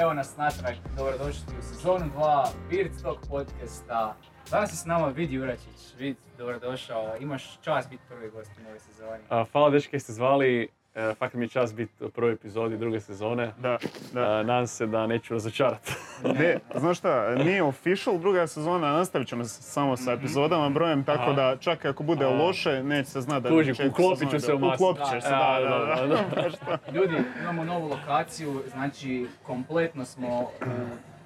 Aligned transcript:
Evo 0.00 0.12
nas 0.12 0.36
natrag, 0.36 0.74
dobrodošli 0.96 1.58
u 1.58 1.62
sezonu 1.62 2.04
2 2.16 2.48
Beard 2.70 3.02
Talk 3.02 3.18
podcasta. 3.28 4.16
Danas 4.50 4.72
je 4.72 4.76
s 4.76 4.84
nama 4.84 5.06
Vid 5.06 5.32
Juračić. 5.32 5.94
Vid, 5.98 6.16
dobrodošao. 6.38 7.16
Imaš 7.20 7.58
čast 7.60 7.90
biti 7.90 8.02
prvi 8.08 8.30
gost 8.30 8.50
u 8.58 8.62
novoj 8.62 8.78
sezoni. 8.78 9.22
A, 9.28 9.44
hvala 9.52 9.70
dečki 9.70 10.00
ste 10.00 10.12
zvali. 10.12 10.68
E, 10.94 11.14
fakat 11.14 11.34
mi 11.34 11.44
je 11.44 11.48
čast 11.48 11.74
biti 11.74 12.04
u 12.04 12.10
prvoj 12.10 12.32
epizodi 12.32 12.76
druge 12.76 13.00
sezone. 13.00 13.52
Da, 13.58 13.78
da. 14.12 14.20
A, 14.20 14.42
nadam 14.42 14.66
se 14.66 14.86
da 14.86 15.06
neću 15.06 15.34
razočarati. 15.34 15.92
Ne, 16.38 16.58
znaš 16.76 16.98
šta, 16.98 17.34
nije 17.34 17.62
official 17.62 18.18
druga 18.18 18.46
sezona, 18.46 18.92
nastavit 18.92 19.28
ćemo 19.28 19.44
se 19.44 19.62
samo 19.62 19.96
sa 19.96 20.12
epizodama, 20.12 20.68
brojem, 20.70 21.04
tako 21.04 21.22
Aha. 21.22 21.32
da 21.32 21.56
čak 21.56 21.84
ako 21.84 22.02
bude 22.02 22.24
A. 22.24 22.28
loše, 22.28 22.82
neće 22.82 23.10
se 23.10 23.20
znati 23.20 23.42
da 23.42 23.48
početku 23.48 23.82
uklopit 23.88 24.30
ću 24.30 24.40
se 24.40 24.54
u 24.54 24.58
masu. 24.58 24.74
Uklopit 24.74 25.04
ćeš 25.12 25.22
se, 25.22 25.30
da, 25.30 25.58
da, 25.62 25.78
da, 25.78 26.06
da. 26.06 26.48
da. 26.66 26.92
Ljudi, 26.98 27.14
imamo 27.42 27.64
novu 27.64 27.88
lokaciju, 27.88 28.62
znači 28.72 29.26
kompletno 29.42 30.04
smo 30.04 30.40
u 30.40 30.46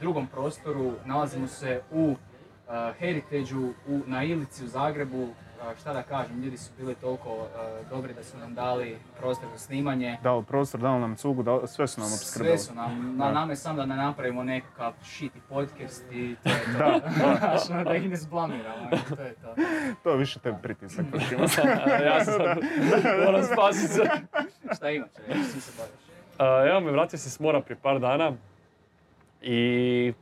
drugom 0.01 0.27
prostoru, 0.27 0.93
nalazimo 1.05 1.47
se 1.47 1.81
u 1.91 2.05
uh, 2.05 2.17
Heritage-u 2.99 3.73
u, 3.89 4.01
na 4.07 4.25
Ilici 4.25 4.65
u 4.65 4.69
Zagrebu. 4.69 5.29
Šta 5.75 5.93
da 5.93 6.03
kažem, 6.03 6.43
ljudi 6.43 6.57
su 6.57 6.71
bili 6.79 6.95
toliko 6.95 7.33
uh, 7.33 7.47
dobri 7.91 8.15
da 8.15 8.23
su 8.23 8.39
nam 8.39 8.55
dali 8.55 8.99
prostor 9.19 9.49
za 9.49 9.59
snimanje. 9.59 10.19
Dao 10.23 10.43
prostor, 10.43 10.81
dao 10.81 10.99
nam 10.99 11.17
cugu, 11.17 11.43
dao- 11.43 11.67
sve 11.67 11.87
su 11.87 12.01
nam 12.01 12.09
Sve 12.09 12.17
obskrbili. 12.17 12.59
su 12.59 12.75
nam, 12.75 13.17
na 13.17 13.25
Da. 13.25 13.33
nama 13.33 13.53
je 13.53 13.57
samo 13.57 13.77
da 13.77 13.87
ne 13.87 13.97
napravimo 13.97 14.45
nekakav 14.45 14.93
shitty 15.03 15.39
podcast 15.49 16.05
i 16.05 16.37
to 16.37 16.49
je 16.49 16.55
to. 16.57 16.79
Da, 16.79 17.01
Znaš, 17.39 17.71
ono, 17.71 17.85
da 17.85 17.95
ih 17.95 18.11
ne 18.11 18.17
zblamiramo, 18.17 18.91
to 19.09 19.23
je 19.23 19.35
to. 19.35 19.55
To 20.03 20.11
je 20.11 20.17
više 20.17 20.39
te 20.41 20.55
pritisak 20.63 21.05
vršimo. 21.13 21.43
ja 22.07 22.25
sam 22.25 22.35
sad 22.35 22.59
moram 23.27 23.43
spasit 23.45 23.91
se. 23.91 24.03
Šta 24.77 24.91
imaš, 24.91 25.09
čim 25.53 25.61
se 25.61 25.73
baviš? 25.79 26.05
Evo 26.69 26.81
me, 26.81 26.93
vratio 26.93 27.19
se 27.19 27.31
s 27.31 27.41
mora 27.41 27.61
prije 27.61 27.79
par 27.79 28.01
dana 28.01 28.33
i 29.43 29.63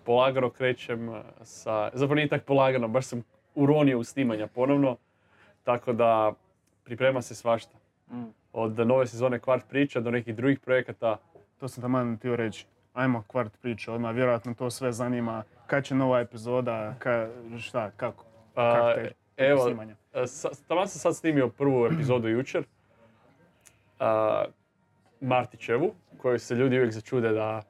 polagano 0.04 0.50
krećem 0.50 1.10
sa, 1.42 1.90
zapravo 1.92 2.14
nije 2.14 2.28
tako 2.28 2.44
polagano, 2.44 2.88
baš 2.88 3.04
sam 3.04 3.22
uronio 3.54 3.98
u 3.98 4.04
snimanja 4.04 4.46
ponovno, 4.46 4.96
tako 5.64 5.92
da 5.92 6.32
priprema 6.84 7.22
se 7.22 7.34
svašta. 7.34 7.76
Mm. 8.10 8.22
Od 8.52 8.78
nove 8.78 9.06
sezone 9.06 9.38
Kvart 9.38 9.64
priča 9.68 10.00
do 10.00 10.10
nekih 10.10 10.34
drugih 10.36 10.60
projekata. 10.60 11.16
To 11.58 11.68
sam 11.68 11.82
taman 11.82 12.16
htio 12.16 12.36
reći. 12.36 12.66
Ajmo 12.92 13.24
kvart 13.26 13.52
priče 13.60 13.90
odmah, 13.90 14.14
vjerojatno 14.14 14.54
to 14.54 14.70
sve 14.70 14.92
zanima. 14.92 15.42
Kad 15.66 15.84
će 15.84 15.94
nova 15.94 16.20
epizoda, 16.20 16.94
ka, 16.98 17.28
šta, 17.58 17.90
kako? 17.90 18.24
A, 18.54 18.72
Kako 18.74 19.00
te 19.00 19.12
evo? 19.36 19.70
E, 20.14 20.26
sa- 20.26 20.48
Taman 20.68 20.88
sam 20.88 20.98
sad 21.00 21.16
snimio 21.16 21.48
prvu 21.48 21.86
epizodu 21.86 22.28
jučer. 22.36 22.64
A, 23.98 24.44
Martićevu, 25.20 25.94
koju 26.18 26.38
se 26.38 26.54
ljudi 26.54 26.76
uvijek 26.76 26.92
začude 26.92 27.32
da... 27.32 27.62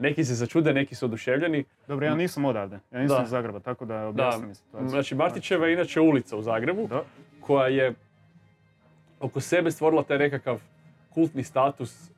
Neki 0.00 0.24
se 0.24 0.34
začude, 0.34 0.72
neki 0.72 0.94
su 0.94 1.04
oduševljeni. 1.04 1.64
Dobro, 1.88 2.06
ja 2.06 2.14
nisam 2.14 2.44
odavde, 2.44 2.78
ja 2.92 3.00
nisam 3.00 3.16
Da. 3.16 3.22
iz 3.22 3.30
Zagreba, 3.30 3.60
tako 3.60 3.84
da 3.84 3.94
Da, 3.94 4.06
objasni 4.06 4.46
mi 4.46 4.54
situaciju. 4.54 4.88
znači 4.88 5.14
Martićeva 5.14 5.66
je 5.66 5.72
inače 5.72 6.00
ulica 6.00 6.36
u 6.36 6.42
Zagrebu, 6.42 6.86
Da. 6.86 7.02
koja 7.40 7.66
je 7.66 7.94
oko 9.20 9.40
sebe 9.40 9.70
stvorila 9.70 10.02
taj 10.02 10.18
nekakav 10.18 10.60
kultni 11.10 11.42
status 11.42 12.10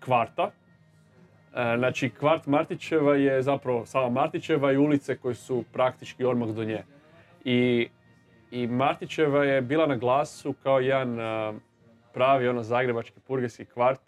kvarta. 0.00 0.50
E, 1.54 1.74
Znači, 1.78 2.10
kvart 2.10 2.46
Martićeva 2.46 3.16
je 3.16 3.42
zapravo 3.42 3.86
sama 3.86 4.08
Martićeva 4.10 4.72
i 4.72 4.76
ulice 4.76 5.16
koje 5.16 5.34
su 5.34 5.64
praktički 5.72 6.24
odmah 6.24 6.48
do 6.48 6.64
nje. 6.64 6.82
I, 7.44 7.88
i 8.50 8.66
Martićeva 8.66 9.44
je 9.44 9.60
bila 9.62 9.86
na 9.86 9.96
glasu 9.96 10.52
kao 10.52 10.80
jedan 10.80 11.20
e, 11.20 11.52
pravi 12.14 12.48
ono 12.48 12.62
zagrebački 12.62 13.20
purgeski 13.20 13.64
kvart, 13.64 14.00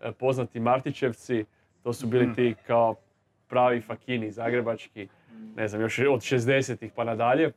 e, 0.00 0.12
poznati 0.12 0.60
Martićevci, 0.60 1.44
to 1.88 1.92
su 1.92 2.06
bili 2.06 2.24
Mhm. 2.26 2.34
ti 2.34 2.54
kao 2.66 2.94
pravi 3.48 3.80
fakini 3.80 4.30
zagrebački, 4.32 5.08
ne 5.56 5.68
znam, 5.68 5.80
još 5.80 5.98
od 5.98 6.20
60-ih 6.20 6.92
pa 6.96 7.04
nadalje. 7.04 7.52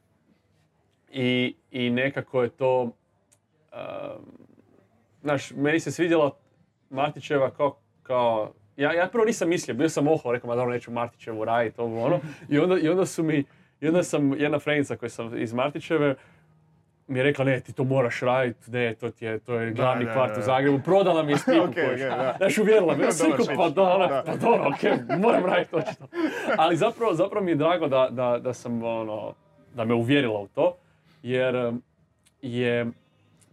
I, 1.12 1.56
I 1.72 1.90
nekako 1.90 2.44
je 2.44 2.50
to, 2.50 2.82
um, 2.82 2.92
znaš, 5.22 5.52
meni 5.52 5.80
se 5.80 5.92
svidjela 5.92 6.32
Martićeva 6.90 7.52
kao, 7.52 7.78
kao 8.04 8.54
ja, 8.78 8.94
ja 8.94 9.08
prvo 9.08 9.26
nisam 9.26 9.50
mislio, 9.50 9.76
bio 9.76 9.90
sam 9.90 10.08
ohao, 10.08 10.32
rekao, 10.32 10.48
ma 10.48 10.56
dobro, 10.56 10.74
neću 10.74 10.92
Martićevu 10.92 11.46
raditi, 11.46 11.82
ovo 11.82 12.04
ono. 12.06 12.20
I 12.50 12.60
onda, 12.60 12.80
I 12.80 12.90
onda 12.90 13.06
su 13.06 13.24
mi, 13.24 13.44
i 13.82 13.88
onda 13.88 14.04
sam, 14.04 14.34
jedna 14.34 14.60
frenica 14.60 14.96
koja 14.96 15.10
sam 15.10 15.38
iz 15.42 15.54
Martićeve, 15.54 16.16
mi 17.08 17.20
je 17.20 17.24
rekla, 17.24 17.46
ne, 17.46 17.60
ti 17.60 17.74
to 17.74 17.84
moraš 17.84 18.22
raditi, 18.22 18.72
ne, 18.72 18.96
to, 18.96 19.10
ti 19.10 19.26
je, 19.26 19.40
to 19.40 19.54
je 19.56 19.72
glavni 19.72 20.06
da, 20.06 20.14
kvart 20.14 20.34
da. 20.34 20.40
u 20.40 20.44
Zagrebu, 20.44 20.80
prodala 20.86 21.24
mi 21.24 21.32
je 21.32 21.38
spiku 21.44 21.60
Ok, 21.60 21.70
ok, 21.70 22.00
da. 22.00 22.34
Znaš, 22.38 22.58
uvjerila 22.58 22.96
me, 22.96 23.06
rekao, 23.30 23.46
pa 23.58 23.70
da, 23.70 24.24
pa 24.26 24.36
dobro, 24.36 24.72
okej, 24.76 24.92
moram 25.20 25.46
raditi 25.46 25.72
točno. 25.72 26.08
Ali 26.58 26.78
zapravo, 26.78 27.14
zapravo 27.14 27.46
mi 27.46 27.52
je 27.52 27.56
drago 27.56 27.88
da, 27.88 28.08
da, 28.12 28.40
da 28.44 28.54
sam, 28.54 28.84
ono, 28.84 29.34
da 29.76 29.86
me 29.86 29.94
uvjerila 29.94 30.40
u 30.40 30.48
to, 30.48 30.78
jer 31.24 31.74
je, 32.42 32.88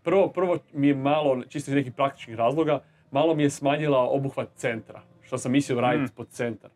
prvo, 0.03 0.29
prvo 0.29 0.59
mi 0.73 0.89
je 0.89 0.95
malo, 0.95 1.43
čisto 1.49 1.71
iz 1.71 1.75
nekih 1.75 1.93
praktičnih 1.93 2.37
razloga, 2.37 2.81
malo 3.11 3.35
mi 3.35 3.43
je 3.43 3.51
smanjila 3.51 3.99
obuhvat 3.99 4.49
centra, 4.55 5.01
što 5.23 5.39
sam 5.39 5.53
mislio 5.53 5.81
raditi 5.81 6.13
Mm. 6.13 6.17
pod 6.17 6.29
centar. 6.29 6.71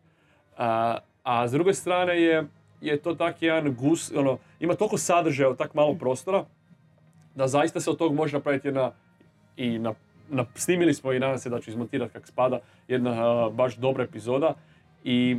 A, 0.57 0.97
a 1.23 1.47
s 1.47 1.51
druge 1.51 1.73
strane 1.73 2.21
je, 2.21 2.43
je 2.81 2.97
to 2.97 3.15
tak 3.15 3.41
jedan 3.41 3.75
gus, 3.75 4.11
ono, 4.15 4.37
ima 4.59 4.73
toliko 4.75 4.97
sadržaja 4.97 5.49
u 5.49 5.55
tak 5.55 5.73
malo 5.73 5.95
prostora, 5.95 6.45
da 7.35 7.47
zaista 7.47 7.79
se 7.79 7.89
od 7.89 7.97
tog 7.97 8.13
može 8.15 8.37
napraviti 8.37 8.67
jedna, 8.67 8.91
i 9.57 9.79
na, 9.79 9.93
na, 10.29 10.45
snimili 10.55 10.93
smo 10.93 11.13
i 11.13 11.19
nadam 11.19 11.37
se 11.37 11.49
da 11.49 11.59
ću 11.59 11.69
izmontirati 11.69 12.13
kak 12.13 12.27
spada, 12.27 12.59
jedna 12.87 13.11
a, 13.11 13.49
baš 13.49 13.75
dobra 13.75 14.03
epizoda. 14.03 14.53
I, 15.03 15.37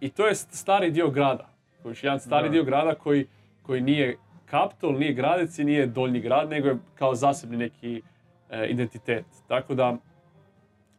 I 0.00 0.10
to 0.10 0.26
je 0.26 0.34
stari 0.34 0.90
dio 0.90 1.10
grada. 1.10 1.48
Kojiš, 1.82 2.04
jedan 2.04 2.20
stari 2.20 2.48
Da. 2.48 2.52
dio 2.52 2.64
grada 2.64 2.94
koji, 2.94 3.26
koji 3.62 3.80
nije 3.80 4.16
Kaptol, 4.46 4.98
nije 4.98 5.12
Gradec 5.12 5.58
i 5.58 5.64
nije 5.64 5.86
Donji 5.86 6.20
grad, 6.20 6.50
nego 6.50 6.68
je 6.68 6.78
kao 6.94 7.14
zasebni 7.14 7.56
neki 7.56 8.02
e, 8.50 8.66
identitet. 8.66 9.24
Tako 9.48 9.74
da, 9.74 9.96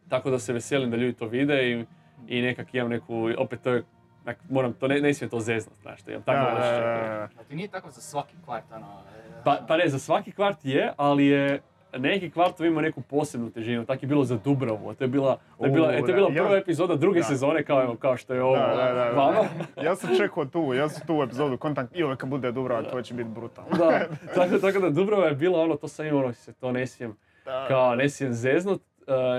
tako 0.08 0.30
da 0.30 0.38
se 0.38 0.52
veselim 0.52 0.90
da 0.90 0.96
ljudi 0.96 1.12
to 1.12 1.26
vide 1.26 1.70
i, 1.70 1.84
i 2.28 2.42
nekak 2.42 2.74
imam 2.74 2.90
neku, 2.90 3.28
opet 3.38 3.60
to 3.62 3.70
je, 3.72 3.82
onak, 4.24 4.38
moram, 4.50 4.72
to 4.72 4.88
ne, 4.88 5.00
ne 5.00 5.14
smijem 5.14 5.30
to 5.30 5.40
zeznat, 5.40 5.76
znaš, 5.76 6.02
to 6.02 6.10
imam 6.10 6.22
Da, 6.22 6.32
tako 6.32 6.60
da, 6.60 7.28
da, 7.36 7.44
ti 7.44 7.54
nije 7.56 7.68
tako 7.68 7.90
za 7.90 8.00
svaki 8.00 8.34
kvart, 8.44 8.64
ono... 8.72 8.86
e, 9.10 9.42
Pa, 9.44 9.58
pa 9.68 9.76
ne, 9.76 9.88
za 9.88 9.98
svaki 9.98 10.32
kvart 10.32 10.58
je, 10.62 10.92
ali 10.96 11.26
je 11.26 11.60
neki 11.94 12.30
kvartovi 12.30 12.68
imaju 12.68 12.82
neku 12.82 13.00
posebnu 13.02 13.50
težinu. 13.50 13.84
Tako 13.84 14.04
je 14.04 14.08
bilo 14.08 14.24
za 14.24 14.36
Dubravu, 14.36 14.94
to 14.94 15.04
je 15.04 15.08
bila, 15.08 15.38
to 15.58 15.64
je 15.64 15.70
bila, 15.70 15.88
U, 15.88 15.90
e, 15.90 15.92
to 15.92 15.98
je 15.98 16.06
da, 16.06 16.12
bila 16.12 16.28
ja- 16.30 16.34
prva 16.36 16.56
epizoda 16.56 16.96
druge 16.96 17.20
da. 17.20 17.24
sezone 17.24 17.64
kao, 17.64 17.82
evo, 17.82 17.96
kao 17.96 18.16
što 18.16 18.34
je 18.34 18.42
ovo 18.42 18.56
Da, 18.56 18.66
da, 18.66 18.84
da, 18.84 19.04
da. 19.04 19.10
vama. 19.10 19.44
Ja 19.78 19.96
sam 19.96 20.16
čekao 20.16 20.44
tu, 20.44 20.74
ja 20.74 20.88
sam 20.88 21.06
tu 21.06 21.22
epizodu 21.22 21.56
kontakt 21.56 21.96
i 21.96 22.04
uvijek 22.04 22.18
kad 22.18 22.28
bude 22.28 22.52
Dubrovak, 22.52 22.84
to 22.86 23.02
će 23.02 23.14
biti 23.14 23.30
brutalno. 23.30 23.70
Da, 23.70 24.00
tako, 24.34 24.58
tako 24.58 24.78
da 24.80 24.90
Dubrava 24.90 25.26
je 25.26 25.34
bila 25.34 25.60
ono, 25.60 25.76
to 25.76 25.88
sam 25.88 26.06
imao, 26.06 26.20
ono, 26.20 26.32
se 26.32 26.52
to 26.52 26.72
ne 26.72 26.86
smijem, 26.86 27.16
Da. 27.44 27.64
kao 27.68 27.94
ne 27.94 28.08
smijem 28.08 28.32
zeznut. 28.32 28.82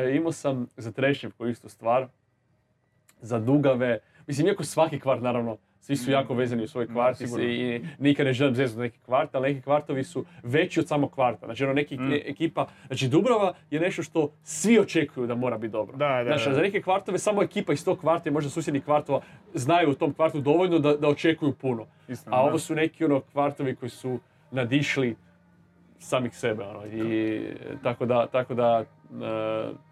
E, 0.04 0.16
imao 0.16 0.32
sam 0.32 0.68
za 0.78 0.92
Trešnjevku 0.92 1.48
istu 1.48 1.70
stvar, 1.70 2.08
za 3.22 3.40
Dugave, 3.40 4.00
mislim, 4.28 4.48
iako 4.48 4.64
svaki 4.64 5.00
kvart, 5.00 5.22
naravno, 5.22 5.58
svi 5.80 5.96
su 5.96 6.12
jako 6.12 6.34
vezani 6.34 6.64
u 6.64 6.68
svoj 6.68 6.88
kvart 6.88 7.22
i, 7.22 7.26
Mm. 7.26 7.40
i 7.42 7.82
nikad 8.00 8.26
ne 8.26 8.34
želim 8.34 8.56
zeznut 8.56 8.82
neki 8.82 9.00
kvart, 9.00 9.36
ali 9.36 9.50
neki 9.50 9.62
kvartovi 9.62 10.04
su 10.04 10.26
veći 10.44 10.80
od 10.80 10.88
samog 10.88 11.12
kvarta. 11.12 11.46
Znači, 11.46 11.64
ono, 11.64 11.74
neki 11.74 11.98
Mm. 11.98 12.12
e- 12.14 12.22
ekipa, 12.26 12.68
znači 12.88 13.08
Dubrava 13.08 13.54
je 13.72 13.80
nešto 13.80 14.04
što 14.04 14.32
svi 14.44 14.80
očekuju 14.80 15.28
da 15.28 15.36
mora 15.36 15.58
biti 15.58 15.72
dobro. 15.72 15.98
Da, 15.98 16.08
da, 16.18 16.24
Znači, 16.24 16.50
da. 16.50 16.56
za 16.56 16.62
neke 16.62 16.82
kvartove 16.82 17.20
samo 17.20 17.44
ekipa 17.44 17.74
iz 17.74 17.86
tog 17.86 18.00
kvarta 18.00 18.30
i 18.30 18.34
možda 18.34 18.50
susjednih 18.50 18.84
kvartova 18.84 19.22
znaju 19.54 19.90
u 19.90 19.96
tom 19.96 20.14
kvartu 20.14 20.42
dovoljno 20.42 20.80
da, 20.80 20.94
da 20.94 21.08
očekuju 21.08 21.54
puno. 21.54 21.86
A 22.26 22.42
ovo 22.42 22.60
su 22.60 22.76
neki 22.76 23.06
ono 23.06 23.22
kvartovi 23.22 23.76
koji 23.76 23.90
su 23.90 24.20
nadišli 24.52 25.16
samih 26.00 26.38
sebe. 26.38 26.64
Ono, 26.64 26.86
I 26.88 27.42
tako 27.84 28.06
da, 28.06 28.28
tako 28.28 28.54
da 28.54 28.86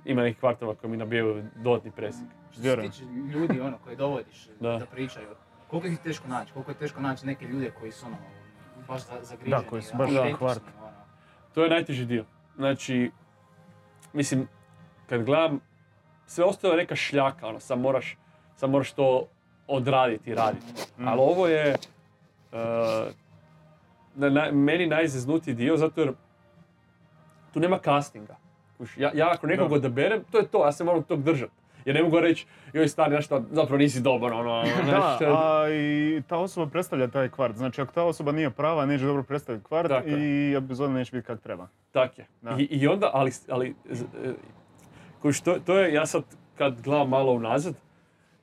ima 0.06 0.22
nekih 0.22 0.40
kvartova 0.40 0.76
koji 0.76 0.92
mi 0.92 0.98
nabijaju 0.98 1.44
dodatni 1.56 1.92
presik. 1.92 2.26
Što 2.52 2.62
se 2.62 2.76
tiče 2.78 3.04
ljudi 3.06 3.60
ono, 3.62 3.78
koji 3.78 3.96
dovodiš 3.96 4.48
Da. 4.60 4.78
da. 4.78 4.86
pričaju, 4.86 5.28
koliko 5.68 5.88
ih 5.88 5.94
je 5.94 5.98
teško 6.00 6.28
naći? 6.28 6.54
Koliko 6.54 6.72
je 6.72 6.78
teško 6.78 7.02
naći 7.02 7.26
neke 7.26 7.46
ljude 7.48 7.72
koji 7.72 7.92
su 7.92 8.06
ono, 8.06 8.16
baš 8.88 9.02
za- 9.02 9.20
zagriženi, 9.22 9.64
koji 9.64 9.82
su 9.82 9.98
baš 9.98 10.10
autentični, 10.10 10.38
kvart. 10.38 10.62
ono. 10.80 10.92
To 11.54 11.64
je 11.64 11.70
najteži 11.70 12.06
dio. 12.06 12.26
Znači, 12.56 13.12
mislim, 14.14 14.48
kad 15.08 15.24
gledam, 15.24 15.60
sve 16.26 16.46
ostalo 16.46 16.74
je 16.74 16.78
neka 16.78 16.96
šljaka, 16.96 17.48
ono, 17.48 17.60
sam 17.60 17.82
moraš, 17.82 18.18
sam 18.56 18.72
moraš 18.72 18.92
to 18.92 19.28
odraditi 19.68 20.30
i 20.30 20.36
raditi. 20.36 20.66
Mm. 20.98 21.08
Ali 21.08 21.20
ovo 21.20 21.48
je 21.48 21.70
e, 21.70 21.76
na, 24.16 24.30
na- 24.30 24.52
meni 24.52 24.86
najzeznutiji 24.88 25.54
dio, 25.54 25.78
zato 25.78 26.02
jer 26.02 26.14
tu 27.54 27.60
nema 27.60 27.78
castinga. 27.78 28.36
Ja, 28.98 29.12
ja 29.16 29.32
ako 29.32 29.48
nekog 29.48 29.70
Da. 29.70 29.76
odaberem, 29.76 30.24
to 30.32 30.38
je 30.38 30.48
to, 30.48 30.66
ja 30.66 30.72
se 30.72 30.84
moram 30.84 31.04
tog 31.04 31.24
držati. 31.24 31.52
Jer 31.86 31.96
ne 31.96 32.04
mogu 32.04 32.20
reći, 32.20 32.46
joj 32.74 32.88
stari, 32.88 33.16
nešto, 33.16 33.44
zapravo 33.52 33.78
nisi 33.78 34.02
dobar, 34.02 34.34
ono, 34.34 34.64
Da, 34.78 34.84
znaš, 34.86 35.22
a 35.22 35.70
i 35.72 36.22
ta 36.28 36.38
osoba 36.38 36.72
predstavlja 36.72 37.08
taj 37.08 37.30
kvart. 37.30 37.56
Znači, 37.56 37.82
ako 37.82 37.94
ta 37.94 38.04
osoba 38.04 38.32
nije 38.32 38.50
prava, 38.50 38.86
neće 38.86 39.06
dobro 39.06 39.24
predstaviti 39.24 39.66
kvart 39.66 39.90
Tako 39.90 40.08
je. 40.10 40.52
i 40.52 40.56
epizoda 40.56 40.94
neće 40.94 41.12
biti 41.12 41.28
kak 41.28 41.42
treba. 41.42 41.68
Tak 41.92 42.18
je. 42.18 42.26
Da. 42.42 42.56
I, 42.60 42.64
I 42.64 42.88
onda, 42.88 43.10
ali, 43.14 43.32
ali 43.50 43.76
e, 43.90 44.34
kužiš, 45.22 45.42
to, 45.42 45.56
to 45.66 45.78
je, 45.80 45.94
ja 45.94 46.06
sad 46.06 46.24
kad 46.58 46.82
gledam 46.82 47.10
malo 47.10 47.32
unazad, 47.32 47.76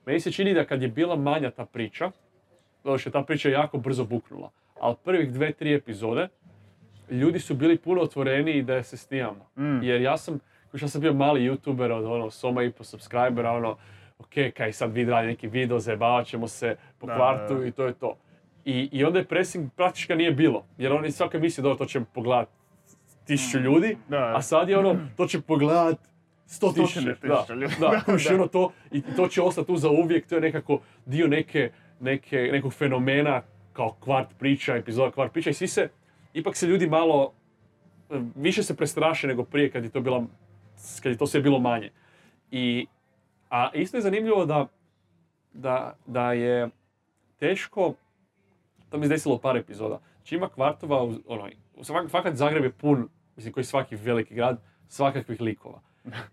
meni 0.06 0.20
se 0.20 0.32
čini 0.32 0.54
da 0.54 0.64
kad 0.64 0.82
je 0.82 0.88
bila 0.88 1.16
manja 1.16 1.50
ta 1.50 1.64
priča, 1.64 2.10
doduše 2.84 3.10
ta 3.10 3.22
priča 3.22 3.48
je 3.48 3.52
jako 3.52 3.78
brzo 3.78 4.04
buknula, 4.04 4.50
ali 4.80 4.96
prvih 5.04 5.32
dve, 5.32 5.52
tri 5.52 5.74
epizode, 5.74 6.28
ljudi 7.10 7.38
su 7.38 7.54
bili 7.54 7.78
puno 7.78 8.00
otvoreniji 8.02 8.62
da 8.62 8.82
se 8.82 8.96
snimamo. 8.96 9.46
Mm. 9.56 9.82
Jer 9.82 10.00
ja 10.00 10.16
sam, 10.16 10.38
ja 10.72 10.88
sam 10.88 11.00
bio 11.00 11.12
mali 11.14 11.40
youtuber 11.40 11.92
od 11.92 12.04
ono, 12.04 12.30
soma 12.30 12.62
i 12.62 12.70
po 12.70 12.84
subscribera, 12.84 13.52
ono, 13.52 13.76
ok, 14.18 14.28
kaj 14.56 14.72
sad 14.72 14.92
vi 14.92 15.04
radi 15.04 15.26
neki 15.26 15.48
video, 15.48 15.78
zajebavat 15.78 16.26
ćemo 16.26 16.48
se 16.48 16.76
po 16.98 17.06
Da, 17.06 17.16
kvartu 17.16 17.54
da, 17.54 17.60
da. 17.60 17.66
i 17.66 17.72
to 17.72 17.86
je 17.86 17.92
to. 17.94 18.16
I, 18.64 18.88
I 18.92 19.04
onda 19.04 19.18
je 19.18 19.24
pressing 19.24 19.70
praktički 19.76 20.14
nije 20.14 20.30
bilo, 20.32 20.64
jer 20.78 20.92
oni 20.92 21.10
svaka 21.10 21.38
misli 21.38 21.62
da 21.62 21.76
to 21.76 21.84
će 21.84 22.00
pogledat 22.14 22.48
tisuću 23.26 23.58
ljudi, 23.58 23.88
Mm. 24.06 24.10
Da. 24.10 24.32
a 24.36 24.42
sad 24.42 24.68
je 24.68 24.78
ono, 24.78 24.96
to 25.16 25.26
će 25.26 25.40
pogledat 25.40 25.98
sto 26.46 26.72
tisuća. 26.72 27.00
ljudi. 27.00 27.18
da, 27.20 27.44
da. 27.80 28.34
ono 28.34 28.46
to, 28.46 28.72
i 28.90 29.02
to 29.16 29.28
će 29.28 29.42
ostati 29.42 29.66
tu 29.66 29.76
za 29.76 29.90
uvijek, 29.90 30.26
to 30.26 30.34
je 30.34 30.40
nekako 30.40 30.80
dio 31.06 31.26
neke, 31.28 31.70
neke, 32.00 32.48
nekog 32.52 32.72
fenomena 32.72 33.42
kao 33.72 33.96
kvart 34.00 34.28
priča, 34.38 34.76
epizoda 34.76 35.10
kvart 35.10 35.32
priča 35.32 35.50
i 35.50 35.54
svi 35.54 35.66
se, 35.68 35.88
ipak 36.34 36.56
se 36.56 36.66
ljudi 36.66 36.86
malo, 36.88 37.32
e, 38.10 38.20
više 38.36 38.62
se 38.62 38.76
prestraše 38.76 39.26
nego 39.26 39.44
prije 39.44 39.70
kad 39.70 39.84
je 39.84 39.90
to 39.90 40.00
bila, 40.00 40.24
kad 41.02 41.12
je 41.12 41.18
to 41.18 41.26
sve 41.26 41.40
bilo 41.40 41.58
manje. 41.58 41.90
I, 42.50 42.86
a 43.50 43.70
isto 43.74 43.96
je 43.96 44.02
zanimljivo 44.02 44.46
da, 44.46 44.66
da, 45.52 45.96
da 46.06 46.32
je 46.32 46.68
teško, 47.38 47.94
to 48.88 48.98
mi 48.98 49.04
se 49.04 49.10
desilo 49.10 49.38
par 49.38 49.56
epizoda, 49.56 50.00
znači 50.16 50.34
ima 50.34 50.48
kvartova, 50.48 51.04
u- 51.04 51.20
ono, 51.26 51.48
u 51.74 51.84
svak, 51.84 52.08
fakat 52.08 52.34
Zagreb 52.34 52.64
je 52.64 52.70
pun, 52.72 53.08
mislim 53.36 53.52
koji 53.52 53.64
svaki 53.64 53.96
veliki 53.96 54.34
grad, 54.34 54.60
svakakvih 54.88 55.40
likova. 55.40 55.80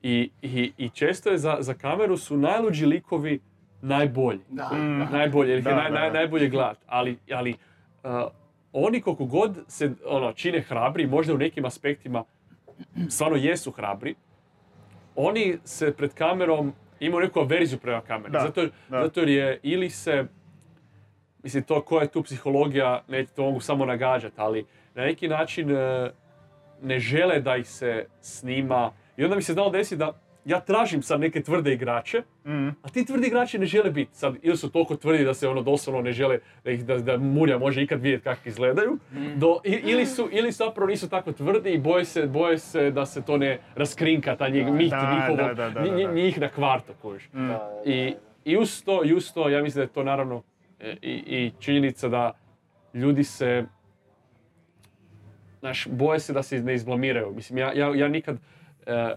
I, 0.03 0.29
i, 0.41 0.71
i 0.77 0.89
često 0.89 1.29
je 1.29 1.37
za, 1.37 1.57
za 1.59 1.73
kameru 1.73 2.17
su 2.17 2.37
najluđi 2.37 2.85
likovi 2.85 3.39
najbolji. 3.81 4.39
Da, 4.49 4.69
Mm. 4.73 4.99
da. 4.99 5.05
Najbolje, 5.07 5.51
jer 5.51 5.61
Da, 5.61 5.75
naj, 5.75 5.91
da, 5.91 5.97
naj- 5.97 6.07
da. 6.07 6.13
najbolje 6.13 6.49
gledat. 6.49 6.77
Ali, 6.87 7.17
ali 7.31 7.55
uh, 8.03 8.09
oni 8.73 9.01
koliko 9.01 9.25
god 9.25 9.57
se 9.67 9.91
ono, 10.05 10.33
čine 10.33 10.61
hrabri, 10.61 11.07
možda 11.07 11.33
u 11.33 11.37
nekim 11.37 11.65
aspektima 11.65 12.23
stvarno 13.09 13.37
jesu 13.37 13.71
hrabri, 13.71 14.15
oni 15.15 15.57
se 15.63 15.93
pred 15.93 16.13
kamerom 16.13 16.73
imaju 16.99 17.21
neku 17.21 17.39
averziju 17.39 17.79
prema 17.79 18.01
kameri. 18.01 18.31
Da, 18.31 18.39
Zato, 18.39 18.65
da. 18.65 19.03
zato 19.03 19.19
jer 19.19 19.29
je 19.29 19.59
ili 19.63 19.89
se, 19.89 20.25
mislim 21.43 21.63
to 21.63 21.81
koja 21.81 22.01
je 22.01 22.11
tu 22.11 22.23
psihologija, 22.23 23.03
ne, 23.07 23.25
to 23.25 23.43
mogu 23.43 23.59
samo 23.59 23.85
nagađati, 23.85 24.35
ali 24.37 24.65
na 24.95 25.03
neki 25.03 25.27
način 25.27 25.71
e, 25.71 26.11
ne 26.81 26.99
žele 26.99 27.39
da 27.39 27.55
ih 27.55 27.69
se 27.69 28.05
snima. 28.21 28.91
I 29.17 29.23
onda 29.23 29.35
mi 29.35 29.41
se 29.41 29.53
znalo 29.53 29.69
desiti 29.69 29.95
da 29.95 30.19
ja 30.47 30.59
tražim 30.61 31.01
sad 31.01 31.19
neke 31.19 31.41
tvrde 31.41 31.73
igrače, 31.73 32.21
Mm. 32.45 32.67
a 32.81 32.89
ti 32.89 33.05
tvrdi 33.05 33.27
igrači 33.27 33.59
ne 33.59 33.65
žele 33.65 33.91
biti. 33.91 34.15
Sad, 34.15 34.35
ili 34.41 34.57
su 34.57 34.69
toliko 34.69 34.95
tvrdi 34.95 35.23
da 35.23 35.33
se 35.33 35.47
ono 35.47 35.61
doslovno 35.61 36.01
ne 36.01 36.11
žele, 36.11 36.39
da, 36.63 36.71
ih, 36.71 36.85
da, 36.85 36.97
da 36.97 37.17
Murja 37.17 37.57
može 37.57 37.83
ikad 37.83 38.01
vidjeti 38.01 38.23
kako 38.23 38.41
izgledaju, 38.45 38.97
do, 39.35 39.59
i- 39.63 39.81
ili, 39.83 40.05
su, 40.05 40.29
ili 40.31 40.51
zapravo 40.51 40.87
nisu 40.87 41.09
tako 41.09 41.31
tvrdi 41.33 41.69
i 41.69 41.77
boje 41.79 42.05
se, 42.05 42.27
boje 42.27 42.57
se 42.59 42.91
da 42.91 43.05
se 43.05 43.21
to 43.21 43.37
ne 43.37 43.59
raskrinka, 43.75 44.35
ta 44.35 44.49
njih, 44.49 44.67
mit 44.67 44.89
Da, 44.91 45.13
njihovo, 45.13 45.37
da, 45.37 45.53
da, 45.55 45.69
da, 45.71 45.81
nji- 45.87 46.05
da. 46.05 46.13
njih 46.13 46.39
na 46.39 46.49
kvartu, 46.49 46.93
kužiš. 47.01 47.29
Mm. 47.33 47.49
I. 47.85 48.13
I 48.45 48.57
uz 48.57 48.83
to, 48.83 49.01
i 49.05 49.13
uz 49.13 49.33
to, 49.33 49.49
ja 49.49 49.61
mislim 49.61 49.75
da 49.75 49.83
je 49.83 49.87
to 49.89 50.03
naravno 50.03 50.43
e, 50.79 50.95
i, 51.01 51.11
i 51.11 51.51
činjenica 51.59 52.07
da 52.07 52.33
ljudi 52.93 53.23
se, 53.23 53.65
znaš, 55.59 55.87
boje 55.87 56.19
se 56.19 56.33
da 56.33 56.43
se 56.43 56.59
ne 56.59 56.73
izblamiraju. 56.73 57.31
Mislim, 57.31 57.57
ja, 57.57 57.73
ja, 57.73 57.95
ja 57.95 58.07
nikad, 58.07 58.37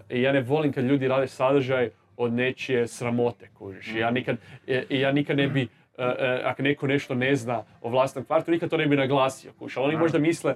ja 0.09 0.31
ne 0.31 0.41
volim 0.41 0.73
kad 0.73 0.83
ljudi 0.83 1.07
rade 1.07 1.27
sadržaj 1.27 1.89
od 2.17 2.33
nečije 2.33 2.87
sramote, 2.87 3.49
kužiš. 3.57 3.95
Ja 3.95 4.11
nikad, 4.11 4.37
e, 4.67 4.85
ja 4.89 5.11
nikad 5.11 5.37
ne 5.37 5.47
bi, 5.47 5.61
e, 5.61 5.67
e, 5.97 6.41
ako 6.43 6.61
neko 6.61 6.87
nešto 6.87 7.15
ne 7.15 7.35
zna 7.35 7.63
o 7.81 7.89
vlastnom 7.89 8.25
kvartu, 8.25 8.51
nikad 8.51 8.69
to 8.69 8.77
ne 8.77 8.85
bi 8.85 8.95
naglasio, 8.95 9.51
kužiš. 9.59 9.77
Ali 9.77 9.85
oni 9.85 9.95
Da. 9.95 9.99
možda 9.99 10.19
misle, 10.19 10.55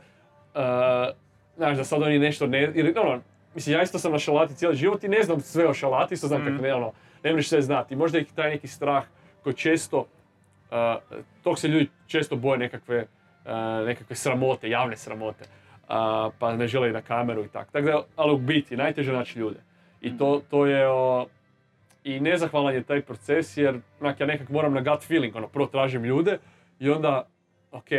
znaš, 1.56 1.78
da 1.78 1.84
sad 1.84 2.02
oni 2.02 2.20
nešto 2.20 2.48
ne, 2.48 2.72
ili, 2.74 2.94
ono, 2.98 3.22
mislim, 3.56 3.76
ja 3.76 3.82
isto 3.82 4.00
sam 4.00 4.12
na 4.12 4.20
šalati 4.20 4.56
cijeli 4.56 4.76
život 4.76 5.04
i 5.04 5.08
ne 5.08 5.24
znam 5.24 5.42
sve 5.42 5.68
o 5.68 5.74
šalati, 5.74 6.14
isto 6.14 6.28
znam 6.28 6.46
kako 6.46 6.64
ne, 6.64 6.74
ono, 6.74 6.92
ne 7.24 7.32
možeš 7.32 7.50
sve 7.50 7.62
znati. 7.62 7.96
Možda 7.96 8.18
je 8.18 8.26
taj 8.36 8.50
neki 8.50 8.68
strah 8.68 9.04
koji 9.44 9.54
često, 9.54 10.06
tog 11.44 11.60
se 11.60 11.68
ljudi 11.68 11.90
često 12.08 12.36
boje 12.36 12.58
nekakve, 12.58 13.06
nekakve 13.86 14.16
sramote, 14.16 14.70
javne 14.70 14.98
sramote, 14.98 15.46
uh, 15.90 16.34
pa 16.40 16.56
ne 16.56 16.68
žele 16.68 16.90
i 16.90 16.94
na 16.94 17.02
kameru 17.02 17.44
i 17.44 17.48
tako. 17.48 17.72
Tako 17.72 17.86
da, 17.86 18.04
ali 18.16 18.34
u 18.34 18.38
biti, 18.38 18.78
najteže 18.78 19.14
naći 19.14 19.40
ljude. 19.40 19.60
I 20.02 20.18
to, 20.18 20.42
to 20.50 20.66
je, 20.66 20.88
o, 20.90 21.26
i 22.04 22.20
nezahvalan 22.20 22.74
je 22.74 22.84
taj 22.84 23.02
proces 23.02 23.58
jer 23.58 23.80
onak, 24.00 24.20
ja 24.20 24.26
nekak 24.26 24.50
moram 24.50 24.74
na 24.74 24.82
gut 24.82 25.04
feeling, 25.08 25.36
ono, 25.36 25.48
prvo 25.48 25.66
tražim 25.66 26.04
ljude 26.04 26.38
i 26.80 26.90
onda, 26.90 27.28
ok, 27.72 27.90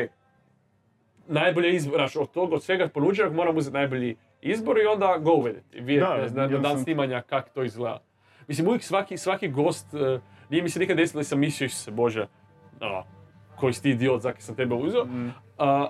najbolje 1.28 1.74
izbor, 1.74 1.98
znaš, 1.98 2.16
od 2.16 2.30
toga, 2.30 2.54
od 2.54 2.62
svega 2.62 2.88
ponuđenog 2.88 3.34
moram 3.34 3.56
uzeti 3.56 3.74
najbolji 3.74 4.16
izbor 4.42 4.78
i 4.78 4.86
onda 4.86 5.16
go 5.18 5.30
with 5.30 5.58
it. 5.58 5.74
I 5.74 5.80
vidjeti 5.80 6.34
Da, 6.34 6.42
na, 6.42 6.48
na 6.48 6.58
dan 6.58 6.78
snimanja 6.78 7.22
kako 7.22 7.48
to 7.54 7.64
izgleda. 7.64 8.02
Mislim, 8.48 8.68
uvijek 8.68 8.82
svaki, 8.82 9.16
svaki 9.16 9.48
gost, 9.48 9.94
eh, 9.94 10.20
nije 10.50 10.62
mi 10.62 10.68
se 10.68 10.78
nikad 10.78 10.96
desilo 10.96 11.20
da 11.20 11.24
sam 11.24 11.38
mislio 11.38 11.68
se, 11.68 11.90
bože, 11.90 12.26
ono, 12.80 13.04
koji 13.56 13.72
si 13.72 13.82
ti 13.82 13.90
idiot, 13.90 14.22
zaki 14.22 14.42
sam 14.42 14.56
tebe 14.56 14.74
uzeo. 14.74 15.04
Mm. 15.04 15.32
A, 15.58 15.88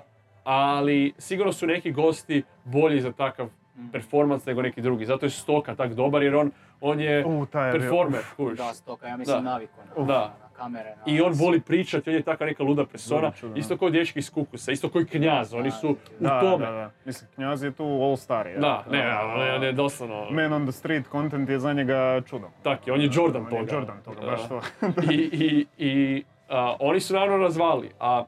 ali 0.49 1.13
sigurno 1.17 1.51
su 1.53 1.67
neki 1.67 1.91
gosti 1.91 2.43
bolji 2.63 3.01
za 3.01 3.11
takav 3.11 3.49
performans 3.91 4.45
nego 4.45 4.61
neki 4.61 4.81
drugi. 4.81 5.05
Zato 5.05 5.25
je 5.25 5.29
Stoka 5.29 5.75
tak 5.75 5.93
dobar 5.93 6.23
jer 6.23 6.35
on, 6.35 6.51
on 6.81 6.99
je 6.99 7.25
U, 7.25 7.45
taj 7.45 7.67
je 7.67 7.71
bio- 7.71 7.79
performer, 7.81 8.21
kužiš. 8.37 8.57
Da, 8.57 8.73
stoka, 8.73 9.07
ja 9.07 9.17
mislim 9.17 9.37
Da. 9.37 9.41
naviko 9.43 9.73
na, 9.97 10.05
Da. 10.05 10.13
na 10.13 10.49
kamere. 10.53 10.89
Na, 10.89 11.01
I 11.05 11.21
on 11.21 11.33
voli 11.35 11.61
pričati, 11.61 12.09
on 12.09 12.15
je 12.15 12.21
taka 12.21 12.45
neka 12.45 12.63
luda 12.63 12.85
persona, 12.85 13.31
isto 13.55 13.77
kao 13.77 13.89
dječki 13.89 14.19
iz 14.19 14.31
Kukusa, 14.31 14.71
isto 14.71 14.89
kao 14.89 15.01
i 15.01 15.05
Knjaz, 15.05 15.53
oni 15.53 15.71
su 15.71 15.89
u 15.89 15.95
tome. 16.19 16.65
da, 16.65 16.71
da. 16.71 16.91
Mislim, 17.05 17.29
Knjaz 17.35 17.63
je 17.63 17.71
tu 17.71 17.83
all 17.83 18.17
star. 18.17 18.47
je. 18.47 18.57
Da, 18.57 18.83
ne, 18.91 19.17
Ono, 19.23 19.35
ne, 19.37 19.59
ne, 19.59 19.71
doslovno, 19.71 20.25
Man 20.31 20.53
on 20.53 20.63
the 20.63 20.71
street 20.71 21.05
content 21.07 21.49
je 21.49 21.59
za 21.59 21.73
njega 21.73 22.21
čudo. 22.21 22.47
tak 22.63 22.87
je, 22.87 22.93
on 22.93 23.01
je 23.01 23.09
Jordan 23.11 23.41
On 23.41 23.49
toga. 23.49 23.61
je 23.61 23.67
Jordan 23.71 23.97
toga, 24.01 24.21
baš 24.21 24.47
to. 24.49 24.61
I, 25.11 25.15
i, 25.15 25.65
i 25.79 26.23
a, 26.49 26.75
oni 26.79 26.99
su 26.99 27.13
naravno 27.13 27.37
razvali, 27.37 27.89
a, 27.99 28.23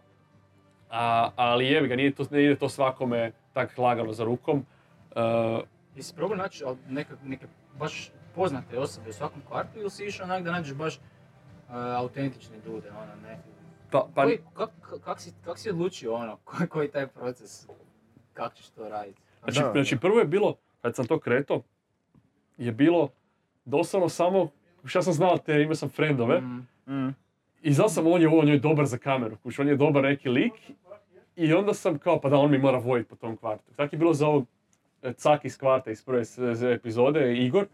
a, 0.89 1.30
ali 1.36 1.65
jebi 1.65 1.88
ga, 1.88 1.95
nije 1.95 2.12
to, 2.15 2.25
ne 2.31 2.44
ide 2.44 2.56
to 2.56 2.69
svakome 2.69 3.31
tak 3.53 3.77
lagano 3.77 4.13
za 4.13 4.24
rukom. 4.24 4.65
Uh, 5.15 5.63
Jesi 5.95 6.15
probao 6.15 6.38
naći 6.38 6.63
neke, 6.89 7.13
neke 7.25 7.45
baš 7.80 8.11
poznate 8.35 8.80
osobe 8.80 9.09
u 9.09 9.13
svakom 9.13 9.42
kvartu 9.47 9.80
ili 9.80 9.90
si 9.90 10.06
išao 10.06 10.23
onak 10.23 10.44
da 10.44 10.52
nađeš 10.52 10.73
baš 10.73 10.95
uh, 10.97 11.02
autentične 11.75 12.57
ljude, 12.66 12.90
ono, 12.90 13.16
ne? 13.23 13.40
pa, 13.92 14.07
pa, 14.16 14.23
Koji, 14.23 14.40
kak, 14.54 14.69
kak, 15.04 15.19
si, 15.21 15.33
kak 15.45 15.57
si 15.59 15.69
odlučio 15.69 16.13
ono, 16.13 16.37
koji, 16.45 16.68
koji 16.69 16.85
je 16.85 16.92
taj 16.92 17.07
proces, 17.07 17.68
kako 18.33 18.56
ćeš 18.56 18.69
to 18.69 18.90
raditi? 18.90 19.21
Znači, 19.44 19.59
Da, 19.59 19.71
znači 19.71 19.97
prvo 19.97 20.19
je 20.19 20.25
bilo, 20.25 20.56
kad 20.81 20.95
sam 20.95 21.07
to 21.07 21.19
kreto, 21.19 21.61
je 22.57 22.71
bilo 22.71 23.09
doslovno 23.66 24.09
samo, 24.09 24.49
šta 24.85 25.02
sam 25.02 25.13
znao 25.13 25.37
te, 25.37 25.61
imao 25.61 25.75
sam 25.75 25.90
frendove, 25.90 26.42
Mm, 26.42 26.68
Mm. 26.87 27.16
i 27.61 27.73
znao 27.73 27.90
sam 27.90 28.07
on 28.07 28.21
je, 28.21 28.28
on 28.28 28.47
je 28.47 28.59
dobar 28.59 28.85
za 28.85 28.97
kameru, 28.97 29.37
kuš, 29.44 29.59
on 29.59 29.68
je 29.68 29.75
dobar 29.75 30.04
neki 30.04 30.30
lik, 30.30 30.54
i 31.39 31.53
onda 31.53 31.73
sam 31.73 31.97
kao, 31.97 32.21
pa 32.21 32.29
da, 32.29 32.37
on 32.37 32.51
mi 32.51 32.57
mora 32.57 32.77
voditi 32.77 33.09
po 33.09 33.15
tom 33.15 33.37
kvartu. 33.37 33.63
Tako 33.75 33.95
je 33.95 33.99
bilo 33.99 34.13
za 34.13 34.27
ovog 34.27 34.45
e, 35.03 35.13
cak 35.13 35.45
iz 35.45 35.57
kvarta 35.57 35.91
iz 35.91 36.05
prve 36.05 36.23
epizode, 36.73 37.33
Igor. 37.37 37.65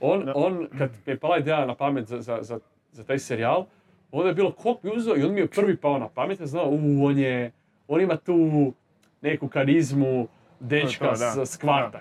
On, 0.00 0.24
Da. 0.24 0.32
on 0.36 0.68
kad 0.78 0.90
je 1.06 1.18
pala 1.18 1.38
ideja 1.38 1.66
na 1.66 1.74
pamet 1.74 2.06
za, 2.06 2.20
za, 2.20 2.38
za, 2.42 2.58
za 2.92 3.04
taj 3.04 3.18
serijal, 3.18 3.64
onda 4.12 4.28
je 4.28 4.34
bilo 4.34 4.52
kog 4.52 4.78
bi 4.82 4.90
uzeo 4.96 5.16
i 5.16 5.22
on 5.22 5.34
mi 5.34 5.40
je 5.40 5.46
prvi 5.46 5.76
pao 5.76 5.98
na 5.98 6.08
pamet, 6.08 6.40
ja 6.40 6.46
znao, 6.46 6.68
u, 6.70 7.04
on 7.04 7.18
je, 7.18 7.52
on 7.88 8.00
ima 8.00 8.16
tu 8.16 8.72
neku 9.20 9.48
karizmu 9.48 10.28
dečka 10.60 11.04
To 11.08 11.14
to, 11.14 11.18
da. 11.18 11.46
s, 11.46 11.52
s 11.52 11.56
kvarta. 11.56 12.00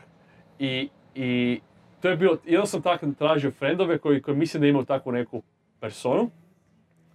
I, 0.59 0.89
I 1.15 1.59
to 2.01 2.09
je 2.09 2.17
bilo, 2.17 2.38
jedno 2.45 2.65
sam 2.65 2.81
tako 2.81 3.07
tražio 3.17 3.51
frendove 3.51 3.97
koji, 3.97 4.21
koji 4.21 4.38
mislim 4.38 4.61
da 4.61 4.67
imaju 4.67 4.85
takvu 4.85 5.11
neku 5.11 5.41
personu, 5.79 6.29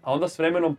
a 0.02 0.12
onda 0.12 0.28
s 0.28 0.38
vremenom 0.38 0.76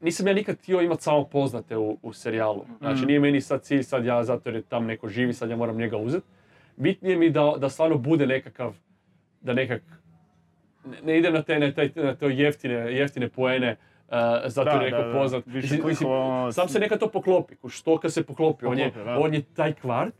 nisam 0.00 0.26
ja 0.26 0.34
nikad 0.34 0.56
htio 0.56 0.80
imati 0.80 1.02
samo 1.02 1.24
poznate 1.24 1.76
u, 1.76 1.98
u 2.02 2.12
serijalu. 2.12 2.64
Znači 2.78 2.96
Mhm. 2.96 3.06
nije 3.06 3.20
meni 3.20 3.40
sad 3.40 3.62
cilj, 3.62 3.82
sad 3.82 4.04
ja 4.04 4.24
zato 4.24 4.48
jer 4.48 4.56
je 4.56 4.62
tam 4.62 4.86
neko 4.86 5.08
živi, 5.08 5.32
sad 5.32 5.50
ja 5.50 5.56
moram 5.56 5.76
njega 5.76 5.96
uzeti. 5.96 6.26
Bitnije 6.76 7.16
mi 7.16 7.30
da, 7.30 7.54
da 7.58 7.68
stvarno 7.68 7.98
bude 7.98 8.26
nekakav, 8.26 8.74
da 9.40 9.52
nekak, 9.54 9.82
ne, 10.84 11.02
ne 11.02 11.18
idem 11.18 11.34
na 11.34 11.42
te, 11.42 11.58
na 11.58 11.72
te, 11.72 11.90
na 11.96 12.14
te 12.14 12.26
jeftine, 12.26 12.74
jeftine 12.74 13.28
poene, 13.28 13.76
uh, 14.02 14.14
zato 14.44 14.64
Da, 14.66 14.70
je 14.74 14.90
neko 14.90 14.96
da, 14.98 15.08
da. 15.08 15.12
poznat. 15.12 15.46
Više 15.46 15.56
Mislim, 15.58 15.80
mislim, 15.80 15.96
klikova, 15.98 16.52
sam 16.52 16.68
se 16.68 16.78
neka 16.78 16.96
to 16.96 17.08
poklopi, 17.08 17.54
što 17.68 17.98
kad 17.98 18.12
se 18.12 18.22
poklopi, 18.24 18.66
on 18.66 18.78
je, 18.78 18.88
Poklopi, 18.88 19.10
on 19.18 19.34
je 19.34 19.42
taj 19.44 19.72
kvart 19.72 20.14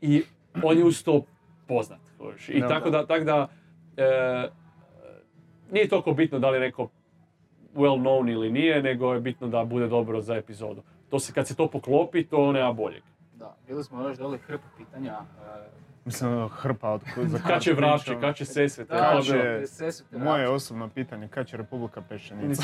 i 0.00 0.22
on 0.62 0.78
je 0.78 0.84
uz 0.84 1.04
to 1.04 1.24
poznat. 1.68 2.00
I 2.48 2.60
Da. 2.60 2.68
tako 2.68 2.90
da, 2.90 3.06
tak 3.06 3.24
da 3.24 3.48
e, 3.96 4.48
nije 5.70 5.88
toliko 5.88 6.12
bitno 6.12 6.38
da 6.38 6.50
li 6.50 6.56
je 6.56 6.60
neko 6.60 6.90
well 7.74 7.98
known 7.98 8.32
ili 8.32 8.50
nije, 8.50 8.82
nego 8.82 9.14
je 9.14 9.20
bitno 9.20 9.48
da 9.48 9.64
bude 9.64 9.88
dobro 9.88 10.20
za 10.20 10.34
epizodu. 10.36 10.82
To 11.08 11.18
se, 11.18 11.32
kad 11.32 11.46
se 11.48 11.54
to 11.54 11.68
poklopi, 11.68 12.24
to 12.24 12.52
nema 12.52 12.72
boljeg. 12.72 13.02
Da, 13.34 13.56
bili 13.68 13.84
smo 13.84 14.02
još 14.02 14.18
doli 14.18 14.38
hrpu 14.38 14.64
pitanja. 14.78 15.12
e, 15.56 15.82
Mislim, 16.04 16.48
hrpa 16.48 16.90
od 16.90 17.00
za 17.16 17.38
Kad 17.48 17.62
će 17.62 17.72
vraći, 17.72 18.16
kad 18.20 18.36
će 18.36 18.44
sesvete, 18.44 18.94
Da, 18.94 19.12
Kad 19.12 19.24
će- 19.24 19.66
Sesvete 19.66 20.18
Moje 20.18 20.48
osobno 20.48 20.88
pitanje, 20.88 21.28
kad 21.28 21.46
će 21.46 21.56
Republika 21.56 22.02
Pešćenica? 22.02 22.62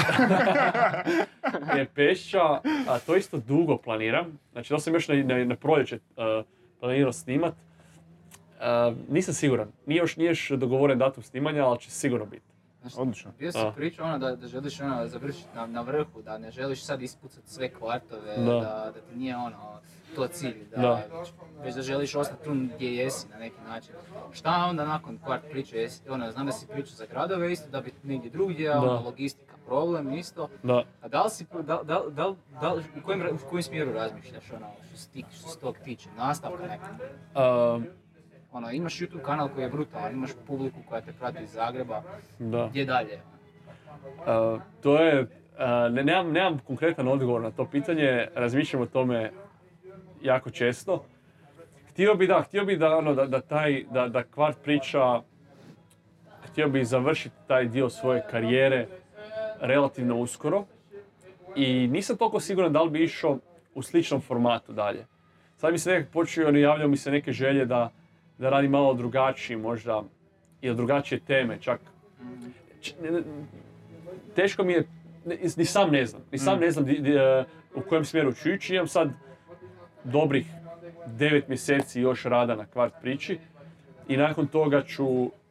je 1.77 1.85
Pešća, 1.95 2.43
a 2.89 2.99
to 3.07 3.17
isto 3.17 3.39
dugo 3.39 3.77
planiram. 3.77 4.39
Znači, 4.53 4.69
to 4.69 4.79
sam 4.79 4.95
još 4.95 5.09
na, 5.09 5.15
na, 5.15 5.45
na 5.45 5.57
proljeće 5.57 5.97
uh, 5.97 6.45
planirao 6.81 7.13
snimat. 7.13 7.55
Uh, 7.55 8.65
nisam 9.09 9.35
siguran. 9.35 9.69
Nije 9.87 9.99
još, 9.99 10.17
nije 10.17 10.29
još 10.29 10.51
dogovoren 10.51 10.99
datum 10.99 11.23
snimanja, 11.23 11.65
ali 11.65 11.79
će 11.79 11.91
sigurno 11.91 12.27
biti. 12.27 12.48
Odlično. 12.97 13.31
Bio 13.39 13.53
si 13.53 13.59
pričao 13.77 14.07
ono 14.07 14.19
da, 14.19 14.37
da 14.37 14.47
želiš 14.47 14.81
ono 14.81 15.07
završiti 15.07 15.49
na, 15.55 15.67
na 15.67 15.81
vrhu, 15.81 16.23
da 16.23 16.39
ne 16.39 16.51
želiš 16.51 16.85
sad 16.85 17.03
ispucati 17.03 17.51
sve 17.51 17.69
kvartove, 17.69 18.37
Da. 18.37 18.45
da, 18.45 18.93
da 18.95 19.01
ti 19.11 19.17
nije 19.17 19.37
ono 19.37 19.79
to 20.17 20.27
cilj, 20.29 20.65
da, 20.77 20.81
Da. 20.83 21.03
već 21.63 21.75
da 21.75 21.83
želiš 21.83 22.15
ostati 22.15 22.45
tu 22.45 22.51
gdje 22.75 22.97
jesi 22.97 23.29
na 23.29 23.37
neki 23.39 23.61
način. 23.69 23.95
Šta 24.33 24.67
onda 24.71 24.85
nakon 24.85 25.19
kvart 25.25 25.43
priče, 25.51 25.79
jesi, 25.79 26.11
ono, 26.11 26.33
znam 26.33 26.47
da 26.47 26.53
si 26.53 26.67
pričao 26.67 26.95
za 26.97 27.07
gradove 27.07 27.53
isto, 27.53 27.71
da 27.71 27.81
bi 27.81 27.93
negdje 28.03 28.31
drugdje, 28.31 28.69
Da. 28.69 28.79
ono, 28.81 29.03
logistika 29.05 29.55
problem 29.67 30.13
isto. 30.13 30.49
Da. 30.63 30.85
A 31.03 31.09
da 31.09 31.23
li 31.23 31.31
si, 31.31 31.47
da, 31.53 31.63
da, 31.63 32.03
da, 32.11 32.35
da, 32.61 32.75
u, 32.75 33.03
kojem, 33.05 33.21
u 33.47 33.49
kojem 33.51 33.63
smjeru 33.63 33.93
razmišljaš, 33.93 34.53
ono, 34.53 34.67
što 35.33 35.49
se, 35.49 35.59
tog 35.61 35.77
tiče, 35.85 36.09
nastavka 36.17 36.67
neka? 36.67 36.87
Uh, 37.77 37.83
Ono, 38.59 38.71
imaš 38.71 38.99
YouTube 38.99 39.23
kanal 39.23 39.49
koji 39.49 39.65
je 39.65 39.69
brutalan, 39.69 40.13
imaš 40.13 40.31
publiku 40.47 40.77
koja 40.89 41.01
te 41.01 41.13
prati 41.13 41.43
iz 41.43 41.51
Zagreba, 41.51 42.03
da. 42.39 42.67
gdje 42.71 42.85
dalje? 42.85 43.21
Uh, 44.19 44.61
to 44.83 45.03
je, 45.03 45.21
uh, 45.23 45.29
ne, 45.95 46.05
nemam, 46.05 46.33
nemam 46.33 46.59
konkretan 46.67 47.09
odgovor 47.09 47.43
na 47.43 47.51
to 47.51 47.65
pitanje, 47.65 48.29
razmišljam 48.35 48.83
o 48.83 48.87
tome 48.87 49.33
jako 50.23 50.51
često. 50.51 51.05
Htio 51.91 52.15
bi 52.15 52.27
da, 52.27 52.43
htio 52.43 52.65
bi 52.65 52.77
da, 52.77 52.97
ono, 52.97 53.15
da, 53.15 53.27
da 53.27 53.41
taj, 53.41 53.85
da, 53.91 54.09
da 54.09 54.23
kvart 54.23 54.59
priča, 54.63 55.21
htio 56.43 56.69
bi 56.69 56.85
završiti 56.85 57.37
taj 57.47 57.65
dio 57.65 57.89
svoje 57.89 58.23
karijere 58.31 58.87
relativno 59.61 60.17
uskoro 60.17 60.65
i 61.57 61.89
nisam 61.89 62.17
toliko 62.17 62.41
siguran 62.41 62.73
da 62.73 62.83
li 62.83 62.91
bi 62.91 63.05
išao 63.05 63.39
u 63.75 63.83
sličnom 63.83 64.21
formatu 64.21 64.73
dalje. 64.73 65.07
Sad 65.57 65.73
mi 65.73 65.79
se 65.79 65.91
nekako 65.91 66.13
počeo, 66.13 66.49
ono, 66.49 66.59
javljaju 66.59 66.89
mi 66.89 66.97
se 66.97 67.11
neke 67.11 67.33
želje 67.33 67.65
da, 67.65 67.91
da 68.39 68.51
radim 68.51 68.71
malo 68.71 68.95
drugačiji 68.95 69.57
možda, 69.57 70.03
ili 70.61 70.77
drugačije 70.77 71.21
teme, 71.21 71.59
čak 71.61 71.81
Č- 72.81 72.95
teško 74.35 74.65
mi 74.65 74.73
je, 74.73 74.85
ni 75.57 75.65
sam 75.65 75.91
ne 75.91 76.07
znam, 76.07 76.23
ni 76.33 76.39
sam 76.39 76.61
ne 76.61 76.71
znam 76.71 76.85
di- 76.85 76.99
di- 76.99 77.13
e, 77.13 77.45
u 77.75 77.81
kojem 77.81 78.05
smjeru 78.05 78.33
ću 78.33 78.51
ići. 78.51 78.75
Imam 78.75 78.89
sad 78.89 79.09
dobrih 80.05 80.47
devet 81.09 81.49
mjeseci 81.49 82.01
još 82.01 82.25
rada 82.25 82.55
na 82.55 82.67
kvart 82.67 82.95
priči 83.03 83.39
i 84.09 84.17
nakon 84.17 84.47
toga 84.47 84.83
ću, 84.83 85.07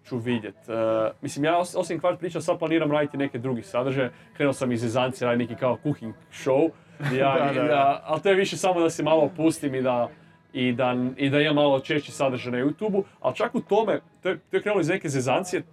ću 0.06 0.18
vidjet. 0.18 0.56
E, 0.70 0.74
mislim, 1.22 1.46
ja 1.46 1.58
os- 1.58 1.76
osim 1.76 2.00
kvart 2.00 2.20
priča 2.20 2.42
sad 2.42 2.60
planiram 2.60 2.92
raditi 2.92 3.18
neke 3.18 3.38
drugi 3.40 3.62
sadržaje. 3.64 4.12
Krenuo 4.34 4.54
sam 4.54 4.72
iz 4.72 4.82
Zezanci 4.82 5.26
raditi 5.26 5.44
neki 5.44 5.60
kao 5.60 5.78
cooking 5.84 6.14
show. 6.34 6.70
Ja, 7.14 7.36
Da, 7.46 7.54
da, 7.54 7.64
da. 7.64 8.02
ali 8.06 8.22
to 8.22 8.30
je 8.30 8.36
više 8.36 8.58
samo 8.58 8.80
da 8.80 8.90
se 8.90 9.04
malo 9.04 9.22
opustim 9.24 9.76
i 9.76 9.82
da, 9.82 10.10
i 10.58 10.74
da, 10.74 10.96
i 11.18 11.30
da 11.30 11.42
imam 11.42 11.56
malo 11.56 11.80
češći 11.80 12.12
sadržaj 12.12 12.52
na 12.52 12.58
YouTube-u. 12.58 13.04
Ali 13.20 13.36
čak 13.36 13.56
u 13.56 13.62
tome, 13.62 14.00
to 14.24 14.30
je, 14.30 14.40
to 14.40 14.58
je 14.58 14.62
krenulo 14.62 14.82
iz 14.82 14.90
neke 14.90 15.10
zezancije, 15.10 15.64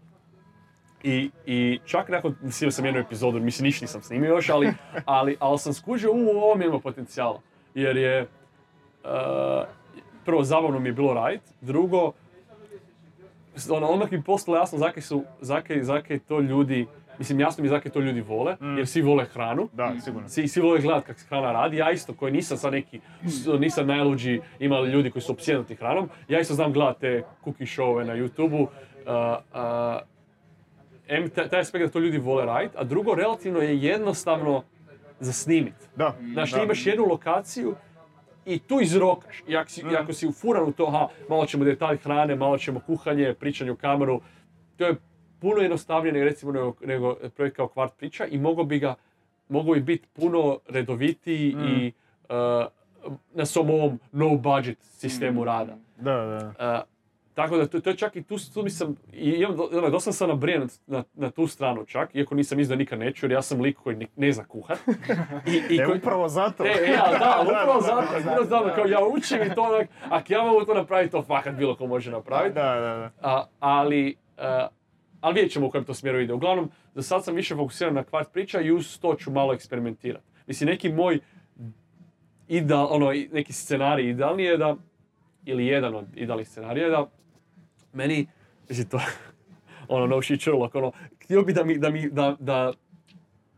i, 1.04 1.30
I 1.46 1.80
čak 1.84 2.08
nakon, 2.08 2.34
snimio 2.50 2.72
sam 2.72 2.84
jednu 2.84 3.00
epizodu, 3.00 3.40
mislim 3.40 3.64
ništa 3.64 3.84
nisam 3.84 4.02
snimio 4.02 4.34
još, 4.34 4.48
ali, 4.48 4.72
ali, 5.04 5.36
ali 5.40 5.58
sam 5.58 5.72
skužio 5.72 6.12
u 6.12 6.28
ovom 6.28 6.62
ima 6.62 6.78
potencijala. 6.78 7.40
Jer 7.74 7.96
je, 7.96 8.22
uh, 8.22 9.08
prvo 10.24 10.44
zabavno 10.44 10.78
mi 10.78 10.88
je 10.88 10.92
bilo 10.92 11.14
radit, 11.14 11.42
drugo, 11.60 12.12
ono, 13.70 13.86
odmah 13.86 14.12
mi 14.12 14.22
postalo 14.22 14.56
jasno 14.56 14.78
zakaj 14.78 15.02
su, 15.02 15.24
zakaj, 15.40 15.82
zakaj 15.82 16.18
to 16.18 16.40
ljudi, 16.40 16.86
mislim 17.18 17.40
jasno 17.40 17.62
mi 17.62 17.66
je 17.66 17.71
zakaj 17.71 17.92
to 17.92 18.00
ljudi 18.00 18.21
vole, 18.21 18.56
jer 18.76 18.87
svi 18.87 19.02
vole 19.02 19.25
hranu. 19.25 19.68
Da, 19.73 19.94
sigurno. 20.04 20.28
Svi, 20.28 20.49
svi 20.49 20.61
vole 20.61 20.80
gledat 20.80 21.04
kako 21.04 21.21
se 21.21 21.26
hrana 21.26 21.52
radi, 21.52 21.76
ja 21.76 21.90
isto 21.90 22.14
koji 22.14 22.33
nisam 22.33 22.56
sad 22.59 22.73
neki, 22.73 23.00
nisam 23.59 23.87
najluđi, 23.87 24.40
imali 24.59 24.90
ljudi 24.90 25.11
koji 25.11 25.23
su 25.23 25.33
opsjednuti 25.33 25.75
hranom, 25.75 26.09
ja 26.28 26.40
isto 26.40 26.54
znam 26.54 26.73
gledat 26.73 26.99
te 26.99 27.23
cookie 27.44 27.66
showove 27.66 28.04
na 28.04 28.14
YouTube-u, 28.16 28.62
uh, 28.62 28.68
uh, 29.54 30.00
em, 31.09 31.30
taj, 31.30 31.61
aspekt 31.61 31.85
da 31.85 31.90
to 31.90 31.99
ljudi 31.99 32.18
vole 32.18 32.44
radit, 32.44 32.71
a 32.76 32.85
drugo, 32.85 33.14
relativno 33.14 33.61
je 33.61 33.78
jednostavno 33.78 34.62
za 35.21 35.33
snimit. 35.33 35.75
Da. 35.97 36.16
Znaš, 36.33 36.52
ti 36.52 36.61
imaš 36.62 36.87
jednu 36.87 37.04
lokaciju 37.04 37.75
i 38.47 38.59
tu 38.59 38.80
izrokaš. 38.80 39.42
I 39.49 39.56
ako 39.56 39.71
si, 39.71 39.80
i 39.80 39.97
ako 39.97 40.12
si 40.12 40.26
ufuran 40.26 40.62
u 40.62 40.73
to, 40.73 40.90
ha, 40.90 41.09
malo 41.28 41.47
ćemo 41.47 41.64
detalj 41.64 41.97
hrane, 41.97 42.37
malo 42.37 42.59
ćemo 42.59 42.80
kuhanje, 42.80 43.35
pričanje 43.40 43.71
u 43.71 43.76
kameru, 43.76 44.21
to 44.76 44.87
je 44.87 44.94
puno 45.44 45.60
jednostavnije 45.60 46.24
recimo 46.24 46.52
nego, 46.52 46.74
nego 46.82 47.16
projekt 47.36 47.56
kao 47.56 47.68
kvart 47.68 47.96
priča 47.96 48.26
i 48.26 48.38
mogo 48.38 48.64
bi 48.64 48.78
ga, 48.78 48.94
mogo 49.48 49.72
bi 49.72 49.80
biti 49.80 50.08
puno 50.12 50.58
redovitiji 50.68 51.54
i 51.60 51.92
uh, 52.28 52.34
na 53.34 53.46
svom 53.46 53.70
ovom 53.70 54.00
no 54.12 54.36
budget 54.36 54.78
sistemu 54.80 55.44
rada. 55.44 55.76
Da, 55.98 56.12
da. 56.14 56.78
Uh, 56.78 56.94
tako 57.34 57.56
da 57.56 57.66
to, 57.66 57.80
to 57.80 57.90
je 57.90 57.96
čak 57.96 58.16
i 58.16 58.22
tu, 58.22 58.36
tu 58.54 58.62
mi 58.62 58.70
sam, 58.70 58.96
i 59.12 59.30
imam, 59.30 59.56
do- 59.56 59.68
ono, 59.72 59.90
dosta 59.90 60.12
sam 60.12 60.28
nabrijan 60.28 60.68
na, 60.86 61.04
na 61.14 61.30
tu 61.30 61.46
stranu 61.46 61.84
čak, 61.84 62.14
iako 62.14 62.34
nisam 62.34 62.58
mislio 62.58 62.76
da 62.76 62.78
nikad 62.78 62.98
neću, 62.98 63.26
jer 63.26 63.32
ja 63.32 63.42
sam 63.42 63.60
lik 63.60 63.76
koji 63.76 63.96
ne, 63.96 64.06
ne 64.16 64.32
zna 64.32 64.44
kuhat. 64.44 64.78
I, 65.46 65.74
i 65.74 65.78
E, 65.78 65.84
koji- 65.84 65.98
upravo 65.98 66.28
zato. 66.28 66.64
E, 66.64 66.68
e, 66.68 66.98
ali 67.04 67.18
da, 67.18 67.40
upravo 67.42 67.80
zato, 67.80 68.06
upravo 68.20 68.44
zato, 68.44 68.70
kao 68.74 68.84
ja 68.86 68.98
učim 69.08 69.38
i 69.42 69.54
to 69.54 69.62
onak, 69.62 69.88
ako 70.10 70.32
ja 70.32 70.42
mogu 70.42 70.64
to 70.64 70.74
napraviti, 70.74 71.12
to 71.12 71.22
fakat 71.22 71.54
bilo 71.54 71.76
ko 71.76 71.86
može 71.86 72.10
napraviti. 72.10 72.54
Da, 72.54 72.62
da, 72.74 72.80
da. 72.80 73.10
A, 73.22 73.44
ali, 73.60 74.16
a, 74.38 74.68
ali 75.24 75.34
vidjet 75.34 75.52
ćemo 75.52 75.66
u 75.66 75.70
kojem 75.70 75.84
to 75.84 75.94
smjeru 75.94 76.20
ide. 76.20 76.32
Uglavnom, 76.32 76.70
za 76.94 77.02
sad 77.02 77.24
sam 77.24 77.34
više 77.34 77.54
fokusiran 77.54 77.94
na 77.94 78.04
kvart 78.04 78.32
priča 78.32 78.60
i 78.60 78.72
uz 78.72 78.98
to 79.00 79.14
ću 79.14 79.30
malo 79.30 79.54
eksperimentirati. 79.54 80.24
Mislim, 80.46 80.68
neki 80.68 80.92
moj 80.92 81.18
ideal, 82.48 82.88
ono, 82.90 83.12
neki 83.32 83.52
scenarij 83.52 84.10
idealni 84.10 84.42
je 84.42 84.56
da, 84.56 84.76
ili 85.44 85.66
jedan 85.66 85.94
od 85.94 86.06
idealnih 86.14 86.48
scenarija 86.48 86.84
je 86.84 86.90
da 86.90 87.06
meni, 87.92 88.26
mislim 88.68 88.88
to, 88.88 89.00
ono, 89.88 90.06
no 90.06 90.22
shit 90.22 90.40
Sherlock, 90.40 90.74
ono, 90.74 90.92
htio 91.22 91.42
bi 91.42 91.52
da 91.52 91.64
mi, 91.64 91.78
da 91.78 91.90
mi, 91.90 92.10
da, 92.10 92.36
da, 92.40 92.72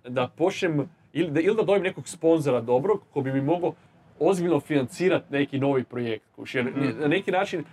da 0.08 0.28
počnem, 0.28 0.88
ili 1.12 1.30
da, 1.30 1.40
ili 1.40 1.56
da 1.56 1.62
dobijem 1.62 1.82
nekog 1.82 2.08
sponzora 2.08 2.60
dobrog, 2.60 3.02
ko 3.12 3.20
bi 3.20 3.32
mi 3.32 3.40
mogao 3.40 3.74
ozbiljno 4.18 4.60
financirati 4.60 5.32
neki 5.32 5.58
novi 5.58 5.84
projekt. 5.84 6.24
Jer 6.52 6.96
na 7.00 7.08
neki 7.08 7.30
način, 7.30 7.64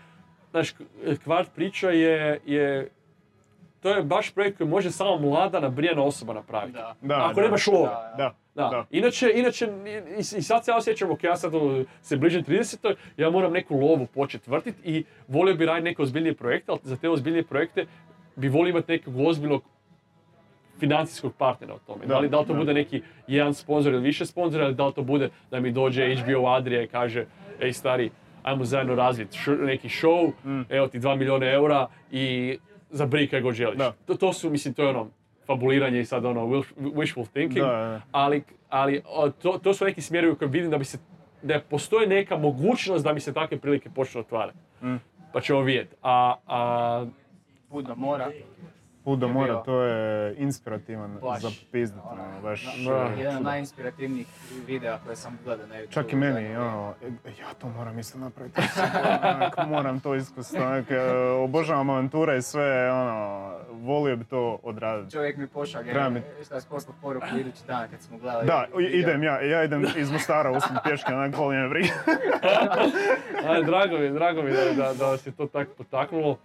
znaš, 0.51 0.73
kvart 1.23 1.50
priča 1.55 1.89
je, 1.89 2.39
je, 2.45 2.89
to 3.84 3.90
je 3.90 4.04
baš 4.04 4.32
projekt 4.32 4.58
koji 4.58 4.70
može 4.70 4.92
samo 4.92 5.18
mlada, 5.20 5.60
nabrijana 5.60 6.04
osoba 6.04 6.34
napraviti. 6.34 6.74
Da. 6.74 6.96
Da, 7.02 7.25
Ako 7.25 7.34
da. 7.34 7.42
nemaš 7.42 7.68
love. 7.68 7.88
Da, 7.88 8.13
Da, 8.18 8.34
Da. 8.56 8.70
da. 8.70 8.86
Inače, 8.92 9.32
inače, 9.36 9.68
i, 10.10 10.38
i 10.38 10.42
sad 10.42 10.66
se 10.66 10.72
ja 10.72 10.78
osjećam, 10.78 11.12
ok, 11.12 11.24
ja 11.24 11.36
sad 11.36 11.52
se 12.02 12.18
bližim 12.18 12.44
30 12.44 12.96
ja 13.18 13.30
moram 13.30 13.52
neku 13.54 13.75
lovu 13.75 14.06
početi 14.08 14.52
vrtiti 14.52 14.82
i 14.86 15.04
volio 15.28 15.56
bi 15.56 15.66
raditi 15.66 15.84
neke 15.84 16.02
ozbiljnije 16.02 16.36
projekte, 16.36 16.72
ali 16.72 16.80
za 16.84 16.98
te 16.98 17.10
ozbiljnije 17.10 17.44
projekte 17.44 17.86
bi 18.36 18.50
volio 18.50 18.70
imati 18.70 18.92
nekog 18.92 19.13
ozbiljnog 19.20 19.63
financijskog 20.80 21.34
partnera 21.36 21.75
u 21.75 21.80
tome. 21.80 22.00
Da, 22.02 22.08
Da, 22.08 22.20
li, 22.20 22.30
da 22.30 22.40
li 22.40 22.46
to 22.46 22.54
da. 22.54 22.60
bude 22.60 22.74
neki 22.74 23.02
jedan 23.28 23.54
sponzor 23.54 23.94
ili 23.94 24.02
više 24.02 24.25
sponzora, 24.25 24.66
ili 24.66 24.75
da 24.75 24.88
li 24.88 24.94
to 24.94 25.02
bude 25.04 25.30
da 25.52 25.60
mi 25.60 25.72
dođe 25.72 26.16
HBO 26.16 26.48
Adria 26.48 26.82
i 26.82 26.88
kaže, 26.88 27.25
ej 27.60 27.74
stari, 27.74 28.10
ajmo 28.44 28.66
zajedno 28.66 28.96
razviti 28.96 29.38
š- 29.38 29.52
neki 29.54 29.88
show, 29.90 30.32
evo 30.70 30.88
ti 30.88 31.00
2 31.00 31.16
milijuna 31.16 31.46
eura 31.48 31.88
i 32.12 32.58
zabri 32.93 33.27
kaj 33.27 33.41
god 33.41 33.53
želiš. 33.53 33.77
Da. 33.77 33.93
To, 34.05 34.15
to 34.15 34.33
su, 34.33 34.50
mislim, 34.50 34.73
to 34.73 34.83
je 34.83 34.89
ono, 34.89 35.07
fabuliranje 35.45 36.00
i 36.00 36.05
sad 36.05 36.25
ono, 36.25 36.41
wish- 36.41 36.73
wishful 36.77 37.27
thinking, 37.27 37.65
Da, 37.65 37.71
da. 37.71 38.01
ali, 38.12 38.43
ali 38.69 39.01
to, 39.41 39.57
to 39.57 39.73
su 39.73 39.85
neki 39.85 40.01
smjerovi 40.01 40.33
u 40.33 40.35
kojem 40.35 40.51
vidim 40.51 40.71
da 40.71 40.77
bi 40.77 40.85
se, 40.85 40.97
da 41.41 41.59
postoji 41.62 42.07
neka 42.07 42.38
mogućnost 42.38 43.03
da 43.03 43.13
mi 43.13 43.19
se 43.19 43.33
takve 43.33 43.57
prilike 43.57 43.89
počnu 43.89 44.21
otvarati. 44.21 44.57
Mm. 44.81 44.95
Pa 45.33 45.41
ćemo 45.41 45.62
vidjeti. 45.62 45.95
A, 46.01 46.35
a, 46.47 47.05
do 47.81 47.95
mora. 47.95 48.31
Put 49.03 49.19
do 49.19 49.27
mora, 49.27 49.55
to 49.55 49.81
je 49.81 50.36
inspirativan 50.38 51.17
Baš. 51.22 51.41
za 51.41 51.50
pizdit, 51.72 52.01
ono, 52.03 52.24
baš... 52.41 52.65
Da. 52.77 52.91
e, 52.91 53.19
Jedan 53.19 53.38
od 53.38 53.43
najinspirativnijih 53.43 54.27
videa 54.67 55.00
koje 55.00 55.15
sam 55.15 55.39
gledao 55.45 55.67
na 55.67 55.75
YouTube. 55.75 55.89
Čak 55.89 56.13
i 56.13 56.15
meni, 56.15 56.55
ono, 56.55 56.93
e, 57.01 57.29
ja 57.31 57.53
to 57.53 57.69
moram 57.69 58.00
isto 58.00 58.17
napraviti. 58.17 58.62
Onak, 59.24 59.67
moram 59.67 60.00
to 60.00 60.15
iskusiti, 60.15 60.57
onak, 60.60 60.91
e, 60.91 61.00
obožavam 61.33 61.89
avanture 61.89 62.38
i 62.38 62.41
sve, 62.41 62.91
ono, 62.91 63.50
volio 63.72 64.15
bi 64.15 64.25
to 64.25 64.60
odraditi. 64.63 65.12
Čovjek 65.12 65.38
mi 65.38 65.48
pošalje, 65.48 65.91
Treba 65.91 66.10
mi- 66.10 66.22
šta 66.45 66.55
je 66.55 66.62
poslao 66.69 66.95
poruku 67.01 67.27
idući 67.39 67.62
dan 67.67 67.88
kad 67.91 68.01
smo 68.01 68.17
gledali. 68.17 68.45
Da, 68.45 68.65
video. 68.67 69.00
idem 69.00 69.24
ja, 69.24 69.41
ja 69.41 69.63
idem 69.63 69.86
iz 69.98 70.12
Mostara 70.12 70.51
uslim 70.51 70.77
pješke, 70.83 71.13
onak, 71.13 71.36
boli 71.36 71.55
me 71.55 71.69
briga. 71.69 71.93
drago 73.65 73.98
mi 73.98 74.03
je, 74.03 74.12
drago 74.12 74.41
mi 74.41 74.51
je 74.51 74.74
da, 74.75 74.83
da, 74.83 74.93
da 74.93 75.05
vas 75.05 75.27
je 75.27 75.31
to 75.31 75.48
tako 75.48 75.72
potaknulo. 75.74 76.38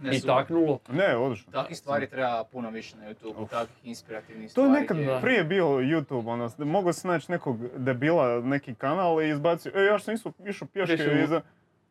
Ne, 0.00 0.16
i 0.16 0.20
taknulo. 0.20 0.78
Ne, 0.88 1.16
odlično. 1.16 1.52
Takvih 1.52 1.78
stvari 1.78 2.08
treba 2.08 2.44
puno 2.44 2.70
više 2.70 2.96
na 2.96 3.04
YouTube, 3.04 3.48
takvih 3.48 3.76
inspirativnih 3.84 4.46
To 4.46 4.50
stvari. 4.50 4.68
je 4.68 4.72
nekad 4.72 4.96
gdje- 4.96 5.20
prije 5.20 5.44
bio 5.44 5.64
YouTube, 5.66 6.28
ono, 6.28 6.50
mogao 6.60 6.92
si 6.92 7.06
naći 7.06 7.32
nekog 7.32 7.56
debila, 7.76 8.40
neki 8.40 8.74
kanal 8.74 9.22
i 9.22 9.28
izbacio, 9.28 9.72
e, 9.74 9.82
ja 9.82 9.98
sam 9.98 10.14
isto 10.14 10.32
išao 10.40 10.68
pješke 10.68 10.96
Pješke 10.96 11.12
u- 11.12 11.18
i 11.18 11.26
za... 11.26 11.40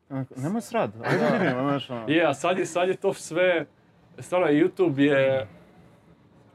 Onako, 0.10 0.34
Nemoj 0.38 0.62
srad, 0.62 0.92
ajde 1.04 1.38
vidimo, 1.40 1.62
znaš, 1.62 1.90
ono. 1.90 2.06
Je, 2.08 2.26
a 2.26 2.34
sad 2.34 2.58
je, 2.58 2.66
sad 2.66 2.90
je 2.90 2.96
to 2.96 3.14
sve, 3.14 3.66
stvarno 4.20 4.48
YouTube 4.48 5.00
je, 5.00 5.48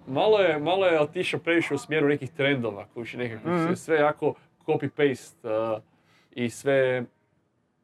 malo 0.07 0.39
je, 0.39 0.59
malo 0.59 0.87
je 0.87 1.01
otišao 1.01 1.41
previše 1.41 1.75
u 1.75 1.79
smjeru 1.79 2.09
nekih 2.09 2.31
trendova, 2.31 2.87
kući 2.87 3.17
nekakvih, 3.17 3.53
Mhm. 3.55 3.67
sve, 3.67 3.77
sve 3.77 3.97
jako 3.97 4.35
copy-paste 4.67 5.49
uh, 5.73 5.83
i 6.33 6.51
sve, 6.51 7.05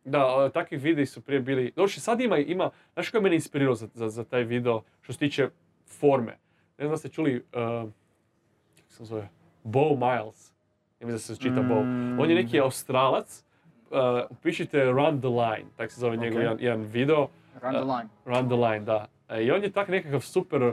da, 0.05 0.45
uh, 0.45 0.53
takvi 0.53 0.77
videi 0.77 1.07
su 1.07 1.21
prije 1.21 1.41
bili, 1.41 1.73
doduše 1.77 2.01
sad 2.01 2.21
ima, 2.21 2.39
ima, 2.39 2.71
znaš 2.95 3.11
ko 3.11 3.17
je 3.17 3.21
mene 3.21 3.35
inspirirao 3.35 3.75
za, 3.75 3.89
za, 3.95 4.09
za 4.09 4.25
taj 4.25 4.45
video 4.45 4.83
što 5.01 5.13
se 5.13 5.19
tiče 5.19 5.49
forme? 5.87 6.33
Ne 6.79 6.87
znam 6.87 6.91
da 6.91 6.97
ste 6.97 7.09
čuli, 7.09 7.37
uh, 7.37 7.43
kako 8.77 8.91
se 8.91 9.05
zove, 9.05 9.29
Bo 9.65 9.97
Miles, 9.97 10.53
ja 11.01 11.07
mislim 11.07 11.13
da 11.13 11.19
se 11.19 11.37
čita 11.37 11.63
Bo. 11.63 11.83
Mm. 11.83 12.21
On 12.21 12.31
je 12.31 12.37
neki 12.37 12.61
australac, 12.61 13.45
uh, 13.91 13.99
upišite 14.31 14.85
Run 14.85 15.21
the 15.21 15.29
Line, 15.29 15.71
tak 15.77 15.91
se 15.91 16.01
zove 16.01 16.17
njegov 16.17 16.39
Ok. 16.39 16.43
jedan, 16.43 16.57
jedan 16.61 16.83
video. 16.83 17.29
Run 17.63 17.73
the 17.73 17.85
line. 17.85 18.09
Run 18.25 18.49
the 18.49 18.57
Line, 18.57 18.81
da. 18.81 19.07
E, 19.29 19.45
I 19.45 19.51
on 19.51 19.63
je 19.63 19.71
tak 19.71 19.89
nekakav 19.89 20.21
super 20.21 20.73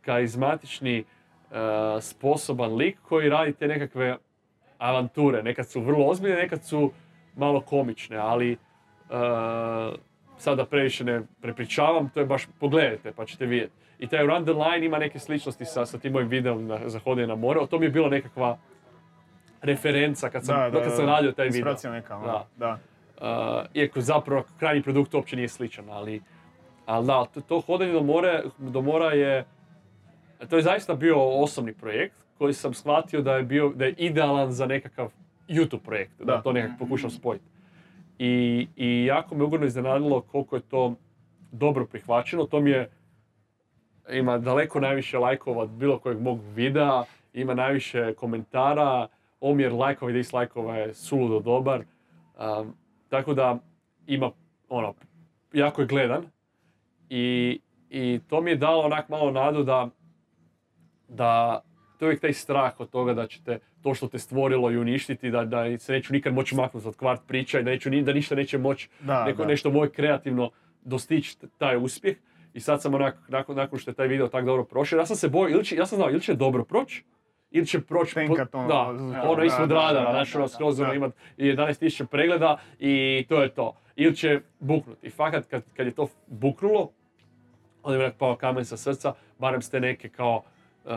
karizmatični, 0.00 1.04
uh, 1.50 1.56
sposoban 2.00 2.74
lik 2.74 2.98
koji 3.08 3.28
radi 3.28 3.52
te 3.52 3.68
nekakve 3.68 4.16
avanture. 4.78 5.42
Nekad 5.42 5.68
su 5.68 5.80
vrlo 5.80 6.06
ozbiljne, 6.06 6.36
nekad 6.36 6.64
su 6.64 6.92
malo 7.36 7.60
komične, 7.60 8.16
ali 8.16 8.52
uh, 8.52 9.94
sada 10.38 10.64
previše 10.64 11.04
ne 11.04 11.22
prepričavam, 11.40 12.10
to 12.14 12.20
je 12.20 12.26
baš, 12.26 12.48
pogledajte 12.60 13.12
pa 13.12 13.24
ćete 13.24 13.46
vidjeti. 13.46 13.72
I 13.98 14.06
taj 14.06 14.26
Run 14.26 14.44
the 14.44 14.52
Line 14.52 14.86
ima 14.86 14.98
neke 14.98 15.18
sličnosti 15.18 15.64
sa, 15.64 15.86
sa 15.86 15.98
tim 15.98 16.12
mojim 16.12 16.28
videom 16.28 16.66
na, 16.66 16.78
za 16.88 16.98
hodanje 16.98 17.26
na 17.26 17.34
more, 17.34 17.60
to 17.70 17.78
mi 17.78 17.86
je 17.86 17.90
bilo 17.90 18.08
nekakva 18.08 18.58
referenca 19.62 20.30
kad 20.30 20.46
sam, 20.46 20.56
Da, 20.56 20.70
da, 20.70 20.84
kad 20.84 20.96
sam 20.96 21.06
radio 21.06 21.32
taj 21.32 21.48
video. 21.48 21.74
Neka, 21.92 22.16
ono, 22.16 22.26
Da. 22.26 22.46
da. 22.56 22.78
Uh, 23.20 23.66
iako 23.74 24.00
zapravo 24.00 24.44
krajnji 24.58 24.82
produkt 24.82 25.14
uopće 25.14 25.36
nije 25.36 25.48
sličan, 25.48 25.84
ali, 25.90 26.22
ali 26.86 27.06
da, 27.06 27.24
to, 27.24 27.40
to 27.40 27.60
hodanje 27.60 27.92
do, 27.92 28.02
more, 28.02 28.42
do 28.58 28.80
mora 28.82 29.12
je, 29.12 29.44
to 30.50 30.56
je 30.56 30.62
zaista 30.62 30.94
bio 30.94 31.16
osobni 31.42 31.72
projekt 31.72 32.14
koji 32.38 32.54
sam 32.54 32.74
shvatio 32.74 33.22
da 33.22 33.36
je, 33.36 33.42
bio, 33.42 33.72
da 33.74 33.84
je 33.84 33.94
idealan 33.98 34.52
za 34.52 34.66
nekakav 34.66 35.10
YouTube 35.48 35.80
projekt, 35.84 36.12
da, 36.18 36.24
Da. 36.24 36.42
to 36.42 36.52
nekako 36.52 36.78
pokušam 36.78 37.10
spojiti. 37.10 37.44
I, 38.18 38.66
I 38.76 39.04
jako 39.04 39.34
me 39.34 39.44
ugodno 39.44 39.66
iznenadilo 39.66 40.20
koliko 40.20 40.56
je 40.56 40.62
to 40.62 40.94
dobro 41.52 41.86
prihvaćeno, 41.86 42.44
to 42.44 42.60
mi 42.60 42.70
je, 42.70 42.90
ima 44.10 44.38
daleko 44.38 44.80
najviše 44.80 45.18
lajkova 45.18 45.62
od 45.62 45.70
bilo 45.70 45.98
kojeg 45.98 46.20
mog 46.20 46.40
videa, 46.54 47.04
ima 47.32 47.54
najviše 47.54 48.14
komentara, 48.14 49.08
omjer 49.40 49.72
lajkova 49.72 50.10
i 50.10 50.14
dislajkova 50.14 50.76
je 50.76 50.94
suludo 50.94 51.40
dobar. 51.40 51.80
Um, 52.60 52.74
tako 53.08 53.34
da 53.34 53.58
ima, 54.06 54.30
ono, 54.68 54.94
jako 55.52 55.80
je 55.80 55.86
gledan 55.86 56.24
i, 57.10 57.60
i 57.90 58.20
to 58.28 58.40
mi 58.40 58.50
je 58.50 58.56
dalo 58.56 58.82
onak 58.82 59.08
malo 59.08 59.30
nadu 59.30 59.62
da, 59.62 59.88
da 61.08 61.60
to 61.98 62.04
je 62.04 62.08
uvijek 62.08 62.20
taj 62.20 62.32
strah 62.32 62.80
od 62.80 62.90
toga 62.90 63.14
da 63.14 63.26
ćete 63.26 63.58
to 63.82 63.94
što 63.94 64.08
te 64.08 64.18
stvorilo 64.18 64.70
i 64.70 64.78
uništiti, 64.78 65.30
da, 65.30 65.44
da 65.44 65.78
se 65.78 65.92
neću 65.92 66.12
nikad 66.12 66.34
moći 66.34 66.54
maknuti 66.56 66.88
od 66.88 66.96
kvart 66.96 67.20
priča 67.26 67.60
i 67.60 67.62
da, 67.62 67.70
neću, 67.70 67.90
ni- 67.90 68.02
da 68.02 68.12
ništa 68.12 68.34
neće 68.34 68.58
moći 68.58 68.88
Da, 69.00 69.24
neko, 69.24 69.42
da. 69.42 69.48
nešto 69.48 69.70
moje 69.70 69.90
kreativno 69.90 70.50
dostići 70.82 71.36
taj 71.58 71.76
uspjeh. 71.76 72.16
I 72.54 72.60
sad 72.60 72.82
sam 72.82 72.94
onak, 72.94 73.16
nakon, 73.28 73.56
nakon 73.56 73.78
što 73.78 73.90
je 73.90 73.94
taj 73.94 74.08
video 74.08 74.28
tako 74.28 74.46
dobro 74.46 74.64
prošao, 74.64 74.98
ja 74.98 75.06
sam 75.06 75.16
se 75.16 75.28
bojio, 75.28 75.54
ili 75.54 75.64
će, 75.64 75.76
ja 75.76 75.86
sam 75.86 75.96
znao 75.96 76.10
ili 76.10 76.20
će 76.20 76.34
dobro 76.34 76.64
proći, 76.64 77.04
ili 77.50 77.66
će 77.66 77.80
proći, 77.80 78.14
po- 78.14 78.20
Tenkat 78.20 78.54
ono, 78.54 78.68
da, 78.68 78.80
ono 79.22 79.34
da, 79.36 79.44
ispod 79.44 79.68
da, 79.68 79.74
radara, 79.74 80.02
da, 80.02 80.24
ono 80.34 80.42
da, 80.42 80.48
skroz 80.48 80.80
ono 80.80 80.88
da. 80.88 80.94
imat 80.94 81.12
i 81.36 81.44
11.000 81.44 82.06
pregleda 82.06 82.56
i 82.78 83.24
to 83.28 83.42
je 83.42 83.48
to. 83.48 83.76
Ili 83.96 84.16
će 84.16 84.40
buknuti. 84.60 85.06
I 85.06 85.10
fakat 85.10 85.46
kad, 85.46 85.62
kad 85.76 85.86
je 85.86 85.92
to 85.92 86.08
buknulo, 86.26 86.90
onda 87.82 88.04
je 88.04 88.12
pao 88.12 88.36
kamen 88.36 88.64
sa 88.64 88.76
srca, 88.76 89.14
barem 89.38 89.62
ste 89.62 89.80
neke 89.80 90.08
kao, 90.08 90.42
uh. 90.84 90.92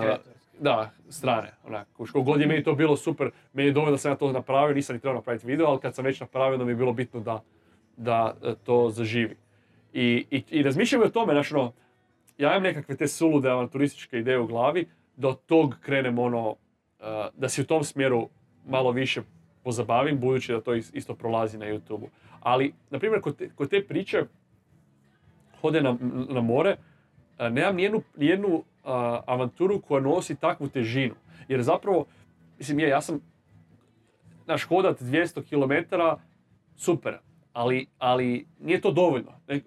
Da, 0.61 0.91
strane, 1.09 1.51
onak, 1.63 1.87
koliko 1.93 2.21
god 2.21 2.41
je 2.41 2.47
meni 2.47 2.63
to 2.63 2.75
bilo 2.75 2.97
super, 2.97 3.31
meni 3.53 3.69
je 3.69 3.73
dovoljno 3.73 3.91
da 3.91 3.97
sam 3.97 4.11
ja 4.11 4.15
to 4.15 4.31
napravio, 4.31 4.75
nisam 4.75 4.95
ni 4.95 4.99
trebao 4.99 5.15
napraviti 5.15 5.47
video, 5.47 5.67
ali 5.67 5.79
kad 5.79 5.95
sam 5.95 6.05
već 6.05 6.19
napravio, 6.19 6.53
onda 6.53 6.65
mi 6.65 6.71
je 6.71 6.75
bilo 6.75 6.93
bitno 6.93 7.19
da, 7.19 7.41
da 7.97 8.35
e, 8.43 8.53
to 8.63 8.89
zaživi. 8.89 9.35
I, 9.93 10.25
i, 10.31 10.43
i 10.49 10.63
razmišljam 10.63 11.01
o 11.01 11.09
tome, 11.09 11.33
znaš, 11.33 11.51
ono, 11.51 11.73
ja 12.37 12.51
imam 12.51 12.63
nekakve 12.63 12.95
te 12.95 13.07
sulude 13.07 13.49
avanturističke 13.49 14.19
ideje 14.19 14.39
u 14.39 14.47
glavi, 14.47 14.87
da 15.15 15.27
od 15.27 15.45
tog 15.45 15.75
krenem 15.81 16.19
ono, 16.19 16.55
e, 16.99 17.03
da 17.37 17.49
se 17.49 17.61
u 17.61 17.65
tom 17.65 17.83
smjeru 17.83 18.29
malo 18.67 18.91
više 18.91 19.21
pozabavim, 19.63 20.19
budući 20.19 20.51
da 20.51 20.61
to 20.61 20.75
is- 20.75 20.91
isto 20.93 21.15
prolazi 21.15 21.57
na 21.57 21.65
YouTube-u. 21.65 22.09
Ali, 22.39 22.73
na 22.89 22.99
primjer, 22.99 23.21
kod 23.21 23.37
te, 23.37 23.49
kod 23.55 23.69
te 23.69 23.83
priče, 23.87 24.23
hode 25.61 25.81
na, 25.81 25.97
na 26.29 26.41
more, 26.41 26.75
a, 27.37 27.49
nemam 27.49 27.75
nijednu, 27.75 28.01
nijednu 28.17 28.63
avanturu 29.25 29.81
koja 29.81 30.01
nosi 30.01 30.35
takvu 30.35 30.67
težinu. 30.67 31.15
Jer 31.47 31.61
zapravo, 31.61 32.05
mislim, 32.57 32.79
je, 32.79 32.89
ja 32.89 33.01
sam, 33.01 33.19
naš 34.45 34.63
hodat 34.63 35.01
200 35.01 35.43
km, 35.49 35.95
super, 36.75 37.17
ali, 37.53 37.87
ali 37.97 38.45
nije 38.59 38.81
to 38.81 38.91
dovoljno. 38.91 39.31
E, 39.47 39.59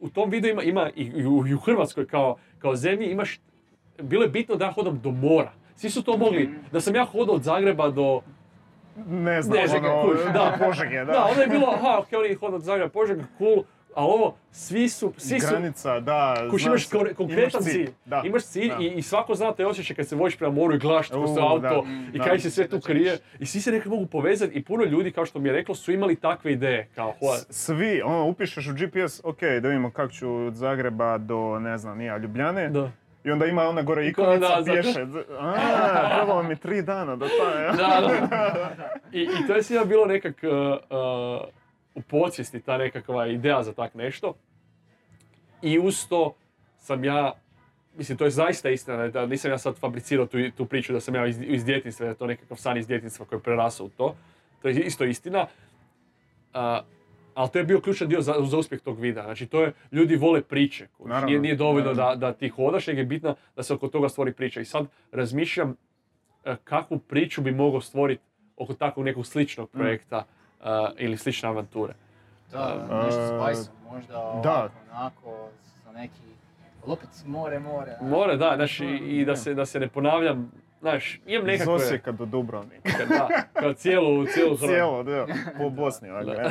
U 0.00 0.08
tom 0.08 0.30
videu 0.30 0.50
ima, 0.50 0.62
ima 0.62 0.90
i, 0.96 1.02
i 1.02 1.26
u, 1.26 1.46
i 1.46 1.54
u 1.54 1.58
Hrvatskoj 1.58 2.06
kao, 2.06 2.36
kao 2.58 2.76
zemlji 2.76 3.06
imaš, 3.06 3.40
bilo 4.02 4.22
je 4.22 4.28
bitno 4.28 4.54
da 4.56 4.64
ja 4.64 4.72
hodam 4.72 5.00
do 5.02 5.10
mora. 5.10 5.52
Svi 5.76 5.90
su 5.90 6.02
to 6.02 6.16
mogli, 6.16 6.50
da 6.72 6.80
sam 6.80 6.94
ja 6.94 7.04
hodao 7.04 7.34
od 7.34 7.42
Zagreba 7.42 7.90
do, 7.90 8.20
Ne 9.06 9.42
znam, 9.42 9.58
Ne 9.58 9.66
znam 9.66 9.84
ono, 9.84 10.12
kako, 10.12 10.32
da. 10.32 10.56
Požege, 10.66 10.98
da. 10.98 11.04
da, 11.04 11.24
onda 11.24 11.42
je 11.42 11.48
bilo, 11.48 11.66
aha, 11.66 11.98
ok, 11.98 12.08
oni 12.18 12.34
hodao 12.34 12.56
od 12.56 12.62
Zagreba, 12.62 12.88
Požega, 12.90 13.24
cool, 13.38 13.62
a 13.96 14.04
ovo, 14.04 14.34
svi 14.50 14.88
su, 14.88 15.12
svi 15.16 15.40
su, 15.40 15.46
Granica, 15.50 16.00
da. 16.00 16.34
Kuš, 16.50 16.66
imaš 16.66 16.86
se, 16.86 17.14
konkretan 17.14 17.30
imaš 17.60 17.64
cilj. 17.64 17.90
Da. 18.04 18.22
Imaš 18.24 18.44
cilj 18.44 18.68
da. 18.68 18.76
i, 18.80 18.86
i 18.86 19.02
svako 19.02 19.34
zna 19.34 19.52
taj 19.52 19.66
osjećaj 19.66 19.96
kad 19.96 20.08
se 20.08 20.16
voziš 20.16 20.38
prema 20.38 20.54
moru 20.54 20.74
i 20.74 20.78
gledaš 20.78 21.08
kako 21.08 21.26
se 21.26 21.40
auto 21.40 21.58
da, 21.60 21.82
i 22.14 22.18
da. 22.18 22.24
kaj 22.24 22.38
se 22.38 22.50
sve 22.50 22.68
tu 22.68 22.80
krije. 22.80 23.18
I 23.38 23.46
svi 23.46 23.60
se 23.60 23.72
nekako 23.72 23.90
mogu 23.90 24.06
povezati 24.06 24.54
i 24.54 24.64
puno 24.64 24.84
ljudi, 24.84 25.12
kao 25.12 25.26
što 25.26 25.38
mi 25.38 25.48
je 25.48 25.52
reklo, 25.52 25.74
su 25.74 25.92
imali 25.92 26.16
takve 26.16 26.52
ideje. 26.52 26.88
Kao, 26.94 27.12
"Hoa, 27.12 27.36
S- 27.36 27.46
Svi, 27.50 28.02
ono, 28.02 28.24
upišeš 28.24 28.66
u 28.66 28.72
GPS, 28.74 29.20
ok, 29.24 29.40
da 29.40 29.68
vidimo 29.68 29.90
kako 29.90 30.12
ću 30.12 30.34
od 30.36 30.54
Zagreba 30.54 31.18
do, 31.18 31.58
ne 31.58 31.78
znam, 31.78 31.98
nija, 31.98 32.16
Ljubljane. 32.18 32.68
da. 32.68 32.90
I 33.24 33.30
onda 33.30 33.46
ima 33.46 33.62
ona 33.62 33.82
gore 33.82 34.08
ikonica, 34.08 34.46
pješe. 34.64 35.06
A, 35.40 36.14
trebalo 36.14 36.42
mi 36.42 36.56
tri 36.56 36.82
dana 36.82 37.16
da 37.16 37.26
to 37.28 37.48
je. 37.50 37.66
Da, 37.68 38.00
da. 38.00 38.68
I, 39.12 39.22
I 39.22 39.46
to 39.46 39.54
je 39.54 39.62
svima 39.62 39.84
bilo 39.84 40.06
nekak 40.06 40.36
uh, 40.42 40.50
uh, 40.50 41.48
u 41.96 42.02
podsvijesti 42.02 42.60
ta 42.60 42.78
nekakva 42.78 43.26
ideja 43.26 43.62
za 43.62 43.72
tak 43.72 43.94
nešto. 43.94 44.34
I 45.62 45.78
uz 45.78 46.08
to 46.08 46.34
sam 46.78 47.04
ja, 47.04 47.32
mislim 47.96 48.18
to 48.18 48.24
je 48.24 48.30
zaista 48.30 48.70
istina, 48.70 49.08
da 49.08 49.26
nisam 49.26 49.50
ja 49.50 49.58
sad 49.58 49.76
fabricirao 49.78 50.26
tu, 50.26 50.38
tu 50.56 50.66
priču 50.66 50.92
da 50.92 51.00
sam 51.00 51.14
ja 51.14 51.26
iz, 51.26 51.40
iz 51.42 51.64
djetinjstva, 51.64 52.04
da 52.04 52.10
je 52.10 52.16
to 52.16 52.26
nekakav 52.26 52.56
san 52.56 52.76
iz 52.76 52.86
djetinjstva 52.86 53.26
koji 53.26 53.38
je 53.38 53.42
prerasao 53.42 53.86
u 53.86 53.88
to. 53.88 54.16
To 54.62 54.68
je 54.68 54.80
isto 54.80 55.04
istina. 55.04 55.46
Uh, 56.54 56.60
ali 57.34 57.50
to 57.50 57.58
je 57.58 57.64
bio 57.64 57.80
ključan 57.80 58.08
dio 58.08 58.20
za, 58.20 58.34
za 58.46 58.58
uspjeh 58.58 58.80
tog 58.80 59.00
videa. 59.00 59.24
Znači 59.24 59.46
to 59.46 59.62
je, 59.62 59.72
ljudi 59.92 60.16
vole 60.16 60.42
priče. 60.42 60.86
Naravno, 60.98 61.26
Nije, 61.26 61.40
nije 61.40 61.56
dovoljno 61.56 61.94
da, 61.94 62.14
da 62.16 62.32
ti 62.32 62.48
hodaš, 62.48 62.86
nego 62.86 63.00
je 63.00 63.06
bitno 63.06 63.34
da 63.56 63.62
se 63.62 63.74
oko 63.74 63.88
toga 63.88 64.08
stvori 64.08 64.32
priča. 64.32 64.60
I 64.60 64.64
sad 64.64 64.86
razmišljam 65.12 65.76
e, 66.44 66.56
kakvu 66.64 66.98
priču 66.98 67.42
bi 67.42 67.52
mogao 67.52 67.80
stvoriti 67.80 68.22
oko 68.56 68.74
takvog 68.74 69.06
nekog 69.06 69.26
sličnog 69.26 69.68
Mm. 69.74 69.78
projekta 69.78 70.16
e, 70.16 70.35
ili 70.96 71.16
slične 71.16 71.48
avanture. 71.48 71.94
Da, 72.52 72.86
A, 72.90 73.04
nešto 73.04 73.20
Spice, 73.46 73.70
možda 73.84 74.12
da. 74.12 74.20
ovako, 74.20 74.72
onako, 74.92 75.48
za 75.84 75.92
neki, 75.92 76.20
ali 76.84 76.92
opet 76.92 77.08
more, 77.26 77.58
more. 77.58 77.96
More, 78.02 78.36
da, 78.36 78.52
znaš, 78.56 78.80
i, 78.80 78.84
i 78.86 79.24
da, 79.24 79.36
se, 79.36 79.54
da 79.54 79.66
se 79.66 79.80
ne 79.80 79.88
ponavljam, 79.88 80.52
znaš, 80.80 81.20
imam 81.26 81.42
Iz 81.42 81.52
nekakve... 81.52 81.74
Osijeka 81.74 82.12
do 82.12 82.24
Dubrovnika. 82.26 82.90
Da, 83.08 83.28
kao 83.52 83.72
cijelu, 83.74 84.26
cijelu. 84.26 84.56
Cijelo, 84.58 85.02
da, 85.02 85.26
po 85.58 85.70
Bosni, 85.70 86.10
ova 86.10 86.24
Da. 86.24 86.50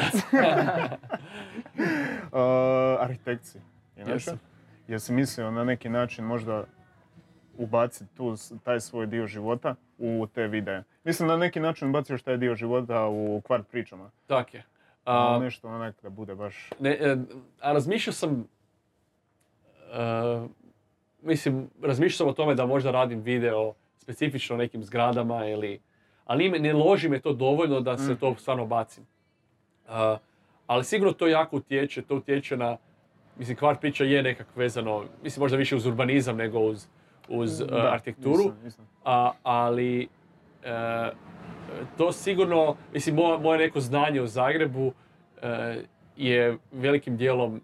Uh, 2.32 3.02
arhitekci. 3.06 3.60
Jesam. 3.98 4.40
Jesi 4.88 5.14
mislio 5.14 5.52
na 5.52 5.64
neki 5.64 5.90
način 5.90 6.26
možda 6.26 6.64
ubaciti 7.58 8.16
tu 8.16 8.38
s- 8.38 8.54
taj 8.64 8.80
svoj 8.80 9.06
dio 9.08 9.28
života 9.28 9.76
u 9.98 10.28
te 10.34 10.48
videe? 10.48 10.84
Mislim 11.04 11.30
na 11.30 11.38
neki 11.38 11.60
način 11.60 11.90
ubaciš 11.90 12.22
taj 12.22 12.38
dio 12.38 12.56
života 12.56 13.06
u 13.08 13.42
kvart 13.42 13.68
pričama. 13.68 14.12
Tak 14.28 14.54
je. 14.54 14.64
A, 15.06 15.40
Nešto 15.42 15.68
onak 15.68 15.96
da 16.04 16.10
bude 16.10 16.36
baš... 16.36 16.70
ne, 16.80 16.90
e, 16.90 17.18
a 17.62 17.74
razmišljao 17.74 18.14
sam, 18.14 18.48
e, 19.94 20.48
mislim, 21.22 21.70
razmišljao 21.82 22.18
sam 22.18 22.28
o 22.28 22.34
tome 22.34 22.56
da 22.56 22.66
možda 22.66 22.92
radim 22.92 23.22
video 23.22 23.74
specifično 23.98 24.56
o 24.56 24.60
nekim 24.60 24.84
zgradama 24.84 25.46
ili, 25.46 25.80
ali 26.26 26.50
ne, 26.50 26.60
ne 26.60 26.74
loži 26.74 27.10
me 27.10 27.20
to 27.20 27.34
dovoljno 27.34 27.80
da 27.80 27.98
se 27.98 28.14
Mm. 28.14 28.18
to 28.18 28.36
stvarno 28.36 28.66
bacim. 28.66 29.04
E, 29.04 30.18
ali 30.68 30.84
sigurno 30.84 31.14
to 31.14 31.28
jako 31.28 31.56
utječe, 31.58 32.02
to 32.02 32.16
utječe 32.16 32.58
na 32.58 32.78
mislim, 33.38 33.58
kvart 33.58 33.82
priča 33.82 34.04
je 34.04 34.24
nekak 34.24 34.48
vezano, 34.56 35.04
mislim, 35.24 35.42
možda 35.42 35.58
više 35.58 35.76
uz 35.76 35.86
urbanizam 35.86 36.38
nego 36.38 36.60
uz, 36.60 36.88
uz 37.30 37.62
uh, 37.62 37.68
Da, 37.68 37.92
arhitekturu, 37.94 38.38
mislim, 38.38 38.64
mislim. 38.64 38.88
a, 39.04 39.32
ali 39.44 40.08
e, 40.64 41.12
to 41.98 42.12
sigurno, 42.12 42.76
mislim, 42.94 43.16
moje, 43.16 43.40
moje 43.40 43.60
neko 43.60 43.80
znanje 43.80 44.22
o 44.22 44.28
Zagrebu 44.28 44.94
e, 45.42 45.82
je 46.18 46.58
velikim 46.72 47.18
dijelom 47.18 47.62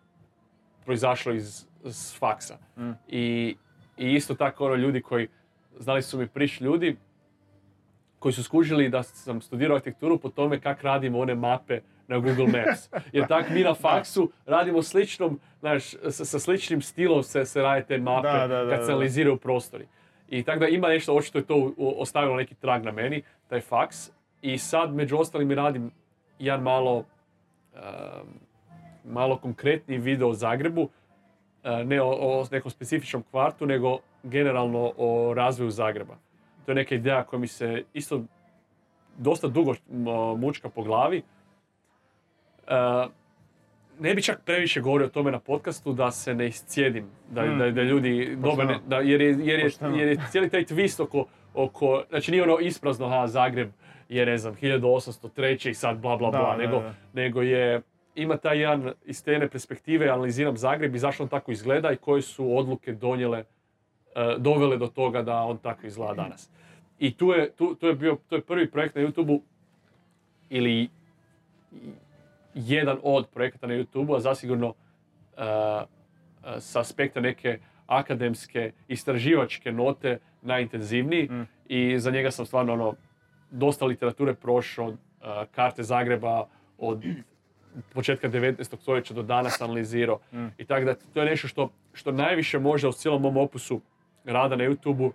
proizašlo 0.86 1.34
iz, 1.34 1.66
iz 1.86 2.16
faksa. 2.20 2.58
Mm. 2.78 2.92
I, 3.08 3.56
I 3.98 4.14
isto 4.14 4.36
tako 4.36 4.66
ono 4.66 4.76
ljudi 4.76 5.02
koji, 5.02 5.28
znali 5.80 6.02
su 6.02 6.18
mi 6.18 6.28
priš 6.28 6.62
ljudi 6.62 6.98
koji 8.20 8.34
su 8.34 8.44
skužili 8.44 8.90
da 8.90 9.04
sam 9.04 9.42
studirao 9.42 9.76
arhitekturu 9.76 10.18
po 10.18 10.30
tome 10.30 10.60
kak 10.60 10.84
radimo 10.84 11.20
one 11.20 11.36
mape 11.36 11.82
na 12.12 12.20
Google 12.20 12.48
Maps. 12.48 12.90
Jer 13.12 13.28
tak 13.28 13.50
mi 13.50 13.64
na 13.64 13.74
faksu 13.74 14.32
radimo 14.46 14.84
sličnom, 14.84 15.40
znaš, 15.60 15.96
sa, 16.10 16.26
sa 16.26 16.40
sličnim 16.40 16.82
stilom 16.82 17.24
se, 17.24 17.46
se 17.46 17.62
rade 17.62 17.86
te 17.86 17.98
mape 17.98 18.28
Da, 18.28 18.48
da, 18.48 18.64
da, 18.64 18.76
kad 18.76 18.86
se 18.86 18.92
analiziraju 18.92 19.38
prostori. 19.38 19.88
I 20.30 20.44
tako 20.44 20.60
da 20.60 20.68
ima 20.68 20.88
nešto, 20.88 21.16
očito 21.16 21.38
je 21.38 21.46
to 21.46 21.74
ostavilo 21.78 22.36
neki 22.36 22.56
trag 22.56 22.84
na 22.84 22.92
meni, 22.92 23.24
taj 23.48 23.62
faks. 23.62 24.12
I 24.42 24.58
sad 24.58 24.94
među 24.94 25.18
ostalim 25.18 25.52
radim 25.52 25.92
jedan 26.40 26.64
malo, 26.64 26.98
um, 26.98 27.84
malo 29.06 29.38
konkretniji 29.38 30.00
video 30.00 30.30
o 30.30 30.34
Zagrebu, 30.34 30.82
uh, 30.82 30.90
ne 31.86 32.02
o, 32.02 32.10
o 32.10 32.46
nekom 32.52 32.72
specifičnom 32.72 33.24
kvartu, 33.32 33.66
nego 33.66 34.00
generalno 34.24 34.92
o 34.98 35.34
razvoju 35.34 35.72
Zagreba. 35.72 36.16
To 36.66 36.72
je 36.72 36.76
neka 36.76 36.96
ideja 36.96 37.24
koja 37.24 37.40
mi 37.40 37.48
se 37.48 37.84
isto 37.94 38.24
dosta 39.18 39.48
dugo 39.48 39.74
mučka 40.38 40.70
po 40.70 40.84
glavi. 40.84 41.22
Uh, 42.72 43.12
ne 44.00 44.16
bi 44.16 44.22
čak 44.22 44.42
previše 44.42 44.82
govorio 44.82 45.08
o 45.08 45.12
tome 45.12 45.32
na 45.32 45.40
podcastu 45.40 45.94
da 45.94 46.12
se 46.12 46.34
ne 46.34 46.48
iscijedim, 46.48 47.06
da, 47.30 47.46
Mm. 47.46 47.58
da, 47.60 47.72
da 47.72 47.82
ljudi 47.82 48.38
dobe, 48.38 48.66
ne- 48.66 48.80
da, 48.88 48.98
jer, 48.98 49.22
je, 49.22 49.28
jer, 49.40 49.60
je, 49.60 49.70
jer 49.92 50.08
je 50.08 50.18
cijeli 50.30 50.50
taj 50.50 50.64
twist 50.64 51.04
oko, 51.04 51.26
oko, 51.54 52.04
znači 52.10 52.32
nije 52.32 52.44
ono 52.44 52.60
isprazno, 52.60 53.10
ha, 53.10 53.28
Zagreb 53.28 53.70
je, 54.10 54.26
ne 54.26 54.38
znam, 54.38 54.56
1803 54.56 55.70
i 55.70 55.74
sad 55.74 55.98
bla 55.98 56.18
bla 56.18 56.32
Da, 56.32 56.38
bla, 56.38 56.52
da, 56.52 56.58
nego, 56.58 56.80
da. 56.80 56.94
nego 57.14 57.42
je, 57.42 57.82
ima 58.16 58.38
taj 58.38 58.60
jedan 58.60 58.94
iz 59.06 59.24
te 59.24 59.50
perspektive, 59.50 60.10
analiziram 60.10 60.58
Zagreb 60.58 60.96
i 60.96 61.00
zašto 61.00 61.24
on 61.24 61.30
tako 61.30 61.52
izgleda 61.52 61.92
i 61.92 61.98
koje 61.98 62.22
su 62.22 62.58
odluke 62.58 62.92
donijele, 62.94 63.44
e, 64.16 64.36
dovele 64.38 64.78
do 64.78 64.88
toga 64.88 65.22
da 65.22 65.36
on 65.36 65.58
tako 65.58 65.88
izgleda 65.88 66.14
danas. 66.14 66.50
I 67.00 67.14
tu 67.14 67.28
je, 67.28 67.52
tu, 67.52 67.76
tu 67.76 67.88
je 67.88 67.94
bio, 67.94 68.18
to 68.28 68.36
je 68.36 68.42
prvi 68.42 68.72
projekt 68.72 68.96
na 68.96 69.02
YouTubeu 69.02 69.40
ili 70.50 70.90
jedan 72.54 72.98
od 73.04 73.30
projekata 73.30 73.68
na 73.68 73.74
YouTubeu, 73.74 74.16
a 74.16 74.20
zasigurno 74.20 74.74
e, 75.38 75.44
e, 75.44 76.60
sa 76.60 76.80
aspekta 76.80 77.22
neke 77.22 77.60
akademske, 77.88 78.72
istraživačke 78.88 79.72
note 79.72 80.20
najintenzivniji 80.42 81.28
Mm. 81.32 81.48
i 81.68 82.00
za 82.00 82.12
njega 82.12 82.32
sam 82.32 82.46
stvarno 82.46 82.74
ono, 82.74 82.94
dosta 83.52 83.86
literature 83.86 84.34
prošao, 84.34 84.90
e, 84.90 84.96
karte 85.52 85.84
Zagreba 85.84 86.48
od 86.78 87.04
početka 87.94 88.30
19. 88.30 88.82
stoljeća 88.82 89.14
do 89.14 89.24
danas 89.24 89.62
analizirao. 89.62 90.20
Mm. 90.34 90.48
I 90.58 90.66
tako 90.66 90.86
da 90.86 90.96
to 91.14 91.20
je 91.20 91.26
nešto 91.26 91.48
što, 91.48 91.70
što 91.94 92.12
najviše 92.12 92.60
možda 92.60 92.90
u 92.90 92.94
cijelom 92.94 93.22
mom 93.22 93.38
opusu 93.38 93.82
rada 94.26 94.56
na 94.56 94.64
YouTubeu 94.64 95.12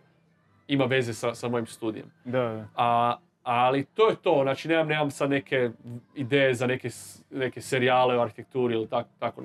ima 0.69 0.85
veze 0.85 1.15
sa, 1.15 1.35
sa 1.35 1.49
mojim 1.49 1.67
studijem. 1.67 2.07
Da, 2.25 2.41
da. 2.41 2.69
A, 2.77 3.17
ali 3.47 3.85
to 3.85 4.09
je 4.09 4.17
to, 4.17 4.41
znači 4.43 4.69
nemam, 4.69 4.89
nemam 4.89 5.11
sad 5.11 5.31
neke 5.31 5.71
ideje 6.15 6.55
za 6.55 6.67
neke, 6.67 6.89
neke 7.31 7.61
serijale 7.61 8.19
o 8.19 8.23
arhitekturi 8.23 8.75
ili 8.75 8.89
tako, 8.89 9.09
tako. 9.19 9.43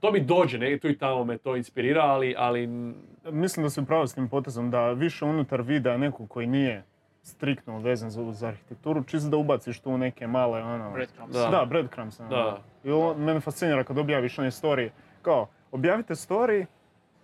To 0.00 0.12
mi 0.12 0.20
dođe, 0.20 0.58
ne, 0.58 0.78
tu 0.78 0.88
i 0.88 0.98
tamo 0.98 1.24
me 1.24 1.38
to 1.38 1.56
inspirira, 1.56 2.02
ali, 2.02 2.34
ali 2.38 2.66
Mislim 3.30 3.64
da 3.64 3.70
si 3.70 3.84
pravo 3.86 4.06
s 4.06 4.14
tim 4.14 4.28
potezom 4.28 4.70
da 4.70 4.92
više 4.92 5.24
unutar 5.24 5.62
videa 5.62 5.96
nekog 5.96 6.28
koji 6.28 6.46
nije 6.46 6.84
striktno 7.22 7.78
vezan 7.78 8.10
za, 8.10 8.32
za 8.32 8.48
arhitekturu, 8.48 9.04
čisto 9.04 9.28
da 9.28 9.36
ubaciš 9.36 9.80
tu 9.80 9.98
neke 9.98 10.26
male 10.26 10.62
ono... 10.62 10.90
Breadcrumbs. 10.90 11.32
Da. 11.32 11.48
Da, 11.48 11.64
breadcrumbs. 11.64 12.20
ono. 12.20 12.28
Da. 12.28 12.58
I 12.84 12.90
ovo 12.90 13.14
mene 13.14 13.40
fascinira 13.40 13.84
kad 13.84 13.98
objaviš 13.98 14.38
one 14.38 14.50
story. 14.50 14.88
Kao, 15.22 15.46
objavite 15.72 16.14
story, 16.14 16.66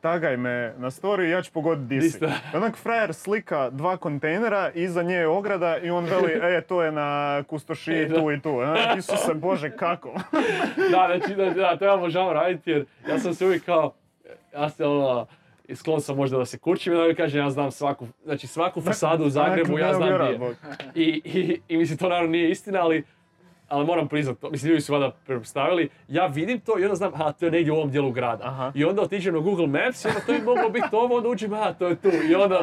tagaj 0.04 0.36
me 0.36 0.74
na 0.78 0.90
story 0.90 1.26
i 1.26 1.30
ja 1.30 1.42
ću 1.42 1.52
pogoditi 1.52 1.88
di 1.88 2.00
Di 2.00 2.10
si. 2.10 2.16
ste. 2.16 2.26
I 2.26 2.56
Onak 2.56 2.76
frajer 2.76 3.14
slika 3.14 3.70
dva 3.70 3.96
kontejnera, 3.96 4.70
iza 4.74 5.02
nje 5.02 5.14
je 5.14 5.28
ograda 5.28 5.78
i 5.78 5.90
on 5.90 6.04
veli, 6.04 6.32
e, 6.56 6.60
to 6.60 6.82
je 6.82 6.92
na 6.92 7.42
kustošiji 7.42 8.08
tu 8.08 8.32
i 8.32 8.40
tu. 8.40 8.50
Onak, 8.58 8.98
Isuse 8.98 9.34
Bože, 9.34 9.70
kako? 9.76 10.12
da, 10.92 11.18
znači, 11.18 11.34
da, 11.34 11.50
da, 11.50 11.76
to 11.76 11.84
ja 11.84 11.94
obožavam 11.94 12.32
raditi 12.32 12.70
jer 12.70 12.84
ja 13.08 13.18
sam 13.18 13.34
se 13.34 13.46
uvijek 13.46 13.64
kao, 13.64 13.92
ja 14.54 14.70
se 14.70 14.86
ono, 14.86 15.26
sklon 15.74 16.00
sam 16.00 16.16
možda 16.16 16.38
da 16.38 16.44
se 16.44 16.58
kurčim 16.58 16.92
i 16.92 16.96
onda 16.96 17.02
uvijek 17.04 17.16
kažem 17.16 17.40
ja 17.40 17.50
znam 17.50 17.70
svaku, 17.70 18.06
znači 18.24 18.46
svaku 18.46 18.80
fasadu 18.80 19.24
u 19.24 19.30
Zagrebu 19.30 19.78
ja 19.78 19.94
znam 19.94 20.08
gdje. 20.14 20.54
I, 20.94 21.22
i, 21.24 21.60
i 21.68 21.76
mislim, 21.76 21.98
to 21.98 22.08
naravno 22.08 22.30
nije 22.30 22.50
istina, 22.50 22.80
ali, 22.80 23.04
ali 23.68 23.86
moram 23.86 24.08
priznat 24.08 24.38
to. 24.38 24.50
Mislim, 24.50 24.70
ljudi 24.70 24.80
su 24.80 24.92
valjda 24.92 25.10
pretpostavili. 25.26 25.88
Ja 26.08 26.26
vidim 26.26 26.60
to 26.60 26.78
i 26.78 26.84
onda 26.84 26.94
znam, 26.94 27.14
aha, 27.14 27.32
to 27.32 27.44
je 27.44 27.50
negdje 27.50 27.72
u 27.72 27.76
ovom 27.76 27.90
dijelu 27.90 28.10
grada. 28.10 28.44
Aha. 28.44 28.72
I 28.74 28.84
onda 28.84 29.02
otiđem 29.02 29.34
na 29.34 29.40
Google 29.40 29.66
Maps 29.66 30.04
i 30.04 30.08
onda 30.08 30.20
to 30.20 30.32
je 30.32 30.42
moglo 30.42 30.68
biti 30.70 30.86
ovo, 30.92 31.16
onda 31.16 31.28
uđem, 31.28 31.52
aha, 31.52 31.72
to 31.72 31.86
je 31.86 31.96
tu. 31.96 32.08
I 32.30 32.34
onda, 32.34 32.58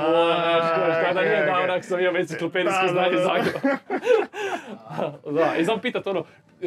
znaš, 0.77 1.05
tada 1.05 1.21
nije 1.21 1.45
da, 1.45 1.59
onak 1.63 1.85
sam 1.85 1.99
imao 1.99 2.15
enciklopedijsko 2.15 2.87
znanje. 2.87 3.17
Zagreba. 3.17 3.77
da, 5.37 5.55
i 5.55 5.65
znam 5.65 5.79
pitat 5.79 6.07
ono, 6.07 6.23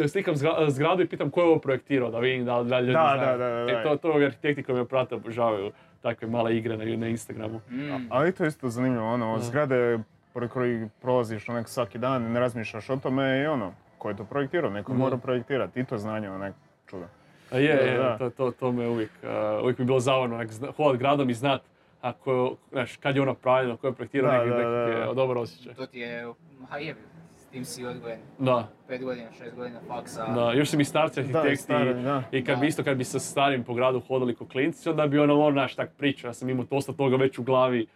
slikam 0.08 0.34
zgra- 0.34 0.70
zgradu 0.70 1.02
i 1.02 1.08
pitam 1.08 1.30
ko 1.30 1.40
je 1.40 1.46
ovo 1.46 1.58
projektirao, 1.58 2.10
da 2.10 2.18
vidim 2.18 2.44
da 2.44 2.58
li 2.58 2.68
da 2.68 2.80
ljudi 2.80 2.92
Da, 2.92 3.14
znaju. 3.14 3.38
da, 3.38 3.44
da, 3.44 3.64
da, 3.64 3.72
E, 3.72 3.82
to, 3.82 3.96
to 3.96 4.12
arhitekti 4.16 4.62
koji 4.62 4.78
me 4.78 4.84
prate 4.84 5.14
obožavaju 5.14 5.72
takve 6.02 6.28
male 6.28 6.56
igre 6.56 6.76
na, 6.76 6.96
na 6.96 7.08
Instagramu. 7.08 7.60
Mm. 7.70 8.06
Ali 8.10 8.32
to 8.32 8.44
je 8.44 8.48
isto 8.48 8.68
zanimljivo, 8.68 9.06
ono, 9.06 9.38
zgrade 9.38 9.98
pored 10.32 10.50
kojih 10.50 10.86
prolaziš 11.02 11.48
onak 11.48 11.68
svaki 11.68 11.98
dan 11.98 12.26
i 12.26 12.30
ne 12.30 12.40
razmišljaš 12.40 12.90
o 12.90 12.96
tome 12.96 13.40
i 13.40 13.46
ono, 13.46 13.72
ko 14.04 14.10
je 14.10 14.16
to 14.16 14.24
projektirao, 14.26 14.70
neko 14.70 14.92
Da. 14.92 14.98
mora 14.98 15.16
projektirati 15.16 15.80
i 15.80 15.84
to 15.84 15.98
znanje, 15.98 16.30
onak, 16.30 16.54
čudo. 16.86 17.04
A 17.50 17.58
je, 17.58 17.76
Da, 17.76 17.82
je, 17.82 17.98
da. 17.98 18.18
to, 18.18 18.30
to, 18.30 18.50
to 18.50 18.72
me 18.72 18.88
uvijek, 18.88 19.10
uh, 19.22 19.28
uvijek 19.62 19.78
mi 19.78 19.82
je 19.82 19.86
bilo 19.86 20.00
zavodno, 20.00 20.36
onak, 20.36 20.48
hodat 20.76 20.98
gradom 20.98 21.30
i 21.30 21.34
znat 21.34 21.62
ako, 22.00 22.56
znaš, 22.72 22.96
kad 22.96 23.16
je 23.16 23.22
ono 23.22 23.32
napravljeno, 23.32 23.76
ko 23.76 23.86
je 23.86 23.92
projektirao, 23.92 24.30
Da, 24.38 24.44
da, 24.46 24.56
da, 24.60 24.78
je 24.78 25.06
da. 25.06 25.12
dobar 25.14 25.38
osjećaj. 25.38 25.74
To 25.74 25.86
ti 25.86 25.98
je, 25.98 26.26
ha 26.68 26.78
jebi, 26.78 27.00
s 27.36 27.46
tim 27.46 27.64
si 27.64 27.86
odgojen. 27.86 28.18
Da, 28.38 28.68
Pet 28.88 29.02
godina, 29.02 29.32
šest 29.32 29.56
godina 29.56 29.80
faksa. 29.88 30.24
da, 30.26 30.52
još 30.52 30.70
su 30.70 30.76
mi 30.76 30.84
starci 30.84 31.20
arhitekti 31.20 31.56
stari, 31.56 31.94
da. 31.94 32.22
i 32.32 32.44
kad 32.44 32.54
Da. 32.54 32.60
bi 32.60 32.66
isto 32.66 32.84
kad 32.84 32.96
bi 32.96 33.04
sa 33.04 33.18
starim 33.18 33.64
po 33.64 33.74
gradu 33.74 34.00
hodali 34.00 34.34
ko 34.34 34.46
klinci, 34.46 34.88
onda 34.88 35.06
bi 35.06 35.18
ono, 35.18 35.34
ono, 35.36 35.50
naš, 35.52 35.74
tak 35.74 35.90
priča, 35.92 36.26
ja 36.26 36.32
sam 36.32 36.48
imao 36.48 36.64
dosta 36.64 36.92
toga 36.92 37.16
već 37.16 37.38
u 37.38 37.42
glavi 37.42 37.82
uh, 37.82 37.86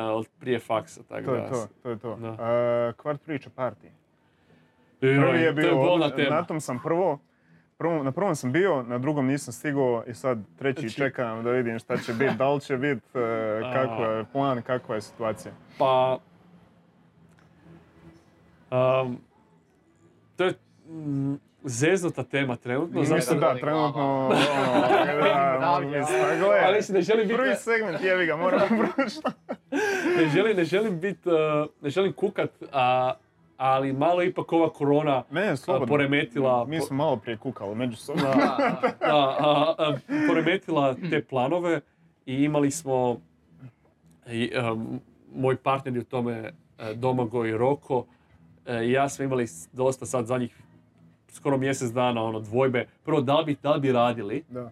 od 0.00 0.28
prije 0.40 0.58
faksa, 0.58 1.02
tako 1.02 1.24
To 1.24 1.32
da. 1.32 1.38
je 1.38 1.48
to, 1.48 1.66
to 1.82 1.90
je 1.90 1.98
to. 1.98 2.16
Da. 2.16 2.28
E, 2.88 2.92
kvart 2.92 3.22
priča 3.22 3.50
party. 3.50 3.88
Prvi 5.02 5.14
je 5.14 5.20
to 5.44 5.60
je 5.60 5.66
bio, 5.66 5.74
bolna 5.76 6.06
odli- 6.06 6.16
tema. 6.16 6.36
na 6.36 6.44
tom 6.44 6.60
sam 6.60 6.78
prvo, 6.78 7.18
prvo- 7.78 8.02
na 8.02 8.12
prvom 8.12 8.34
sam 8.34 8.52
bio, 8.52 8.82
na 8.82 8.98
drugom 8.98 9.26
nisam 9.26 9.52
stigao 9.52 10.04
i 10.06 10.14
sad 10.14 10.38
treći 10.58 10.80
Znači- 10.80 10.94
čekam 10.94 11.44
da 11.44 11.50
vidim 11.50 11.78
šta 11.78 11.96
će 11.96 12.12
biti, 12.12 12.34
da 12.34 12.50
li 12.50 12.60
će 12.60 12.76
biti, 12.76 13.02
kakva 13.64 14.06
je 14.08 14.24
plan, 14.24 14.62
kakva 14.62 14.94
je 14.94 15.00
situacija. 15.00 15.52
Pa... 15.78 16.18
Um, 18.70 19.18
to 20.36 20.44
je 20.44 20.52
mm, 20.86 21.34
zeznuta 21.64 22.22
tema 22.24 22.56
trenutno, 22.56 23.00
Mislim 23.00 23.20
zašto... 23.20 23.34
da, 23.36 23.54
trenutno, 23.54 24.18
ono, 24.20 24.34
da, 24.34 25.58
Ali 25.62 25.86
mislim, 26.76 26.96
ne 26.96 27.02
želim 27.02 27.22
biti... 27.22 27.36
prvi 27.36 27.54
segment 27.56 28.02
jevi 28.02 28.26
ga, 28.26 28.36
moramo 28.36 28.66
proći. 28.94 29.16
ne 30.16 30.28
želim, 30.28 30.56
ne 30.56 30.64
želim 30.64 31.00
bit, 31.00 31.26
uh, 31.26 31.32
ne 31.80 31.90
želim 31.90 32.12
kukat, 32.12 32.50
a, 32.72 33.12
ali 33.64 33.94
malo 33.94 34.22
ipak 34.22 34.52
ova 34.52 34.70
korona 34.70 35.22
Ne, 35.30 35.56
slobodno. 35.56 35.88
poremetila- 35.88 36.64
Mi 36.64 36.78
smo 36.78 36.96
malo 36.96 37.16
prije 37.16 37.36
kukali 37.36 37.76
međusobno. 37.76 38.22
poremetila 40.28 40.94
te 41.02 41.22
planove 41.22 41.80
i 42.26 42.36
imali 42.36 42.70
smo 42.70 43.20
i, 44.28 44.50
um, 44.62 45.00
moj 45.32 45.56
partner 45.56 45.94
je 45.94 46.00
u 46.00 46.04
tome 46.04 46.32
e, 46.78 46.94
Domagoj 46.94 47.48
i 47.48 47.56
Roko 47.56 48.06
e, 48.66 48.78
i 48.78 48.92
ja 48.92 49.08
smo 49.08 49.24
imali 49.24 49.46
dosta 49.72 50.06
sad 50.06 50.26
zadnjih 50.26 50.56
skoro 51.28 51.58
mjesec 51.58 51.90
dana 51.90 52.22
ono 52.22 52.40
dvojbe. 52.40 52.86
Prvo 53.04 53.20
da 53.20 53.34
li 53.34 53.46
bi, 53.46 53.56
da 53.62 53.72
li 53.72 53.80
bi 53.80 53.92
radili 53.92 54.44
Da. 54.48 54.60
e, 54.60 54.70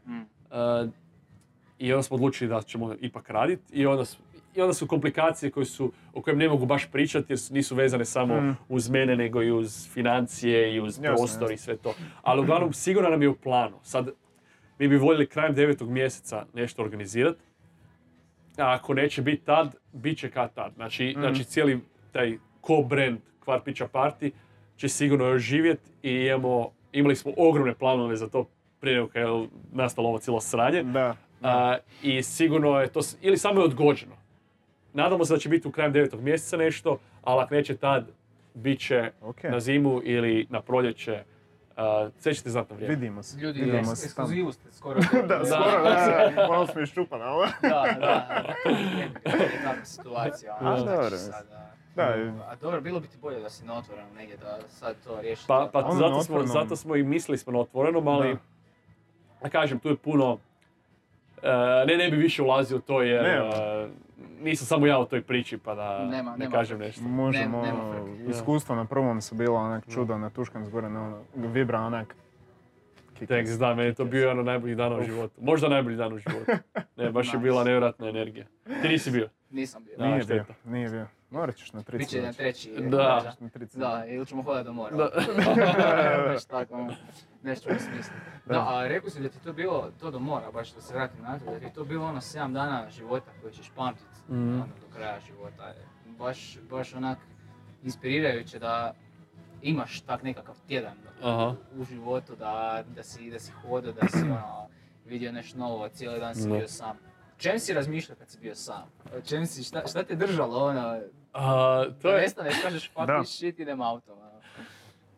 i 1.78 1.92
onda 1.92 2.02
smo 2.02 2.14
odlučili 2.14 2.50
da 2.50 2.62
ćemo 2.62 2.94
ipak 2.94 3.30
raditi 3.30 3.62
i 3.72 3.86
onda, 3.86 4.04
su- 4.04 4.22
i 4.54 4.60
onda 4.60 4.74
su 4.74 4.86
komplikacije 4.86 5.50
koje 5.50 5.66
su, 5.66 5.92
o 6.14 6.22
kojim 6.22 6.38
ne 6.38 6.48
mogu 6.48 6.66
baš 6.66 6.86
pričati 6.86 7.32
jer 7.32 7.38
su- 7.38 7.54
nisu 7.54 7.74
vezane 7.74 8.04
samo 8.04 8.40
Mm. 8.40 8.56
uz 8.68 8.88
mene 8.90 9.16
nego 9.16 9.42
i 9.42 9.52
uz 9.52 9.88
financije 9.88 10.74
i 10.74 10.80
uz 10.80 10.96
Jasno, 10.96 11.02
prostor 11.08 11.42
jasno. 11.42 11.54
i 11.54 11.58
sve 11.58 11.76
to. 11.76 11.94
Ali 12.22 12.40
uglavnom 12.40 12.72
sigurno 12.72 13.08
nam 13.10 13.22
je 13.22 13.28
u 13.28 13.36
planu. 13.36 13.76
Sad 13.82 14.10
mi 14.78 14.88
bi 14.88 14.96
voljeli 14.96 15.26
krajem 15.26 15.54
devetog 15.54 15.90
mjeseca 15.90 16.44
nešto 16.54 16.82
organizirati. 16.82 17.40
A 18.58 18.72
ako 18.72 18.94
neće 18.94 19.22
biti 19.22 19.44
tad, 19.44 19.74
bit 19.92 20.18
će 20.18 20.30
kad 20.30 20.54
tad. 20.54 20.72
Znači, 20.74 21.04
Mhm. 21.06 21.20
znači 21.20 21.44
cijeli 21.44 21.80
taj 22.12 22.32
co-brand 22.62 23.16
Kvarpića 23.40 23.88
Party 23.88 24.30
će 24.76 24.88
sigurno 24.88 25.24
još 25.26 25.42
živjet 25.42 25.80
i 26.02 26.10
imamo, 26.10 26.70
imali 26.92 27.16
smo 27.16 27.32
ogromne 27.36 27.74
planove 27.74 28.16
za 28.16 28.28
to 28.28 28.48
prije 28.80 28.96
nego 28.96 29.08
kad 29.08 29.22
je 29.22 29.28
nastalo 29.72 30.08
ovo 30.08 30.18
cijelo 30.18 30.40
sranje. 30.40 30.82
Da. 30.82 31.16
A, 31.42 31.76
I 32.02 32.22
sigurno 32.22 32.80
je 32.80 32.88
to, 32.88 33.00
ili 33.22 33.38
samo 33.38 33.60
je 33.60 33.64
odgođeno. 33.64 34.19
Nadamo 34.92 35.24
se 35.24 35.32
da 35.32 35.38
će 35.38 35.48
biti 35.48 35.68
u 35.68 35.72
krajem 35.72 35.92
devetog 35.92 36.20
mjeseca 36.20 36.56
nešto, 36.56 36.98
ali 37.22 37.42
ako 37.42 37.54
neće 37.54 37.76
tad, 37.76 38.06
bit 38.54 38.80
će 38.80 39.10
na 39.42 39.60
zimu 39.60 40.00
ili 40.04 40.46
na 40.50 40.60
proljeće. 40.62 41.22
A, 41.76 42.08
sve 42.18 42.34
ćete 42.34 42.50
znati 42.50 42.70
na 42.70 42.76
vrijeme. 42.76 42.94
Vidimo 42.94 43.22
se. 43.22 43.38
Ljudi, 43.40 43.60
Vidimo 43.60 43.96
se 43.96 44.04
ekskluzivu 44.06 44.52
ste 44.52 44.72
skoro. 44.72 45.00
Da, 45.28 45.44
skoro, 45.46 45.82
da, 45.82 46.30
da, 46.36 46.46
malo 46.48 46.66
smo 46.66 46.80
iščupani, 46.80 47.22
ali... 47.22 47.48
Da, 47.62 47.68
da. 48.00 48.44
Je 48.66 49.10
takva 49.64 49.84
situacija. 49.84 50.56
A, 50.60 50.66
ono, 50.66 50.76
dobro. 50.76 51.08
znači 51.08 51.16
sada- 51.16 51.70
Da, 51.94 52.04
A 52.46 52.54
dobro, 52.56 52.80
bilo 52.80 53.00
bi 53.00 53.08
ti 53.08 53.16
bolje 53.18 53.40
da 53.40 53.50
si 53.50 53.64
na 53.64 53.78
otvorenom 53.78 54.14
negdje, 54.14 54.36
da 54.36 54.58
sad 54.68 54.96
to 55.04 55.20
riješi. 55.20 55.42
Pa, 55.48 55.70
pa 55.72 55.78
Ono 55.78 55.92
zato, 55.92 56.22
smo, 56.22 56.46
zato 56.46 56.76
smo 56.76 56.96
i 56.96 57.02
mislili 57.02 57.38
smo 57.38 57.52
na 57.52 57.58
otvorenom, 57.58 58.08
ali 58.08 58.28
Da. 58.28 58.38
da 59.42 59.48
kažem, 59.48 59.78
tu 59.78 59.88
je 59.88 59.96
puno... 59.96 60.38
e, 61.42 61.48
ne, 61.86 61.96
ne 61.96 62.10
bi 62.10 62.16
više 62.16 62.42
ulazio 62.42 62.76
u 62.76 62.80
to 62.80 63.02
jer 63.02 63.22
Nema. 63.22 63.46
e, 63.46 63.88
nisam 64.40 64.66
samo 64.66 64.86
ja 64.86 64.98
u 64.98 65.04
toj 65.04 65.22
priči 65.22 65.58
pa 65.58 65.74
da 65.74 65.98
Nema- 66.00 66.30
ne 66.30 66.38
nema 66.38 66.50
kažem 66.50 66.78
nešto. 66.78 67.02
Možemo, 67.02 67.62
nema 67.62 67.92
frke. 67.92 68.30
iskustvo 68.30 68.74
na 68.74 68.84
prvom 68.84 69.20
su 69.20 69.34
bila 69.34 69.60
onak 69.60 69.84
čudo 69.88 70.18
na 70.18 70.30
tuškan 70.30 70.64
zgore, 70.64 70.86
ono, 70.86 71.18
vibra 71.34 71.80
onak. 71.80 72.16
ass. 73.42 73.58
da, 73.58 73.74
meni 73.74 73.88
je 73.88 73.94
to 73.94 74.04
bio 74.04 74.20
jedan 74.20 74.38
od 74.38 74.46
najboljih 74.46 74.76
dana 74.76 74.96
u 74.96 75.02
životu. 75.02 75.34
Možda 75.40 75.68
najbolji 75.68 75.96
dan 75.96 76.12
u 76.12 76.18
životu. 76.18 76.52
Ne, 76.96 77.10
baš 77.10 77.34
je 77.34 77.38
bila 77.38 77.64
nevjerojatna 77.64 78.08
energija. 78.08 78.46
Ti 78.82 78.88
nisi 78.88 79.10
bio? 79.10 79.28
Nisam 79.50 79.84
bio. 79.84 79.96
Da, 79.98 80.04
Nije 80.06 80.24
bio, 80.24 80.44
nije 80.64 80.88
bio. 80.88 81.06
Morat 81.30 81.56
ćeš 81.56 81.72
na 81.72 81.82
trici. 81.82 81.98
Biće 82.06 82.22
na 82.22 82.32
treći. 82.32 82.70
Da. 82.80 83.34
Na 83.40 83.48
trici. 83.48 83.78
Da, 83.78 84.04
ili 84.06 84.26
ćemo 84.26 84.42
hodati 84.42 84.64
do 84.64 84.72
mora. 84.72 84.96
Da. 84.96 85.10
Nešto 86.28 86.50
tako, 86.50 86.74
ono, 86.74 86.94
nešto 87.42 87.70
u 87.70 87.78
smislu. 87.80 88.14
Da, 88.46 88.66
a 88.68 88.88
rekao 88.88 89.10
si 89.10 89.22
da 89.22 89.28
ti 89.28 89.38
to 89.38 89.52
bilo, 89.52 89.90
to 90.00 90.10
do 90.10 90.18
mora, 90.18 90.50
baš 90.50 90.72
da 90.72 90.80
se 90.80 90.94
vratim 90.94 91.22
na 91.22 91.38
to, 91.38 91.44
da 91.44 91.58
ti 91.58 91.64
je 91.64 91.72
to 91.72 91.84
bilo 91.84 92.06
ono 92.06 92.20
7 92.20 92.52
dana 92.52 92.90
života 92.90 93.30
koje 93.40 93.52
ćeš 93.52 93.70
pamtit 93.76 94.06
Mhm. 94.28 94.54
ono, 94.54 94.66
do 94.80 94.96
kraja 94.96 95.20
života. 95.20 95.74
Baš, 96.08 96.58
baš 96.70 96.94
onak 96.94 97.18
inspirirajuće 97.82 98.58
da 98.58 98.94
imaš 99.62 100.00
tak 100.00 100.22
nekakav 100.22 100.54
tjedan 100.68 100.94
Aha. 101.22 101.54
u 101.76 101.84
životu, 101.84 102.36
da, 102.36 102.84
da 102.96 103.02
si, 103.02 103.30
da 103.30 103.38
si 103.38 103.52
hodao, 103.52 103.92
da 103.92 104.08
si 104.08 104.22
ono, 104.22 104.68
vidio 105.06 105.32
nešto 105.32 105.58
novo, 105.58 105.88
cijeli 105.88 106.20
dan 106.20 106.34
si 106.34 106.48
bio 106.48 106.68
sam. 106.68 106.96
Čem 107.40 107.58
si 107.58 107.74
razmišljao 107.74 108.16
kad 108.16 108.30
si 108.30 108.38
bio 108.38 108.54
sam? 108.54 108.82
O 109.08 109.20
Čem 109.20 109.46
si, 109.46 109.62
šta, 109.62 109.86
šta 109.86 110.02
te 110.02 110.14
držalo 110.16 110.58
ono, 110.58 111.00
A, 111.32 111.84
to 112.02 112.10
je, 112.10 112.20
nestaneš, 112.20 112.54
kažeš 112.62 112.90
fuck 112.90 113.06
this 113.18 113.36
shit, 113.36 113.58
idem 113.58 113.80
autom. 113.80 114.18
ono. 114.18 114.40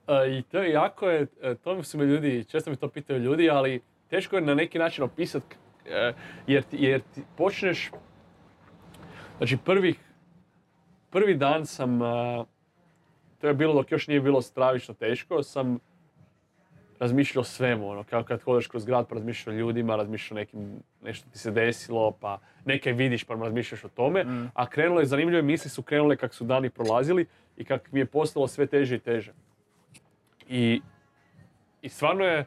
a, 0.08 0.24
I 0.26 0.42
to 0.42 0.58
je 0.58 0.70
jako 0.70 1.08
je, 1.08 1.26
e, 1.42 1.54
to 1.54 1.82
su 1.82 1.98
me 1.98 2.04
ljudi, 2.04 2.44
često 2.44 2.70
mi 2.70 2.76
to 2.76 2.88
pitaju 2.88 3.18
ljudi, 3.18 3.50
ali 3.50 3.80
teško 4.08 4.36
je 4.36 4.42
na 4.42 4.54
neki 4.54 4.78
način 4.78 5.04
opisati 5.04 5.56
jer, 6.46 6.62
ti- 6.62 6.76
jer 6.76 7.00
ti 7.04 7.22
počneš, 7.36 7.90
znači 9.38 9.56
prvih, 9.56 9.96
prvi 11.10 11.34
dan 11.34 11.66
sam, 11.66 12.02
a, 12.02 12.44
to 13.40 13.48
je 13.48 13.54
bilo 13.54 13.74
dok 13.74 13.92
još 13.92 14.08
nije 14.08 14.20
bilo 14.20 14.42
stravično 14.42 14.94
teško, 14.94 15.42
sam 15.42 15.78
razmišljao 17.02 17.40
o 17.40 17.44
svemu, 17.44 17.88
ono, 17.88 18.04
kao 18.04 18.22
kad 18.24 18.42
hodeš 18.42 18.66
kroz 18.66 18.84
grad 18.84 19.08
pa 19.08 19.14
razmišljaš 19.14 19.46
o 19.46 19.58
ljudima, 19.58 19.96
razmišljaš 19.96 20.32
o 20.32 20.34
nekim, 20.34 20.82
nešto 21.02 21.30
ti 21.32 21.38
se 21.38 21.50
desilo, 21.50 22.10
pa 22.20 22.38
neke 22.64 22.92
vidiš 22.92 23.24
pa 23.24 23.34
razmišljaš 23.34 23.84
o 23.84 23.88
tome, 23.88 24.24
Mm. 24.24 24.50
a 24.54 24.66
krenulo 24.66 25.00
je, 25.00 25.06
zanimljive 25.06 25.42
misli 25.42 25.70
su 25.70 25.82
krenule 25.82 26.16
kako 26.16 26.34
su 26.34 26.44
dani 26.44 26.70
prolazili 26.70 27.26
i 27.56 27.64
kako 27.64 27.84
mi 27.92 28.00
je 28.00 28.06
postalo 28.06 28.48
sve 28.48 28.66
teže 28.66 28.96
i 28.96 28.98
teže. 28.98 29.32
I, 30.48 30.80
i 31.82 31.88
stvarno 31.88 32.24
je, 32.24 32.44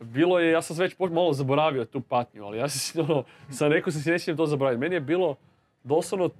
bilo 0.00 0.38
je, 0.38 0.50
ja 0.50 0.62
sam 0.62 0.76
već 0.76 0.98
malo 0.98 1.32
zaboravio 1.32 1.84
tu 1.84 2.00
patnju, 2.00 2.44
ali 2.44 2.58
ja 2.58 2.68
sam 2.68 3.00
ono, 3.10 3.24
sam 3.50 3.72
rekao 3.72 3.92
sam 3.92 4.02
si 4.02 4.10
ne 4.10 4.18
smijem 4.18 4.36
to 4.36 4.46
zaboraviti. 4.46 4.80
Meni 4.80 4.94
je 4.94 5.00
bilo 5.00 5.36
doslovno, 5.84 6.30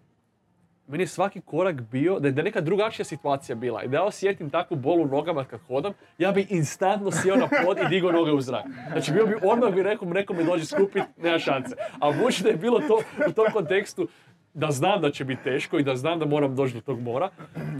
meni 0.88 1.03
je 1.03 1.07
svaki 1.07 1.40
korak 1.40 1.81
bio, 1.81 2.18
da 2.20 2.29
je, 2.29 2.35
neka 2.35 2.61
drugačija 2.61 3.05
situacija 3.05 3.57
bila 3.57 3.83
i 3.83 3.88
da 3.88 3.96
ja 3.96 4.05
osjetim 4.05 4.51
takvu 4.51 4.77
bol 4.77 5.03
u 5.03 5.07
nogama 5.07 5.44
kad 5.44 5.61
hodam, 5.61 5.92
ja 6.18 6.33
bi 6.33 6.46
instantno 6.51 7.11
sjeo 7.11 7.37
na 7.37 7.49
pod 7.64 7.79
i 7.79 7.88
digao 7.88 8.12
noge 8.12 8.33
u 8.33 8.40
zrak. 8.40 8.64
Znači 8.92 9.12
bio 9.12 9.27
bi 9.27 9.35
odmah 9.42 9.75
bi 9.75 9.83
rekao, 9.83 10.09
neko 10.09 10.35
mi 10.35 10.44
dođe 10.44 10.64
skupit, 10.64 11.03
nema 11.16 11.38
šanse. 11.38 11.77
A 12.01 12.12
budući 12.12 12.42
da 12.42 12.49
je 12.49 12.57
bilo 12.57 12.81
to 12.81 13.01
u 13.29 13.33
tom 13.33 13.46
kontekstu, 13.53 14.09
da 14.55 14.70
znam 14.70 15.01
da 15.01 15.11
će 15.11 15.25
biti 15.25 15.42
teško 15.42 15.79
i 15.79 15.83
da 15.83 15.96
znam 15.96 16.18
da 16.18 16.27
moram 16.27 16.57
doći 16.57 16.75
do 16.75 16.81
tog 16.81 17.01
mora, 17.01 17.31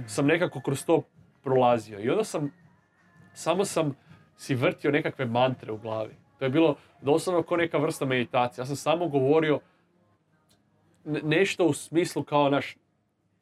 sam 0.07 0.27
nekako 0.27 0.61
kroz 0.61 0.85
to 0.85 1.03
prolazio. 1.43 2.01
I 2.01 2.11
onda 2.11 2.25
sam, 2.25 2.53
samo 3.35 3.65
sam 3.65 3.97
si 4.37 4.55
vrtio 4.55 4.91
nekakve 4.91 5.27
mantre 5.27 5.73
u 5.73 5.79
glavi. 5.79 6.15
To 6.39 6.45
je 6.45 6.51
bilo 6.51 6.77
doslovno 7.01 7.43
kao 7.43 7.57
neka 7.57 7.79
vrsta 7.79 8.05
meditacije. 8.05 8.63
Ja 8.63 8.67
sam 8.67 8.77
samo 8.77 9.09
govorio 9.09 9.61
ne- 11.05 11.21
nešto 11.23 11.67
u 11.67 11.73
smislu 11.73 12.23
kao 12.23 12.51
naš, 12.51 12.77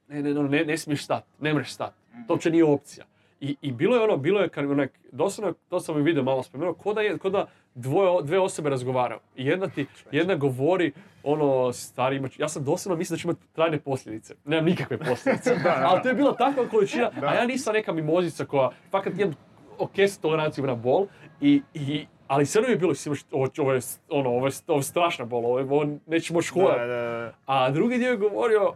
ne, 0.08 0.22
ne, 0.24 0.34
ne, 0.34 0.64
ne 0.64 0.78
smiješ 0.78 1.04
stat, 1.04 1.24
ne 1.40 1.54
mreš 1.54 1.72
stat. 1.72 1.92
To 2.26 2.32
uopće 2.32 2.50
nije 2.50 2.64
opcija. 2.64 3.04
I, 3.40 3.56
I 3.62 3.72
bilo 3.72 3.96
je 3.96 4.02
ono, 4.02 4.16
bilo 4.16 4.40
je 4.40 4.48
kad 4.48 4.70
onak, 4.70 4.90
doslovno, 5.12 5.54
to 5.68 5.80
sam 5.80 5.98
i 5.98 6.02
vidio 6.02 6.22
malo 6.22 6.42
spomenuo, 6.42 6.74
ko 6.74 6.94
da, 6.94 7.00
je, 7.00 7.18
ko 7.18 7.30
da 7.30 7.46
dvoje, 7.74 8.22
dve 8.22 8.38
osobe 8.38 8.70
razgovaraju. 8.70 9.20
Jedna 9.36 9.68
ti, 9.68 9.86
jedna 10.10 10.34
govori, 10.34 10.92
ono, 11.22 11.72
stari 11.72 12.16
imaš, 12.16 12.38
ja 12.38 12.48
sam 12.48 12.64
doslovno 12.64 12.98
mislio 12.98 13.14
da 13.14 13.20
će 13.20 13.28
imati 13.28 13.46
trajne 13.48 13.78
posljedice. 13.80 14.34
Nemam 14.44 14.64
nikakve 14.64 14.98
posljedice. 14.98 15.50
Ali 15.84 16.02
to 16.02 16.08
je 16.08 16.14
bila 16.14 16.34
takva 16.34 16.66
količina, 16.66 17.10
Da. 17.10 17.26
a 17.26 17.34
ja 17.34 17.46
nisam 17.46 17.74
neka 17.74 17.92
mimozica 17.92 18.44
koja, 18.44 18.70
fakat 18.90 19.12
imam 19.14 19.34
ok 19.78 19.90
toleranciju 20.20 20.66
na 20.66 20.74
bol, 20.74 21.06
i, 21.40 21.62
i, 21.74 22.06
ali 22.26 22.46
sve 22.46 22.62
mi 22.62 22.68
je 22.68 22.76
bilo, 22.76 22.94
"Simoš, 22.94 23.24
ovo, 23.30 23.48
ovo, 23.58 23.72
je, 23.72 23.80
ono, 24.10 24.30
ovo, 24.30 24.46
je, 24.46 24.52
ovo 24.66 24.78
je 24.78 24.82
strašna 24.82 25.24
bol, 25.24 25.46
ovo, 25.46 25.58
je- 25.58 25.64
ovo 25.64 25.86
nećeš 26.06 26.30
moći 26.30 26.52
Da, 26.54 26.60
hodati. 26.60 26.78
da, 26.80 26.86
da. 26.86 27.32
A 27.46 27.70
drugi 27.70 27.98
dio 27.98 28.10
je 28.10 28.16
govorio, 28.16 28.72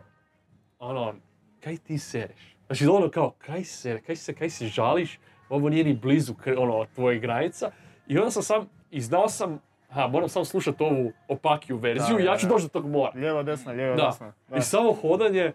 ono, 0.79 1.15
kaj 1.61 1.77
ti 1.77 1.99
sereš? 1.99 2.57
Znači, 2.67 2.87
ono 2.87 3.11
kao, 3.11 3.31
kaj 3.39 3.65
se, 3.65 4.01
kaj 4.07 4.17
se, 4.17 4.35
kaj 4.35 4.51
se 4.51 4.67
žališ, 4.67 5.19
ovo 5.49 5.69
nije 5.69 5.85
ni 5.85 5.95
blizu 5.95 6.35
ono, 6.59 6.87
tvojih 6.95 7.21
granica. 7.21 7.71
I 8.07 8.19
onda 8.19 8.31
sam 8.31 8.43
sam, 8.43 8.69
i 8.91 9.01
znao 9.01 9.29
sam, 9.29 9.61
ha, 9.91 10.07
moram 10.07 10.29
samo 10.29 10.45
slušati 10.45 10.83
ovu 10.83 11.13
opakiju 11.29 11.77
verziju 11.77 12.17
Da, 12.17 12.23
i 12.23 12.27
ja 12.27 12.37
ću 12.37 12.47
doći 12.47 12.65
do 12.65 12.69
tog 12.69 12.87
mora. 12.87 13.13
Lijevo, 13.15 13.43
desna, 13.43 13.73
lijevo, 13.73 13.97
Da. 13.97 14.07
desna. 14.07 14.33
Da. 14.49 14.57
I 14.57 14.61
samo 14.63 14.93
hodanje 14.93 15.53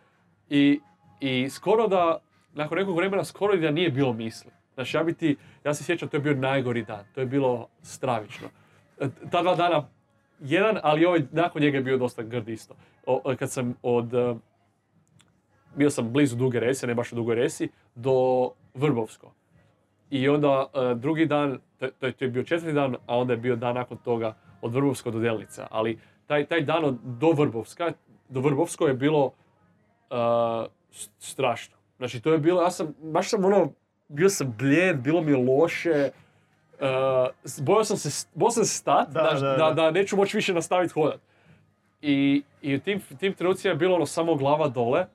i, 0.50 0.80
i 1.20 1.50
skoro 1.50 1.88
da, 1.88 2.20
nakon 2.54 2.78
nekog 2.78 2.96
vremena, 2.98 3.24
skoro 3.24 3.56
da 3.56 3.72
nije 3.72 3.90
bilo 3.90 4.14
misli. 4.14 4.52
Znači, 4.74 4.98
ja 4.98 5.04
bi 5.04 5.14
ti, 5.14 5.36
ja 5.64 5.74
se 5.74 5.84
sjećam, 5.84 6.10
to 6.10 6.18
je 6.18 6.22
bio 6.22 6.34
najgori 6.36 6.84
dan, 6.84 7.06
to 7.16 7.20
je 7.20 7.26
bilo 7.26 7.68
stravično. 7.82 8.48
E, 9.00 9.08
Ta 9.32 9.42
dva 9.42 9.56
dana, 9.56 9.88
jedan, 10.40 10.80
ali 10.84 11.06
ovaj 11.06 11.22
nakon 11.32 11.62
njega 11.62 11.78
je 11.78 11.84
bio 11.84 11.98
dosta 11.98 12.22
grd 12.24 12.50
isto. 12.50 12.76
O, 13.06 13.36
kad 13.40 13.52
sam 13.52 13.76
od, 13.82 14.14
bio 15.76 15.90
sam 15.90 16.10
blizu 16.10 16.36
Duge 16.36 16.60
Rese, 16.60 16.88
ne 16.88 16.96
baš 16.96 17.12
u 17.12 17.16
Dugoj 17.16 17.36
Resi, 17.36 17.70
do 17.96 18.12
Vrbovsko. 18.74 19.32
I 20.10 20.30
onda 20.30 20.66
e, 20.74 20.96
drugi 20.96 21.26
dan, 21.26 21.60
to, 21.78 21.88
to, 21.90 22.06
je- 22.06 22.12
to 22.12 22.26
je 22.26 22.30
bio 22.30 22.44
četvrti 22.44 22.74
dan, 22.74 22.96
a 23.06 23.18
onda 23.18 23.34
je 23.34 23.38
bio 23.38 23.56
dan 23.56 23.76
nakon 23.76 23.98
toga 23.98 24.34
od 24.62 24.74
Vrbovsko 24.74 25.12
do 25.12 25.20
Delnica. 25.20 25.68
Ali 25.72 26.00
taj, 26.28 26.46
taj 26.46 26.62
dan 26.62 26.86
od, 26.86 26.98
do 27.04 27.30
Vrbovska, 27.30 27.92
do 28.30 28.40
Vrbovsko 28.40 28.88
je 28.88 28.94
bilo 28.94 29.32
s- 30.92 31.10
strašno. 31.20 31.76
Znači 31.98 32.20
to 32.20 32.32
je 32.32 32.38
bilo, 32.38 32.62
ja 32.62 32.72
sam, 32.72 32.94
baš 33.02 33.30
sam 33.30 33.46
ono, 33.46 33.72
bio 34.08 34.30
sam 34.30 34.56
blijed, 34.58 34.98
bilo 34.98 35.22
mi 35.22 35.32
je 35.32 35.38
loše, 35.40 36.10
Uh, 36.74 36.90
bojao 37.60 37.84
sam 37.84 37.98
se, 37.98 38.28
bojao 38.36 38.52
sam 38.52 38.66
se 38.66 38.74
stat, 38.74 39.08
Da, 39.08 39.20
znaš, 39.22 39.40
da, 39.42 39.48
da, 39.48 39.58
da. 39.58 39.74
da 39.74 39.92
neću 39.92 40.18
moći 40.18 40.38
više 40.38 40.54
nastaviti 40.54 40.94
hodat. 40.94 41.20
I, 42.02 42.44
I 42.62 42.76
u 42.76 42.80
tim, 42.80 43.00
tim 43.20 43.34
trenucima 43.34 43.72
je 43.72 43.78
bilo 43.78 43.96
ono 43.96 44.06
samo 44.06 44.36
glava 44.36 44.68
dole 44.68 45.06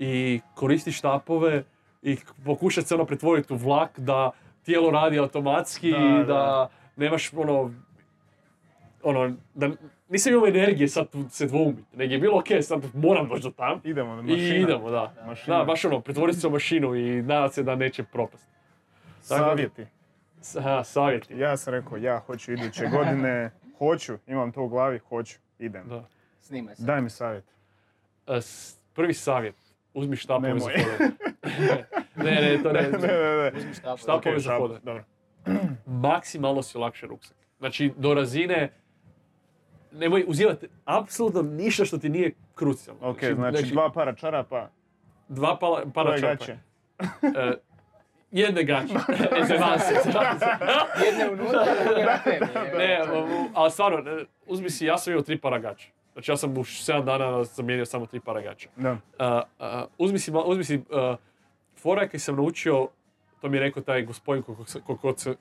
i 0.00 0.40
koristi 0.54 0.92
štapove 0.92 1.64
i 2.02 2.16
pokušati 2.44 2.86
se 2.86 2.94
ono 2.94 3.04
pretvoriti 3.04 3.52
u 3.52 3.56
vlak 3.56 3.98
da 3.98 4.30
tijelo 4.62 4.90
radi 4.90 5.18
automatski 5.18 5.90
Da, 5.90 5.98
i 5.98 6.18
da, 6.18 6.24
da. 6.24 6.68
nemaš 6.96 7.32
ono, 7.32 7.74
ono, 9.02 9.36
da 9.54 9.70
nisam 10.08 10.32
imao 10.32 10.46
energije 10.48 10.88
sad 10.88 11.08
tu 11.08 11.24
se 11.30 11.46
dvoumiti, 11.46 11.96
nego 11.96 12.12
je 12.12 12.18
bilo 12.18 12.38
ok, 12.38 12.46
sad 12.62 12.82
moram 12.94 13.28
doći 13.28 13.42
do 13.42 13.50
tam 13.50 13.80
Idemo, 13.84 14.12
i 14.12 14.22
mašina. 14.22 14.56
idemo, 14.56 14.90
da. 14.90 15.14
Mašina. 15.26 15.58
Da, 15.58 15.64
baš 15.64 15.84
ono, 15.84 16.00
pretvoriti 16.00 16.38
se 16.38 16.46
u 16.46 16.50
mašinu 16.50 16.94
i 16.96 17.22
nadati 17.22 17.54
se 17.54 17.62
da 17.62 17.74
neće 17.74 18.02
propast. 18.02 18.48
Tako 19.28 19.40
Savjeti. 19.40 19.86
S- 20.40 20.56
Aha, 20.56 20.84
savjeti. 20.84 21.34
Ja 21.34 21.56
sam 21.56 21.74
rekao, 21.74 21.98
ja 21.98 22.18
hoću 22.18 22.52
iduće 22.52 22.86
godine, 22.86 23.50
hoću, 23.78 24.18
imam 24.26 24.52
to 24.52 24.62
u 24.62 24.68
glavi, 24.68 24.98
hoću, 24.98 25.38
idem. 25.58 25.88
Da. 25.88 26.04
Snimaj 26.40 26.76
se. 26.76 26.82
Daj 26.82 27.00
mi 27.00 27.10
savjet. 27.10 27.44
E, 28.26 28.40
Prvi 28.94 29.14
savjet, 29.14 29.54
uzmi 29.94 30.16
štapove 30.16 30.60
za 30.60 30.70
hodanje. 30.70 31.12
ne, 32.24 32.30
ne, 32.30 32.62
to 32.62 32.72
ne. 32.72 32.82
ne, 32.82 32.98
ne. 32.98 33.52
Uzmi 33.56 33.74
štapove. 33.74 34.40
Za 34.40 34.56
hodanje. 34.58 34.80
Dobro. 34.82 35.04
Maksimalno 35.86 36.62
si 36.62 36.78
olakša 36.78 37.06
ruksak. 37.06 37.36
Znači, 37.58 37.92
do 37.96 38.14
razine, 38.14 38.72
nemoj 39.92 40.24
uzimati 40.26 40.68
apsolutno 40.84 41.42
ništa 41.42 41.84
što 41.84 41.98
ti 41.98 42.08
nije 42.08 42.34
krucijalno. 42.54 43.08
Ok, 43.08 43.18
znači 43.34 43.66
dva 43.66 43.92
para 43.92 44.14
čarapa, 44.14 44.68
dva 45.28 45.58
pala, 45.58 45.82
para 45.94 46.10
koje 46.10 46.20
čapa. 46.20 46.34
gaće. 46.34 46.56
E, 47.22 47.52
jedne 48.30 48.64
gaće. 48.64 48.94
Ezevance, 49.42 49.94
ezevance. 50.06 50.46
Jedne 51.04 51.30
unutra, 51.32 51.64
druge 51.84 52.04
na 52.04 52.18
tebi. 52.18 52.46
Ne, 52.78 53.00
ali 53.54 53.70
stvarno, 53.70 53.98
ne, 53.98 54.24
uzmi 54.46 54.70
si, 54.70 54.86
ja 54.86 54.98
sam 54.98 55.12
imao 55.12 55.22
tri 55.22 55.38
para 55.38 55.58
gaća. 55.58 55.88
Znači 56.12 56.30
ja 56.30 56.36
sam 56.36 56.50
u 56.50 56.64
7 56.64 57.04
dana 57.04 57.44
zamijenio 57.44 57.86
samo 57.86 58.06
tri 58.06 58.20
para 58.20 58.40
gaća. 58.40 58.68
Da. 58.76 58.92
Uh, 58.92 58.98
uh, 59.58 59.66
uzmi 59.98 60.18
si, 60.18 60.32
uzmi 60.46 60.64
si 60.64 60.76
uh, 60.76 60.82
fora 61.76 62.08
kad 62.08 62.20
sam 62.20 62.36
naučio, 62.36 62.88
to 63.40 63.48
mi 63.48 63.56
je 63.56 63.60
rekao 63.60 63.82
taj 63.82 64.02
gospodin 64.02 64.42
kog 64.42 64.56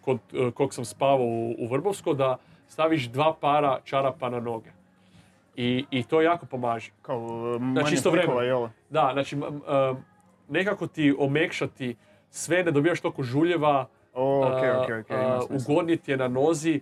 kod, 0.02 0.20
uh, 0.34 0.54
kog 0.54 0.74
sam 0.74 0.86
spavao 0.86 1.26
u, 1.26 1.56
u 1.60 1.68
Vrbovsko, 1.68 2.14
da 2.14 2.38
staviš 2.68 3.10
dva 3.10 3.34
para 3.42 3.80
čarapa 3.84 4.30
na 4.30 4.40
noge. 4.40 4.70
I, 5.56 5.86
i 5.92 6.04
to 6.04 6.22
jako 6.22 6.46
pomaže. 6.46 6.92
Kao 7.02 7.18
uh, 7.18 7.62
manje 7.62 7.94
istovremeno. 7.94 8.32
klikova, 8.32 8.44
jel? 8.44 8.68
Da, 8.90 9.10
znači 9.14 9.36
uh, 9.36 9.98
nekako 10.50 10.88
ti 10.88 11.16
omekšati 11.20 11.96
sve, 12.30 12.64
ne 12.64 12.72
dobijaš 12.72 13.02
toliko 13.02 13.24
žuljeva, 13.24 13.88
O, 14.14 14.48
okej, 14.48 14.72
uh, 14.72 14.84
okej, 14.84 15.00
okej, 15.00 15.18
ima 15.18 15.38
uh, 15.38 15.44
smisla. 15.48 15.74
ugodnije 15.74 15.98
ti 15.98 16.12
je 16.12 16.18
na 16.18 16.28
nozi, 16.28 16.82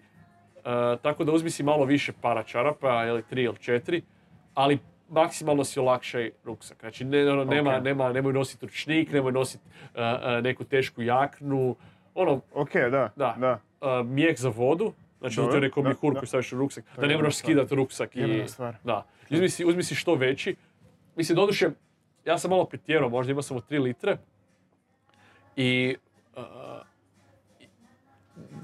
tako 1.02 1.24
da 1.24 1.32
uzmi 1.32 1.50
si 1.50 1.64
malo 1.64 1.86
više 1.86 2.14
para 2.22 2.44
čarapa, 2.44 3.06
ili 3.06 3.24
tri 3.24 3.44
ili 3.44 3.58
četiri, 3.58 4.02
ali 4.54 4.80
maksimalno 5.10 5.64
si 5.64 5.80
olakšaj 5.80 6.32
ruksak. 6.44 6.78
Znači 6.80 7.06
ne, 7.06 7.32
ono, 7.32 7.44
nema, 7.44 7.76
Ok. 7.76 7.84
nema, 7.84 8.14
nemoj 8.14 8.34
nositi 8.34 8.66
ručnik, 8.66 9.12
nemoj 9.12 9.32
nositi 9.32 9.64
uh, 9.68 10.00
uh, 10.00 10.44
neku 10.44 10.64
tešku 10.64 11.02
jaknu, 11.02 11.76
ono, 12.16 12.42
Okej, 12.54 12.90
da, 12.90 13.10
Da. 13.16 13.36
da. 13.40 13.60
uh, 13.82 14.08
mijeh 14.08 14.40
za 14.40 14.50
vodu, 14.50 14.94
znači 15.20 15.36
Dobro, 15.36 15.52
to 15.52 15.58
je 15.58 15.62
rekao 15.62 15.84
da, 15.84 15.90
mihur 15.90 16.14
koji 16.14 16.28
staviš 16.28 16.54
u 16.54 16.58
ruksak, 16.58 16.86
da 16.96 17.08
ne 17.08 17.18
moraš 17.18 17.36
skidati 17.36 17.76
ruksak 17.76 18.16
i... 18.16 18.44
Da. 18.84 19.06
Uzmi 19.30 19.50
si, 19.50 19.66
uzmi 19.66 19.84
si 19.84 19.96
što 19.96 20.16
veći. 20.16 20.56
Mislim, 21.16 21.36
doduše, 21.36 21.70
ja 22.26 22.38
sam 22.38 22.50
malo 22.50 22.66
pretjerao, 22.66 23.10
možda 23.10 23.32
imao 23.32 23.42
sam 23.42 23.58
od 23.58 23.70
3 23.70 23.82
litre. 23.82 24.18
I 25.56 25.96
uh, 26.36 26.44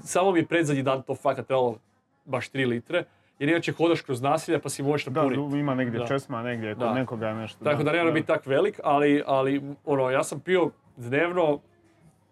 samo 0.02 0.32
mi 0.32 0.38
je 0.38 0.46
predzadnji 0.46 0.82
dan 0.82 1.02
to 1.02 1.14
fakat 1.14 1.46
trebalo 1.46 1.78
baš 2.24 2.48
3 2.48 2.66
litre. 2.66 3.04
Jer 3.38 3.48
inače 3.48 3.72
hodaš 3.72 4.00
kroz 4.00 4.22
nasilja 4.22 4.58
pa 4.58 4.68
si 4.68 4.82
možeš 4.82 5.06
Da, 5.06 5.22
napuniti. 5.22 5.58
ima 5.58 5.74
negdje 5.74 6.00
Da. 6.00 6.06
česma, 6.06 6.42
negdje 6.42 6.74
kod 6.74 6.78
Da. 6.78 6.94
nekoga 6.94 7.32
nešto. 7.32 7.64
Tako 7.64 7.82
da 7.82 7.92
ne 7.92 7.98
mora 7.98 8.10
biti 8.10 8.26
tak 8.26 8.46
velik, 8.46 8.80
ali, 8.84 9.22
ali 9.26 9.62
ono, 9.84 10.10
ja 10.10 10.24
sam 10.24 10.40
pio 10.40 10.66
dnevno, 10.96 11.58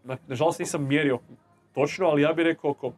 na- 0.05 0.16
nažalost 0.26 0.59
nisam 0.59 0.85
mjerio 0.85 1.18
točno, 1.74 2.07
ali 2.07 2.22
ja 2.22 2.33
bih 2.33 2.44
rekao 2.44 2.70
oko 2.70 2.92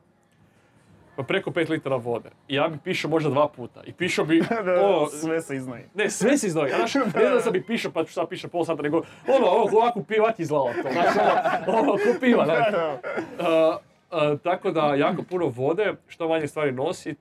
pa 1.16 1.22
preko 1.22 1.50
5 1.50 1.70
litara 1.70 1.96
vode. 1.96 2.30
I 2.48 2.54
ja 2.54 2.68
bi 2.68 2.78
pišao 2.78 3.11
možda 3.11 3.30
dva 3.30 3.48
puta. 3.48 3.83
I 3.85 3.92
pišao 3.92 4.24
bi, 4.24 4.40
Da, 4.50 4.62
da, 4.62 4.87
ono, 4.87 5.07
sve 5.07 5.40
se 5.40 5.57
iznoji. 5.57 5.83
ne, 5.94 6.11
sve 6.11 6.38
si 6.38 6.46
iznoji. 6.46 6.70
Znaš, 6.70 6.94
ne 6.94 7.00
znam 7.02 7.35
da 7.35 7.40
sam 7.40 7.52
bi 7.52 7.62
pišao 7.62 7.92
pa 7.92 8.04
ću 8.04 8.12
sad 8.12 8.28
pišao 8.28 8.50
pol 8.50 8.64
sata, 8.64 8.83
nego 8.83 8.96
ono, 9.28 9.46
ovako 9.46 10.02
pivak 10.02 10.40
izlao 10.40 10.70
to. 10.74 10.88
Znaš, 10.92 11.07
ono, 11.68 11.78
ono, 11.80 11.92
ko 11.92 12.20
piva. 12.20 12.44
Uh, 12.44 13.76
uh, 14.14 14.40
tako 14.40 14.70
da, 14.70 14.94
jako 14.94 15.22
puno 15.22 15.46
vode, 15.46 15.94
što 16.07 16.29
manje 16.29 16.46
stvari 16.46 16.72
nosit, 16.72 17.18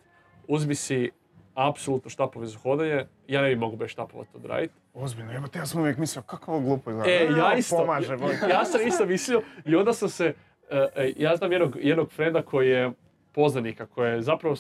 uzmi 0.48 0.76
si 0.76 1.12
apsolutno 1.56 2.10
štapove 2.10 2.48
za 2.48 2.60
hodanje. 2.60 3.06
Ja 3.28 3.42
ne 3.42 3.50
bi 3.50 3.56
mogu 3.56 3.76
bez 3.76 3.90
štapova 3.90 4.24
to 4.24 4.38
odraditi. 4.38 4.74
Ozbiljno, 4.94 5.34
evo 5.34 5.48
te 5.48 5.60
ja 5.60 5.66
sam 5.66 5.82
uvijek 5.82 5.98
mislio 5.98 6.22
kako 6.22 6.52
ovo 6.52 6.60
glupo 6.60 6.90
izgleda. 6.90 7.12
E, 7.12 7.28
ja 7.38 7.56
isto. 7.58 7.78
Pomaže, 7.78 8.18
boj. 8.18 8.36
ja 8.50 8.66
sam 8.66 8.88
isto 8.88 9.06
mislio 9.06 9.42
i 9.66 9.76
onda 9.76 9.94
sam 9.94 10.10
se, 10.10 10.34
e, 10.70 10.88
e, 10.96 11.14
ja 11.18 11.36
znam 11.36 11.52
jednog, 11.52 11.78
jednog 11.82 12.12
frenda 12.12 12.42
koji 12.42 12.70
je 12.70 12.92
poznanika, 13.32 13.86
koji 13.86 14.12
je 14.12 14.22
zapravo 14.22 14.56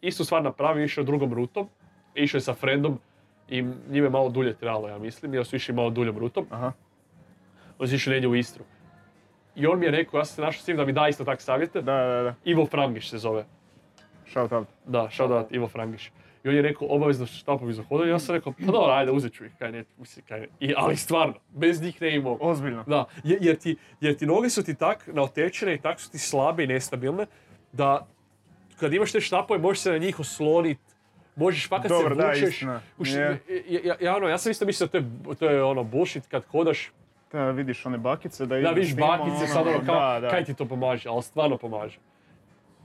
istu 0.00 0.24
stvar 0.24 0.42
napravio, 0.42 0.84
išao 0.84 1.04
drugom 1.04 1.34
rutom, 1.34 1.68
išao 2.14 2.36
je 2.38 2.42
sa 2.42 2.54
frendom 2.54 2.98
i 3.48 3.62
njime 3.62 4.06
je 4.06 4.10
malo 4.10 4.28
dulje 4.28 4.54
trebalo, 4.54 4.88
ja 4.88 4.98
mislim, 4.98 5.34
jer 5.34 5.46
su 5.46 5.56
išli 5.56 5.74
malo 5.74 5.90
duljom 5.90 6.18
rutom. 6.18 6.46
Aha. 6.50 6.72
On 7.78 7.88
su 7.88 7.94
išli 7.94 8.12
negdje 8.12 8.28
u 8.28 8.34
Istru. 8.34 8.64
I 9.60 9.66
on 9.66 9.78
mi 9.78 9.84
je 9.84 9.90
rekao, 9.92 10.18
ja 10.18 10.24
sam 10.24 10.34
se 10.34 10.42
našao 10.42 10.60
s 10.60 10.64
tim 10.64 10.76
da 10.76 10.84
mi 10.84 10.92
da 10.92 11.08
isto 11.08 11.24
tak 11.24 11.40
savjete, 11.40 11.82
Da, 11.82 11.94
da, 11.94 12.22
da. 12.22 12.34
Ivo 12.44 12.66
Frangiš 12.66 13.10
se 13.10 13.18
zove. 13.18 13.44
Shout 14.26 14.52
out. 14.52 14.68
Da, 14.86 15.08
shout 15.10 15.30
out 15.30 15.46
Ivo 15.50 15.68
Frangiš. 15.68 16.10
I 16.44 16.48
on 16.48 16.54
je 16.54 16.62
rekao 16.62 16.88
obavezno 16.90 17.26
štapovi 17.26 17.72
za 17.72 17.82
hodanje, 17.82 18.10
ja 18.10 18.18
sam 18.18 18.34
rekao, 18.34 18.52
pa 18.54 18.64
dobro, 18.64 18.92
ajde, 18.92 19.12
uzet 19.12 19.32
ću 19.32 19.44
ih, 19.44 19.52
kaj 19.58 19.72
ne, 19.72 19.84
mislim, 19.98 20.24
kaj 20.26 20.40
ne. 20.40 20.46
I, 20.60 20.74
ali 20.76 20.96
stvarno, 20.96 21.34
bez 21.50 21.82
njih 21.82 22.02
ne 22.02 22.14
imao. 22.14 22.38
Ozbiljno. 22.40 22.84
Da, 22.84 23.04
je- 23.24 23.38
jer 23.40 23.56
ti, 23.56 23.76
jer 24.00 24.16
ti 24.16 24.26
noge 24.26 24.50
su 24.50 24.64
ti 24.64 24.74
tak 24.74 25.06
naotečene 25.06 25.74
i 25.74 25.78
tak 25.78 26.00
su 26.00 26.10
ti 26.10 26.18
slabe 26.18 26.64
i 26.64 26.68
nestabilne, 26.68 27.26
da 27.72 28.06
kad 28.76 28.94
imaš 28.94 29.12
te 29.12 29.20
štapove 29.20 29.58
možeš 29.60 29.80
se 29.80 29.90
na 29.90 29.98
njih 29.98 30.20
oslonit, 30.20 30.78
možeš 31.36 31.68
fakat 31.68 31.88
Dobro, 31.88 32.08
se 32.10 32.14
da, 32.16 32.28
vučeš. 32.28 32.48
istina. 32.48 32.80
Uš- 32.98 33.10
Je. 33.10 33.40
ja, 33.68 33.80
ja, 33.84 33.96
ja, 34.00 34.16
ono, 34.16 34.28
ja 34.28 34.38
sam 34.38 34.50
isto 34.50 34.64
mislio 34.66 34.86
da 34.86 34.90
to 34.90 34.98
je, 34.98 35.04
to 35.36 35.46
je 35.46 35.62
ono 35.64 35.84
bullshit 35.84 36.26
kad 36.26 36.44
hodaš, 36.44 36.90
Da 37.32 37.50
vidiš 37.50 37.86
one 37.86 37.98
bakice, 37.98 38.46
da 38.46 38.58
da 38.58 38.70
vidiš 38.70 38.96
bakice, 38.96 39.30
ono, 39.30 39.46
sad 39.46 39.66
ono 39.66 39.78
kao, 39.78 39.94
da, 40.12 40.20
da. 40.20 40.28
kaj 40.28 40.44
ti 40.44 40.54
to 40.54 40.64
pomaže, 40.66 41.08
ali 41.08 41.22
stvarno 41.22 41.56
pomaže. 41.56 41.98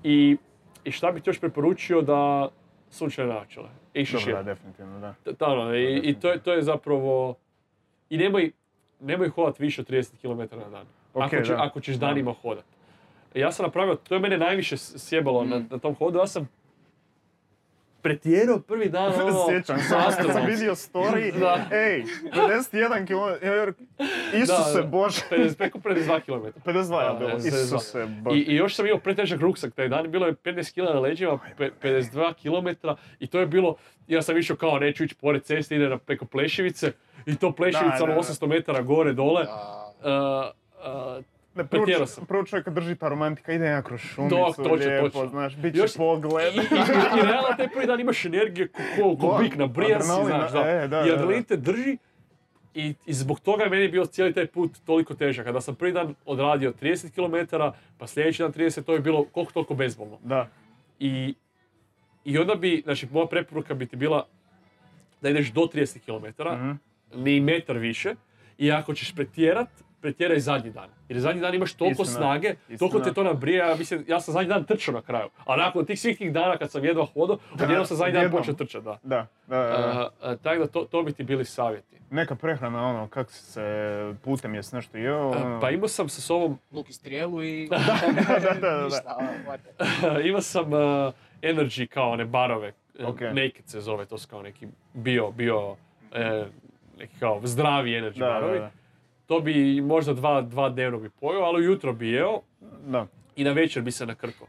I, 0.04 0.38
i 0.84 0.92
šta 0.92 1.12
bih 1.12 1.24
ti 1.24 1.30
još 1.30 1.40
preporučio 1.40 2.02
da 2.02 2.50
sunčane 2.90 3.28
naočale 3.30 3.70
i 3.94 4.06
šešir. 4.06 4.28
Dobro, 4.28 4.44
da, 4.44 4.44
definitivno, 4.46 5.00
da. 5.00 5.14
T- 5.16 5.32
da, 5.32 5.48
ono, 5.48 5.76
i, 5.76 5.96
i 5.96 6.14
to, 6.16 6.30
je, 6.30 6.40
to 6.40 6.54
je 6.54 6.62
zapravo... 6.62 7.36
I 8.10 8.18
nemoj, 8.18 8.52
nemoj 9.00 9.30
hodat 9.30 9.60
više 9.60 9.82
od 9.82 9.90
30 9.90 10.12
km 10.18 10.58
na 10.58 10.70
dan. 10.70 10.86
Ok, 11.14 11.24
ako, 11.24 11.36
će- 11.38 11.54
da. 11.54 11.64
ako 11.64 11.80
ćeš 11.80 11.96
danima 11.96 12.34
hodat. 12.34 12.64
Ja 13.34 13.52
sam 13.52 13.64
napravio, 13.64 13.96
to 13.96 14.14
je 14.14 14.20
mene 14.20 14.38
najviše 14.38 14.78
sjebalo 14.78 15.44
na, 15.44 15.58
Mm. 15.58 15.68
na 15.72 15.78
tom 15.78 15.96
hodu, 15.96 16.18
ja 16.20 16.28
sam 16.28 16.50
pretjerao 18.06 18.60
prvi 18.60 18.90
dan 18.90 19.14
ono, 19.22 19.46
Sjećam 19.50 19.80
se, 19.80 19.96
kad 20.18 20.34
sam 20.34 20.46
vidio 20.46 20.76
story, 20.76 21.34
Da. 21.40 21.66
ej, 21.72 22.04
51 22.34 23.08
km, 23.08 23.48
Isuse 24.38 24.82
Da. 24.82 24.84
Bože, 24.84 25.22
50, 25.32 25.58
preko 25.58 25.80
52 25.80 26.20
km. 26.22 26.70
52 26.70 27.14
je 27.14 27.20
bilo, 27.20 27.30
52. 27.32 27.48
Isuse 27.48 28.06
Bože. 28.06 28.38
I, 28.38 28.42
I 28.42 28.56
još 28.56 28.76
sam 28.76 28.86
imao 28.86 29.00
pretežak 29.00 29.42
ruksak 29.42 29.74
taj 29.74 29.90
dan, 29.90 30.12
bilo 30.12 30.28
je 30.28 30.34
15 30.34 30.74
kg 30.74 30.94
na 30.94 31.00
leđima, 31.00 31.40
pe- 31.58 31.72
52 31.84 32.34
km 32.34 32.88
i 33.20 33.28
to 33.28 33.40
je 33.40 33.46
bilo, 33.46 33.76
ja 34.08 34.22
sam 34.22 34.38
išao 34.38 34.56
kao 34.56 34.80
neću 34.80 35.04
ići 35.04 35.16
pored 35.16 35.44
ceste, 35.44 35.76
ide 35.76 35.90
na 35.90 35.98
preko 35.98 36.26
Plešivice 36.26 36.92
i 37.26 37.36
to 37.36 37.52
Plešivica 37.52 37.98
Da, 37.98 38.04
ono 38.04 38.14
da, 38.14 38.22
da. 38.22 38.28
800 38.28 38.48
metara 38.48 38.82
gore, 38.82 39.14
dole. 39.14 39.42
Uh, 39.42 39.48
uh, 41.18 41.24
Ne, 41.56 41.66
prvo, 41.66 41.86
prvo 42.28 42.44
čovjeka 42.44 42.72
drži 42.72 42.96
ta 42.96 43.10
romantika, 43.10 43.54
ide 43.54 43.66
ja 43.66 43.82
kroz 43.82 44.02
šumicu, 44.02 44.36
Dok, 44.38 44.56
točno, 44.56 44.74
lijepo, 44.74 45.10
točno. 45.10 45.28
znaš, 45.28 45.56
bit 45.56 45.74
će 45.74 45.80
Još- 45.80 45.98
pogled. 45.98 46.54
I, 46.54 46.58
i, 46.58 46.62
i 47.16 47.24
realno 47.24 47.48
taj 47.58 47.68
prvi 47.70 47.86
dan 47.86 48.00
imaš 48.00 48.26
energije 48.26 48.68
ko, 48.68 49.16
ko, 49.18 49.38
bik 49.40 49.56
na 49.56 49.68
brijan 49.68 50.02
si, 50.02 50.12
adrenalin, 50.12 50.28
znaš, 50.40 50.52
da. 50.54 50.70
e, 50.72 50.88
da, 50.88 50.98
I 50.98 51.12
adrenalin 51.12 51.44
te 51.44 51.58
drži 51.58 51.98
i, 52.74 52.94
i 53.06 53.14
zbog 53.14 53.40
toga 53.40 53.64
je 53.64 53.70
meni 53.70 53.88
bio 53.88 54.06
cijeli 54.06 54.34
taj 54.34 54.48
put 54.48 54.72
toliko 54.86 55.14
težak. 55.14 55.46
Kada 55.46 55.62
sam 55.62 55.76
prvi 55.76 55.92
dan 55.92 56.16
odradio 56.26 56.74
30 56.74 57.10
km, 57.12 57.56
pa 57.98 58.08
sljedeći 58.08 58.42
dan 58.42 58.54
30, 58.54 58.84
to 58.84 58.94
je 58.94 59.00
bilo 59.00 59.24
koliko 59.26 59.52
toliko 59.52 59.74
bezbolno. 59.74 60.18
Da, 60.24 60.48
I, 61.00 61.34
I 62.26 62.38
onda 62.38 62.56
bi, 62.56 62.82
znači 62.84 63.08
moja 63.08 63.28
preporuka 63.28 63.74
bi 63.74 63.86
ti 63.86 63.96
bila 63.96 64.26
da 65.22 65.30
ideš 65.30 65.52
do 65.52 65.62
30 65.64 66.00
km, 66.00 66.44
Mhm. 66.54 66.72
ni 67.16 67.40
metar 67.40 67.78
više, 67.78 68.16
i 68.58 68.72
ako 68.72 68.94
ćeš 68.94 69.16
pretjerat, 69.16 69.68
pretjeraj 70.06 70.40
zadnji 70.40 70.72
dan. 70.72 70.90
Jer 71.10 71.20
zadnji 71.20 71.42
dan 71.42 71.56
imaš 71.56 71.74
toliko 71.74 72.04
Istina, 72.04 72.20
snage, 72.20 72.56
toliko 72.80 73.00
te 73.00 73.10
istina. 73.10 73.14
to 73.14 73.24
nabrija, 73.24 73.70
ja, 73.70 73.76
mislim, 73.76 74.06
ja 74.08 74.20
sam 74.20 74.34
zadnji 74.34 74.50
dan 74.50 74.64
trčao 74.64 74.94
na 74.94 75.02
kraju. 75.02 75.30
A 75.46 75.56
nakon 75.56 75.86
tih 75.86 76.00
svih 76.00 76.18
tih 76.18 76.34
dana 76.34 76.58
kad 76.58 76.72
sam 76.72 76.86
jedva 76.86 77.06
hodao, 77.06 77.38
odjednom 77.54 77.86
sam 77.86 77.98
zadnji 77.98 78.14
dan 78.14 78.32
počeo 78.32 78.54
trčati, 78.54 78.86
da. 78.86 79.00
da, 79.04 79.28
da, 79.48 79.58
da, 79.58 80.10
a, 80.22 80.36
tako 80.36 80.60
da 80.60 80.68
to, 80.68 80.84
to 80.84 81.04
bi 81.04 81.14
ti 81.14 81.24
bili 81.24 81.46
savjeti. 81.46 81.96
Neka 82.10 82.36
prehrana, 82.36 82.88
ono, 82.88 83.08
kako 83.08 83.32
si 83.32 83.44
se 83.44 83.64
putem 84.24 84.56
jesi 84.56 84.76
nešto 84.76 84.98
jeo, 84.98 85.32
A, 85.34 85.46
ono, 85.46 85.60
pa 85.62 85.70
imao 85.70 85.88
sam 85.88 86.10
sa 86.10 86.22
sobom, 86.22 86.60
Luk 86.72 86.90
i 86.90 86.94
strijelu 87.00 87.44
i... 87.44 87.68
da, 87.70 87.78
da, 88.40 88.60
da. 88.60 88.84
Ništa, 88.84 89.18
ono, 89.20 90.20
imao 90.30 90.42
sam 90.42 90.74
a, 90.74 91.12
Energy 91.42 91.88
kao 91.88 92.12
one 92.12 92.26
barove, 92.26 92.74
e, 93.00 93.06
Ok. 93.06 93.22
Naked 93.22 93.66
se 93.66 93.82
zove, 93.82 94.06
to 94.06 94.18
su 94.18 94.28
kao 94.28 94.42
neki 94.42 94.68
bio, 94.94 95.32
bio, 95.32 95.76
e, 96.14 96.46
neki 97.00 97.20
kao 97.20 97.42
zdravi 97.44 97.92
Energy 97.92 98.20
Da, 98.20 98.26
da, 98.26 98.32
barovi. 98.32 98.62
To 99.26 99.40
bi 99.40 99.82
možda 99.82 100.14
dva, 100.14 100.42
dva 100.42 100.70
dnevno 100.70 101.00
bi 101.00 101.10
pojeo, 101.12 101.42
ali 101.42 101.60
ujutro 101.60 101.94
bi 101.94 102.10
jeo 102.10 102.42
Da. 102.82 103.08
i 103.36 103.44
na 103.44 103.52
večer 103.52 103.82
bi 103.82 103.92
se 103.92 104.06
nakrkao. 104.06 104.48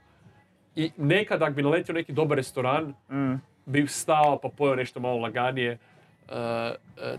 I 0.75 0.91
nekad 0.99 1.43
ako 1.43 1.53
bi 1.53 1.63
naletio 1.63 1.95
neki 1.95 2.13
dobar 2.13 2.37
restoran, 2.37 2.95
Mm. 3.11 3.35
bi 3.67 3.87
stao 3.87 4.39
pa 4.39 4.49
pojeo 4.49 4.75
nešto 4.77 5.01
malo 5.01 5.19
laganije. 5.19 5.71
E, 5.71 5.79
e, 6.29 6.75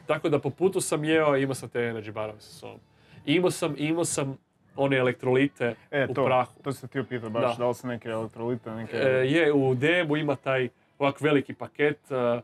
tako 0.08 0.30
da 0.30 0.40
po 0.40 0.50
putu 0.50 0.82
sam 0.82 1.04
jeo 1.04 1.38
i 1.38 1.44
imao 1.44 1.56
sam 1.56 1.70
te 1.70 1.80
energy 1.82 2.12
barove 2.12 2.42
sa 2.42 2.52
sobom. 2.52 2.80
I 3.26 3.34
imao 3.34 3.52
sam, 3.52 3.76
imao 3.78 4.06
sam 4.06 4.38
one 4.76 4.98
elektrolite 4.98 5.76
E, 5.92 6.06
u 6.06 6.14
to, 6.14 6.26
prahu. 6.26 6.52
to 6.62 6.72
sam 6.72 6.90
htio 6.90 7.04
pitati 7.04 7.32
baš, 7.32 7.42
Da. 7.48 7.56
da 7.56 7.68
li 7.68 7.76
su 7.76 7.88
neke 7.88 8.10
elektrolite, 8.10 8.72
neke... 8.72 8.98
E, 8.98 9.10
je, 9.26 9.54
u 9.54 9.76
DM-u 9.76 10.18
ima 10.18 10.36
taj 10.36 10.70
ovak 11.00 11.22
veliki 11.22 11.54
paket. 11.54 12.12
e, 12.12 12.42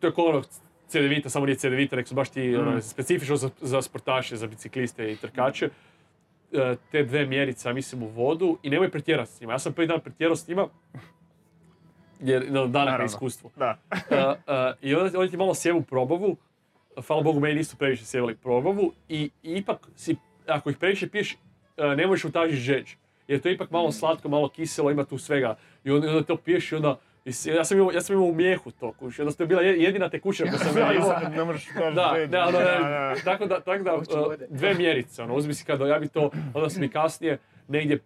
to 0.00 0.06
je 0.06 0.12
ono 0.18 0.42
CDVita, 0.88 1.30
samo 1.30 1.46
nije 1.46 1.56
CDVita, 1.56 1.96
nek 1.96 2.08
su 2.08 2.14
baš 2.14 2.30
ti 2.30 2.56
ono, 2.56 2.76
Mm. 2.76 2.82
specifično 2.82 3.36
za, 3.36 3.50
za 3.60 3.82
sportaše, 3.82 4.36
za 4.36 4.46
bicikliste 4.46 5.12
i 5.12 5.16
trkače. 5.16 5.70
E, 6.52 6.76
te 6.92 7.02
dve 7.02 7.26
mjerice, 7.26 7.72
mislim, 7.72 8.02
u 8.02 8.06
vodu 8.06 8.58
i 8.62 8.70
nemoj 8.70 8.90
pretjerati 8.90 9.32
s 9.32 9.40
njima. 9.40 9.52
Ja 9.52 9.58
sam 9.58 9.72
prvi 9.72 9.88
dan 9.88 10.00
pretjerao 10.00 10.36
s 10.36 10.48
njima, 10.48 10.68
jer 12.20 12.46
no, 12.50 12.66
danak 12.66 12.98
na 12.98 13.04
iskustvo. 13.04 13.50
Da. 13.56 13.78
Uh, 13.90 13.96
uh, 13.98 14.34
I 14.82 14.94
onda, 14.94 15.18
onda 15.18 15.30
ti 15.30 15.36
malo 15.36 15.54
sjevu 15.54 15.82
probavu, 15.82 16.36
hvala 17.06 17.22
Bogu 17.22 17.40
meni 17.40 17.54
nisu 17.54 17.76
previše 17.76 18.04
sjevali 18.04 18.36
probavu 18.36 18.92
i, 19.08 19.30
i 19.42 19.52
ipak 19.52 19.88
si 19.96 20.16
ako 20.46 20.70
ih 20.70 20.76
previše 20.76 21.08
piješ, 21.08 21.36
e, 21.76 21.96
ne 21.96 22.06
možeš 22.06 22.24
utažiti 22.24 22.60
žeđ. 22.60 22.94
Jer 23.28 23.40
to 23.40 23.48
je 23.48 23.54
ipak 23.54 23.70
malo 23.70 23.92
slatko, 23.92 24.28
malo 24.28 24.48
kiselo, 24.48 24.90
ima 24.90 25.04
tu 25.04 25.18
svega. 25.18 25.56
I 25.84 25.90
onda, 25.90 26.08
onda 26.08 26.22
to 26.22 26.36
piješ 26.36 26.72
i 26.72 26.74
onda... 26.74 26.98
i 27.26 27.48
Ja 27.48 27.64
sam 27.64 27.78
imao, 27.78 27.92
ja 27.92 28.00
sam 28.00 28.14
imao 28.14 28.28
u 28.28 28.34
mijehu 28.34 28.70
to, 28.70 28.92
kuš. 28.92 29.18
Onda 29.18 29.32
to 29.32 29.42
je 29.42 29.46
bila 29.46 29.62
je- 29.62 29.78
jedina 29.78 30.08
tekućina 30.08 30.50
koju 30.50 30.58
sam 30.60 30.78
ja 30.80 30.92
imao. 30.92 31.12
ne 31.30 31.44
možeš 31.44 31.68
Da, 31.74 31.90
da, 32.26 32.44
ono, 32.44 32.58
Da, 32.58 33.14
tako 33.16 33.46
da, 33.46 33.60
tako 33.60 33.82
da, 33.84 33.92
vode. 34.10 34.46
dve 34.50 34.74
mjerice, 34.74 35.22
ono, 35.22 35.34
uzmi 35.34 35.54
si 35.54 35.64
kada 35.64 35.86
ja 35.86 35.98
bi 35.98 36.08
to, 36.08 36.30
onda 36.54 36.70
sam 36.70 36.80
mi 36.80 36.88
kasnije, 36.88 37.38
negdje 37.68 37.98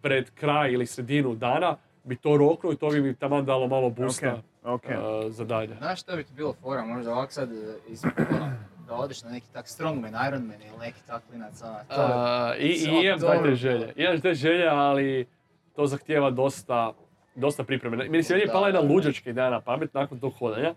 pred 0.00 0.30
kraj 0.30 0.72
ili 0.72 0.86
sredinu 0.86 1.34
dana, 1.34 1.76
bi 2.04 2.16
to 2.16 2.36
roknuo 2.36 2.72
i 2.72 2.76
to 2.76 2.88
bi 2.88 3.00
mi 3.00 3.14
taman 3.14 3.44
dalo 3.44 3.68
malo 3.68 3.90
boosta 3.90 4.32
Ok, 4.64 4.74
ok. 4.74 4.84
uh, 4.84 4.96
za 5.28 5.44
dalje. 5.44 5.74
Znaš 5.76 6.00
što 6.00 6.16
bi 6.16 6.24
ti 6.24 6.32
bilo 6.34 6.52
fora, 6.54 6.84
možda 6.84 7.12
ovako 7.12 7.32
sad 7.32 7.52
e, 7.52 7.56
iz, 7.88 8.04
ono, 8.04 8.52
da 8.86 8.94
odeš 8.94 9.22
na 9.22 9.30
neki 9.30 9.46
tak 9.48 9.68
strongman, 9.68 10.12
ironman 10.28 10.56
ili 10.62 10.78
neki 10.80 11.00
tak 11.02 11.22
klinac, 11.24 11.62
ona, 11.62 11.78
to 11.86 11.94
je- 11.94 12.06
Uh, 12.06 12.60
I, 12.60 12.68
i 12.68 13.06
imam 13.06 13.44
te 13.44 13.54
želje, 13.54 13.92
imam 13.96 14.20
te 14.20 14.34
želje, 14.34 14.66
ali 14.66 15.26
to 15.72 15.86
zahtijeva 15.86 16.30
dosta, 16.30 16.92
dosta 17.40 17.64
pripreme. 17.64 17.96
Meni 17.96 18.22
se 18.22 18.34
meni 18.34 18.44
je 18.44 18.52
pala 18.52 18.66
jedna 18.68 18.80
luđačka 18.80 19.30
ideja 19.30 19.50
na 19.50 19.60
pamet 19.60 19.94
nakon 19.94 20.20
tog 20.20 20.32
hodanja. 20.34 20.74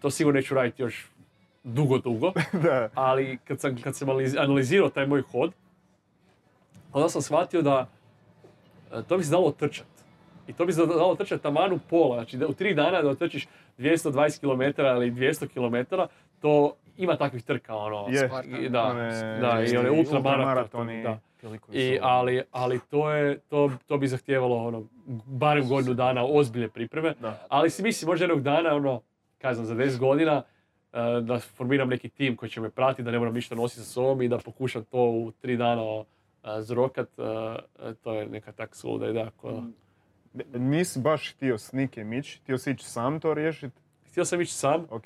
To 0.00 0.10
sigurno 0.10 0.36
neću 0.36 0.54
raditi 0.54 0.82
još 0.82 1.06
dugo, 1.64 1.98
dugo. 1.98 2.32
Da. 2.62 2.88
ali 2.94 3.38
kad 3.44 3.60
sam, 3.60 3.76
kad 3.76 3.96
sam 3.96 4.08
analiz- 4.08 4.38
analizirao 4.38 4.88
taj 4.88 5.06
moj 5.06 5.22
hod, 5.22 5.52
onda 6.92 7.08
sam 7.08 7.22
shvatio 7.22 7.62
da 7.62 7.86
e, 8.92 9.02
to 9.02 9.18
bi 9.18 9.24
se 9.24 9.30
dalo 9.30 9.50
trčat. 9.50 9.86
I 10.46 10.52
to 10.52 10.66
bi 10.66 10.72
se 10.72 10.86
dalo 10.86 11.14
trčat 11.14 11.42
taman 11.42 11.72
u 11.72 11.78
pola. 11.80 12.16
Znači 12.16 12.36
da 12.36 12.46
u 12.46 12.54
tri 12.54 12.74
dana 12.74 13.02
da 13.02 13.08
otrčiš 13.08 13.46
220 13.78 14.40
km 14.40 14.80
ili 14.80 15.10
200 15.12 15.48
km, 15.48 15.94
to 16.40 16.74
ima 16.96 17.16
takvih 17.16 17.44
trka, 17.44 17.74
ono. 17.76 18.06
Je. 18.10 18.18
Spartan. 18.18 18.66
Da, 18.68 18.82
One- 18.82 19.38
da, 19.40 19.64
i 19.64 19.76
one 19.76 19.90
ultramaratoni. 19.90 21.02
I, 21.72 21.98
ali, 22.02 22.42
ali 22.50 22.80
to, 22.90 23.10
je, 23.10 23.38
to, 23.38 23.72
to 23.86 23.98
bi 23.98 24.08
zahtijevalo 24.08 24.56
ono, 24.56 24.84
barem 25.26 25.68
godinu 25.68 25.94
dana 25.94 26.24
ozbiljne 26.24 26.68
pripreme. 26.68 27.14
Da. 27.20 27.46
Ali 27.48 27.70
si 27.70 27.82
mislim 27.82 28.08
možda 28.08 28.24
jednog 28.24 28.42
dana, 28.42 28.74
ono, 28.74 29.00
kaj 29.38 29.54
znam, 29.54 29.66
za 29.66 29.74
10 29.74 29.98
godina, 29.98 30.42
e, 30.92 31.20
da 31.20 31.38
formiram 31.38 31.88
neki 31.88 32.08
tim 32.08 32.36
koji 32.36 32.50
će 32.50 32.60
me 32.60 32.70
pratiti, 32.70 33.02
da 33.02 33.10
ne 33.10 33.18
moram 33.18 33.34
ništa 33.34 33.54
nositi 33.54 33.80
sa 33.80 33.86
sobom 33.86 34.22
i 34.22 34.28
da 34.28 34.38
pokušam 34.38 34.84
to 34.84 34.98
u 34.98 35.32
tri 35.40 35.56
dana 35.56 35.82
e, 36.00 36.04
zrokat. 36.62 37.08
e, 37.18 37.22
e, 37.22 37.94
to 37.94 38.14
je 38.14 38.26
neka 38.26 38.52
tak 38.52 38.76
suluda 38.76 39.08
ideja 39.08 39.30
koja... 39.36 39.60
Mm. 39.60 39.74
Nisi 40.54 41.00
baš 41.00 41.34
htio 41.34 41.58
s 41.58 41.72
nikim 41.72 42.12
ići, 42.12 42.38
htio 42.42 42.58
si 42.58 42.70
ići 42.70 42.84
sam 42.84 43.20
to 43.20 43.34
riješiti? 43.34 43.76
Htio 44.10 44.24
sam 44.24 44.40
ići 44.40 44.52
sam 44.52 44.86
Ok. 44.90 45.04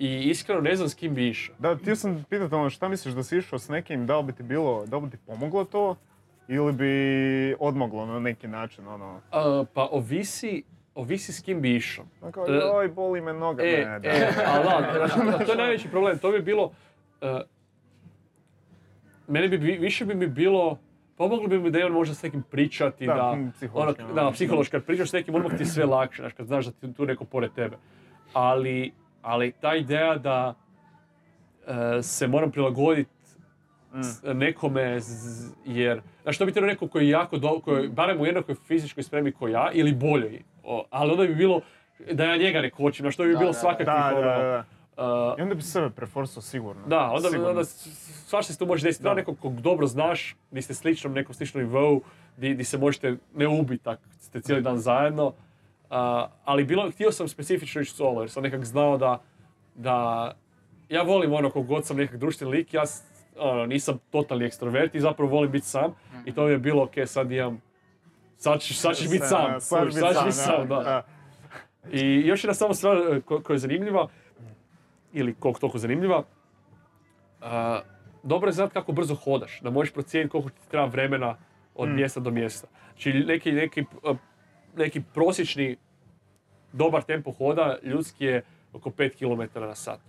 I 0.00 0.30
iskreno 0.30 0.60
ne 0.60 0.76
znam 0.76 0.88
s 0.88 0.94
kim 0.94 1.14
bi 1.14 1.28
išao. 1.28 1.54
Da, 1.58 1.76
htio 1.76 1.96
sam 1.96 2.24
pitati 2.30 2.54
ono, 2.54 2.70
šta 2.70 2.88
misliš 2.88 3.14
da 3.14 3.22
si 3.22 3.36
išao 3.38 3.58
s 3.58 3.68
nekim, 3.68 4.06
da 4.06 4.18
li 4.18 4.24
bi 4.24 4.32
ti 4.32 4.42
bilo, 4.42 4.86
da 4.86 4.96
li 4.96 5.02
bi 5.02 5.10
ti 5.10 5.16
pomoglo 5.26 5.64
to? 5.64 5.96
Ili 6.48 6.72
bi 6.72 6.92
odmoglo 7.60 8.06
na 8.06 8.20
neki 8.20 8.48
način, 8.48 8.86
ono... 8.88 9.20
E, 9.32 9.64
pa 9.74 9.88
ovisi, 9.90 10.62
ovisi 10.94 11.32
s 11.32 11.42
kim 11.42 11.60
bi 11.60 11.76
išao. 11.76 12.04
ono 12.22 12.32
kao, 12.32 12.46
E, 12.48 12.52
joj, 12.52 12.88
boli 12.88 13.20
me 13.20 13.32
noga. 13.32 13.62
E, 13.62 13.84
ne, 13.86 13.98
da. 14.00 14.08
e, 14.08 14.32
ali 14.46 14.64
da, 14.64 15.08
znači, 15.08 15.44
to 15.44 15.52
je 15.52 15.58
najveći 15.58 15.88
problem. 15.88 16.18
To 16.18 16.30
bi 16.30 16.42
bilo... 16.42 16.72
e, 17.20 17.40
meni 19.28 19.48
bi, 19.48 19.56
više 19.56 20.04
bi 20.04 20.14
mi 20.14 20.26
bilo... 20.26 20.78
Pomoglo 21.16 21.48
bi 21.48 21.58
mi 21.58 21.70
da 21.70 21.78
imam 21.78 21.92
možda 21.92 22.14
s 22.14 22.22
nekim 22.22 22.42
pričati, 22.42 23.06
Da, 23.06 23.14
da, 23.14 23.34
mm, 23.34 23.40
ono, 23.40 23.52
psihološki, 23.52 24.02
da, 24.14 24.20
ono. 24.22 24.32
psihološki, 24.32 24.70
kad 24.72 24.84
pričaš 24.84 25.08
s 25.08 25.12
nekim, 25.12 25.34
odmah 25.34 25.56
ti 25.56 25.62
je 25.62 25.66
sve 25.66 25.84
lakše, 25.84 26.22
znaš, 26.22 26.32
kad 26.32 26.46
znaš 26.46 26.66
da 26.66 26.72
ti 26.72 26.92
tu 26.94 27.06
neko 27.06 27.24
pored 27.24 27.52
tebe. 27.52 27.76
Ali, 28.32 28.92
ali 29.22 29.52
ta 29.52 29.74
ideja 29.74 30.16
da 30.16 30.54
e, 31.66 32.02
se 32.02 32.26
moram 32.26 32.50
prilagoditi 32.50 33.10
Mm. 33.90 34.00
nekome, 34.34 35.00
z- 35.00 35.52
jer, 35.66 36.00
znaš, 36.22 36.38
to 36.38 36.46
bi 36.46 36.52
trebao 36.52 36.68
neko 36.68 36.88
koji 36.88 37.04
je 37.04 37.10
jako 37.10 37.38
dobro, 37.38 37.60
koji 37.60 37.88
barem 37.88 38.20
u 38.20 38.26
jednakoj 38.26 38.54
fizičkoj 38.56 39.02
spremi 39.02 39.32
kao 39.32 39.48
ja, 39.48 39.70
ili 39.72 39.92
boljoj, 39.94 40.42
ali 40.90 41.10
onda 41.12 41.24
bi 41.24 41.34
bilo 41.34 41.60
da 42.12 42.24
ja 42.24 42.36
njega 42.36 42.60
ne 42.60 42.70
kočim, 42.70 43.04
na 43.04 43.10
što 43.10 43.24
bi 43.24 43.32
Da, 43.32 43.38
bilo 43.38 43.52
svakakvih, 43.52 43.86
Da, 43.86 44.10
da, 44.10 44.16
ono, 44.16 44.26
da. 44.26 44.64
Uh, 45.32 45.38
I 45.38 45.42
onda 45.42 45.54
bi 45.54 45.62
sebe 45.62 45.90
preforsao 45.90 46.42
sigurno. 46.42 46.86
da, 46.86 47.00
onda, 47.02 47.28
Sigurno. 47.28 47.50
onda 47.50 47.64
svašta 47.64 48.52
se 48.52 48.58
tu 48.58 48.66
može 48.66 48.84
desiti. 48.84 49.02
Da. 49.02 49.08
Da. 49.08 49.14
nekog 49.14 49.38
kog 49.38 49.60
dobro 49.60 49.86
znaš, 49.86 50.36
di 50.50 50.62
ste 50.62 50.74
sličnom, 50.74 51.12
nekom 51.12 51.34
sličnom 51.34 51.62
nivou, 51.62 52.00
di, 52.36 52.54
di 52.54 52.64
se 52.64 52.78
možete 52.78 53.16
ne 53.34 53.48
ubiti, 53.48 53.84
tak 53.84 53.98
ste 54.18 54.40
cijeli 54.40 54.62
dan 54.62 54.78
zajedno. 54.78 55.32
Uh, 55.90 55.96
ali 56.44 56.64
bilo, 56.64 56.90
htio 56.90 57.12
sam 57.12 57.28
specifično 57.28 57.80
ići 57.80 57.90
solo, 57.90 58.20
jer 58.20 58.30
sam 58.30 58.42
nekak 58.42 58.64
znao 58.64 58.98
da, 58.98 59.22
da 59.74 60.32
ja 60.88 61.02
volim 61.02 61.32
ono 61.32 61.50
kog 61.50 61.66
god 61.66 61.86
sam 61.86 61.96
nekak 61.96 62.16
društveni 62.16 62.52
lik, 62.52 62.74
ja 62.74 62.82
ono, 63.38 63.66
nisam 63.66 63.98
totalni 64.10 64.44
ekstrovert 64.44 64.94
i 64.94 65.00
zapravo 65.00 65.30
volim 65.30 65.50
biti 65.50 65.66
sam. 65.66 65.94
I 66.24 66.32
to 66.32 66.44
mi 66.44 66.50
je 66.50 66.58
bilo, 66.58 66.82
ok, 66.82 66.92
sad 67.06 67.32
imam, 67.32 67.60
sad, 68.36 68.62
sad 68.62 68.96
ćeš 68.96 69.10
biti 69.10 69.26
sam, 69.26 69.60
Sad 69.92 70.14
ćeš 70.14 70.24
biti 70.24 70.32
sam, 70.34 70.68
da. 70.68 71.06
I 71.92 72.22
još 72.26 72.44
jedna 72.44 72.54
samo 72.54 72.74
stvar 72.74 72.96
e, 72.96 73.20
ko- 73.20 73.40
koja 73.40 73.54
je 73.54 73.58
zanimljiva, 73.58 74.08
ili 75.12 75.34
koliko 75.34 75.60
toliko 75.60 75.78
zanimljiva, 75.78 76.22
a, 77.40 77.80
dobro 78.22 78.48
je 78.48 78.52
znati 78.52 78.72
kako 78.72 78.92
brzo 78.92 79.14
hodaš, 79.14 79.60
da 79.60 79.70
možeš 79.70 79.92
procijeniti 79.92 80.30
koliko 80.30 80.50
ti 80.50 80.68
treba 80.70 80.86
vremena 80.86 81.36
od 81.74 81.88
Mm. 81.88 81.94
mjesta 81.94 82.20
do 82.20 82.30
mjesta. 82.30 82.66
Znači 82.88 83.12
neki, 83.12 83.52
neki, 83.52 83.84
neki 84.76 85.02
prosječni 85.14 85.76
dobar 86.72 87.02
tempo 87.02 87.32
hoda 87.32 87.76
ljudski 87.82 88.24
je 88.24 88.42
oko 88.72 88.90
5 88.90 89.18
km 89.18 89.60
na 89.60 89.74
sat. 89.74 90.00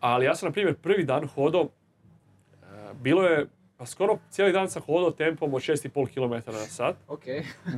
Ali 0.00 0.24
ja 0.24 0.34
sam, 0.34 0.48
na 0.48 0.52
primjer, 0.52 0.74
prvi 0.76 1.04
dan 1.04 1.28
hodao, 1.28 1.62
e, 1.62 2.66
bilo 3.02 3.22
je, 3.22 3.46
pa 3.76 3.86
skoro 3.86 4.18
cijeli 4.30 4.52
dan 4.52 4.70
sam 4.70 4.82
hodao 4.82 5.10
tempom 5.10 5.54
od 5.54 5.62
6,5 5.62 6.14
km 6.14 6.52
na 6.52 6.58
sat. 6.58 6.96
Ok. 7.08 7.24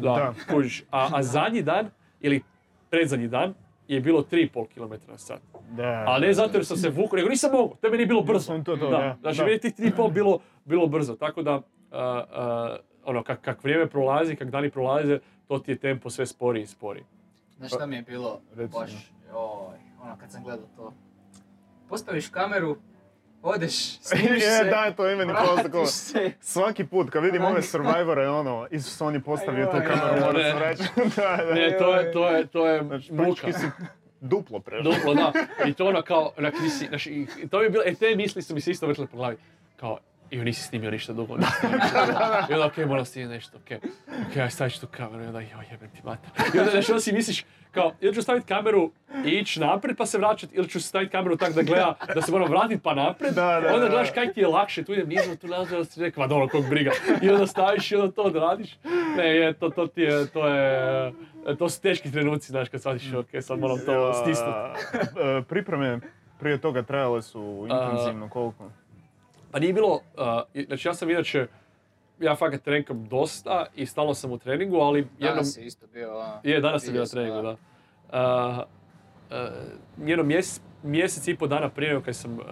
Da, 0.02 0.34
kužiš. 0.50 0.84
A, 0.90 1.08
a 1.12 1.22
zadnji 1.22 1.62
dan, 1.62 1.90
ili 2.20 2.42
predzadnji 2.90 3.28
dan, 3.28 3.54
je 3.88 4.00
bilo 4.00 4.22
3,5 4.22 4.66
km 4.74 5.10
na 5.10 5.18
sat. 5.18 5.40
Da. 5.70 6.04
Ali 6.06 6.26
ne 6.26 6.32
zato 6.32 6.58
jer 6.58 6.66
sam 6.66 6.76
se 6.76 6.90
vukao, 6.90 7.16
nego 7.16 7.28
nisam 7.28 7.50
mogao, 7.52 7.76
to 7.80 7.86
je 7.86 7.90
meni 7.90 8.06
bilo 8.06 8.22
brzo. 8.22 8.58
To, 8.58 8.76
to, 8.76 8.90
da, 8.90 8.98
da, 8.98 9.16
znači 9.20 9.38
da. 9.38 9.44
meni 9.44 9.54
je 9.54 9.60
tih 9.60 9.74
3,5 9.78 10.12
bilo, 10.12 10.38
bilo 10.64 10.86
brzo, 10.86 11.14
tako 11.14 11.42
da, 11.42 11.52
a, 11.52 11.62
a, 11.90 12.76
ono, 13.04 13.22
kak, 13.22 13.40
kak 13.40 13.64
vrijeme 13.64 13.86
prolazi, 13.86 14.36
kak 14.36 14.50
dani 14.50 14.70
prolaze, 14.70 15.18
to 15.52 15.58
ti 15.58 15.70
je 15.70 15.76
tempo 15.78 16.10
sve 16.10 16.26
sporiji 16.26 16.62
i 16.62 16.66
sporiji. 16.66 17.04
Znaš 17.56 17.70
šta 17.70 17.86
mi 17.86 17.96
je 17.96 18.02
bilo 18.02 18.40
Reci 18.54 18.72
baš, 18.72 18.90
joj, 19.26 19.76
ono 20.02 20.16
kad 20.20 20.30
sam 20.30 20.42
gledao 20.44 20.66
to. 20.76 20.92
Postaviš 21.88 22.28
kameru, 22.28 22.76
odeš, 23.42 23.98
snimiš 24.00 24.42
Je, 24.42 24.50
se, 24.50 24.64
da, 24.64 24.92
to 24.92 25.06
je 25.06 25.16
meni 25.16 25.32
kao- 25.70 25.86
se. 26.04 26.32
Svaki 26.40 26.86
put 26.86 27.10
kad 27.10 27.24
vidim 27.24 27.44
ove 27.44 27.62
Survivore, 27.62 28.28
ono, 28.28 28.66
Isus 28.70 29.00
on 29.00 29.14
je 29.14 29.20
postavio 29.20 29.66
tu 29.66 29.72
kameru, 29.72 30.00
ajoj, 30.02 30.20
mora 30.20 30.32
ne. 30.32 30.44
se 30.50 30.56
vraćati. 30.56 31.00
Ne, 31.54 31.76
to 31.78 31.94
je, 31.94 32.12
to 32.12 32.28
je, 32.28 32.46
to 32.46 32.66
je 32.66 32.84
Znači, 32.84 33.12
muka. 33.12 33.52
si 33.52 33.66
duplo 34.20 34.60
prešao. 34.60 34.92
Duplo, 34.92 35.14
da. 35.14 35.32
I 35.66 35.74
to 35.74 35.86
ono 35.86 36.02
kao, 36.02 36.32
onak, 36.38 36.54
nisi, 36.62 36.86
znači, 36.86 37.26
to 37.50 37.62
je 37.62 37.70
bilo, 37.70 37.84
e, 37.86 37.94
te 37.94 38.16
misli 38.16 38.42
su 38.42 38.54
mi 38.54 38.60
se 38.60 38.70
isto 38.70 38.86
vrtile 38.86 39.06
po 39.06 39.16
glavi. 39.16 39.36
Kao, 39.76 39.98
i 40.32 40.44
nisi 40.44 40.62
snimio 40.62 40.90
ništa 40.90 41.12
dugo, 41.12 41.36
nisi 41.36 41.52
snimio 41.60 41.78
ništa 41.78 42.06
dugo. 42.06 42.18
I 42.50 42.54
onda, 42.54 42.66
okej, 42.66 42.86
moram 42.86 43.04
snimiti 43.04 43.34
nešto, 43.34 43.58
okej. 43.58 43.78
Okej, 44.30 44.42
aj 44.42 44.50
stavit 44.50 44.74
ću 44.74 44.80
tu 44.80 44.86
kameru, 44.96 45.24
i 45.24 45.26
onda, 45.26 45.40
joj, 45.40 45.66
jebem 45.70 45.90
ti 45.90 46.00
mater. 46.04 46.30
I 46.54 46.58
onda, 46.58 46.70
onda 46.88 47.00
si 47.00 47.12
misliš, 47.12 47.44
kao, 47.70 47.92
ili 48.00 48.14
ću 48.14 48.22
staviti 48.22 48.46
kameru 48.46 48.90
i 49.26 49.30
ići 49.30 49.60
naprijed 49.60 49.96
pa 49.96 50.06
se 50.06 50.18
vraćati, 50.18 50.54
ili 50.56 50.68
ću 50.68 50.80
staviti 50.80 51.12
kameru 51.12 51.36
tako 51.36 51.52
da 51.52 51.62
gleda, 51.62 51.94
da 52.14 52.22
se 52.22 52.32
moram 52.32 52.50
vratiti 52.50 52.82
pa 52.82 52.94
naprijed. 52.94 53.34
Da, 53.34 53.60
da, 53.60 53.74
onda 53.74 53.84
da. 53.84 53.88
gledaš 53.88 54.10
kaj 54.10 54.32
ti 54.32 54.40
je 54.40 54.46
lakše, 54.46 54.84
tu 54.84 54.92
idem 54.92 55.08
nizom, 55.08 55.36
tu 55.36 55.46
nazad, 55.46 55.78
da 55.78 55.84
si 55.84 56.00
rekao, 56.00 56.22
ma 56.22 56.26
dobro, 56.26 56.48
kog 56.48 56.68
briga. 56.68 56.90
I 57.22 57.30
onda 57.30 57.46
staviš 57.46 57.92
i 57.92 57.96
onda 57.96 58.12
to 58.12 58.22
odradiš. 58.22 58.78
Ne, 59.16 59.36
je, 59.36 59.52
to, 59.52 59.68
to 59.68 59.86
ti 59.86 60.00
je, 60.00 60.26
to 60.26 60.48
je, 60.48 61.12
to 61.58 61.68
su 61.68 61.80
teški 61.80 62.12
trenuci, 62.12 62.46
znaš, 62.52 62.68
kad 62.68 62.80
shvatiš, 62.80 63.12
okej, 63.12 63.42
sad 63.42 63.58
moram 63.58 63.78
to 63.86 64.12
stisnuti. 64.14 64.58
E, 65.38 65.42
Pripreme 65.48 66.00
prije 66.40 66.58
toga 66.58 66.82
trajale 66.82 67.22
su 67.22 67.66
intenzivno 67.70 68.28
koliko? 68.28 68.70
Pa 69.52 69.58
nije 69.58 69.72
bilo, 69.72 69.94
uh, 69.94 70.64
znači 70.66 70.88
ja 70.88 70.94
sam 70.94 71.10
inače, 71.10 71.46
ja 72.20 72.36
fakat 72.36 72.62
trenkam 72.62 73.08
dosta 73.08 73.66
i 73.74 73.86
stalno 73.86 74.14
sam 74.14 74.32
u 74.32 74.38
treningu, 74.38 74.76
ali 74.76 74.98
jednom, 74.98 75.10
Danas 75.20 75.56
je 75.58 75.64
isto 75.66 75.86
bio, 75.86 76.18
ono, 76.18 76.40
je 76.42 76.60
danas 76.60 76.84
sam 76.84 76.92
bio 76.92 77.02
na 77.02 77.08
treningu, 77.08 77.42
da. 77.42 77.50
Uh, 77.50 78.58
uh, 79.30 80.08
jedno 80.08 80.24
mjesec, 80.24 80.62
mjesec 80.82 81.28
i 81.28 81.36
pol 81.36 81.48
dana 81.48 81.68
prije 81.68 82.02
kad 82.04 82.16
sam 82.16 82.32
uh, 82.32 82.44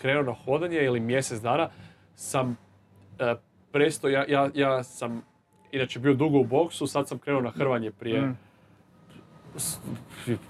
krenuo 0.00 0.22
na 0.22 0.32
hodanje 0.44 0.78
ili 0.84 1.00
mjesec 1.00 1.40
dana 1.40 1.70
sam 2.14 2.50
uh, 2.50 3.38
prestao, 3.72 4.10
ja, 4.10 4.24
ja, 4.28 4.50
ja 4.54 4.82
sam 4.82 5.22
inače 5.72 5.98
bio 5.98 6.14
dugo 6.14 6.38
u 6.38 6.44
boksu, 6.44 6.86
sad 6.86 7.08
sam 7.08 7.18
krenuo 7.18 7.42
na 7.42 7.50
hrvanje 7.50 7.90
prije, 7.90 8.20
Mm. 8.22 8.36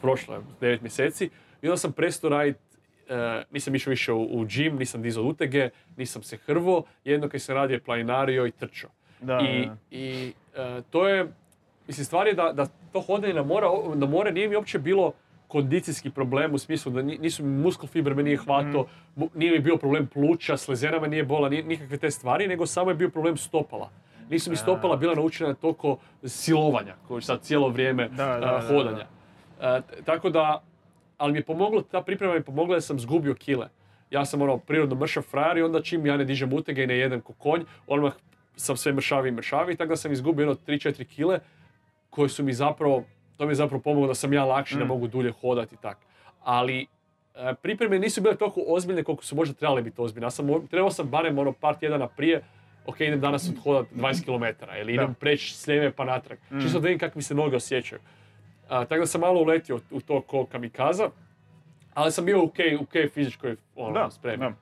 prošlo 0.01 0.34
je 0.34 0.41
9 0.61 0.82
mjeseci 0.82 1.30
i 1.62 1.68
onda 1.68 1.76
sam 1.76 1.93
prestao 1.93 2.30
raditi 2.30 2.59
e, 3.09 3.43
nisam 3.51 3.75
išao 3.75 3.91
više 3.91 4.13
u, 4.13 4.23
u 4.23 4.45
gym, 4.45 4.71
nisam 4.73 5.03
dizao 5.03 5.25
utege, 5.25 5.69
nisam 5.97 6.23
se 6.23 6.37
hrvo, 6.39 6.83
jedno 7.05 7.29
kad 7.29 7.43
sam 7.43 7.55
radio 7.55 7.81
planinario 7.81 8.47
i 8.47 8.51
trčao. 8.51 8.91
Da, 9.21 9.41
I, 9.43 9.67
da. 9.67 9.77
i 9.91 10.33
e, 10.57 10.83
to 10.83 11.09
je, 11.09 11.27
mislim, 11.87 12.05
stvar 12.05 12.27
je 12.27 12.35
da, 12.35 12.53
da 12.53 12.67
to 12.93 13.01
hodanje 13.01 13.35
na, 13.35 13.43
mora, 13.45 13.67
na 13.95 14.07
more 14.07 14.33
nije 14.33 14.49
mi 14.49 14.57
uopće 14.57 14.79
bilo 14.79 15.13
kondicijski 15.49 16.11
problem 16.11 16.55
u 16.55 16.59
smislu 16.59 16.93
da 16.93 17.03
ni- 17.03 17.19
nisu 17.19 17.45
muskul 17.45 17.89
fiber 17.89 18.15
me 18.15 18.23
nije 18.23 18.37
hvatao, 18.37 18.87
Mhm. 19.17 19.27
nije 19.35 19.53
mi 19.53 19.59
bio 19.59 19.77
problem 19.77 20.07
pluća, 20.07 20.57
slezena 20.57 21.01
me 21.01 21.09
nije 21.09 21.25
bola, 21.25 21.49
ni- 21.49 21.63
nikakve 21.63 21.97
te 21.99 22.11
stvari, 22.11 22.49
nego 22.49 22.67
samo 22.67 22.91
je 22.91 22.95
bio 22.95 23.09
problem 23.11 23.37
stopala. 23.37 23.91
Nisu 24.31 24.51
mi 24.51 24.57
stopala 24.57 24.97
bila 24.97 25.15
naučena 25.15 25.49
na 25.49 25.55
toliko 25.57 25.99
silovanja, 26.25 26.95
koje 27.09 27.23
sad 27.23 27.41
cijelo 27.43 27.69
vrijeme 27.69 28.09
Da, 28.09 28.27
da, 28.27 28.33
da, 28.33 28.47
da. 28.49 28.61
hodanja. 28.69 29.07
A, 29.61 29.81
t- 29.81 30.03
tako 30.05 30.31
da, 30.31 30.63
ali 31.19 31.33
mi 31.33 31.39
je 31.39 31.45
pomoglo, 31.45 31.83
ta 31.83 32.03
priprema 32.03 32.33
mi 32.33 32.39
je 32.39 32.45
pomogla 32.45 32.75
da 32.75 32.81
sam 32.81 32.99
zgubio 32.99 33.35
kile. 33.35 33.69
Ja 34.11 34.25
sam 34.25 34.43
ono 34.43 34.59
prirodno 34.59 34.97
mršav 34.97 35.23
frajer 35.23 35.57
i 35.57 35.62
onda 35.62 35.83
čim 35.83 36.07
ja 36.07 36.16
ne 36.16 36.25
dižem 36.25 36.53
utege 36.53 36.83
i 36.83 36.87
ne 36.87 36.97
jedem 36.97 37.21
ko 37.21 37.33
konj, 37.33 37.61
odmah 37.87 38.12
sam 38.57 38.77
sve 38.77 38.93
mršavi 38.93 39.29
i 39.29 39.33
mršavi, 39.33 39.77
tako 39.77 39.89
da 39.89 39.97
sam 39.97 40.12
izgubio 40.12 40.43
jedno 40.43 40.55
3-4 40.57 41.05
kile 41.05 41.41
koje 42.11 42.29
su 42.29 42.43
mi 42.43 42.53
zapravo, 42.53 43.05
to 43.37 43.47
mi 43.47 43.51
je 43.51 43.57
zapravo 43.57 43.83
pomoglo 43.83 44.09
da 44.09 44.14
sam 44.14 44.33
ja 44.33 44.45
lakši, 44.45 44.77
da 44.77 44.85
Mm. 44.85 44.89
mogu 44.89 45.07
dulje 45.09 45.33
hodati 45.33 45.75
i 45.75 45.79
tak. 45.79 45.99
Ali 46.41 46.87
e, 47.35 47.55
pripreme 47.55 47.99
nisu 47.99 48.21
bile 48.21 48.37
toliko 48.37 48.61
ozbiljne 48.66 49.05
koliko 49.05 49.25
su 49.25 49.37
možda 49.37 49.55
trebale 49.55 49.83
biti 49.83 50.01
ozbiljne. 50.01 50.27
Ja 50.27 50.31
sam, 50.31 50.66
trebao 50.69 50.91
sam 50.91 51.09
barem 51.09 51.39
ono 51.39 51.53
par 51.53 51.75
tjedana 51.75 52.09
prije, 52.09 52.43
ok, 52.87 53.01
idem 53.01 53.21
danas 53.21 53.49
odhodat 53.51 53.87
20 53.93 54.25
km 54.25 54.45
ili 54.81 54.95
idem 54.95 55.07
Da. 55.07 55.12
preći 55.12 55.55
s 55.55 55.66
lijeve 55.66 55.93
pa 55.93 56.05
natrag. 56.05 56.39
Mm. 56.51 56.61
Čisto 56.61 56.81
da 56.81 56.85
vidim 56.85 56.99
kako 56.99 57.19
mi 57.19 57.23
se 57.23 57.35
noge 57.35 57.57
osjećaju. 57.57 58.01
A, 58.69 58.85
tako 58.85 59.01
da 59.01 59.07
sam 59.07 59.21
malo 59.21 59.41
uletio 59.41 59.81
u 59.91 60.01
to 60.01 60.21
ko 60.21 60.47
kamikaza, 60.47 61.11
ali 61.95 62.12
sam 62.12 62.25
bio 62.25 62.41
u 62.41 62.45
ok, 62.45 62.55
u 62.81 62.83
ok 62.83 63.11
fizičkoj 63.11 63.57
ono, 63.77 63.93
Da, 63.95 64.11
spremi. 64.11 64.39
da. 64.39 64.53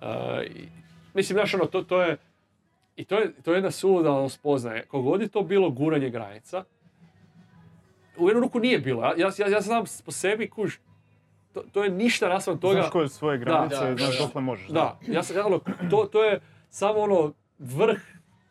A, 0.00 0.42
i- 0.44 0.68
mislim, 1.14 1.34
znaš, 1.34 1.54
ono, 1.54 1.64
to, 1.66 1.82
to 1.82 2.02
je, 2.02 2.16
i 2.96 3.04
to 3.04 3.18
je, 3.18 3.32
to 3.34 3.52
je 3.52 3.56
jedna 3.56 3.70
suluda 3.70 4.12
ono, 4.12 4.28
spoznaje. 4.28 4.82
Kogod 4.82 5.20
je 5.20 5.28
to 5.28 5.42
bilo 5.42 5.70
guranje 5.70 6.10
granica, 6.10 6.64
u 8.18 8.28
jednu 8.28 8.40
ruku 8.42 8.60
nije 8.60 8.78
bilo. 8.78 9.04
Ja, 9.04 9.14
ja, 9.38 9.48
ja, 9.48 9.60
znam 9.60 9.84
po 10.04 10.12
sebi, 10.12 10.50
kuž, 10.50 10.74
to, 11.52 11.62
to 11.62 11.84
je 11.84 11.90
ništa 11.90 12.28
naspram 12.28 12.58
toga. 12.58 12.74
Znaš 12.74 12.90
koje 12.90 13.08
su 13.08 13.14
svoje 13.14 13.38
granice, 13.38 13.76
Da, 13.76 13.96
znaš 13.96 14.18
dokle 14.18 14.40
možeš. 14.40 14.68
Da, 14.68 14.98
ja 15.02 15.22
sam, 15.22 15.36
ja, 15.36 15.46
ono, 15.46 15.58
to, 15.90 16.04
to 16.04 16.24
je 16.24 16.40
samo 16.70 16.98
ono 16.98 17.32
vrh 17.58 18.00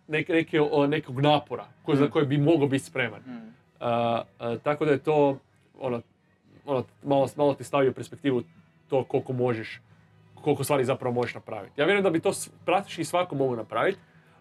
nek, 0.08 0.30
neke, 0.30 0.62
o, 0.62 0.88
nekog 0.88 1.22
napora 1.22 1.66
koji, 1.84 1.98
za 1.98 2.06
Mm. 2.06 2.10
koje 2.10 2.26
bi 2.26 2.38
mogao 2.38 2.68
biti 2.68 2.84
spreman. 2.86 3.20
Mm. 3.22 3.56
Tako 4.64 4.86
da 4.86 4.92
je 4.92 4.98
to, 4.98 5.38
ono, 5.80 6.02
ono, 6.66 6.84
malo, 7.04 7.28
malo 7.36 7.54
ti 7.54 7.64
stavi 7.64 7.90
u 7.90 7.94
perspektivu 7.94 8.44
to 8.90 9.04
koliko 9.04 9.34
možeš, 9.34 9.82
koliko 10.42 10.64
stvari 10.64 10.86
zapravo 10.86 11.14
možeš 11.14 11.34
napraviti. 11.36 11.82
Ja 11.82 11.86
vjerujem 11.86 12.04
da 12.04 12.10
bi 12.10 12.20
to 12.20 12.32
praktički 12.66 13.06
svako 13.06 13.36
mogu 13.36 13.56
napraviti, 13.56 14.00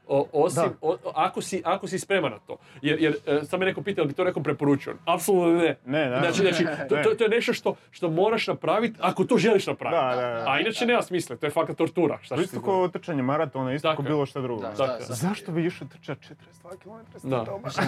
o- 0.08 0.28
osim, 0.34 0.62
o- 0.80 0.96
ako, 1.14 1.40
si, 1.40 1.62
ako 1.64 1.88
si 1.88 1.98
spreman 1.98 2.32
na 2.32 2.38
to. 2.38 2.56
Jer, 2.82 3.00
jer 3.00 3.14
e, 3.26 3.44
sam 3.44 3.60
me 3.60 3.66
neko 3.66 3.82
pitao, 3.82 4.04
bi 4.04 4.12
to 4.12 4.24
nekom 4.24 4.42
preporučio? 4.42 4.94
Apsolutno 5.06 5.52
ne. 5.52 5.76
Ne, 5.86 6.08
da. 6.10 6.18
Znači, 6.18 6.36
znači 6.38 6.64
to, 6.88 6.96
to, 6.98 7.14
to 7.14 7.24
je 7.24 7.30
nešto 7.30 7.52
što, 7.52 7.74
što 7.90 8.10
moraš 8.10 8.46
napraviti 8.46 8.98
ako 9.00 9.24
to 9.24 9.38
želiš 9.38 9.66
napraviti. 9.66 10.16
Da, 10.16 10.22
da, 10.22 10.34
da. 10.34 10.44
A 10.48 10.60
inače 10.60 10.86
nema 10.86 11.02
smisla, 11.02 11.36
to 11.36 11.46
je 11.46 11.50
fakat 11.50 11.76
tortura. 11.76 12.18
Šta 12.22 12.34
isto 12.34 12.60
kao 12.62 12.88
trčanje 12.88 13.22
maratona, 13.22 13.72
isto 13.72 13.88
Tako 13.88 13.96
kao 13.96 14.08
bilo 14.08 14.26
što 14.26 14.40
drugo. 14.42 14.62
Da, 14.62 14.68
Tako 14.70 14.86
da, 14.86 14.92
je. 14.92 14.98
da. 14.98 15.14
Zašto 15.14 15.52
bi 15.52 15.66
išao 15.66 15.88
trčati 15.88 16.26
42 16.62 16.78
km 16.78 17.28
Da. 17.28 17.44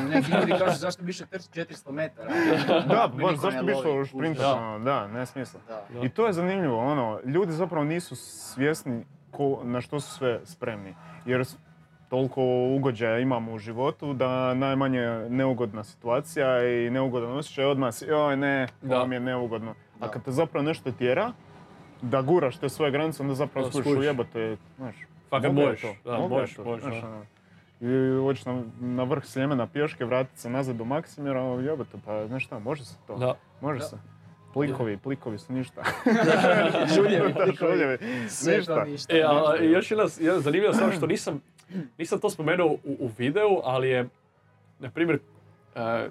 neki 0.09 0.31
ljudi 0.33 0.53
kažu 0.59 0.79
zašto 0.79 1.03
bi 1.03 1.13
trči 1.13 1.49
400 1.51 1.91
metara. 1.93 2.29
Da, 2.89 3.11
baš 3.15 3.37
zašto 3.37 3.63
bi 3.63 3.73
išao 3.73 4.03
Da. 4.35 4.55
ono, 4.55 4.79
da, 4.79 5.07
ne 5.07 5.27
smisla. 5.27 5.61
I 6.03 6.09
to 6.09 6.27
je 6.27 6.33
zanimljivo, 6.33 6.79
ono, 6.79 7.21
ljudi 7.25 7.53
zapravo 7.53 7.85
nisu 7.85 8.17
svjesni 8.17 9.05
ko, 9.31 9.61
na 9.65 9.81
što 9.81 10.01
su 10.01 10.11
sve 10.11 10.41
spremni. 10.45 10.95
Jer 11.27 11.45
toliko 12.09 12.43
ugođaja 12.67 13.19
imamo 13.19 13.53
u 13.53 13.59
životu 13.59 14.13
da 14.13 14.55
najmanje 14.55 15.01
neugodna 15.29 15.85
situacija 15.85 16.65
i 16.65 16.91
neugodan 16.91 17.31
osjećaj 17.31 17.65
odmah 17.65 17.95
si, 17.95 18.05
joj 18.05 18.37
ne, 18.37 18.69
Da. 18.83 18.97
ovo 18.97 19.07
mi 19.07 19.17
je 19.17 19.21
neugodno. 19.21 19.75
A 20.01 20.09
kad 20.09 20.25
te 20.25 20.31
zapravo 20.31 20.65
nešto 20.65 20.93
tjera, 20.93 21.33
da 22.03 22.23
guraš 22.23 22.57
te 22.57 22.69
svoje 22.69 22.91
granice, 22.91 23.23
onda 23.23 23.35
zapravo 23.35 23.69
skužiš 23.69 23.85
skužiš. 23.85 24.01
ujebote, 24.01 24.57
znaš. 24.77 24.97
Fakat 25.31 25.51
to, 25.51 25.55
da, 26.05 26.19
mogu 26.19 26.35
ja 26.35 26.41
možeš, 26.41 26.57
to, 26.57 26.65
možeš, 26.65 26.85
znaš, 26.85 27.01
da. 27.03 27.09
ono. 27.09 27.25
I 27.81 27.87
hoćeš 28.19 28.45
na, 28.45 28.63
na 28.81 29.03
vrh 29.03 29.25
Sljemena 29.25 29.67
pješke, 29.67 30.05
vratiti 30.05 30.41
se 30.41 30.51
nazad 30.51 30.77
do 30.77 30.85
Maksimira, 30.85 31.43
ono, 31.43 31.61
jebote, 31.61 31.99
pa 32.05 32.27
znaš 32.27 32.45
šta, 32.45 32.59
može 32.59 32.85
se 32.85 32.97
to. 33.07 33.17
Da. 33.17 33.35
Može 33.61 33.79
Da. 33.79 33.85
se. 33.85 33.97
Plikovi, 34.53 34.97
plikovi 34.97 35.39
su 35.39 35.53
ništa. 35.53 35.83
Žuljevi, 36.95 37.33
Da, 37.33 37.45
plikovi. 37.45 37.99
ništa. 38.57 38.85
ništa. 38.85 39.17
E, 39.17 39.23
a, 39.23 39.57
i 39.63 39.71
još 39.71 39.91
jedna, 39.91 40.05
jedna 40.21 40.41
zanimljiva 40.41 40.73
stvar 40.75 40.93
što 40.93 41.07
nisam, 41.07 41.41
nisam 41.99 42.21
to 42.21 42.31
spomenuo 42.31 42.67
u, 42.67 42.79
u 42.85 43.11
videu, 43.19 43.61
ali 43.65 43.89
je, 43.89 44.09
na 44.79 44.91
primjer, 44.91 45.19
e, 45.75 46.09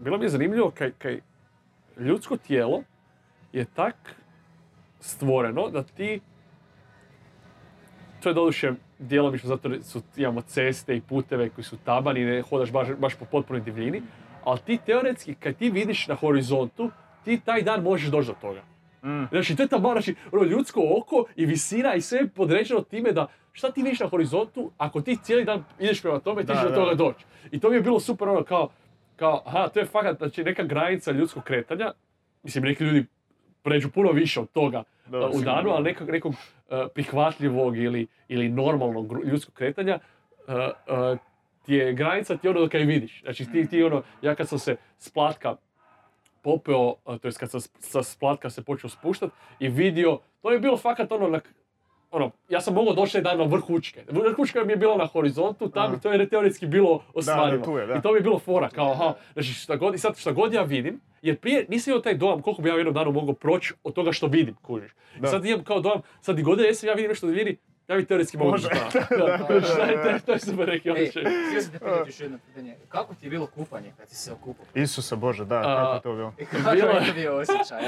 bilo 0.00 0.18
mi 0.18 0.24
je 0.24 0.28
zanimljivo 0.28 0.70
kaj, 0.70 0.92
kaj 0.98 1.20
ljudsko 1.98 2.36
tijelo 2.36 2.82
je 3.52 3.64
tak 3.64 3.94
stvoreno 5.00 5.68
da 5.70 5.82
ti, 5.82 6.20
to 8.22 8.28
je 8.28 8.34
doduše 8.34 8.72
djelomično 8.98 9.48
zato 9.48 9.82
su, 9.82 10.02
imamo 10.16 10.40
ceste 10.42 10.96
i 10.96 11.00
puteve 11.00 11.48
koji 11.48 11.64
su 11.64 11.76
tabani 11.84 12.20
i 12.20 12.24
ne 12.24 12.42
hodaš 12.42 12.72
baš, 12.72 12.88
baš 12.98 13.14
po 13.14 13.24
potpunoj 13.24 13.60
divljini, 13.62 14.02
ali 14.44 14.60
ti 14.66 14.78
teoretski 14.86 15.34
kad 15.34 15.56
ti 15.56 15.70
vidiš 15.70 16.06
na 16.06 16.14
horizontu, 16.14 16.90
ti 17.24 17.40
taj 17.44 17.62
dan 17.62 17.82
možeš 17.82 18.10
doći 18.10 18.28
do 18.28 18.34
toga. 18.40 18.62
Mm. 19.04 19.24
Znači, 19.30 19.56
to 19.56 19.62
je 19.62 19.68
ta 19.68 19.78
malo, 19.78 19.94
znači, 19.94 20.14
ono, 20.32 20.44
ljudsko 20.44 20.80
oko 21.00 21.24
i 21.36 21.46
visina 21.46 21.94
i 21.94 22.00
sve 22.00 22.18
je 22.18 22.28
podređeno 22.28 22.80
time 22.80 23.12
da 23.12 23.26
šta 23.54 23.70
ti 23.72 23.82
vidiš 23.82 24.00
na 24.00 24.08
horizontu 24.08 24.70
ako 24.78 25.00
ti 25.00 25.16
cijeli 25.22 25.44
dan 25.44 25.64
ideš 25.80 26.02
prema 26.02 26.18
tome 26.18 26.42
ti 26.42 26.46
Da, 26.46 26.54
ćeš 26.54 26.62
do 26.62 26.74
toga 26.74 26.94
doći. 26.94 27.24
I 27.50 27.60
to 27.60 27.70
mi 27.70 27.76
je 27.76 27.80
bilo 27.82 28.00
super 28.00 28.28
ono 28.28 28.44
kao, 28.44 28.68
kao 29.16 29.42
aha, 29.46 29.68
to 29.68 29.78
je 29.78 29.86
fakat 29.86 30.18
znači, 30.18 30.44
neka 30.44 30.62
granica 30.62 31.12
ljudskog 31.12 31.44
kretanja. 31.44 31.92
Mislim, 32.42 32.64
neki 32.64 32.84
ljudi 32.84 33.06
pređu 33.62 33.90
puno 33.90 34.12
više 34.12 34.40
od 34.40 34.50
toga 34.52 34.82
Da, 35.06 35.18
u 35.18 35.32
sigurno. 35.32 35.52
danu, 35.52 35.70
ali 35.70 35.84
nekog, 35.84 36.10
nekog 36.10 36.32
uh, 36.32 36.78
prihvatljivog 36.94 37.76
ili, 37.78 38.06
ili 38.28 38.48
normalnog 38.48 39.24
ljudskog 39.24 39.54
kretanja 39.54 39.98
uh, 40.48 40.54
uh, 40.54 41.18
ti 41.66 41.74
je 41.74 41.92
granica 41.92 42.36
ti 42.36 42.46
je 42.46 42.50
ono 42.50 42.60
do 42.60 42.68
kaj 42.68 42.80
vidiš. 42.82 43.22
Znači 43.22 43.52
ti, 43.52 43.66
ti 43.68 43.82
ono, 43.82 44.02
ja 44.22 44.34
kad 44.34 44.48
sam 44.48 44.58
se 44.58 44.76
splatka 44.98 45.56
popeo, 46.42 46.94
to 47.04 47.28
jest 47.28 47.38
kad 47.38 47.50
sam 47.50 47.60
sa 47.60 48.02
splatka 48.02 48.50
se 48.50 48.64
počeo 48.64 48.90
spuštat 48.90 49.30
i 49.58 49.68
vidio, 49.68 50.18
to 50.42 50.50
je 50.50 50.58
bilo 50.58 50.76
fakat 50.76 51.12
ono, 51.12 51.28
na, 51.28 51.40
ono, 52.14 52.30
ja 52.48 52.60
sam 52.60 52.74
mogao 52.74 52.94
doći 52.94 53.20
dan 53.20 53.38
na 53.38 53.44
vrh 53.44 53.70
Učke. 53.70 54.02
Vrh 54.08 54.38
Učke 54.38 54.60
mi 54.60 54.72
je 54.72 54.76
bilo 54.76 54.96
na 54.96 55.06
horizontu, 55.06 55.68
tam 55.68 56.00
to 56.00 56.12
je 56.12 56.28
teoretski 56.28 56.66
bilo 56.66 57.02
ostvarivo. 57.14 57.64
tu 57.64 57.72
je, 57.72 57.86
da. 57.86 57.94
I 57.94 58.02
to 58.02 58.12
mi 58.12 58.18
je 58.18 58.22
bilo 58.22 58.38
fora, 58.38 58.68
kao 58.68 58.90
aha, 58.92 59.12
znači 59.32 59.48
šta 59.48 59.76
god, 59.76 59.94
i 59.94 59.98
sad 59.98 60.16
šta 60.16 60.32
god 60.32 60.52
ja 60.52 60.62
vidim, 60.62 61.00
jer 61.22 61.36
prije 61.36 61.66
nisam 61.68 61.90
imao 61.90 62.02
taj 62.02 62.14
dojam 62.14 62.42
koliko 62.42 62.62
bi 62.62 62.68
ja 62.68 62.74
u 62.74 62.78
jednom 62.78 62.94
danu 62.94 63.12
mogao 63.12 63.34
proći 63.34 63.74
od 63.84 63.94
toga 63.94 64.12
što 64.12 64.26
vidim, 64.26 64.54
kužiš. 64.56 64.90
I 65.16 65.20
Da. 65.20 65.28
sad 65.28 65.44
imam 65.44 65.64
kao 65.64 65.80
dojam, 65.80 66.00
sad 66.20 66.38
i 66.38 66.42
god 66.42 66.58
da 66.58 66.64
jesam, 66.64 66.88
ja 66.88 66.94
vidim 66.94 67.08
nešto 67.08 67.26
da 67.26 67.32
vidi, 67.32 67.56
ja 67.88 67.96
bi 67.96 68.04
teoretski 68.04 68.36
mogao 68.38 68.50
Može. 68.50 68.68
Da, 69.10 69.16
da, 69.16 69.26
da, 69.28 69.38
to 69.38 69.52
je- 69.52 69.60
da. 70.04 70.18
to 70.18 70.38
super 70.38 70.68
neki 70.68 70.88
Ej, 70.88 70.92
osjećaj. 70.92 71.22
htio 71.22 71.60
sam 71.62 71.72
te 71.72 71.78
pitati 71.78 72.08
još 72.08 72.20
jedno 72.20 72.38
pitanje. 72.46 72.76
Kako 72.88 73.14
ti 73.14 73.26
je 73.26 73.30
bilo 73.30 73.46
kupanje 73.46 73.92
kad 73.96 74.08
si 74.08 74.16
se 74.16 74.32
okupao? 74.32 74.66
Isuse 74.74 75.16
Bože, 75.16 75.44
da, 75.44 75.62
kako 75.62 75.94
je 75.94 76.00
to 76.02 76.14
bilo? 76.14 76.32
I 76.38 76.44
kako 76.44 76.70
Bilo 76.70 76.88
je 76.90 77.06
to 77.06 77.12
bio 77.14 77.36
osjećaj, 77.36 77.78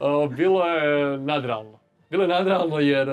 a? 0.00 0.26
Bilo 0.36 0.66
je 0.66 1.18
nadrealno. 1.18 1.78
Bilo 2.10 2.22
je 2.24 2.28
nadrealno 2.28 2.78
jer... 2.78 3.08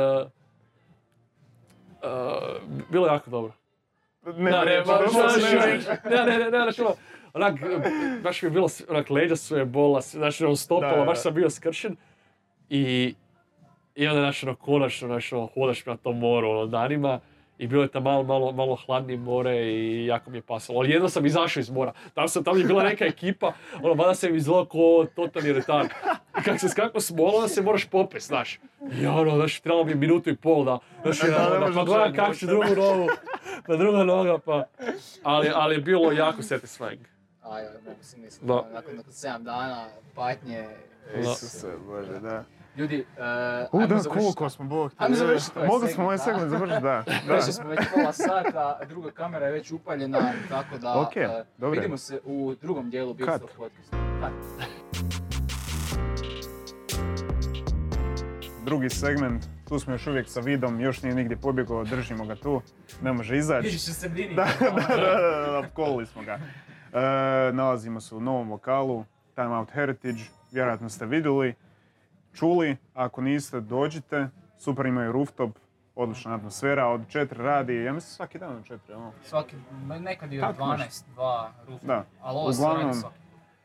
uh, 2.04 2.10
uh, 2.10 2.82
bilo 2.90 3.08
je 3.08 3.14
jako 3.14 3.30
dobro. 3.30 3.52
Ne, 4.28 4.52
Da, 4.52 4.66
ne, 4.66 4.82
baš- 4.82 5.14
ne 6.06 6.18
ne, 6.18 6.26
ne, 6.26 6.38
ne, 6.38 6.44
ne, 6.44 6.50
znači 6.50 6.82
ono, 6.82 6.96
onak, 7.34 7.54
baš 8.24 8.42
mi 8.42 8.46
je 8.46 8.52
bilo, 8.52 8.68
onak, 8.90 9.10
leđa 9.10 9.36
su 9.36 9.58
je 9.58 9.66
bola, 9.66 10.02
znači 10.02 10.46
ono, 10.46 10.56
stopala, 10.56 10.92
Da, 10.92 11.00
da. 11.00 11.06
baš 11.06 11.22
sam 11.22 11.34
bio 11.34 11.50
skršen. 11.50 11.96
I, 12.70 13.16
i 13.96 14.08
onda, 14.08 14.22
znači, 14.22 14.46
ono, 14.46 14.56
konačno, 14.56 15.08
znači, 15.08 15.36
ono, 15.36 15.48
hodaš 15.48 15.86
na 15.86 15.98
tom 15.98 16.20
moru, 16.20 16.50
ono, 16.50 16.66
danima. 16.66 17.20
I 17.62 17.68
bilo 17.68 17.84
je 17.84 17.88
tam 17.88 18.04
malo, 18.04 18.24
malo, 18.24 18.52
malo 18.52 18.76
hladnije 18.76 19.18
more 19.18 19.56
i 19.56 20.06
jako 20.06 20.30
mi 20.30 20.38
je 20.38 20.42
pasalo. 20.42 20.80
Ali 20.80 20.90
jedno 20.90 21.10
sam 21.10 21.26
izašao 21.26 21.62
iz 21.62 21.70
mora. 21.70 21.94
Tam, 22.14 22.28
sam, 22.28 22.44
tam 22.44 22.58
je 22.58 22.64
bila 22.64 22.84
neka 22.84 23.06
ekipa, 23.06 23.54
ono, 23.82 23.96
mada 23.96 24.16
sam 24.16 24.36
izgledao 24.36 24.66
ko 24.66 25.06
totalni 25.16 25.54
retard. 25.54 25.90
I 26.40 26.44
kak 26.44 26.60
se 26.60 26.70
skako 26.70 27.00
s 27.00 27.12
mola, 27.12 27.36
onda 27.36 27.48
se 27.48 27.62
moraš 27.62 27.86
popest, 27.86 28.28
znaš. 28.28 28.60
I 29.02 29.06
ono, 29.06 29.36
znači, 29.36 29.64
trebalo 29.64 29.86
mi 29.86 29.96
minutu 29.96 30.30
i 30.30 30.36
pol 30.36 30.66
da, 30.66 30.80
znači, 31.02 31.32
Da, 31.32 31.50
da, 31.50 31.60
možeš 31.60 31.76
pa 31.76 31.84
gledam 31.84 32.04
čovjek 32.04 32.16
kak 32.16 32.38
će 32.38 32.46
drugu 32.46 32.76
nogu, 32.76 33.10
pa 33.68 33.76
druga 33.76 34.04
noga, 34.04 34.38
pa... 34.38 34.64
Ali, 35.24 35.52
ali 35.54 35.76
je 35.76 35.82
bilo 35.82 36.12
jako 36.12 36.42
satisfying. 36.42 37.06
Aj, 37.42 37.62
aj, 37.62 37.74
mogu 37.86 38.04
si 38.04 38.20
misliti. 38.20 38.46
Da. 38.46 38.70
Nakon, 38.74 38.96
nakon 38.96 39.14
7 39.14 39.44
dana 39.44 39.88
patnje. 40.16 40.68
Isuse 41.22 41.68
Bože, 41.88 42.20
da. 42.20 42.44
Ljudi, 42.76 43.06
uh, 43.18 43.24
U, 43.72 43.78
ajmo 43.78 43.88
da, 43.88 44.00
završiti. 44.00 44.10
koliko 44.10 44.50
smo 44.50 44.66
bog. 44.66 44.92
Ajmo 44.98 45.16
završiti 45.16 45.52
ovaj 45.56 45.68
Mogli 45.68 45.90
smo 45.90 46.04
ovaj 46.04 46.18
segment 46.18 46.50
završiti, 46.50 46.82
da. 46.82 47.04
da. 47.28 47.34
Već 47.34 47.44
smo 47.44 47.70
već 47.70 47.80
pola 47.94 48.14
sata, 48.14 48.80
druga 48.90 49.12
kamera 49.12 49.46
je 49.46 49.52
već 49.52 49.72
upaljena, 49.72 50.34
tako 50.50 50.78
da 50.78 51.00
Ok, 51.00 51.18
eh, 51.18 51.44
dobro. 51.58 51.80
vidimo 51.80 51.98
se 51.98 52.20
u 52.26 52.56
drugom 52.62 52.90
dijelu 52.90 53.14
Big. 53.14 53.28
Stuff 53.38 53.56
podcasta. 53.58 53.98
Drugi 58.66 58.90
segment, 58.90 59.46
tu 59.70 59.80
smo 59.80 59.94
još 59.94 60.08
uvijek 60.08 60.30
sa 60.30 60.40
vidom, 60.40 60.82
još 60.82 61.02
nije 61.02 61.16
nigdje 61.16 61.38
pobjegao, 61.38 61.84
držimo 61.84 62.26
ga 62.26 62.36
tu, 62.36 62.62
ne 63.02 63.14
može 63.14 63.38
izaći. 63.38 63.66
Vidiš 63.66 63.88
u 63.88 63.94
sredini. 63.94 64.36
Da, 64.36 64.48
da, 64.60 64.70
da, 64.70 65.98
da, 65.98 66.06
smo 66.06 66.22
ga. 66.22 66.40
E, 66.94 67.52
nalazimo 67.54 68.02
se 68.02 68.16
u 68.16 68.20
novom 68.20 68.52
lokalu, 68.52 69.06
Time 69.36 69.58
Out 69.58 69.72
Heritage, 69.72 70.22
vjerojatno 70.52 70.90
ste 70.90 71.06
vidjeli, 71.06 71.54
čuli, 72.34 72.78
ako 72.94 73.22
niste 73.22 73.60
dođite, 73.60 74.28
super 74.58 74.86
imaju 74.86 75.12
rooftop, 75.12 75.52
odlična 75.96 76.36
atmosfera, 76.36 76.88
od 76.88 77.02
4 77.02 77.34
radi, 77.34 77.76
ja 77.76 77.94
mislim 77.94 78.10
svaki 78.10 78.40
dan 78.40 78.56
od 78.56 78.64
4, 78.64 78.78
ono. 78.90 79.12
Svaki, 79.24 79.56
nekad 80.00 80.34
i 80.34 80.38
od 80.38 80.48
Tako 80.48 80.64
12, 80.64 81.04
2 81.18 81.48
rufa. 81.68 81.86
Da. 81.86 82.06
Ali 82.22 82.38
ovo 82.38 82.50
Uglavnom- 82.50 82.94
svaki. 82.94 83.16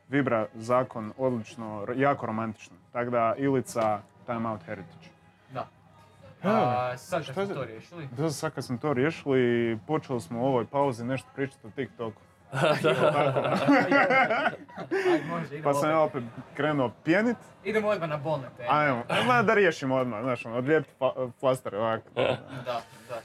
Vibra, 0.09 0.47
zakon, 0.55 1.13
odlično, 1.17 1.87
jako 1.95 2.25
romantično. 2.25 2.75
Tako 2.91 3.09
da, 3.11 3.33
Ilica, 3.37 3.99
Time 4.25 4.49
Out 4.49 4.63
Heritage. 4.63 5.07
Da. 5.53 5.67
A, 6.43 6.97
sad 6.97 7.25
kad 7.25 7.37
je 7.37 7.45
smo 7.45 7.55
to 7.55 7.65
riješili, 7.65 8.07
Da, 8.07 8.29
sad 8.31 8.53
kad 8.53 8.65
smo 8.65 8.77
to 8.77 8.93
riješili, 8.93 9.79
počeli 9.87 10.21
smo 10.21 10.41
u 10.41 10.45
ovoj 10.45 10.65
pauzi 10.65 11.05
nešto 11.05 11.29
pričati 11.35 11.67
o 11.67 11.69
TikToku. 11.69 12.21
Pa 15.63 15.73
sam 15.73 15.79
opet. 15.79 15.83
ja 15.85 15.99
opet 15.99 16.23
krenuo 16.53 16.91
pjenit. 17.03 17.37
Idemo 17.63 17.87
odmah 17.87 18.09
na 18.09 18.17
bolne 18.17 18.47
teme. 18.57 18.69
Ajmo, 18.71 19.03
ajmo 19.09 19.43
da 19.43 19.53
riješimo 19.53 19.95
odmah, 19.95 20.21
znaš, 20.21 20.45
ono, 20.45 20.57
odlijepiti 20.57 20.93
fa- 20.99 21.31
flaster 21.33 21.75
ovako. 21.75 22.09
Da, 22.15 22.37
da, 22.65 22.81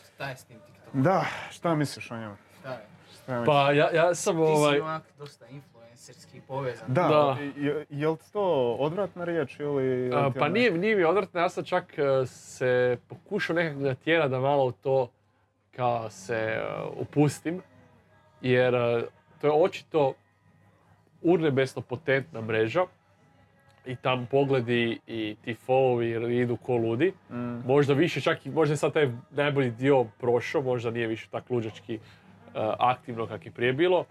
šta 0.07 0.29
je 0.29 0.37
s 0.37 0.45
tim 0.45 0.57
TikTokom? 0.59 1.03
Da, 1.03 1.25
šta 1.51 1.75
misliš 1.75 2.11
o 2.11 2.17
njemu? 2.17 2.37
Šta 2.61 2.69
je? 2.71 2.79
Šta 3.15 3.33
misliš? 3.33 3.47
Pa 3.47 3.73
ja, 3.73 3.89
ja 3.95 4.15
sam 4.15 4.35
Ti 4.35 4.41
ovaj... 4.41 4.73
si 4.73 4.81
onak 4.81 5.03
dosta 5.19 5.47
influencerski 5.47 6.41
povezan. 6.41 6.85
Da, 6.89 7.03
Da. 7.03 7.37
je, 7.57 7.87
je 7.91 8.09
li 8.09 8.17
to 8.33 8.43
odvratna 8.73 9.25
riječ 9.25 9.61
ili... 9.61 10.11
A, 10.15 10.27
ti 10.27 10.33
pa 10.33 10.41
ono- 10.41 10.49
nije, 10.55 10.71
nije 10.71 10.97
mi 10.97 11.05
odvratno, 11.05 11.41
ja 11.41 11.49
sam 11.49 11.65
čak 11.65 11.99
e, 11.99 12.27
se 12.27 12.99
pokušao 13.09 13.57
nekako 13.57 13.81
natjerati 13.81 14.31
da 14.31 14.41
malo 14.41 14.65
u 14.65 14.73
to 14.73 15.09
kao 15.71 16.11
se 16.11 16.37
e, 16.37 16.63
upustim, 16.93 17.63
jer 18.43 18.75
e, 18.75 19.05
to 19.41 19.47
je 19.47 19.53
očito 19.53 20.15
urnebesno 21.23 21.83
potentna 21.83 22.41
mreža 22.41 22.83
i 23.87 23.97
tam 23.97 24.27
pogledi 24.31 24.99
i 25.07 25.37
ti 25.45 25.57
followi 25.67 26.43
idu 26.43 26.57
ko 26.57 26.77
ludi. 26.77 27.13
Mm. 27.31 27.67
Možda 27.67 27.95
više 27.95 28.21
čak 28.21 28.47
i, 28.47 28.51
možda 28.51 28.73
je 28.73 28.77
sad 28.77 28.93
taj 28.93 29.11
najbolji 29.31 29.71
dio 29.71 30.05
prošao, 30.05 30.63
možda 30.63 30.91
nije 30.91 31.07
više 31.07 31.29
tako 31.31 31.55
luđački 31.55 31.95
e, 31.95 31.99
aktivno 32.79 33.27
kak 33.27 33.47
je 33.47 33.53
prije 33.53 33.73
bilo. 33.73 34.05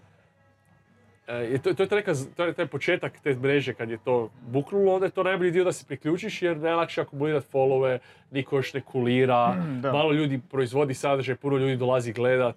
E, 1.26 1.58
to, 1.58 1.74
to, 1.74 1.82
je 1.82 1.88
taj 1.88 2.02
to 2.36 2.44
je 2.44 2.52
taj 2.52 2.66
početak 2.66 3.20
te 3.20 3.34
mreže 3.34 3.74
kad 3.74 3.90
je 3.90 3.98
to 3.98 4.30
buknulo, 4.46 4.94
onda 4.94 5.06
je 5.06 5.10
to 5.10 5.22
najbolji 5.22 5.50
dio 5.50 5.64
da 5.64 5.72
se 5.72 5.86
priključiš 5.86 6.42
jer 6.42 6.56
najlakše 6.56 7.00
je 7.00 7.02
akumulirati 7.02 7.46
followove, 7.52 7.98
niko 8.30 8.56
još 8.56 8.74
ne 8.74 8.80
kulira, 8.80 9.56
Da. 9.80 9.92
malo 9.92 10.12
ljudi 10.12 10.40
proizvodi 10.50 10.94
sadržaj, 10.94 11.36
puno 11.36 11.56
ljudi 11.56 11.76
dolazi 11.76 12.12
gledat. 12.12 12.56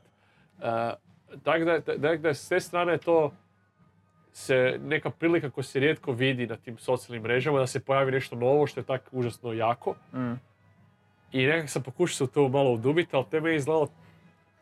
Tako 1.43 1.65
da, 1.65 1.79
da, 1.79 2.15
da 2.17 2.33
s 2.33 2.49
te 2.49 2.59
strane 2.59 2.97
to 2.97 3.31
se 4.33 4.79
neka 4.83 5.09
prilika 5.09 5.49
koja 5.49 5.63
se 5.63 5.79
rijetko 5.79 6.11
vidi 6.11 6.47
na 6.47 6.55
tim 6.55 6.77
socijalnim 6.77 7.23
mrežama, 7.23 7.59
da 7.59 7.67
se 7.67 7.79
pojavi 7.79 8.11
nešto 8.11 8.35
novo 8.35 8.67
što 8.67 8.79
je 8.79 8.83
tako 8.83 9.09
užasno 9.11 9.53
jako. 9.53 9.95
Mm. 10.13 10.33
I 11.31 11.45
nekako 11.45 11.67
sam 11.67 11.83
pokušao 11.83 12.15
se 12.15 12.23
u 12.23 12.27
to 12.27 12.47
malo 12.47 12.71
udubiti, 12.71 13.15
ali 13.15 13.25
to 13.31 13.37
je 13.37 13.41
meni 13.41 13.55
izgledalo... 13.55 13.87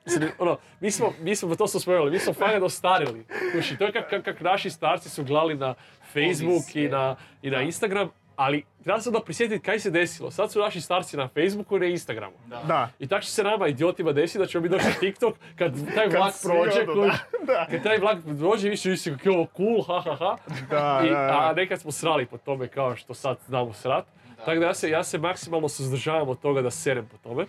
Mislim, 0.05 0.29
ono, 0.39 0.57
mi 0.79 0.91
smo, 0.91 1.13
mi 1.21 1.35
smo, 1.35 1.55
to 1.55 1.67
smo 1.67 1.79
spomenuli, 1.79 2.11
mi 2.11 2.19
smo 2.19 2.33
fajno 2.33 2.59
dostarili. 2.59 3.25
Kuši, 3.55 3.77
to 3.77 3.85
je 3.85 3.91
kak, 3.91 4.09
kak, 4.09 4.23
kak 4.23 4.41
naši 4.41 4.69
starci 4.69 5.09
su 5.09 5.23
gledali 5.23 5.55
na 5.55 5.73
Facebook 6.13 6.75
i 6.75 6.87
na, 6.87 7.15
i 7.41 7.49
na. 7.49 7.61
Instagram, 7.61 8.09
ali 8.35 8.63
treba 8.83 8.99
se 8.99 9.09
onda 9.09 9.19
prisjetiti 9.19 9.63
kaj 9.63 9.79
se 9.79 9.91
desilo. 9.91 10.31
Sad 10.31 10.51
su 10.51 10.59
naši 10.59 10.81
starci 10.81 11.17
na 11.17 11.27
Facebooku 11.27 11.77
i 11.77 11.79
na 11.79 11.85
Instagramu. 11.85 12.35
Da. 12.47 12.61
Da. 12.67 12.89
I 12.99 13.07
tako 13.07 13.21
će 13.21 13.31
se 13.31 13.43
nama 13.43 13.67
idiotima 13.67 14.11
desiti 14.11 14.39
da 14.39 14.45
ćemo 14.45 14.61
mi 14.61 14.69
doći 14.69 14.85
na 14.85 14.93
TikTok 14.93 15.35
kad 15.55 15.73
taj 15.95 16.09
Kad 16.09 16.13
vlak 16.13 16.33
prođe, 16.43 16.81
odu, 16.81 16.93
kužiš, 16.93 17.19
da, 17.39 17.45
da. 17.53 17.67
kad 17.69 17.83
taj 17.83 17.97
vlak 17.97 18.17
prođe, 18.39 18.69
vi 18.69 18.77
ćete 18.77 18.89
misliti 18.89 19.17
kako 19.17 19.29
je 19.29 19.37
ovo 19.37 19.47
cool, 19.57 19.83
ha 19.83 20.01
ha 20.01 20.15
ha. 20.15 20.37
Da, 20.69 21.01
I, 21.05 21.09
da, 21.09 21.15
da. 21.15 21.47
a 21.49 21.53
nekad 21.53 21.81
smo 21.81 21.91
srali 21.91 22.25
po 22.25 22.37
tome 22.37 22.67
kao 22.67 22.95
što 22.95 23.13
sad 23.13 23.37
znamo 23.47 23.73
srat. 23.73 24.05
Da. 24.37 24.45
Tako 24.45 24.59
da 24.59 24.65
ja 24.65 24.73
se, 24.73 24.89
ja 24.89 25.03
se 25.03 25.17
maksimalno 25.17 25.69
suzdržavam 25.69 26.29
od 26.29 26.39
toga 26.39 26.61
da 26.61 26.71
serem 26.71 27.07
po 27.07 27.17
tome. 27.17 27.45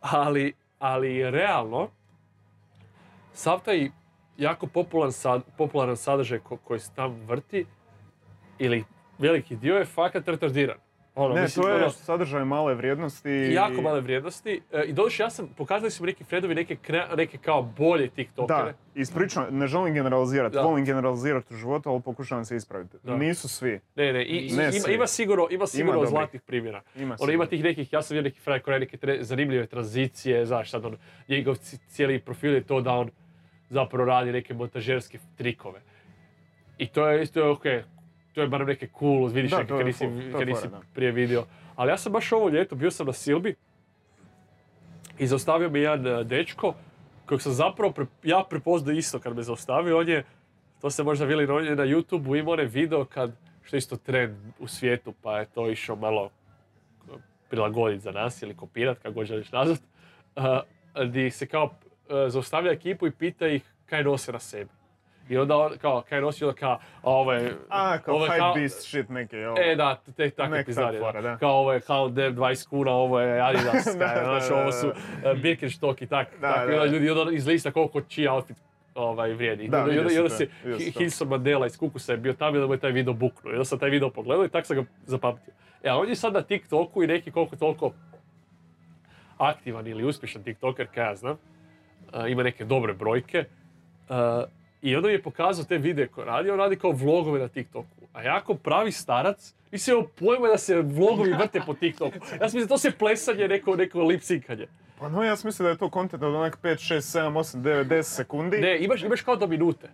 Ali, 0.00 0.52
ali 0.78 1.30
realno, 1.30 1.88
sav 3.32 3.60
taj 3.64 3.90
jako 4.38 4.66
popularan, 4.66 5.12
sad, 5.12 5.42
popularan 5.58 5.96
sadržaj 5.96 6.38
ko- 6.38 6.56
koji 6.56 6.80
se 6.80 6.90
tam 6.94 7.10
vrti, 7.26 7.66
ili 8.58 8.84
veliki 9.18 9.56
dio 9.56 9.76
je 9.76 9.84
fakat 9.84 10.28
retardiran. 10.28 10.76
Ono, 11.14 11.34
Ne, 11.34 11.42
mislim, 11.42 11.62
to 11.62 11.68
je 11.68 11.76
ono, 11.76 11.90
sadržaj 11.90 12.44
male 12.44 12.74
vrijednosti. 12.74 13.30
jako 13.52 13.82
male 13.82 14.00
vrijednosti. 14.00 14.60
E, 14.72 14.82
I 14.82 14.92
doduše, 14.92 15.22
ja 15.22 15.30
sam, 15.30 15.48
pokazali 15.48 15.90
su 15.90 16.02
mi 16.02 16.06
neki 16.06 16.24
Fredovi 16.24 16.54
neke, 16.54 16.76
kre- 16.78 17.16
neke 17.16 17.38
kao 17.38 17.62
bolje 17.64 18.08
TikTokere. 18.08 18.62
Da, 18.64 18.78
ispričam, 18.94 19.46
ne 19.50 19.66
želim 19.66 19.94
generalizirati, 19.94 20.56
volim 20.58 20.84
generalizirati 20.84 21.54
u 21.54 21.56
životu, 21.56 21.90
ali 21.90 22.02
pokušavam 22.02 22.44
se 22.44 22.56
ispraviti. 22.56 22.96
Da. 23.02 23.16
Nisu 23.16 23.48
svi, 23.48 23.80
Ne, 23.94 24.12
ne, 24.12 24.24
i, 24.24 24.50
Ne 24.50 24.70
ima, 24.76 24.88
ima 24.88 25.06
sigurno, 25.06 25.48
ima 25.50 25.66
sigurno 25.66 25.92
dobrih. 25.94 26.10
zlatnih 26.10 26.42
primjera. 26.42 26.82
ima 26.96 27.16
Ono 27.18 27.32
ima 27.32 27.46
tih 27.46 27.64
nekih, 27.64 27.92
ja 27.92 28.02
sam 28.02 28.14
vidio 28.14 28.24
neki 28.24 28.40
fraj 28.40 28.60
koji 28.60 28.80
neke 28.80 28.96
tre- 28.98 29.22
zanimljive 29.22 29.66
tranzicije, 29.66 30.46
znaš 30.46 30.70
sad 30.70 30.84
on, 30.84 30.96
njegov 31.28 31.54
ci- 31.54 31.78
cijeli 31.78 32.18
profil 32.18 32.54
je 32.54 32.62
to 32.62 32.80
da 32.80 32.92
on 32.92 33.10
zapravo 33.70 34.04
radi 34.04 34.32
neke 34.32 34.54
montažerske 34.54 35.18
trikove. 35.36 35.80
I 36.78 36.86
to 36.86 37.08
je 37.08 37.22
isto 37.22 37.52
okej, 37.52 37.82
to 38.36 38.42
je 38.42 38.48
barem 38.48 38.66
neke 38.66 38.88
cool, 38.98 39.26
vidiš 39.26 39.50
Da, 39.50 39.58
neke 39.58 39.68
kad 39.68 39.86
nisi, 39.86 40.08
kad 40.32 40.48
prije 40.94 41.12
vidio. 41.12 41.44
Ali 41.76 41.90
ja 41.90 41.96
sam 41.96 42.12
baš 42.12 42.32
ovo 42.32 42.48
ljeto, 42.48 42.74
bio 42.74 42.90
sam 42.90 43.06
na 43.06 43.12
Silbi 43.12 43.54
i 45.18 45.26
zaustavio 45.26 45.70
me 45.70 45.80
jedan 45.80 46.06
e, 46.06 46.24
dečko 46.24 46.74
kojeg 47.26 47.42
sam 47.42 47.52
zapravo, 47.52 47.92
pre- 47.92 48.06
ja 48.22 48.44
prepoznao 48.50 48.94
isto 48.94 49.18
kad 49.18 49.36
me 49.36 49.42
zaustavio, 49.42 49.98
on 49.98 50.08
je, 50.08 50.24
to 50.80 50.90
ste 50.90 51.02
možda 51.02 51.24
vidjeli, 51.24 51.52
on 51.52 51.64
je 51.64 51.76
na 51.76 51.84
YouTube-u 51.84 52.36
imao 52.36 52.52
onaj 52.52 52.64
video 52.64 53.04
kad, 53.04 53.32
što 53.62 53.76
je 53.76 53.78
isto 53.78 53.96
trend 53.96 54.36
u 54.58 54.68
svijetu, 54.68 55.14
pa 55.22 55.38
je 55.38 55.46
to 55.46 55.70
išao 55.70 55.96
malo 55.96 56.30
prilagoditi 57.48 58.02
za 58.02 58.12
nas 58.12 58.42
ili 58.42 58.56
kopirati, 58.56 59.00
kako 59.02 59.14
god 59.14 59.26
želiš 59.26 59.52
nazvat, 59.52 59.80
uh, 60.36 60.44
gdje 61.08 61.30
se 61.30 61.46
kao 61.46 61.64
uh, 61.64 61.70
zaustavlja 62.28 62.72
ekipu 62.72 63.06
i 63.06 63.10
pita 63.10 63.48
ih 63.48 63.62
kaj 63.86 64.04
nose 64.04 64.32
na 64.32 64.38
sebi. 64.38 64.70
I 65.28 65.38
onda 65.38 65.56
on, 65.56 65.78
kao, 65.78 66.02
kaj 66.08 66.20
nosi, 66.20 66.44
onda 66.44 66.56
kao, 66.56 66.72
a 67.02 67.10
ovo 67.10 67.32
je... 67.32 67.56
A, 67.68 67.98
kao 67.98 68.14
ovo 68.14 68.24
je 68.24 68.30
hype 68.30 68.54
beast 68.54 68.82
shit 68.82 69.08
neki, 69.08 69.36
jel? 69.36 69.54
E, 69.58 69.76
da, 69.76 70.00
te 70.16 70.30
takve 70.30 70.64
pizdarije, 70.64 71.12
da. 71.12 71.20
da. 71.20 71.36
Kao 71.36 71.50
ovo 71.50 71.72
je 71.72 71.80
H&M 71.80 72.36
20 72.36 72.68
kuna, 72.68 72.92
ovo 72.92 73.20
je 73.20 73.40
Adidas, 73.40 73.84
Da, 73.98 74.06
da, 74.06 74.40
da, 74.48 74.54
ovo 74.54 74.64
da. 74.64 74.72
su 74.72 74.88
uh, 74.88 75.38
Birkenstock 75.42 76.02
i 76.02 76.06
tak, 76.06 76.28
Da, 76.40 76.54
tako, 76.54 76.70
da. 76.70 76.82
onda 76.82 76.84
ljudi 76.86 77.10
onda 77.10 77.32
izlista 77.32 77.70
koliko 77.70 78.00
čiji 78.00 78.28
outfit 78.28 78.56
ovaj, 78.96 79.32
vrijedi. 79.32 79.68
Da, 79.68 79.78
I 79.78 79.98
onda, 79.98 80.12
i 80.12 80.18
onda, 80.18 80.30
se 80.30 80.46
to, 80.46 80.70
to. 80.70 80.98
Hilson 80.98 81.28
Mandela 81.28 81.66
iz 81.66 81.78
Kukusa 81.78 82.12
je 82.12 82.18
bio 82.18 82.32
tamo 82.32 82.56
i 82.56 82.58
onda 82.58 82.66
mu 82.66 82.74
je 82.74 82.78
taj 82.78 82.92
video 82.92 83.12
buknuo. 83.12 83.52
I 83.52 83.54
onda 83.54 83.64
sam 83.64 83.78
taj 83.78 83.90
video 83.90 84.10
pogledao 84.10 84.44
i 84.44 84.48
tak 84.48 84.66
sam 84.66 84.76
ga 84.76 84.84
zapamtio. 85.06 85.54
E, 85.82 85.88
a 85.88 85.96
on 85.96 86.08
je 86.08 86.16
sad 86.16 86.32
na 86.32 86.42
TikToku 86.42 87.02
i 87.02 87.06
neki 87.06 87.30
koliko 87.30 87.56
toliko 87.56 87.92
aktivan 89.38 89.86
ili 89.86 90.04
uspješan 90.04 90.42
TikToker, 90.42 90.86
kaj 90.94 91.04
ja 91.04 91.14
znam. 91.14 91.36
Uh, 92.12 92.30
ima 92.30 92.42
neke 92.42 92.64
dobre 92.64 92.92
brojke. 92.92 93.44
Uh, 94.08 94.16
I 94.86 94.96
onda 94.96 95.08
mi 95.08 95.14
je 95.14 95.22
pokazao 95.22 95.64
te 95.64 95.78
videe 95.78 96.06
koje 96.06 96.24
radi, 96.24 96.50
on 96.50 96.58
radi 96.58 96.76
kao 96.76 96.90
vlogove 96.90 97.40
na 97.40 97.48
TikToku. 97.48 98.06
A 98.12 98.22
ja 98.22 98.40
kao 98.40 98.54
pravi 98.54 98.92
starac, 98.92 99.54
nisam 99.72 99.94
imao 99.94 100.08
pojma 100.08 100.48
da 100.48 100.58
se 100.58 100.82
vlogovi 100.82 101.32
vrte 101.32 101.60
po 101.66 101.74
TikToku. 101.74 102.16
Ja 102.40 102.48
sam 102.48 102.58
mislio 102.58 102.66
to 102.66 102.78
se 102.78 102.90
plesanje, 102.90 103.48
neko, 103.48 103.76
neko 103.76 104.02
lip 104.02 104.20
syncanje. 104.20 104.66
Pa 104.98 105.08
no, 105.08 105.24
ja 105.24 105.36
sam 105.36 105.48
mislio 105.48 105.64
da 105.64 105.70
je 105.70 105.78
to 105.78 105.90
kontent 105.90 106.22
od 106.22 106.34
onak 106.34 106.58
5, 106.62 106.94
6, 106.94 106.96
7, 106.96 107.32
8, 107.32 107.58
9, 107.58 107.84
10 107.84 108.02
sekundi. 108.02 108.58
Ne, 108.58 108.84
imaš, 108.84 109.02
imaš 109.02 109.20
kao 109.20 109.36
do 109.36 109.46
minute. 109.46 109.88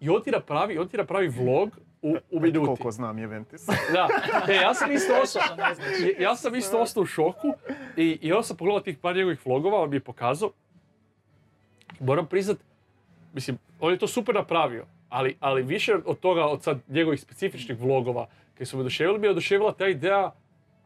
I 0.00 0.08
on 0.08 0.22
ti 0.22 0.30
napravi, 0.30 0.78
on 0.78 0.88
ti 0.88 0.96
napravi 0.96 1.28
vlog 1.28 1.78
u, 2.02 2.16
u 2.30 2.40
minuti. 2.40 2.66
Koliko 2.66 2.90
znam 2.90 3.18
Juventus. 3.18 3.66
Da, 3.92 4.08
e, 4.52 4.54
ja 4.54 4.74
sam 4.74 4.92
isto 4.92 5.12
ostao, 5.22 5.42
znači. 5.54 6.16
ja 6.18 6.36
sam 6.36 6.54
isto 6.54 6.80
ostao 6.80 7.02
u 7.02 7.06
šoku 7.06 7.54
i, 7.96 8.18
i 8.22 8.32
onda 8.32 8.42
sam 8.42 8.56
pogledao 8.56 8.80
tih 8.80 8.98
par 8.98 9.16
njegovih 9.16 9.46
vlogova, 9.46 9.82
on 9.82 9.90
mi 9.90 9.96
je 9.96 10.00
pokazao. 10.00 10.50
Moram 12.00 12.26
priznat, 12.26 12.58
mislim, 13.32 13.58
on 13.80 13.92
je 13.92 13.98
to 13.98 14.06
super 14.06 14.34
napravio, 14.34 14.86
ali, 15.08 15.36
ali 15.40 15.62
više 15.62 15.94
od 16.04 16.20
toga, 16.20 16.44
od 16.44 16.62
sad 16.62 16.78
njegovih 16.88 17.20
specifičnih 17.20 17.80
vlogova, 17.80 18.26
koji 18.56 18.66
su 18.66 18.76
me 18.76 18.80
oduševili, 18.80 19.18
mi 19.18 19.26
je 19.26 19.30
oduševila 19.30 19.72
ta 19.72 19.88
ideja, 19.88 20.32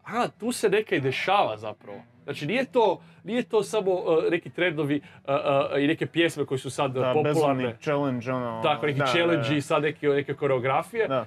a, 0.05 0.29
tu 0.29 0.53
se 0.53 0.69
neka 0.69 0.97
i 0.97 1.01
dešava 1.01 1.57
zapravo. 1.57 1.99
Znači, 2.25 2.47
nije 2.47 2.65
to, 2.65 3.01
nije 3.25 3.43
to 3.43 3.63
samo 3.63 3.93
uh, 3.93 4.25
neki 4.31 4.51
trendovi 4.51 4.97
uh, 4.97 5.35
uh, 5.35 5.83
i 5.83 5.87
neke 5.87 6.07
pjesme 6.07 6.47
koje 6.47 6.59
su 6.59 6.71
sad 6.71 6.93
Da, 6.93 7.13
popularne. 7.15 7.77
challenge, 7.81 8.33
ono... 8.33 8.61
Tako, 8.63 8.87
neki 8.87 8.99
da, 8.99 9.07
challenge 9.07 9.49
da. 9.49 9.55
i 9.55 9.61
sad 9.61 9.83
neke, 9.83 10.09
neke 10.09 10.35
koreografije. 10.35 11.09
Da. 11.09 11.27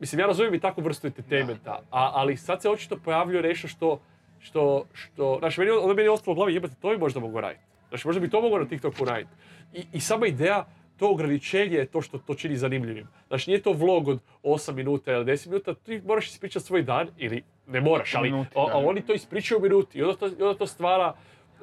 Mislim, 0.00 0.20
ja 0.20 0.26
razumijem 0.26 0.54
i 0.54 0.60
takvu 0.60 0.80
vrstu 0.84 1.06
entertainmenta, 1.06 1.80
a, 1.90 2.10
ali 2.14 2.36
sad 2.36 2.62
se 2.62 2.70
očito 2.70 2.96
pojavljuje 3.04 3.42
nešto 3.42 3.68
što, 3.68 4.00
što, 4.38 4.84
što, 4.92 5.36
znači, 5.38 5.60
meni, 5.60 5.72
onda 5.72 5.94
meni 5.94 6.02
je 6.02 6.10
ostalo 6.10 6.32
u 6.32 6.34
glavi, 6.34 6.54
jebate, 6.54 6.74
to 6.80 6.90
bi 6.90 6.98
možda 6.98 7.20
mogo 7.20 7.40
raditi. 7.40 7.64
Znači, 7.88 8.06
možda 8.06 8.20
bi 8.20 8.30
to 8.30 8.40
moglo 8.40 8.58
na 8.58 8.64
TikToku 8.64 9.04
raditi. 9.04 9.30
I, 9.72 9.86
I 9.92 10.00
sama 10.00 10.26
ideja, 10.26 10.66
to 10.96 11.10
ograničenje 11.10 11.76
je 11.76 11.86
to 11.86 12.02
što 12.02 12.18
to 12.18 12.34
čini 12.34 12.56
zanimljivim. 12.56 13.06
Znači, 13.28 13.50
nije 13.50 13.62
to 13.62 13.72
vlog 13.72 14.08
od 14.08 14.20
8 14.42 14.72
minuta 14.72 15.12
ili 15.12 15.24
10 15.24 15.48
minuta, 15.48 15.74
ti 15.74 16.02
moraš 16.06 16.26
ispričati 16.28 16.64
svoj 16.66 16.82
dan, 16.82 17.08
ili 17.16 17.42
ne 17.66 17.80
moraš, 17.80 18.14
ali 18.14 18.30
Minuti, 18.30 18.50
a, 18.56 18.66
da. 18.66 18.72
a 18.72 18.78
oni 18.78 19.02
to 19.06 19.12
ispričaju 19.12 19.58
u 19.58 19.62
minuti 19.62 19.98
i 19.98 20.02
onda 20.02 20.16
to, 20.16 20.26
i 20.28 20.42
onda 20.42 20.54
to 20.54 20.66
stvara 20.66 21.14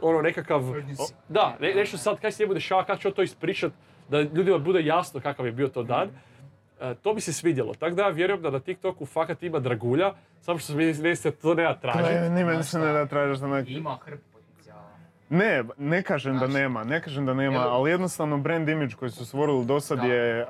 ono 0.02 0.22
nekakav... 0.22 0.62
Urgency. 0.62 1.14
Da, 1.30 1.58
ne, 1.62 1.74
nešto 1.74 1.98
sad 1.98 2.20
kaj 2.20 2.32
se 2.32 2.44
njemu 2.44 2.54
dešava, 2.54 2.86
kako 2.86 3.02
će 3.02 3.08
on 3.08 3.14
to 3.14 3.22
ispričat, 3.22 3.72
da 4.10 4.22
ljudima 4.22 4.58
bude 4.58 4.86
jasno 4.86 5.20
kakav 5.20 5.46
je 5.46 5.52
bio 5.52 5.68
to 5.68 5.84
dan. 5.84 6.10
e, 6.82 6.96
to 6.96 7.14
bi 7.14 7.22
se 7.22 7.34
svidjelo. 7.34 7.74
Tako 7.74 7.96
da 7.96 8.02
ja 8.02 8.10
vjerujem 8.10 8.42
da 8.42 8.50
na 8.50 8.60
TikToku 8.60 9.06
fakat 9.06 9.44
ima 9.44 9.60
dragulja, 9.60 10.14
samo 10.42 10.60
što 10.60 10.76
mi 10.76 10.86
ne 10.86 11.16
se 11.16 11.32
to 11.32 11.54
nema 11.54 11.74
tražiti. 11.74 12.14
Ne, 12.14 12.30
ni 12.30 12.44
meni 12.44 12.64
se 12.64 12.80
ne 12.80 12.94
da 12.94 13.06
tražiš 13.06 13.38
za 13.38 13.48
nek- 13.48 13.70
I 13.70 13.74
ima 13.74 13.98
potencijala. 13.98 14.35
Ne, 15.30 15.64
ne 15.78 16.04
kažem 16.04 16.40
da 16.40 16.48
nema, 16.48 16.84
ne 16.84 17.02
kažem 17.02 17.26
da 17.26 17.34
nema, 17.34 17.56
Evo. 17.56 17.66
ali 17.66 17.92
jednostavno 17.92 18.38
brand 18.38 18.70
image 18.70 18.96
koji 18.96 19.12
su 19.12 19.26
stvorili 19.26 19.66
do 19.66 19.80
sad 19.80 19.98
Da. 20.00 20.06
je... 20.06 20.48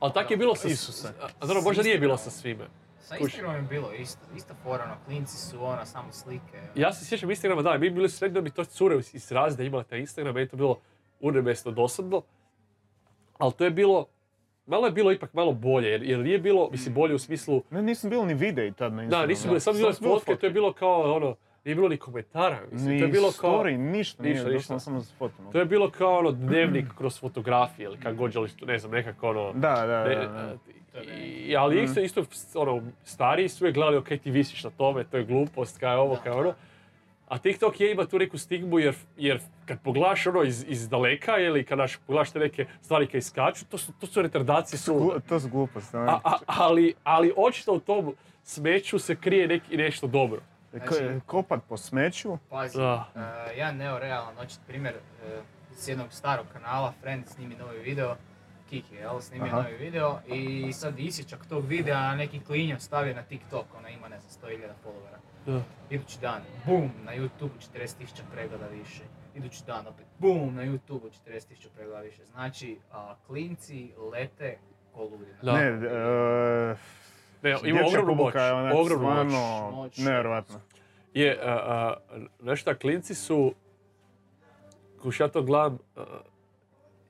Ali 0.00 0.12
tako 0.12 0.32
je 0.32 0.36
bilo 0.36 0.54
sa... 0.54 0.68
Isuse. 0.68 1.08
A 1.40 1.46
dobro, 1.46 1.62
možda 1.62 1.82
nije 1.82 1.98
bilo 1.98 2.16
sa 2.16 2.30
svime. 2.30 2.64
Sa. 3.00 3.16
Instagramom 3.16 3.56
je 3.56 3.62
bilo 3.62 3.92
isto, 3.92 4.20
ista 4.36 4.54
fora, 4.62 4.84
ono, 4.84 4.94
klinci 5.06 5.36
su 5.36 5.64
ono, 5.64 5.86
samo 5.86 6.12
slike. 6.12 6.58
Ja 6.74 6.92
se 6.92 7.04
sjećam 7.04 7.30
Instagrama, 7.30 7.62
da, 7.62 7.78
mi 7.78 7.90
bili 7.90 8.08
su 8.08 8.16
sretni 8.16 8.34
da 8.34 8.40
bi 8.40 8.50
to 8.50 8.64
cure 8.64 8.96
iz 9.12 9.32
razreda 9.32 9.62
imala 9.62 9.82
taj 9.82 9.98
Instagram, 9.98 10.34
meni 10.34 10.44
je 10.44 10.48
to 10.48 10.56
bilo 10.56 10.78
unemesno 11.20 11.70
dosadno. 11.72 12.22
Ali 13.38 13.52
to 13.52 13.64
je 13.64 13.70
bilo, 13.70 14.06
malo 14.66 14.86
je 14.86 14.92
bilo 14.92 15.12
ipak 15.12 15.34
malo 15.34 15.52
bolje, 15.52 15.88
jer, 15.88 16.02
jer 16.02 16.18
nije 16.18 16.38
bilo, 16.38 16.68
mislim, 16.70 16.94
bolje 16.94 17.14
u 17.14 17.18
smislu, 17.18 17.62
Ne, 17.70 17.82
nisam 17.82 18.10
bilo 18.10 18.24
ni 18.24 18.34
videi 18.34 18.72
tad 18.72 18.92
na 18.92 18.96
da, 18.96 19.02
Instagramu. 19.02 19.28
nisu 19.28 19.48
bile, 19.48 19.60
samo 19.60 19.76
bile 19.78 19.94
su 19.94 20.02
bile 20.02 20.14
fotke, 20.14 20.36
to 20.36 20.46
je 20.46 20.50
bilo 20.52 20.72
kao 20.72 21.14
ono, 21.16 21.36
nije 21.64 21.74
bilo 21.74 21.88
ni 21.88 21.96
komentara, 21.96 22.58
mislim, 22.72 22.98
to 22.98 23.04
je 23.04 23.06
Ni 23.06 23.12
bilo 23.12 23.32
kao, 23.40 23.50
story, 23.52 23.76
ništa, 23.76 24.22
Ništa, 24.22 24.22
nije, 24.22 24.34
ništa. 24.34 24.50
doslovno 24.50 24.80
samo 24.80 25.00
s 25.00 25.12
fotom. 25.18 25.52
to 25.52 25.58
je 25.58 25.64
bilo 25.64 25.90
kao 25.90 26.18
ono 26.18 26.30
dnevnik 26.30 26.86
kroz 26.98 27.20
fotografije 27.20 27.84
ili 27.86 27.98
kako 28.00 28.16
god 28.16 28.30
želiš, 28.30 28.52
ne 28.66 28.78
znam, 28.78 28.92
nekako 28.92 29.28
ono, 29.30 29.52
Da, 29.52 29.74
da, 29.74 29.86
da. 29.86 30.04
Ne, 30.04 30.14
da. 30.14 30.54
i, 31.14 31.56
ali 31.56 31.82
isto, 31.82 32.00
isto 32.00 32.24
ono, 32.54 32.82
stariji 33.04 33.48
su 33.48 33.64
uvijek 33.64 33.74
gledali, 33.74 33.96
ok, 33.96 34.08
ti 34.08 34.30
visiš 34.30 34.64
na 34.64 34.70
tome, 34.70 35.04
to 35.04 35.16
je 35.16 35.24
glupost, 35.24 35.82
je 35.82 35.88
ovo, 35.96 36.18
je 36.24 36.32
ono. 36.32 36.54
A 37.28 37.38
TikTok 37.38 37.80
je 37.80 37.92
ima 37.92 38.06
tu 38.06 38.18
neku 38.18 38.38
stigmu 38.38 38.78
jer, 38.78 38.94
jer 39.16 39.40
kad 39.66 39.80
pogledaš 39.82 40.26
ono 40.26 40.42
iz, 40.42 40.64
iz 40.68 40.88
daleka 40.88 41.38
ili 41.38 41.64
kad 41.64 41.78
naš, 41.78 41.96
pogledaš 41.96 42.30
te 42.30 42.38
neke 42.38 42.66
stvari 42.80 43.06
kaj 43.06 43.20
skaču, 43.20 43.64
to 43.64 43.78
su, 43.78 43.92
to 44.00 44.06
su 44.06 44.22
retardacije 44.22 44.78
su. 44.78 45.12
To 45.28 45.40
su 45.40 45.48
gluposti. 45.48 45.96
ono. 45.96 46.20
Ali, 46.46 46.94
ali 47.04 47.32
očito 47.36 47.72
u 47.72 47.80
tom 47.80 48.14
smeću 48.42 48.98
se 48.98 49.16
krije 49.16 49.48
neki, 49.48 49.76
nešto 49.76 50.06
dobro. 50.06 50.40
Ko- 50.72 51.20
Kopat 51.26 51.60
po 51.68 51.76
smeću. 51.76 52.38
Pazi, 52.50 52.78
Da. 52.78 53.04
uh, 53.14 53.22
jedan 53.56 53.76
neorealan 53.76 54.38
očit 54.38 54.60
primjer 54.66 54.94
uh, 54.94 55.44
s 55.76 55.88
jednog 55.88 56.12
starog 56.12 56.46
kanala, 56.52 56.92
Friend 57.00 57.26
snimi 57.26 57.54
novi 57.54 57.78
video, 57.78 58.16
Kiki, 58.70 58.94
jel, 58.94 59.20
snimi 59.20 59.48
Aha. 59.48 59.56
novi 59.62 59.76
video 59.76 60.18
i 60.26 60.72
sad 60.72 60.98
isječak 60.98 61.46
tog 61.46 61.66
videa 61.66 62.14
neki 62.14 62.40
klinjav 62.40 62.78
stavio 62.78 63.14
na 63.14 63.22
TikTok, 63.22 63.66
ona 63.78 63.88
ima 63.88 64.08
ne 64.08 64.20
znam 64.20 64.50
100.000 64.50 64.68
followera. 64.84 65.18
Da. 65.46 65.62
Idući 65.90 66.18
dan, 66.20 66.42
bum, 66.66 66.90
na 67.04 67.12
YouTube 67.16 67.50
40.000 67.74 68.20
pregleda 68.32 68.66
više. 68.66 69.02
Idući 69.34 69.62
dan 69.66 69.86
opet, 69.86 70.06
bum, 70.18 70.54
na 70.54 70.62
YouTube 70.62 71.10
40.000 71.26 71.68
pregleda 71.76 72.00
više. 72.00 72.24
Znači, 72.24 72.78
klinci 73.26 73.92
lete 74.12 74.58
ko. 74.94 75.10
Ne, 75.42 75.62
e, 75.66 76.76
Ne, 77.42 77.56
ima 77.64 77.80
ogromnu 77.86 78.14
moć, 78.14 78.34
je 78.34 78.52
ogromnu 78.52 78.74
moć. 78.74 78.86
stvarno 78.88 79.70
Moć. 79.70 79.98
nevjerojatno. 79.98 80.60
Je, 81.14 81.38
a, 81.42 81.52
a, 81.52 81.94
nešto, 82.42 82.74
klinci 82.74 83.14
su, 83.14 83.54
kuš 85.02 85.20
ja 85.20 85.28
to 85.28 85.42
gledam, 85.42 85.78
a, 85.96 86.04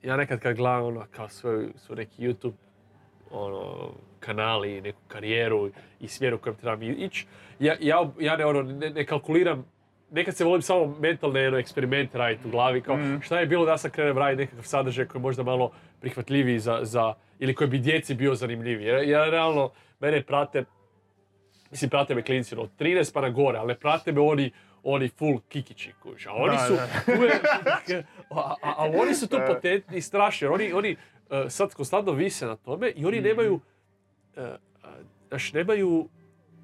ja 0.03 0.17
nekad 0.17 0.39
kad 0.39 0.55
gledam 0.55 0.83
ono, 0.85 1.05
kao 1.11 1.29
svoj, 1.29 1.67
svoj 1.75 1.95
neki 1.95 2.27
YouTube, 2.27 2.53
ono, 3.31 3.89
kanali, 4.19 4.81
neku 4.81 4.99
karijeru 5.07 5.69
i 5.99 6.07
smjer 6.07 6.33
u 6.33 6.37
kojem 6.37 6.55
trebam 6.55 6.83
ići, 6.83 7.25
ja, 7.59 7.75
ja, 7.79 8.09
ja 8.19 8.37
ne, 8.37 8.45
ono, 8.45 8.61
ne, 8.61 8.89
ne 8.89 9.05
kalkuliram, 9.05 9.65
nekad 10.11 10.35
se 10.35 10.43
volim 10.43 10.61
samo 10.61 10.95
mentalne 10.99 11.47
ono, 11.47 11.57
eksperimente 11.57 12.17
raditi 12.17 12.47
u 12.47 12.51
glavi, 12.51 12.81
kao 12.81 12.97
Mhm. 12.97 13.19
šta 13.21 13.39
je 13.39 13.45
bilo 13.45 13.65
da 13.65 13.71
ja 13.71 13.77
sad 13.77 13.91
krenem 13.91 14.17
raditi 14.17 14.41
nekakav 14.41 14.63
sadržaj 14.63 15.05
koji 15.05 15.19
je 15.19 15.23
možda 15.23 15.43
malo 15.43 15.71
prihvatljiviji 16.01 16.59
za, 16.59 16.79
za 16.81 17.13
ili 17.39 17.55
koji 17.55 17.69
bi 17.69 17.77
djeci 17.79 18.15
bio 18.15 18.35
zanimljiviji. 18.35 18.85
Jer, 18.87 19.09
ja 19.09 19.25
realno, 19.29 19.69
mene 20.01 20.23
prate 20.23 20.65
Mislim, 21.71 21.89
prate 21.89 22.15
me 22.15 22.21
klinci 22.21 22.55
od 22.55 22.69
13 22.79 23.13
pa 23.13 23.21
na 23.21 23.29
gore, 23.29 23.57
ali 23.57 23.67
ne 23.67 23.75
prate 23.75 24.11
me 24.11 24.21
oni, 24.21 24.51
oni 24.83 25.09
full 25.09 25.39
kikići, 25.41 25.93
kuš. 25.93 26.25
A 26.25 26.33
oni 26.33 26.51
Da, 26.51 26.65
su, 26.67 26.73
da. 26.73 26.87
uvijek- 27.13 28.03
a, 28.29 28.55
a, 28.61 28.73
a 28.77 28.89
oni 28.93 29.13
su 29.13 29.27
tu 29.27 29.37
potentni 29.47 29.97
i 29.97 30.01
strašni, 30.01 30.45
jer 30.45 30.51
oni, 30.51 30.73
oni 30.73 30.95
eh, 31.29 31.49
sad 31.49 31.73
konstantno 31.73 32.11
vise 32.13 32.45
na 32.45 32.55
tome 32.55 32.89
i 32.89 33.05
oni 33.05 33.21
nemaju, 33.21 33.59
uh, 34.35 34.43
znaš, 35.27 35.53
nemaju, 35.53 36.09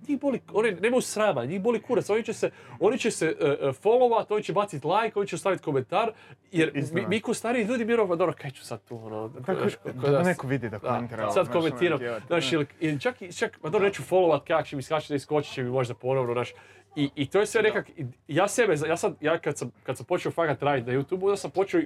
njih 0.08 0.20
boli, 0.20 0.40
oni 0.54 0.72
nemaju 0.74 1.02
srama, 1.02 1.46
njih 1.46 1.62
boli 1.62 1.82
kurac, 1.82 2.10
oni 2.10 2.24
će 2.24 2.34
se, 2.34 2.50
oni 2.80 2.98
će 2.98 3.12
se 3.12 3.36
uh, 3.40 3.48
followat, 3.76 4.26
oni 4.30 4.44
će 4.44 4.54
baciti 4.54 4.88
like, 4.88 5.20
oni 5.20 5.28
će 5.28 5.38
staviti 5.38 5.64
komentar, 5.64 6.12
jer 6.52 6.72
mi, 6.74 6.80
Istina. 6.80 7.08
mi 7.08 7.20
ko 7.20 7.34
stariji 7.34 7.64
ljudi 7.64 7.86
miramo, 7.86 8.16
dobro, 8.16 8.34
kaj 8.34 8.52
ću 8.52 8.66
sad 8.66 8.84
tu, 8.84 8.98
ono, 8.98 9.30
Tako, 9.46 9.62
ko- 9.62 9.92
ko 9.94 10.00
da 10.02 10.12
da- 10.12 10.24
neko 10.24 10.48
vidi 10.48 10.70
da 10.70 10.80
komentira. 10.80 11.24
sad 11.24 11.34
znaš, 11.36 11.48
ono, 11.48 11.54
komentiram, 11.56 12.00
znaš, 12.28 12.50
da. 12.50 12.56
ili, 12.56 12.66
ili 12.80 13.00
čak, 13.00 13.16
čak, 13.32 13.64
ma 13.64 13.70
dobro, 13.70 13.88
neću 13.88 14.04
followat 14.04 14.44
kak 14.44 14.68
će 14.68 14.76
mi 14.76 14.82
skače 14.82 15.06
da 15.10 15.16
iskočit 15.16 15.54
će 15.54 15.64
mi 15.64 15.70
možda 15.70 15.94
ponovno, 15.94 16.34
znaš, 16.34 16.54
i, 16.96 17.10
i 17.16 17.26
to 17.26 17.40
je 17.40 17.46
sve 17.46 17.62
nekak, 17.62 17.90
ja 18.28 18.48
sebe, 18.48 18.76
ja 18.88 18.98
sad, 18.98 19.16
ja 19.22 19.38
kad 19.38 19.58
sam, 19.58 19.72
kad 19.84 19.98
sam 19.98 20.06
počeo 20.06 20.32
fakat 20.32 20.64
raditi 20.64 20.92
na 20.92 20.98
YouTube, 20.98 21.24
onda 21.24 21.36
sam 21.38 21.52
počeo 21.52 21.82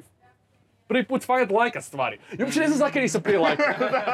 prvi 0.91 1.05
put 1.05 1.25
fakat 1.25 1.51
lajkat 1.51 1.83
stvari. 1.83 2.17
I 2.39 2.43
uopće 2.43 2.59
ne 2.59 2.67
znam 2.67 2.77
zakaj 2.77 3.01
nisam 3.01 3.21
prije 3.21 3.39
lajkao. 3.39 3.65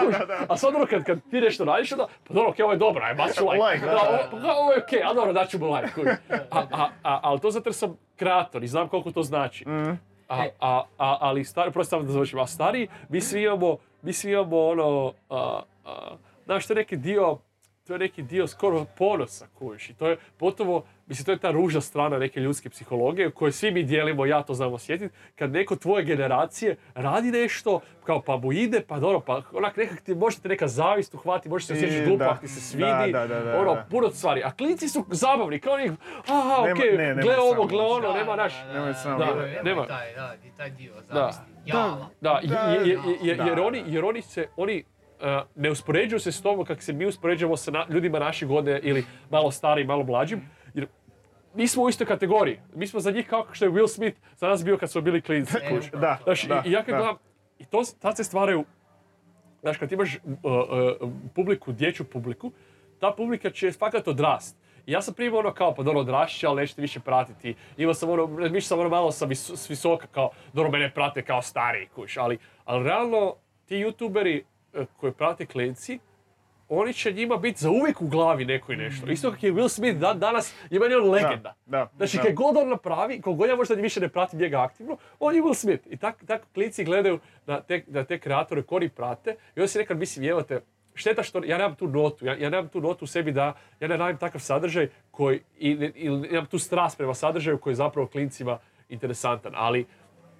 A 0.49 0.57
sad 0.57 0.75
ono 0.75 0.85
kad, 0.85 1.03
kad 1.03 1.19
ti 1.29 1.41
nešto 1.41 1.65
radiš, 1.65 1.91
onda, 1.91 2.07
pa 2.27 2.33
dobro, 2.33 2.49
okej, 2.49 2.63
ovo 2.63 2.73
je 2.73 2.77
dobro, 2.77 3.03
aj 3.03 3.15
baš 3.15 3.35
ću 3.35 3.45
lajk. 3.45 3.61
Like, 3.61 3.85
da, 3.85 3.91
da, 3.91 4.01
ovo, 4.01 4.17
pa 4.31 4.53
ovo 4.53 4.71
je 4.71 4.83
okej, 4.83 5.03
a 5.03 5.13
dobro, 5.13 5.33
daću 5.33 5.59
mu 5.59 5.69
lajk. 5.69 5.97
A, 6.51 6.63
a, 6.71 6.89
a, 7.03 7.19
ali 7.23 7.39
to 7.39 7.51
zato 7.51 7.69
jer 7.69 7.73
sam 7.73 7.97
kreator 8.15 8.63
i 8.63 8.67
znam 8.67 8.87
koliko 8.87 9.11
to 9.11 9.23
znači. 9.23 9.69
Mhm. 9.69 9.91
A, 10.29 10.45
a, 10.59 10.83
a, 10.97 11.17
ali 11.19 11.43
stari, 11.43 11.71
prosto 11.71 11.89
samo 11.89 12.03
da 12.03 12.11
završim, 12.11 12.39
a 12.39 12.47
stariji, 12.47 12.87
mi 13.09 13.21
svi 13.21 13.43
imamo, 13.43 13.77
mi 14.01 14.13
svi 14.13 14.31
imamo 14.31 14.67
ono, 14.67 15.13
a, 15.29 15.61
a, 15.85 16.15
znaš, 16.45 16.67
to 16.67 16.73
je 16.73 16.77
neki 16.77 16.97
dio, 16.97 17.37
to 17.87 17.93
je 17.93 17.99
neki 17.99 18.23
dio 18.23 18.47
skoro 18.47 18.85
ponosa, 18.97 19.47
kužiš. 19.53 19.89
I 19.89 19.93
to 19.93 20.07
je 20.07 20.17
potovo, 20.37 20.83
mislim, 21.07 21.25
to 21.25 21.31
je 21.31 21.37
ta 21.37 21.51
ružna 21.51 21.81
strana 21.81 22.17
neke 22.17 22.39
ljudske 22.39 22.69
psihologije 22.69 23.31
koju 23.31 23.51
svi 23.51 23.71
mi 23.71 23.83
dijelimo, 23.83 24.25
ja 24.25 24.43
to 24.43 24.53
znam 24.53 24.73
osjetiti, 24.73 25.15
kad 25.35 25.51
neko 25.51 25.75
tvoje 25.75 26.05
generacije 26.05 26.75
radi 26.95 27.31
nešto, 27.31 27.79
kao 28.03 28.21
pa 28.21 28.37
mu 28.37 28.53
ide, 28.53 28.81
pa 28.81 28.99
dobro, 28.99 29.19
pa 29.19 29.41
onak 29.53 29.77
nekak 29.77 30.01
ti 30.01 30.15
možete 30.15 30.49
neka 30.49 30.67
zavist 30.67 31.13
uhvati, 31.13 31.49
možeš 31.49 31.67
se 31.67 31.73
osjećati 31.73 32.05
glupo 32.05 32.23
ako 32.23 32.41
ti 32.41 32.47
se 32.47 32.61
svidi, 32.61 33.11
da, 33.11 33.27
da, 33.27 33.27
da, 33.27 33.39
da, 33.39 33.59
ono, 33.59 33.77
puno 33.89 34.09
stvari. 34.09 34.43
A 34.43 34.51
klinci 34.51 34.89
su 34.89 35.05
zabavni, 35.09 35.59
kao 35.59 35.77
njih, 35.77 35.91
aha, 36.27 36.65
okej, 36.71 36.97
ne, 36.97 37.15
gle 37.21 37.37
ovo, 37.37 37.65
gle 37.65 37.83
ono, 37.85 38.07
Da, 38.07 38.13
nema 38.13 38.35
da, 38.35 38.43
naš... 38.43 38.53
da, 38.53 38.73
Nemoj 38.73 38.87
da, 38.87 38.93
samo. 38.93 39.17
da, 39.17 39.25
Da, 39.25 39.63
nema 39.63 39.85
taj, 39.85 40.13
taj 40.57 40.69
dio 40.69 40.93
zavisti. 40.93 41.41
Da. 41.65 41.77
Jala. 41.77 42.09
Da, 42.21 42.39
jer, 43.21 43.59
oni, 43.59 43.83
jer 43.87 44.05
oni 44.05 44.21
se, 44.21 44.47
oni 44.57 44.83
ne 45.55 45.71
uspoređuju 45.71 46.19
se 46.19 46.31
s 46.31 46.41
tom 46.41 46.65
kako 46.65 46.81
se 46.81 46.93
mi 46.93 47.05
uspoređujemo 47.05 47.57
sa 47.57 47.71
na- 47.71 47.85
ljudima 47.89 48.19
naše 48.19 48.45
godine 48.45 48.79
ili 48.83 49.05
malo 49.29 49.51
starijim, 49.51 49.87
malo 49.87 50.03
mlađim, 50.03 50.41
jer 50.73 50.87
mi 51.53 51.67
smo 51.67 51.83
u 51.83 51.89
istoj 51.89 52.07
kategoriji. 52.07 52.59
Mi 52.73 52.87
smo 52.87 52.99
za 52.99 53.11
njih 53.11 53.27
kao 53.27 53.45
što 53.51 53.65
je 53.65 53.71
Will 53.71 53.87
Smith 53.87 54.17
za 54.35 54.47
nas 54.47 54.63
bio 54.65 54.77
kad 54.77 54.91
smo 54.91 55.01
bili 55.01 55.21
klinci. 55.21 55.57
E, 55.57 55.79
Da, 55.91 56.15
to. 56.15 56.23
Znaš, 56.23 56.43
i- 56.43 56.47
da, 56.47 56.63
i 56.65 56.71
ja 56.71 56.79
kad 56.79 56.91
da. 56.91 56.97
gledam, 56.97 57.15
i 57.59 57.65
to, 57.65 57.81
tad 57.99 58.17
se 58.17 58.23
stvaraju, 58.23 58.65
znaš, 59.61 59.77
kad 59.77 59.91
imaš 59.91 60.15
uh, 60.15 60.21
uh, 60.43 61.09
publiku, 61.35 61.71
dječju 61.71 62.05
publiku, 62.05 62.51
ta 62.99 63.11
publika 63.11 63.49
će 63.49 63.71
fakat 63.71 64.07
odrast. 64.07 64.57
I 64.85 64.91
ja 64.91 65.01
sam 65.01 65.13
prije 65.13 65.33
ono 65.33 65.53
kao, 65.53 65.75
pa 65.75 65.83
dobro, 65.83 65.99
odrašći, 65.99 66.45
ali 66.45 66.61
nećete 66.61 66.81
više 66.81 66.99
pratiti. 66.99 67.55
Imao 67.77 67.93
sam 67.93 68.09
ono, 68.09 68.37
razmišljao 68.37 68.67
sam 68.67 68.79
ono 68.79 68.89
malo 68.89 69.11
sa 69.11 69.25
vis, 69.25 69.49
s 69.49 69.69
visoka, 69.69 70.07
kao, 70.07 70.29
dobro, 70.53 70.71
mene 70.71 70.91
prate 70.91 71.21
kao 71.21 71.41
stariji, 71.41 71.87
kuš. 71.87 72.17
Ali, 72.17 72.37
ali 72.65 72.83
realno, 72.83 73.35
ti 73.65 73.75
youtuberi 73.75 74.43
koji 74.97 75.13
prate 75.13 75.45
klinci, 75.45 75.99
oni 76.69 76.93
će 76.93 77.11
njima 77.11 77.37
biti 77.37 77.59
za 77.59 77.69
uvijek 77.69 78.01
u 78.01 78.07
glavi 78.07 78.45
neko 78.45 78.71
i 78.71 78.75
nešto. 78.75 79.07
Isto 79.11 79.31
kako 79.31 79.45
je 79.45 79.53
Will 79.53 79.69
Smith 79.69 79.99
dan, 79.99 80.19
danas, 80.19 80.55
je 80.69 80.79
meni 80.79 80.95
on 80.95 81.09
legenda. 81.09 81.53
da, 81.65 81.89
Znači, 81.97 82.17
da. 82.17 82.23
kaj 82.23 82.33
god 82.33 82.57
on 82.57 82.69
napravi, 82.69 83.21
koliko 83.21 83.45
ja 83.45 83.55
možda 83.55 83.75
više 83.75 83.99
ne 83.99 84.09
pratim 84.09 84.39
njega 84.39 84.61
aktivno, 84.61 84.97
on 85.19 85.35
je 85.35 85.41
Will 85.41 85.53
Smith. 85.53 85.83
I 85.89 85.97
tako 85.97 86.25
tak 86.25 86.41
klinci 86.53 86.83
gledaju 86.83 87.19
na 87.45 87.61
te, 87.61 87.83
na 87.87 88.03
te 88.03 88.19
kreatore 88.19 88.61
koji 88.63 88.89
prate 88.89 89.35
i 89.55 89.59
onda 89.59 89.67
si 89.67 89.77
nekad 89.77 89.97
mislim, 89.97 90.25
jevate, 90.25 90.61
šteta 90.93 91.23
što 91.23 91.43
ja 91.43 91.57
nemam 91.57 91.75
tu 91.75 91.87
notu, 91.87 92.25
ja, 92.25 92.35
ja 92.35 92.49
nemam 92.49 92.67
tu 92.67 92.81
notu 92.81 93.05
u 93.05 93.07
sebi 93.07 93.31
da 93.31 93.53
ja 93.79 93.87
ne 93.87 93.97
radim 93.97 94.17
takav 94.17 94.41
sadržaj 94.41 94.87
koji, 95.11 95.41
i, 95.57 95.91
ili 95.95 96.27
nemam 96.27 96.45
tu 96.45 96.59
strast 96.59 96.97
prema 96.97 97.13
sadržaju 97.13 97.57
koji 97.57 97.71
je 97.71 97.75
zapravo 97.75 98.07
klincima 98.07 98.59
interesantan, 98.89 99.53
ali, 99.55 99.85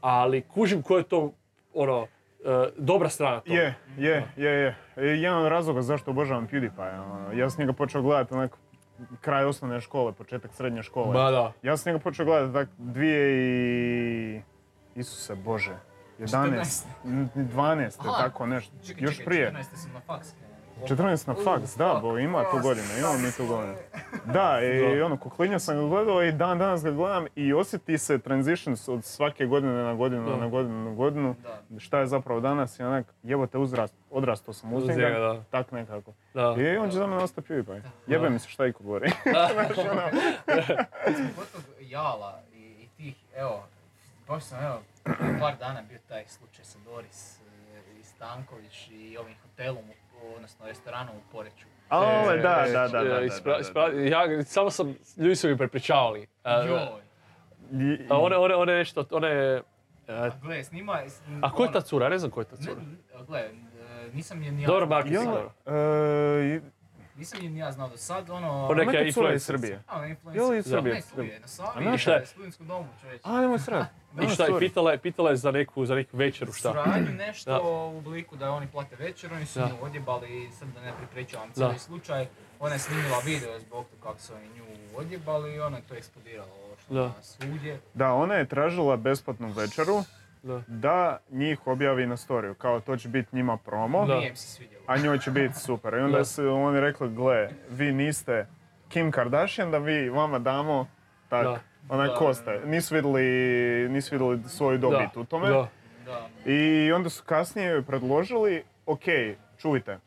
ali 0.02 0.42
kužim 0.42 0.82
ko 0.82 0.98
je 0.98 1.04
to, 1.04 1.34
ono, 1.74 2.08
dobra 2.78 3.10
strana 3.10 3.40
toga. 3.40 3.56
Je, 3.56 3.74
je, 3.98 4.24
je, 4.38 4.52
je. 4.52 4.76
E, 4.96 5.06
Jedan 5.06 5.38
od 5.38 5.48
razloga 5.48 5.82
zašto 5.82 6.12
obožavam 6.12 6.48
PewDiePie. 6.48 7.02
ono, 7.02 7.32
Ja 7.34 7.50
sam 7.50 7.60
njega 7.60 7.74
počeo 7.74 8.02
gledati 8.02 8.34
onak 8.34 8.52
kraj 9.22 9.46
osnovne 9.46 9.82
škole, 9.82 10.14
početak 10.14 10.54
srednje 10.54 10.84
škole. 10.84 11.14
Ba 11.14 11.32
da. 11.32 11.52
Ja 11.62 11.78
sam 11.78 11.90
njega 11.90 12.04
počeo 12.04 12.26
gledati 12.26 12.54
tak 12.54 12.70
dvije 12.78 13.30
i... 14.36 14.42
Isuse 14.96 15.36
Bože. 15.36 15.76
11, 16.20 16.86
n- 17.06 17.30
12, 17.36 17.96
Aha. 18.00 18.24
tako 18.24 18.46
nešto. 18.46 18.74
Čekaj, 18.88 19.04
Još 19.04 19.12
čekaj, 19.12 19.26
prije. 19.26 19.52
14. 19.52 19.64
sam 19.76 19.92
na 19.94 20.00
faks. 20.00 20.28
14 20.80 20.97
na 21.28 21.36
faks, 21.36 21.78
da, 21.78 21.99
bo 22.01 22.17
ima 22.17 22.43
tu 22.43 22.59
godinu, 22.59 22.88
imamo 22.99 23.13
mi 23.15 23.32
tu 23.32 23.45
godinu. 23.47 23.73
Da, 24.25 24.59
i 24.63 25.01
ono, 25.01 25.17
kuklinja 25.17 25.59
sam 25.59 25.75
ga 25.78 25.88
gledao 25.88 26.23
i 26.23 26.32
dan 26.32 26.57
danas 26.57 26.84
ga 26.84 26.91
gledam 26.91 27.25
i 27.36 27.53
osjeti 27.53 27.97
se 27.97 28.19
transitions 28.19 28.88
od 28.88 29.03
svake 29.03 29.45
godine 29.45 29.73
na 29.73 29.93
godinu, 29.93 30.25
Da. 30.25 30.36
na 30.36 30.47
godinu, 30.47 30.84
na 30.84 30.95
godinu. 30.95 31.36
Da. 31.69 31.80
Šta 31.80 31.99
je 31.99 32.07
zapravo 32.07 32.39
danas 32.39 32.80
i 32.80 32.84
onak, 32.84 33.05
jebote 33.23 33.57
uzrast, 33.57 33.95
odrastao 34.11 34.53
sam 34.53 34.73
uz 34.73 34.88
njega, 34.88 35.43
tak 35.43 35.71
nekako. 35.71 36.13
Da. 36.34 36.55
I 36.59 36.78
on 36.78 36.89
će 36.89 36.97
za 36.97 37.07
mene 37.07 37.23
ostati 37.23 37.47
PewDiePie. 37.47 37.82
Jebe 38.07 38.30
mi 38.30 38.39
se 38.39 38.49
šta 38.49 38.65
iko 38.65 38.84
govori. 38.84 39.11
Znaš, 39.53 39.78
ono, 39.80 40.01
Jala 41.82 42.41
i, 42.53 42.57
i 42.57 42.88
tih, 42.97 43.15
evo, 43.36 43.63
baš 44.28 44.43
sam 44.43 44.59
evo, 44.61 44.82
par 45.39 45.55
dana 45.57 45.82
bio 45.82 45.99
taj 46.07 46.23
slučaj 46.28 46.65
sa 46.65 46.80
Doris 46.82 47.38
e, 47.38 47.41
i 47.91 48.05
Stanković 48.05 48.88
i 48.89 49.17
ovim 49.17 49.36
hotelom, 49.43 49.84
u- 49.84 50.07
odnosno 50.30 50.65
restoranom 50.65 51.15
u 51.17 51.32
Poreću. 51.32 51.65
Ale, 51.89 52.38
da, 52.38 52.63
da, 52.65 52.88
da, 52.88 52.88
da, 52.89 53.03
da, 53.05 53.21
Ispra- 53.21 53.43
da, 53.45 53.51
da. 53.51 53.59
ispra- 53.59 54.09
ja, 54.30 54.43
samo 54.43 54.69
sam, 54.69 54.95
ljudi 55.17 55.36
su 55.36 55.47
mi 55.47 55.57
prepričavali. 55.57 56.28
A, 56.43 56.53
Joj. 56.57 56.80
A 58.09 58.17
one, 58.17 58.38
one, 58.38 58.55
one 58.55 58.73
nešto, 58.73 59.05
one... 59.11 59.61
a, 60.07 60.13
A 60.13 60.30
gle, 60.38 60.63
snima... 60.63 61.01
a 61.41 61.51
ko 61.51 61.63
je 61.63 61.67
ta 61.67 61.78
ono- 61.78 61.82
cura? 61.82 62.05
Ja 62.05 62.09
ne 62.09 62.17
znam 62.17 62.32
ko 62.32 62.41
je 62.41 62.45
ta 62.45 62.55
cura. 62.57 62.82
a 63.15 63.23
gle, 63.23 63.39
e, 63.39 63.51
nisam 64.13 64.43
je 64.43 64.51
ni 64.51 64.61
ja 64.61 64.67
Dobro, 64.67 64.88
sad. 64.88 65.25
dobro. 65.25 65.51
E, 65.67 66.61
Nisam 67.15 67.43
je 67.43 67.49
ni 67.49 67.59
ja 67.59 67.71
znao 67.71 67.89
do 67.89 67.97
sad, 67.97 68.30
ono... 68.30 68.67
O, 68.67 68.73
neka 68.75 68.91
neka 68.91 68.91
cura 68.91 69.03
iz 69.03 69.07
influencer. 69.07 69.55
Srbije. 69.55 69.84
A, 69.88 69.97
ona 69.97 70.07
influencer. 70.07 70.43
Je 70.43 70.49
li 70.49 70.57
iz 70.57 70.65
Srbije? 70.65 70.95
Ne, 70.95 71.01
tu 71.15 71.21
je, 71.23 71.39
na 71.39 71.45
A 71.45 71.47
Savi, 71.47 71.86
na 71.86 72.25
studentskom 72.25 72.67
domu, 72.67 72.88
čovječe. 73.01 73.21
A, 73.25 73.41
nemoj 73.41 73.59
srat. 74.18 74.32
I 74.32 74.36
šta 74.36 74.45
je, 74.45 74.59
pitala 74.59 74.91
je, 74.91 74.97
pitala 74.97 75.30
je 75.30 75.36
za 75.36 75.51
neku, 75.51 75.86
za 75.86 75.95
neku 75.95 76.18
večeru, 76.18 76.53
šta? 76.53 76.70
Suradnju 76.70 77.11
nešto 77.18 77.51
Da. 77.51 77.59
u 77.61 77.97
obliku 77.97 78.36
da 78.36 78.51
oni 78.51 78.68
plate 78.68 78.95
večer, 78.95 79.34
oni 79.34 79.45
su 79.45 79.59
Da. 79.59 79.65
nju 79.65 79.74
odjebali 79.82 80.43
i 80.43 80.51
sad 80.51 80.68
da 80.68 80.82
ne 80.82 80.93
pripričavam 80.97 81.47
Da. 81.47 81.53
cijeli 81.53 81.80
slučaj. 81.80 82.28
Ona 82.59 82.74
je 82.74 82.80
snimila 82.80 83.20
video 83.20 83.59
zbog 83.59 83.86
toga 83.86 84.03
kako 84.03 84.20
su 84.20 84.34
oni 84.34 84.47
nju 84.47 84.63
odjebali 84.95 85.55
i 85.55 85.59
ona 85.59 85.78
je 85.78 85.84
to 85.84 85.95
eksplodiralo 85.95 86.49
što 86.80 86.93
Da. 86.93 87.01
na 87.01 87.13
svudje. 87.22 87.80
Da, 87.93 88.13
ona 88.13 88.34
je 88.34 88.45
tražila 88.47 88.97
besplatnu 88.97 89.51
večeru 89.51 90.03
Da. 90.43 90.61
da 90.68 91.20
njih 91.32 91.68
objavi 91.68 92.05
na 92.05 92.18
storiju, 92.18 92.53
kao 92.53 92.80
to 92.80 92.97
će 92.97 93.09
biti 93.09 93.36
njima 93.36 93.57
promo, 93.57 94.05
Da. 94.05 94.22
A 94.88 94.97
njoj 94.97 95.20
će 95.20 95.32
biti 95.32 95.53
super. 95.55 95.93
I 95.93 95.97
onda 95.97 96.18
Da. 96.18 96.26
su 96.26 96.47
oni 96.47 96.80
rekli, 96.80 97.09
gle, 97.09 97.49
vi 97.70 97.91
niste 97.91 98.47
Kim 98.89 99.11
Kardashian, 99.11 99.72
da 99.72 99.78
vi 99.78 100.09
vama 100.09 100.39
damo 100.39 100.88
tak, 101.30 101.59
Da. 101.88 101.94
onak 101.96 102.10
Da, 102.10 102.16
ko 102.16 102.28
da, 102.28 102.34
ste. 102.34 102.62
Nisu 102.66 102.96
vidjeli, 102.96 103.24
nisu 103.90 104.16
vidjeli 104.16 104.40
svoju 104.48 104.78
dobit 104.78 105.18
u 105.18 105.24
tome. 105.24 105.50
Da. 105.50 105.68
I 106.52 106.92
onda 106.92 107.10
su 107.10 107.24
kasnije 107.26 107.82
predložili, 107.82 108.64
ok, 108.86 109.02
čujte, 109.58 109.92
e, 109.92 110.00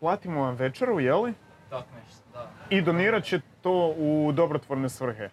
platimo 0.00 0.40
vam 0.42 0.54
večeru, 0.54 1.00
jeli? 1.00 1.34
Tak 1.70 1.84
nešto, 2.04 2.22
da. 2.32 2.50
I 2.70 2.80
donirat 2.82 3.24
će 3.24 3.40
to 3.62 3.94
u 3.96 4.32
dobrotvorne 4.32 4.88
svrhe. 4.88 5.28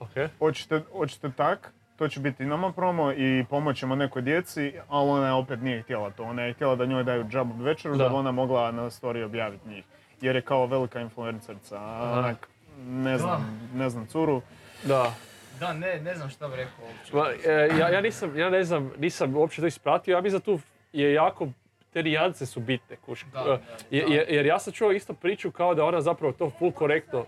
Ok. 0.00 0.10
Hoćete, 0.38 0.82
hoćete 0.92 1.30
tak, 1.36 1.72
to 1.96 2.08
će 2.08 2.20
biti 2.20 2.44
nama 2.44 2.72
promo 2.72 3.12
i 3.12 3.44
pomoć 3.50 3.78
ćemo 3.78 3.94
nekoj 3.94 4.22
djeci, 4.22 4.72
ali 4.88 5.10
ona 5.10 5.36
opet 5.36 5.60
nije 5.62 5.82
htjela 5.82 6.10
to. 6.10 6.22
Ona 6.22 6.42
je 6.42 6.52
htjela 6.52 6.76
da 6.76 6.86
njoj 6.86 7.04
daju 7.04 7.24
džabu 7.24 7.64
večeru 7.64 7.96
da, 7.96 8.04
Da. 8.04 8.08
bi 8.10 8.14
ona 8.14 8.32
mogla 8.32 8.70
na 8.72 8.82
story 8.82 9.24
objaviti 9.24 9.68
njih. 9.68 9.84
Jer 10.20 10.36
je 10.36 10.42
kao 10.42 10.66
velika 10.66 11.00
influencerica, 11.00 11.78
a 11.80 12.12
onak, 12.18 12.48
ne 12.80 13.18
znam, 13.18 13.60
ne 13.74 13.90
znam 13.90 14.06
curu. 14.06 14.42
Da. 14.82 15.14
Da, 15.60 15.72
ne, 15.72 16.00
ne 16.00 16.14
znam 16.14 16.30
šta 16.30 16.48
bi 16.48 16.56
rekao 16.56 16.84
uopće. 16.84 17.16
Ma, 17.16 17.26
e, 17.46 17.68
ja, 17.70 17.88
ja 17.88 18.00
nisam, 18.00 18.38
ja 18.38 18.50
ne 18.50 18.64
znam, 18.64 18.92
nisam 18.98 19.36
uopće 19.36 19.60
to 19.60 19.66
ispratio, 19.66 20.12
ja 20.12 20.20
mislim 20.20 20.38
da 20.38 20.44
tu 20.44 20.60
je 20.92 21.12
jako, 21.12 21.48
te 21.92 22.02
nijance 22.02 22.46
su 22.46 22.60
bitne, 22.60 22.96
kuš. 22.96 23.24
Da, 23.24 23.40
E, 23.40 23.44
da, 23.44 23.50
je- 23.50 23.58
da. 24.06 24.14
jer, 24.14 24.26
jer 24.28 24.46
ja 24.46 24.58
sam 24.58 24.72
čuo 24.72 24.92
isto 24.92 25.12
priču 25.14 25.50
kao 25.50 25.74
da 25.74 25.84
ona 25.84 26.00
zapravo 26.00 26.32
to 26.32 26.50
full 26.50 26.72
korektno, 26.72 27.24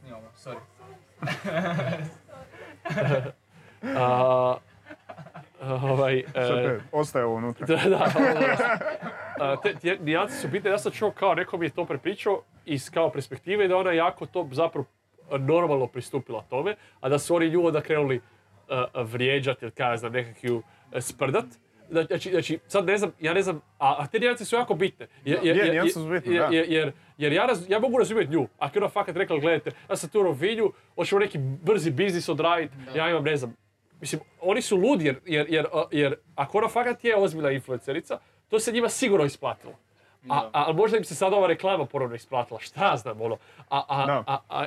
Snimamo, 0.00 0.28
sorry. 0.36 0.58
a, 3.96 4.56
ovaj, 5.60 6.18
e, 6.18 6.24
Sad 6.34 6.48
te, 6.56 6.80
ostaje 6.92 7.24
ovo 7.24 7.34
unutra. 7.34 7.66
Da, 7.76 7.88
da. 7.88 8.06
A, 9.40 9.56
te, 9.56 9.74
te 9.74 9.98
nijance 10.00 10.34
su 10.34 10.48
bitne, 10.48 10.70
ja 10.70 10.78
sam 10.78 10.92
čuo 10.92 11.10
kao, 11.10 11.34
neko 11.34 11.56
mi 11.56 11.66
je 11.66 11.70
to 11.70 11.84
prepričao 11.84 12.42
iz 12.74 12.90
kao 12.90 13.10
perspektive 13.10 13.68
da 13.68 13.76
ona 13.76 13.92
jako 13.92 14.26
to 14.26 14.48
zapravo 14.52 14.84
normalno 15.38 15.86
pristupila 15.86 16.42
tome, 16.50 16.76
a 17.00 17.08
da 17.08 17.18
su 17.18 17.34
oni 17.34 17.50
nju 17.50 17.66
onda 17.66 17.80
krenuli 17.80 18.16
uh, 18.16 18.76
vrijeđati 19.06 19.64
ili 19.64 19.72
kaj 19.72 19.90
ja 19.90 19.96
znam, 19.96 20.12
nekak 20.12 20.44
ju 20.44 20.62
e, 20.92 21.00
sprdat. 21.00 21.44
Znači, 21.90 22.30
znači, 22.30 22.58
sad 22.66 22.86
ne 22.86 22.98
znam, 22.98 23.12
ja 23.20 23.34
ne 23.34 23.42
znam, 23.42 23.56
a, 23.78 23.96
a 23.98 24.06
te 24.06 24.18
nijance 24.18 24.44
su 24.44 24.56
jako 24.56 24.74
bitne. 24.74 25.06
Jer, 25.24 25.38
jer, 25.42 25.56
Je, 25.56 25.62
jer- 25.62 25.70
nijance 25.70 25.92
su 25.92 26.08
bitne, 26.08 26.34
jer- 26.34 26.42
da. 26.50 26.56
jer, 26.56 26.66
jer, 26.68 26.92
jer 27.18 27.32
ja, 27.32 27.46
raz- 27.46 27.70
ja 27.70 27.78
mogu 27.78 27.98
razumjeti 27.98 28.32
nju. 28.32 28.48
Ako 28.58 28.78
je 28.78 28.82
ona 28.82 28.88
fakat 28.90 29.16
rekla, 29.16 29.38
gledajte, 29.38 29.70
ja 29.90 29.96
sam 29.96 30.10
tu 30.10 30.20
u 30.20 30.22
Rovinju, 30.22 30.72
hoćemo 30.94 31.18
neki 31.18 31.38
brzi 31.38 31.90
biznis 31.90 32.28
odraditi, 32.28 32.74
ja 32.94 33.10
imam, 33.10 33.24
ne 33.24 33.36
znam, 33.36 33.56
Mislim, 34.00 34.20
oni 34.40 34.62
su 34.62 34.76
ludi 34.76 35.04
jer, 35.04 35.20
jer, 35.26 35.46
jer, 35.50 35.66
jer 35.90 36.14
ako 36.34 36.58
ona 36.58 36.68
fakat 36.68 37.04
je 37.04 37.16
ozbiljna 37.16 37.50
influencerica, 37.50 38.18
to 38.48 38.60
se 38.60 38.72
njima 38.72 38.88
sigurno 38.88 39.24
isplatilo. 39.24 39.72
A, 40.28 40.48
a 40.52 40.72
možda 40.72 40.96
im 40.96 41.04
se 41.04 41.14
sad 41.14 41.32
ova 41.32 41.46
reklama 41.46 41.84
ponovno 41.86 42.14
isplatila, 42.14 42.60
šta 42.60 42.86
ja 42.86 42.96
znam, 42.96 43.20
ono. 43.20 43.36
A, 43.70 43.82
a, 43.88 44.22
a, 44.26 44.38
a- 44.50 44.66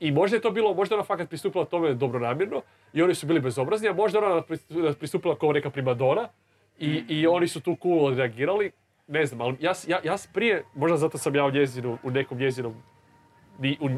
I 0.00 0.12
možda 0.12 0.36
je 0.36 0.40
to 0.40 0.50
bilo, 0.50 0.74
možda 0.74 0.94
ona 0.94 1.04
fakat 1.04 1.28
pristupila 1.28 1.64
tome 1.64 1.94
dobronamjerno 1.94 2.62
i 2.92 3.02
oni 3.02 3.14
su 3.14 3.26
bili 3.26 3.40
bezobrazni, 3.40 3.88
a 3.88 3.92
možda 3.92 4.18
ona 4.18 4.42
pristu- 4.42 4.94
pristupila 4.94 5.36
kao 5.36 5.52
neka 5.52 5.70
primadona 5.70 6.28
i, 6.78 7.04
i 7.08 7.26
oni 7.26 7.48
su 7.48 7.60
tu 7.60 7.76
cool 7.82 8.04
odreagirali. 8.04 8.72
Ne 9.06 9.26
znam, 9.26 9.40
ali 9.40 9.56
ja, 9.60 9.72
ja, 9.86 10.00
ja 10.04 10.16
prije, 10.32 10.64
možda 10.74 10.96
zato 10.96 11.18
sam 11.18 11.34
ja 11.34 11.44
u 11.44 11.50
njezinu, 11.50 11.98
u 12.02 12.10
nekom 12.10 12.38
njezinom, 12.38 12.74
u, 13.80 13.88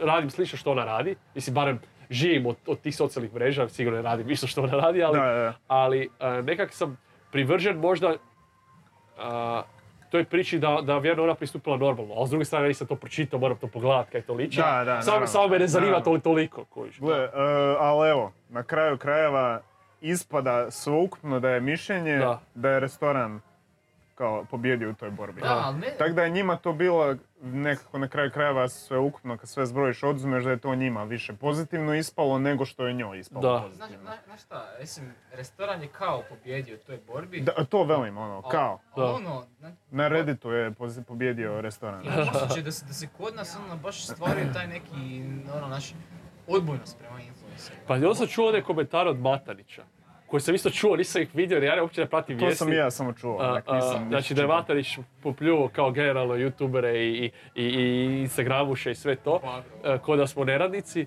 radim 0.00 0.30
slično 0.30 0.58
što 0.58 0.70
ona 0.70 0.84
radi, 0.84 1.16
mislim 1.34 1.54
barem 1.54 1.80
živim 2.10 2.46
od, 2.46 2.56
od 2.66 2.80
tih 2.80 2.96
socijalnih 2.96 3.34
mreža, 3.34 3.68
sigurno 3.68 3.96
ne 3.96 4.02
radim 4.02 4.30
isto 4.30 4.46
što 4.46 4.62
ona 4.62 4.72
radi, 4.74 5.02
ali, 5.02 5.18
Da, 5.18 5.24
da, 5.26 5.54
ali 5.68 6.08
a, 6.18 6.40
nekak 6.42 6.72
sam 6.72 6.98
privržen 7.32 7.76
možda 7.78 8.14
a, 9.18 9.62
toj 10.16 10.24
priči 10.24 10.58
da, 10.58 10.78
da 10.82 10.98
vjerno 10.98 11.22
ona 11.22 11.34
pristupila 11.34 11.76
normalno, 11.76 12.14
ali 12.14 12.26
s 12.26 12.30
druge 12.30 12.44
strane 12.44 12.68
nisam 12.68 12.86
to 12.86 12.96
pročitao, 12.96 13.40
moram 13.40 13.56
to 13.56 13.66
pogledat 13.66 14.10
kaj 14.10 14.22
to 14.22 14.34
liči. 14.34 14.56
Da, 14.56 14.82
da, 14.84 15.02
samo, 15.02 15.26
samo 15.26 15.48
me 15.48 15.58
ne 15.58 15.66
zanima 15.66 16.00
to, 16.00 16.18
toliko. 16.18 16.64
Kojiš. 16.64 17.00
Gle, 17.00 17.16
e, 17.16 17.30
ali 17.78 18.10
evo, 18.10 18.32
na 18.48 18.62
kraju 18.62 18.98
krajeva 18.98 19.60
ispada 20.00 20.70
sveukupno 20.70 21.40
da 21.40 21.50
je 21.50 21.60
mišljenje 21.60 22.16
Da. 22.16 22.40
da, 22.54 22.70
je 22.70 22.80
restoran 22.80 23.40
kao 24.16 24.44
pobjedio 24.44 24.90
u 24.90 24.94
toj 24.94 25.10
borbi. 25.10 25.40
Da, 25.40 25.72
ne, 25.72 25.94
Tako 25.98 26.10
da 26.10 26.22
je 26.22 26.30
njima 26.30 26.56
to 26.56 26.72
bilo 26.72 27.16
nekako 27.42 27.98
na 27.98 28.08
kraju 28.08 28.30
krajeva 28.30 28.68
sve 28.68 28.98
ukupno, 28.98 29.36
kad 29.36 29.48
sve 29.48 29.66
zbrojiš, 29.66 30.02
odzumeš 30.02 30.44
da 30.44 30.50
je 30.50 30.58
to 30.58 30.74
njima 30.74 31.04
više 31.04 31.32
pozitivno 31.34 31.94
ispalo 31.94 32.38
nego 32.38 32.64
što 32.64 32.86
je 32.86 32.94
njoj 32.94 33.18
ispalo 33.18 33.52
Da. 33.52 33.62
pozitivno. 33.62 34.02
znaš, 34.02 34.18
znaš 34.24 34.40
šta, 34.40 34.64
mislim, 34.80 35.06
restoran 35.32 35.82
je 35.82 35.88
kao 35.88 36.22
pobjedio 36.28 36.74
u 36.76 36.86
toj 36.86 36.98
borbi. 36.98 37.40
Da, 37.40 37.52
to 37.64 37.84
velim, 37.84 38.18
ono, 38.18 38.38
a- 38.38 38.50
kao. 38.50 38.80
a 38.92 39.04
ono, 39.04 39.46
na- 39.60 39.72
Na 39.90 40.08
Redditu 40.08 40.50
je 40.50 40.72
pobjedio 41.02 41.60
restoran. 41.60 42.04
imam 42.04 42.18
osjećaj 42.34 42.62
da 42.62 42.72
se, 42.72 42.86
da 42.86 42.92
se 42.92 43.08
kod 43.08 43.34
nas 43.34 43.56
ono 43.58 43.76
baš 43.76 44.06
stvaraju 44.06 44.52
taj 44.52 44.66
neki, 44.66 45.24
ono, 45.54 45.68
naš 45.68 45.94
odbojnost 46.48 46.98
prema 46.98 47.20
influencerima. 47.20 47.82
Pa 47.86 47.94
onda 47.94 48.14
sam 48.14 48.26
čuo 48.26 48.48
one 48.48 48.62
komentare 48.62 49.10
od 49.10 49.20
Matanića, 49.20 49.84
koje 50.26 50.40
sam 50.40 50.54
isto 50.54 50.70
čuo, 50.70 50.96
nisam 50.96 51.22
ih 51.22 51.28
vidio 51.34 51.56
jer 51.56 51.64
ja 51.64 51.82
uopće 51.82 52.00
ne 52.00 52.06
pratim 52.06 52.38
To 52.38 52.44
vijesti. 52.44 52.58
sam 52.58 52.72
i 52.72 52.76
ja 52.76 52.90
samo 52.90 53.12
čuo, 53.12 53.38
A, 53.40 53.50
onak, 53.50 53.64
a, 53.66 53.74
nisam 53.76 54.06
znači 54.08 54.34
da 54.34 54.42
je. 54.42 54.48
Matanić 54.48 54.98
popljuo 55.22 55.68
kao 55.68 55.90
generalno 55.90 56.34
youtubere 56.34 56.94
i, 56.94 57.30
i, 57.54 57.64
i 57.64 58.20
instagramuše 58.20 58.90
i 58.90 58.94
sve 58.94 59.16
to, 59.16 59.62
e, 59.84 59.98
ko 59.98 60.16
da 60.16 60.26
smo 60.26 60.44
neradnici. 60.44 61.06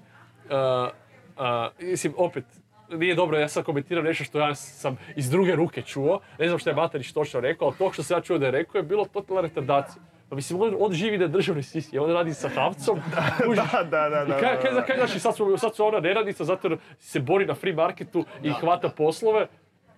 A, 0.49 0.89
a, 1.37 1.69
mislim, 1.79 2.13
opet, 2.17 2.43
nije 2.89 3.15
dobro, 3.15 3.37
ja 3.39 3.47
sad 3.47 3.63
komentiram 3.63 4.03
nešto 4.03 4.23
što 4.23 4.39
ja 4.39 4.55
sam 4.55 4.97
iz 5.15 5.29
druge 5.29 5.55
ruke 5.55 5.81
čuo, 5.81 6.19
ne 6.39 6.47
znam 6.47 6.59
što 6.59 6.69
je 6.69 6.75
Matanić 6.75 7.11
točno 7.11 7.39
rekao, 7.39 7.67
ali 7.67 7.77
to 7.77 7.91
što 7.93 8.03
sam 8.03 8.17
ja 8.17 8.21
čuo 8.21 8.37
da 8.37 8.45
je 8.45 8.51
rekao 8.51 8.79
je 8.79 8.83
bilo 8.83 9.05
totalna 9.05 9.41
retardacija. 9.41 10.03
Pa 10.29 10.35
mislim, 10.35 10.61
on, 10.61 10.75
on 10.79 10.93
živi 10.93 11.17
na 11.17 11.27
državnoj 11.27 11.63
sisi, 11.63 11.99
on 11.99 12.11
radi 12.11 12.33
sa 12.33 12.49
Havcom, 12.49 12.99
Da, 13.55 13.83
da, 13.83 14.09
da, 14.09 14.25
da. 14.25 14.37
i 14.37 14.39
kaj, 14.39 14.59
kaj, 14.61 14.85
kaj, 14.87 14.97
znači, 14.97 15.19
sad 15.19 15.35
su, 15.35 15.57
sad 15.57 15.75
su 15.75 15.85
ona 15.85 15.99
neradnica 15.99 16.43
zato 16.43 16.67
jer 16.67 16.77
se 16.99 17.19
bori 17.19 17.45
na 17.45 17.55
free 17.55 17.73
marketu 17.73 18.25
i 18.43 18.49
hvata 18.51 18.89
poslove. 18.89 19.47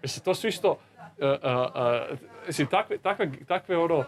Mislim, 0.01 0.23
to 0.23 0.35
su 0.35 0.47
isto, 0.47 0.69
uh, 0.69 0.77
uh, 1.19 1.35
uh, 2.11 2.17
mislim, 2.47 2.67
takve, 2.67 2.97
takve, 2.97 3.31
takve 3.47 3.77
ono, 3.77 3.97
uh, 3.97 4.05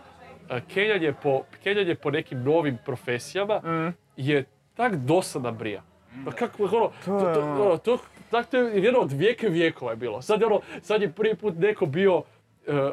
kenjanje 0.67 1.13
po, 1.13 1.41
kenjanje 1.63 1.95
po 1.95 2.11
nekim 2.11 2.43
novim 2.43 2.77
profesijama 2.85 3.57
Mm. 3.57 3.93
je 4.17 4.45
tak 4.73 4.95
dosadna 4.95 5.51
brija. 5.51 5.81
Pa 6.25 6.31
kako, 6.31 6.63
ono, 6.65 6.71
to, 6.71 6.91
To 7.05 7.41
ono- 7.41 7.63
ono, 7.63 7.77
to, 7.77 7.97
tak 8.31 8.45
to 8.45 8.57
je 8.57 8.83
jedno 8.83 8.99
od 8.99 9.11
vijeke 9.11 9.49
vijekova 9.49 9.91
je 9.91 9.97
bilo. 9.97 10.21
Sad 10.21 10.41
je 10.41 10.47
ono, 10.47 10.61
sad 10.81 11.01
je 11.01 11.11
prvi 11.11 11.35
put 11.35 11.53
neko 11.57 11.85
bio, 11.85 12.21
uh, 12.67 12.75
uh, 12.75 12.83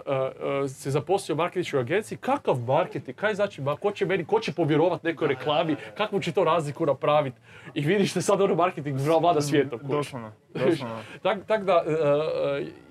uh, 0.64 0.70
se 0.70 0.90
zaposlio 0.90 1.34
u 1.34 1.38
marketinškoj 1.38 1.80
agenciji, 1.80 2.18
kakav 2.18 2.56
marketing, 2.58 3.16
kaj 3.16 3.34
znači, 3.34 3.62
ma, 3.62 3.76
ko 3.76 3.90
će 3.90 4.06
meni, 4.06 4.24
ko 4.24 4.40
će 4.40 4.52
povjerovat 4.52 5.02
nekoj 5.02 5.28
reklami, 5.28 5.76
kakvu 5.94 6.20
će 6.20 6.32
to 6.32 6.44
razliku 6.44 6.86
napraviti 6.86 7.36
i 7.74 7.80
vidiš 7.80 8.14
da 8.14 8.20
sad 8.20 8.40
ono 8.40 8.54
marketing 8.54 8.98
vlada 9.00 9.40
svijetom. 9.40 9.78
kužiš. 9.78 9.90
Doslovno, 9.90 10.32
doslovno. 10.66 10.98
Tak, 11.22 11.38
tak 11.46 11.64
da, 11.64 11.84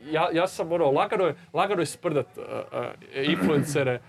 ja, 0.04 0.30
ja 0.34 0.48
sam 0.48 0.72
ono, 0.72 0.92
lagano 0.92 1.24
je, 1.26 1.36
lagano 1.54 1.82
je 1.82 1.86
sprdat 1.86 2.28
influencere 3.16 4.00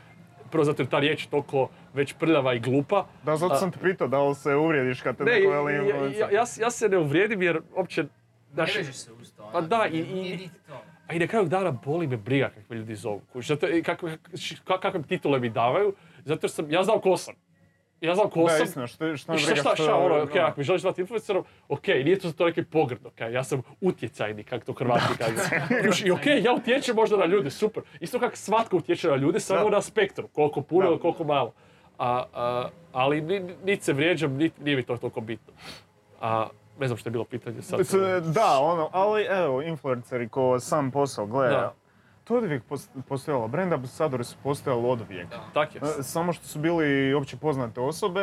prvo 0.50 0.64
zato 0.64 0.82
jer 0.82 0.88
ta 0.88 0.98
riječ 0.98 1.24
je 1.24 1.30
toliko 1.30 1.68
već 1.94 2.12
prljava 2.12 2.54
i 2.54 2.60
glupa. 2.60 3.06
Da, 3.22 3.36
zato 3.36 3.54
sam 3.54 3.72
te 3.72 3.78
pitao 3.80 4.08
da 4.08 4.22
li 4.22 4.34
se 4.34 4.54
uvrijediš 4.54 5.00
kad 5.02 5.16
te 5.16 5.24
Ne, 5.24 5.32
neko 5.32 5.52
ja, 5.52 5.60
veli 5.60 5.74
ja, 5.74 5.80
influencer. 5.86 6.32
ja, 6.32 6.44
ja 6.58 6.70
se 6.70 6.88
ne 6.88 6.98
uvrijedim 6.98 7.42
jer 7.42 7.60
uopće... 7.76 8.02
Ne 8.02 8.08
vežeš 8.56 8.94
se 8.94 9.12
uz 9.12 9.32
to. 9.32 9.48
Pa 9.52 9.58
ono, 9.58 9.66
da, 9.68 9.86
i- 9.86 9.98
i- 9.98 10.48
to. 10.68 10.82
A 11.10 11.14
i 11.14 11.18
na 11.18 11.26
kraju 11.26 11.44
dana 11.46 11.70
boli 11.72 12.06
me 12.06 12.16
briga 12.16 12.50
kakve 12.50 12.76
ljudi 12.76 12.94
zovu. 12.94 13.20
Zato, 13.36 13.66
kakve, 13.84 14.18
kak- 14.64 14.80
kakve 14.80 15.02
titule 15.02 15.40
mi 15.40 15.48
davaju, 15.50 15.94
zato 16.24 16.44
jer 16.44 16.50
sam, 16.50 16.70
ja 16.70 16.82
znam 16.82 17.00
ko 17.00 17.16
sam. 17.16 17.34
Ja 18.00 18.14
znam 18.14 18.30
ko 18.30 18.42
Da, 18.42 18.48
sam. 18.48 18.64
istina, 18.64 18.86
što, 18.86 19.16
što 19.16 19.34
I 19.34 19.38
šta, 19.38 19.46
briga 19.46 19.60
šta, 19.60 19.74
što- 19.74 19.82
šta, 19.84 19.96
ono, 19.96 20.22
ok, 20.22 20.36
ako 20.36 20.60
mi 20.60 20.64
želiš 20.64 20.82
zvati 20.82 21.00
influencerom, 21.00 21.44
ok, 21.68 21.86
nije 21.86 22.18
to 22.18 22.32
to 22.32 22.46
neki 22.46 22.64
pogrd, 22.64 23.06
ok, 23.06 23.20
ja 23.22 23.44
sam 23.44 23.62
utjecajni, 23.80 24.44
kako 24.44 24.64
to 24.64 24.72
Hrvati 24.74 25.04
kažu. 25.18 25.34
I 26.06 26.10
ok, 26.10 26.26
ja 26.42 26.52
utječem 26.52 26.96
možda 26.96 27.16
na 27.16 27.24
ljude, 27.26 27.50
super. 27.50 27.82
Isto 28.00 28.20
kako 28.20 28.36
svatko 28.36 28.76
utječe 28.76 29.08
na 29.08 29.16
ljude, 29.16 29.40
samo 29.40 29.64
Da. 29.64 29.70
na 29.70 29.82
spektru, 29.82 30.28
koliko 30.28 30.62
puno 30.62 30.86
ili 30.86 30.98
koliko 30.98 31.24
malo. 31.24 31.52
A, 31.98 32.24
a, 32.34 32.68
ali 32.92 33.20
ni, 33.20 33.40
niti 33.64 33.84
se 33.84 33.92
vrijeđam, 33.92 34.32
niti 34.32 34.62
nije 34.62 34.76
mi 34.76 34.82
to 34.82 34.96
toliko 34.96 35.20
bitno. 35.20 35.52
A, 36.20 36.48
ne 36.78 36.86
znam 36.86 36.96
što 36.96 37.08
je 37.08 37.12
bilo 37.12 37.24
pitanje 37.24 37.62
sad. 37.62 37.80
Da, 38.24 38.58
ono, 38.60 38.88
ali 38.92 39.22
evo, 39.22 39.62
influenceri 39.62 40.28
ko 40.28 40.60
sam 40.60 40.90
posao 40.90 41.26
gleda, 41.26 41.50
Da. 41.50 41.74
to 42.24 42.36
je 42.36 42.42
uvijek 42.42 42.62
pos- 42.64 42.88
postojalo. 43.02 43.48
Brand 43.48 43.72
ambasadori 43.72 44.24
su 44.24 44.36
postojali 44.42 44.82
od 44.84 45.00
uvijek. 45.00 45.28
Tak 45.54 45.74
je. 45.74 45.80
E, 45.90 46.02
Samo 46.02 46.32
što 46.32 46.46
su 46.46 46.58
bili 46.58 47.14
opće 47.14 47.36
poznate 47.36 47.80
osobe 47.80 48.20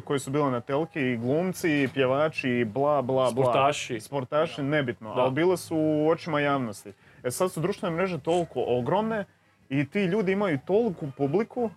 koje 0.00 0.18
su 0.18 0.30
bile 0.30 0.50
na 0.50 0.60
telki, 0.60 1.16
glumci, 1.16 1.88
pjevači, 1.94 2.66
bla, 2.66 3.02
bla, 3.02 3.30
bla. 3.30 3.44
Sportaši. 3.44 4.00
Sportaši, 4.00 4.62
nebitno, 4.62 5.14
Da. 5.14 5.20
ali 5.20 5.30
bile 5.32 5.56
su 5.56 5.76
u 5.76 6.08
očima 6.08 6.40
javnosti. 6.40 6.92
E 7.24 7.30
sad 7.30 7.52
su 7.52 7.60
društvene 7.60 7.96
mreže 7.96 8.18
toliko 8.18 8.64
ogromne 8.68 9.24
i 9.68 9.90
ti 9.90 10.00
ljudi 10.00 10.32
imaju 10.32 10.58
toliku 10.66 11.06
publiku, 11.16 11.70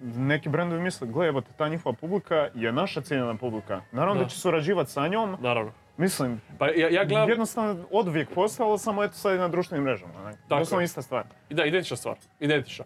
neki 0.00 0.48
brendovi 0.48 0.82
misle, 0.82 1.08
gle, 1.08 1.26
evo 1.26 1.40
te, 1.40 1.50
ta 1.52 1.68
njihova 1.68 1.92
publika 1.94 2.48
je 2.54 2.72
naša 2.72 3.00
cijeljena 3.00 3.34
publika. 3.34 3.80
Naravno 3.92 4.14
da, 4.14 4.22
Da. 4.22 4.28
će 4.28 4.38
surađivati 4.38 4.90
sa 4.90 5.08
njom, 5.08 5.36
Naravno. 5.40 5.72
mislim, 5.96 6.40
Pa 6.58 6.68
ja, 6.68 6.88
ja 6.90 7.04
gledam, 7.04 7.28
jednostavno 7.28 7.84
od 7.90 8.08
uvijek 8.08 8.28
postojalo, 8.30 8.78
samo 8.78 9.04
eto 9.04 9.14
sad 9.14 9.32
je 9.32 9.38
na 9.38 9.48
društvenim 9.48 9.84
mrežama. 9.84 10.12
Tako 10.12 10.58
Doslovno 10.58 10.84
ista 10.84 11.02
stvar. 11.02 11.24
Da, 11.50 11.64
identična 11.64 11.96
stvar, 11.96 12.16
identična. 12.40 12.84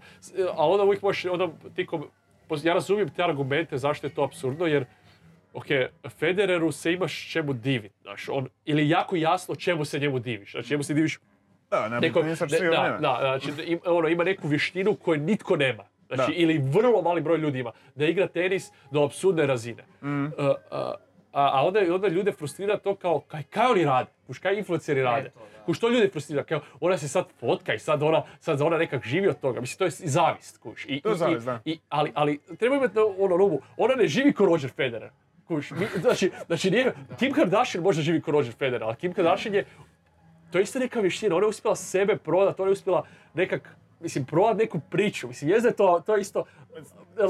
A 0.48 0.68
onda 0.68 0.84
uvijek 0.84 1.02
možeš, 1.02 1.24
onda 1.24 1.48
ti 1.74 1.86
ko, 1.86 2.06
ja 2.62 2.74
razumijem 2.74 3.08
te 3.08 3.24
argumente 3.24 3.78
zašto 3.78 4.06
je 4.06 4.14
to 4.14 4.22
apsurdno, 4.22 4.66
jer 4.66 4.84
ok, 5.54 5.66
Federeru 6.10 6.72
se 6.72 6.92
imaš 6.92 7.30
čemu 7.30 7.52
divit, 7.52 7.92
znaš, 8.02 8.28
on, 8.28 8.48
ili 8.64 8.88
jako 8.88 9.16
jasno 9.16 9.54
čemu 9.54 9.84
se 9.84 9.98
njemu 9.98 10.18
diviš, 10.18 10.50
znači 10.50 10.70
njemu 10.70 10.82
se 10.82 10.94
diviš 10.94 11.18
Da, 11.70 11.88
ne, 11.88 12.00
neko, 12.00 12.22
ne- 12.22 12.34
da, 12.70 12.82
nema. 12.82 12.98
da, 12.98 13.18
znači, 13.20 13.62
im- 13.62 13.80
ono, 13.86 14.08
ima 14.08 14.24
neku 14.24 14.48
vještinu 14.48 14.94
koju 14.94 15.20
nitko 15.20 15.56
nema. 15.56 15.84
Znači, 16.10 16.32
Da. 16.32 16.36
ili 16.36 16.58
vrlo 16.60 17.02
mali 17.02 17.20
broj 17.20 17.38
ljudi 17.38 17.58
ima. 17.58 17.72
Da 17.94 18.06
igra 18.06 18.26
tenis 18.28 18.70
do 18.90 19.02
apsurdne 19.02 19.46
razine. 19.46 19.82
Mm. 20.02 20.24
Uh, 20.24 20.30
uh, 20.32 20.52
a, 21.32 21.50
a 21.52 21.64
onda, 21.64 21.80
onda 21.90 22.08
ljude 22.08 22.32
frustrira 22.32 22.76
to 22.78 22.94
kao, 22.94 23.20
kaj, 23.20 23.42
kaj 23.42 23.66
oni 23.66 23.84
rade? 23.84 24.10
Kuš, 24.26 24.38
kaj 24.38 24.54
influenceri 24.54 25.02
rade? 25.02 25.30
to, 25.30 25.38
da. 25.38 25.64
Kuš, 25.64 25.78
to 25.78 25.88
ljude 25.88 26.08
frustrira. 26.08 26.44
Kao, 26.44 26.60
ona 26.80 26.98
se 26.98 27.08
sad 27.08 27.24
fotka 27.30 27.74
i 27.74 27.78
sad 27.78 28.02
ona, 28.02 28.22
sad 28.40 28.60
ona 28.60 28.78
nekak 28.78 29.04
živi 29.04 29.28
od 29.28 29.40
toga. 29.40 29.60
Mislim, 29.60 29.78
to 29.78 29.84
je 29.84 30.08
zavist, 30.08 30.58
kuš. 30.58 30.84
I, 30.84 31.00
To 31.00 31.08
je 31.08 31.14
i- 31.14 31.18
zavist, 31.18 31.46
da. 31.46 31.60
i- 31.64 31.78
ali, 31.88 32.12
ali 32.14 32.40
treba 32.58 32.76
imati 32.76 32.96
na 32.96 33.02
ono 33.18 33.36
rubu. 33.36 33.60
Ona 33.76 33.94
ne 33.94 34.06
živi 34.08 34.32
ko 34.32 34.46
Roger 34.46 34.70
Federer. 34.70 35.10
Kuš, 35.46 35.70
mi- 35.70 36.00
znači, 36.00 36.30
znači 36.46 36.70
nije, 36.70 36.92
Kim 37.18 37.32
Kardashian 37.32 37.84
možda 37.84 38.02
živi 38.02 38.20
ko 38.20 38.30
Roger 38.30 38.52
Federer, 38.52 38.84
ali 38.84 38.96
Kim 38.96 39.12
Kardashian 39.12 39.54
je 39.54 39.64
to 40.52 40.58
je 40.58 40.62
isto 40.62 40.78
neka 40.78 41.00
vještina, 41.00 41.36
ona 41.36 41.44
je 41.44 41.48
uspjela 41.48 41.76
sebe 41.76 42.16
prodat, 42.16 42.60
ona 42.60 42.68
je 42.68 42.72
uspjela 42.72 43.02
nekak, 43.34 43.76
mislim, 44.00 44.24
prodat 44.24 44.56
neku 44.56 44.80
priču, 44.90 45.28
mislim, 45.28 45.50
je 45.50 45.76
to, 45.76 46.02
to 46.06 46.14
je 46.14 46.20
isto, 46.20 46.44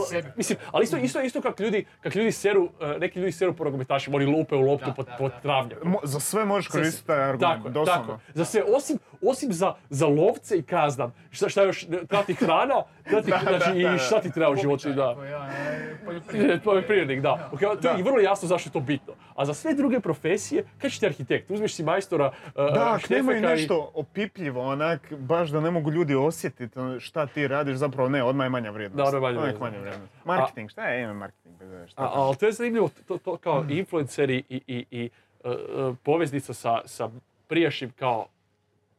Sebi 0.09 0.29
mislim, 0.37 0.59
ali 0.73 0.85
isto, 0.85 0.97
isto, 0.97 1.21
isto 1.21 1.41
kak 1.41 1.61
ljudi, 1.61 1.85
kak 2.01 2.15
ljudi 2.15 2.33
seru, 2.33 2.69
eh, 2.81 2.97
neki 2.99 3.19
ljudi 3.19 3.33
seru 3.33 3.55
po 3.55 3.65
nogometašima, 3.65 4.17
oni 4.17 4.27
lupe 4.27 4.55
u 4.55 4.61
loptu 4.61 4.91
da. 5.19 5.41
travnjak. 5.43 5.83
Mo- 5.85 6.01
za 6.03 6.21
sve 6.21 6.45
možeš 6.45 6.69
koristiti 6.69 7.07
taj 7.07 7.23
argument, 7.23 7.63
Tako, 7.63 7.69
doslovno. 7.69 8.07
tako. 8.07 8.21
Za 8.35 8.45
sve, 8.45 8.63
osim, 8.77 8.99
osim 9.23 9.53
za, 9.53 9.75
za 9.91 10.07
lovce 10.07 10.59
i 10.59 10.63
kaznam, 10.63 11.15
šta, 11.31 11.49
šta 11.49 11.63
još, 11.63 11.87
treba 11.87 12.23
ti 12.23 12.35
hrana, 12.35 12.83
treba 13.11 13.23
ti, 13.23 13.31
Da, 13.31 13.51
da, 13.51 13.59
znači, 13.59 13.73
da, 13.75 13.89
da. 13.89 13.95
i 13.95 13.99
šta 13.99 14.21
ti 14.21 14.33
treba 14.33 14.51
u 14.51 14.57
životu, 14.57 14.89
da. 14.91 15.17
je, 15.21 15.37
onaj, 15.37 16.61
poljoprivrednik. 16.61 17.21
Da. 17.21 17.51
Ok, 17.53 17.61
to 17.61 17.75
Da. 17.77 17.91
je 17.91 18.03
vrlo 18.03 18.21
jasno 18.21 18.49
zašto 18.49 18.69
je 18.69 18.73
to 18.73 18.81
bitno. 18.81 19.13
A 19.35 19.45
za 19.45 19.55
sve 19.55 19.75
druge 19.75 20.01
profesije, 20.01 20.65
kaj 20.79 20.91
će 20.91 21.01
ti 21.01 21.07
arhitekt? 21.07 21.51
Uzmeš 21.51 21.75
si 21.75 21.83
majstora 21.85 22.27
uh, 22.27 22.53
Da, 22.55 22.93
ako 22.95 23.05
nemaju 23.11 23.39
Štefeka 23.39 23.39
i- 23.39 23.41
nešto 23.53 23.91
opipljivo, 23.95 24.63
onak, 24.63 25.13
baš 25.13 25.49
da 25.51 25.61
ne 25.61 25.71
mogu 25.71 25.91
ljudi 25.91 26.15
osjetiti 26.15 26.79
ono, 26.79 27.01
šta 27.01 27.27
ti 27.27 27.49
radiš, 27.49 27.77
zapravo 27.77 28.09
ne, 28.09 28.23
odmah 28.23 28.45
je 28.45 28.51
manja 28.51 28.71
vrijednost. 28.71 29.11
Da, 29.13 29.17
odmah 29.17 29.23
je 29.23 29.35
manja 29.35 29.41
vrijednost. 29.41 29.61
manja 29.63 29.79
vrijednost. 29.81 30.13
Marketing, 30.25 30.71
šta 30.71 30.85
je, 30.85 31.13
marketing, 31.15 31.55
ali 31.97 32.37
to 32.37 32.47
je 32.47 32.53
zanimljivo, 32.53 32.91
to, 33.09 33.19
to 33.19 33.37
kao 33.37 33.65
influenceri 33.71 34.43
i, 34.49 34.61
i, 34.67 34.85
i 34.93 35.11
uh, 35.45 35.51
uh, 35.51 35.97
poveznica 36.03 36.55
sa, 36.55 36.81
sa 36.85 37.09
prijašnjim 37.47 37.91
kao 37.91 38.27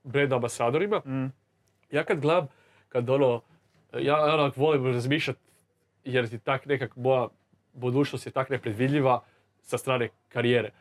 brand 0.03 0.34
ambasadorima. 0.34 0.99
Mm. 0.99 1.26
Ja 1.91 2.03
kad 2.03 2.20
gledam, 2.20 2.47
kad 2.89 3.09
ono, 3.09 3.41
ja 4.00 4.34
onak 4.34 4.58
volim 4.58 4.86
razmišljati 4.86 5.39
jer 6.04 6.30
ti 6.30 6.39
tak 6.39 6.66
nekak 6.66 6.96
moja 6.96 7.28
budućnost 7.74 8.26
je 8.26 8.32
tak 8.32 8.50
nepredvidljiva 8.50 9.24
sa 9.62 9.78
strane 9.78 10.10
karijere. 10.30 10.72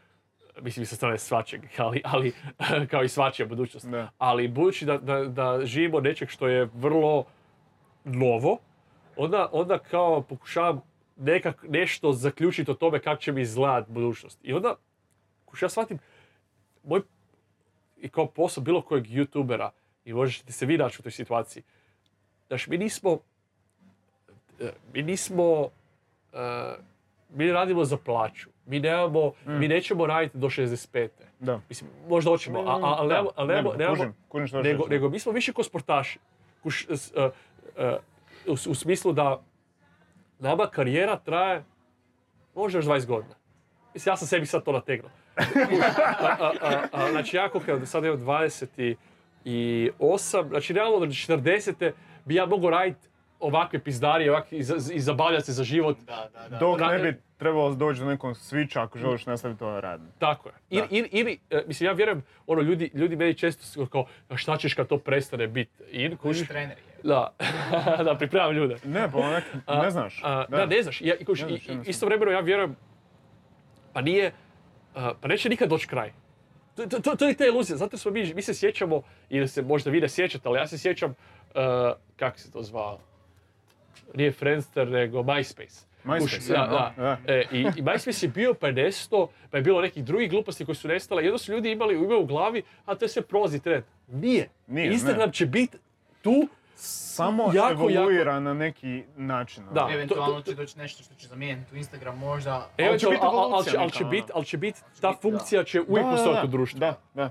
Mislim 0.60 0.82
i 0.82 0.86
sa 0.86 0.96
strane 0.96 1.18
svačeg, 1.18 1.60
ali, 1.78 2.02
ali 2.04 2.32
kao 2.90 3.02
i 3.02 3.08
svačija 3.08 3.46
budućnost. 3.46 3.86
Da. 3.86 4.10
Ali 4.18 4.48
budući 4.48 4.84
da, 4.84 4.98
da, 4.98 5.24
da 5.24 5.60
živimo 5.64 6.00
nečeg 6.00 6.28
što 6.28 6.48
je 6.48 6.68
vrlo 6.74 7.24
novo, 8.04 8.58
onda, 9.16 9.48
onda 9.52 9.78
kao 9.78 10.22
pokušavam 10.22 10.82
nekak 11.16 11.64
nešto 11.68 12.12
zaključiti 12.12 12.70
o 12.70 12.74
tome 12.74 13.00
kako 13.00 13.22
će 13.22 13.32
mi 13.32 13.40
izgledat 13.40 13.88
budućnost. 13.88 14.38
I 14.42 14.52
onda, 14.52 14.74
što 15.52 15.64
ja 15.64 15.70
shvatim, 15.70 15.98
moj 16.84 17.00
i 17.96 18.08
kao 18.08 18.26
posao 18.26 18.64
bilo 18.64 18.82
kojeg 18.82 19.04
youtubera, 19.04 19.70
i 20.04 20.12
možete 20.12 20.52
se 20.52 20.66
vi 20.66 20.78
naći 20.78 20.96
u 21.00 21.02
toj 21.02 21.12
situaciji, 21.12 21.62
znaš, 22.50 22.66
mi 22.66 22.78
nismo, 22.78 23.18
e, 24.60 24.70
mi 24.92 25.02
nismo, 25.02 25.68
e, 26.32 26.74
mi 27.30 27.52
radimo 27.52 27.84
za 27.84 27.96
plaću. 27.96 28.48
Mi 28.66 28.80
nemamo, 28.80 29.32
mi 29.48 29.68
nećemo 29.68 30.06
raditi 30.06 30.38
do 30.38 30.46
65. 30.48 31.08
Da. 31.40 31.60
Mislim, 31.68 31.90
možda 32.08 32.30
hoćemo, 32.30 32.60
a, 32.60 32.62
a, 32.62 32.94
ali 32.94 33.08
nemamo, 33.08 33.30
ali 33.36 33.48
nemamo, 33.48 33.70
ne, 33.70 33.76
nemamo- 33.78 34.14
nego, 34.62 34.86
nego 34.86 35.08
mi 35.08 35.18
smo 35.18 35.32
više 35.32 35.52
ko 35.52 35.62
sportaši. 35.62 36.18
Kuš, 36.62 36.86
s- 36.88 37.12
e, 37.12 37.30
e, 37.78 37.96
u, 38.46 38.52
u 38.52 38.74
smislu 38.74 39.12
da 39.12 39.42
nama 40.38 40.66
karijera 40.66 41.16
traje 41.18 41.64
možda 42.54 42.78
još 42.78 42.86
20 42.86 43.06
godina. 43.06 43.34
Mislim, 43.94 44.12
ja 44.12 44.16
sam 44.16 44.28
sebi 44.28 44.46
sad 44.46 44.64
to 44.64 44.72
nategnuo. 44.72 45.10
znači, 47.10 47.36
ja 47.36 47.48
koliko 47.48 47.86
sad 47.86 48.04
imam 48.04 48.18
28, 48.18 48.96
znači 50.48 50.72
realno 50.72 50.98
do 50.98 51.06
40. 51.06 51.92
bi 52.30 52.36
ja 52.36 52.46
mogao 52.46 52.70
raditi 52.70 53.08
ovakve 53.40 53.78
pizdarije 53.78 54.30
ovakve, 54.30 54.58
i, 54.58 54.62
za- 54.62 54.94
i 54.94 55.00
zabavljati 55.00 55.46
se 55.46 55.52
za 55.52 55.64
život. 55.64 55.98
Da, 55.98 56.28
da, 56.34 56.48
da. 56.48 56.58
Dok 56.58 56.80
ne 56.82 56.98
bi 57.00 57.22
trebalo 57.36 57.74
doći 57.74 58.00
do 58.00 58.06
nekog 58.06 58.34
switcha 58.34 58.80
ako 58.80 58.98
želiš 58.98 59.26
nastaviti 59.26 59.58
to 59.58 59.80
raditi. 59.80 60.18
Tako 60.18 60.48
je. 60.48 60.54
Ili, 60.70 60.86
ili, 60.90 61.08
ili, 61.10 61.38
e, 61.50 61.64
mislim, 61.66 61.86
ja 61.86 61.92
vjerujem, 61.92 62.22
ono, 62.46 62.62
ljudi, 62.62 62.90
ljudi 62.94 63.16
meni 63.16 63.34
često 63.34 63.64
su 63.64 63.86
kao, 63.86 64.06
"A 64.28 64.36
šta 64.36 64.56
ćeš 64.56 64.74
kad 64.74 64.86
to 64.86 64.98
prestane 64.98 65.46
biti 65.48 65.72
in, 65.90 66.16
kužiš? 66.16 66.48
trener 66.48 66.76
je. 66.78 66.84
Da, 67.04 67.32
da 68.04 68.14
pripremam 68.14 68.52
ljude. 68.52 68.76
Ne, 68.84 69.10
pa 69.12 69.18
onak, 69.18 69.44
ne 69.74 69.90
znaš. 69.90 70.20
a, 70.24 70.44
da. 70.46 70.66
ne 70.66 70.82
znaš. 70.82 71.00
Ja, 71.00 71.14
i, 71.14 71.24
kužiš, 71.24 71.42
Ne 71.42 71.48
znaš, 71.48 71.58
i- 71.58 71.62
i- 71.62 71.64
jednostavno. 71.64 71.84
istovremeno 71.86 72.30
ja 72.30 72.40
vjerujem, 72.40 72.76
pa 73.92 74.00
nije, 74.00 74.32
a, 74.94 75.12
pa 75.20 75.28
neće 75.28 75.48
nikad 75.48 75.68
doći 75.68 75.88
kraj. 75.88 76.12
To, 76.80 76.86
to, 76.88 77.00
to, 77.00 77.16
to 77.16 77.28
je 77.28 77.34
ta 77.34 77.46
iluzija, 77.46 77.76
zato 77.76 77.96
smo 77.96 78.10
mi, 78.10 78.34
mi 78.34 78.42
se 78.42 78.54
sjećamo, 78.54 79.02
ili 79.28 79.48
se 79.48 79.62
možda 79.62 79.90
vi 79.90 80.00
ne 80.00 80.08
sjećate, 80.08 80.48
ali 80.48 80.58
ja 80.58 80.66
se 80.66 80.78
sjećam, 80.78 81.10
uh, 81.10 81.14
kako 82.16 82.38
se 82.38 82.50
to 82.50 82.62
zvao? 82.62 82.98
Nije 84.14 84.32
Friendster, 84.32 84.88
nego 84.88 85.18
MySpace. 85.18 85.84
MySpace, 86.04 86.52
ja, 86.52 86.66
da, 86.66 86.94
da, 86.96 87.02
da. 87.02 87.32
E, 87.34 87.44
i, 87.52 87.60
I 87.60 87.82
MySpace 87.82 88.24
je 88.24 88.28
bio 88.28 88.54
pa 88.54 88.66
je 88.66 88.72
nesto, 88.72 89.30
pa 89.50 89.56
je 89.56 89.62
bilo 89.62 89.80
nekih 89.80 90.04
drugih 90.04 90.30
gluposti 90.30 90.64
koje 90.64 90.74
su 90.74 90.88
nestale. 90.88 91.24
Jedno 91.24 91.38
su 91.38 91.52
ljudi 91.52 91.70
imali 91.70 91.94
imaju 91.94 92.20
u 92.20 92.26
glavi, 92.26 92.62
a 92.84 92.94
to 92.94 93.04
je 93.04 93.08
sve 93.08 93.22
prozi 93.22 93.60
trend. 93.60 93.84
Nije. 94.08 94.48
Nije, 94.66 94.92
Instagram 94.92 95.28
ne. 95.28 95.32
će 95.32 95.46
biti 95.46 95.78
tu 96.22 96.48
Samo 96.82 97.50
Jako, 97.54 97.70
evoluira 97.72 98.40
na 98.40 98.54
neki 98.54 99.04
način. 99.16 99.62
ono. 99.64 99.72
Da. 99.72 99.88
Eventualno 99.94 100.34
to- 100.34 100.40
to- 100.42 100.50
će 100.50 100.56
doći 100.56 100.78
nešto 100.78 101.02
što 101.02 101.14
će 101.14 101.28
zamijeniti 101.28 101.74
u 101.74 101.78
Instagram 101.78 102.18
možda. 102.18 102.70
Evo, 102.78 102.96
će 102.98 103.06
biti 103.06 103.18
ali, 103.22 103.36
ali, 103.36 103.46
evolucija 103.46 103.80
ali 103.80 103.90
će 103.90 104.04
biti, 104.04 104.22
ono. 104.24 104.32
ali 104.34 104.44
će 104.44 104.56
biti, 104.58 104.80
ta 104.80 104.86
biti, 104.86 105.00
da. 105.02 105.18
funkcija 105.22 105.64
će 105.64 105.80
uvijek 105.80 106.04
Da, 106.06 106.10
da, 106.10 106.16
postojati 106.16 106.40
da, 106.40 106.48
u 106.48 106.50
društvu. 106.50 106.78
Da, 106.78 107.00
da. 107.14 107.30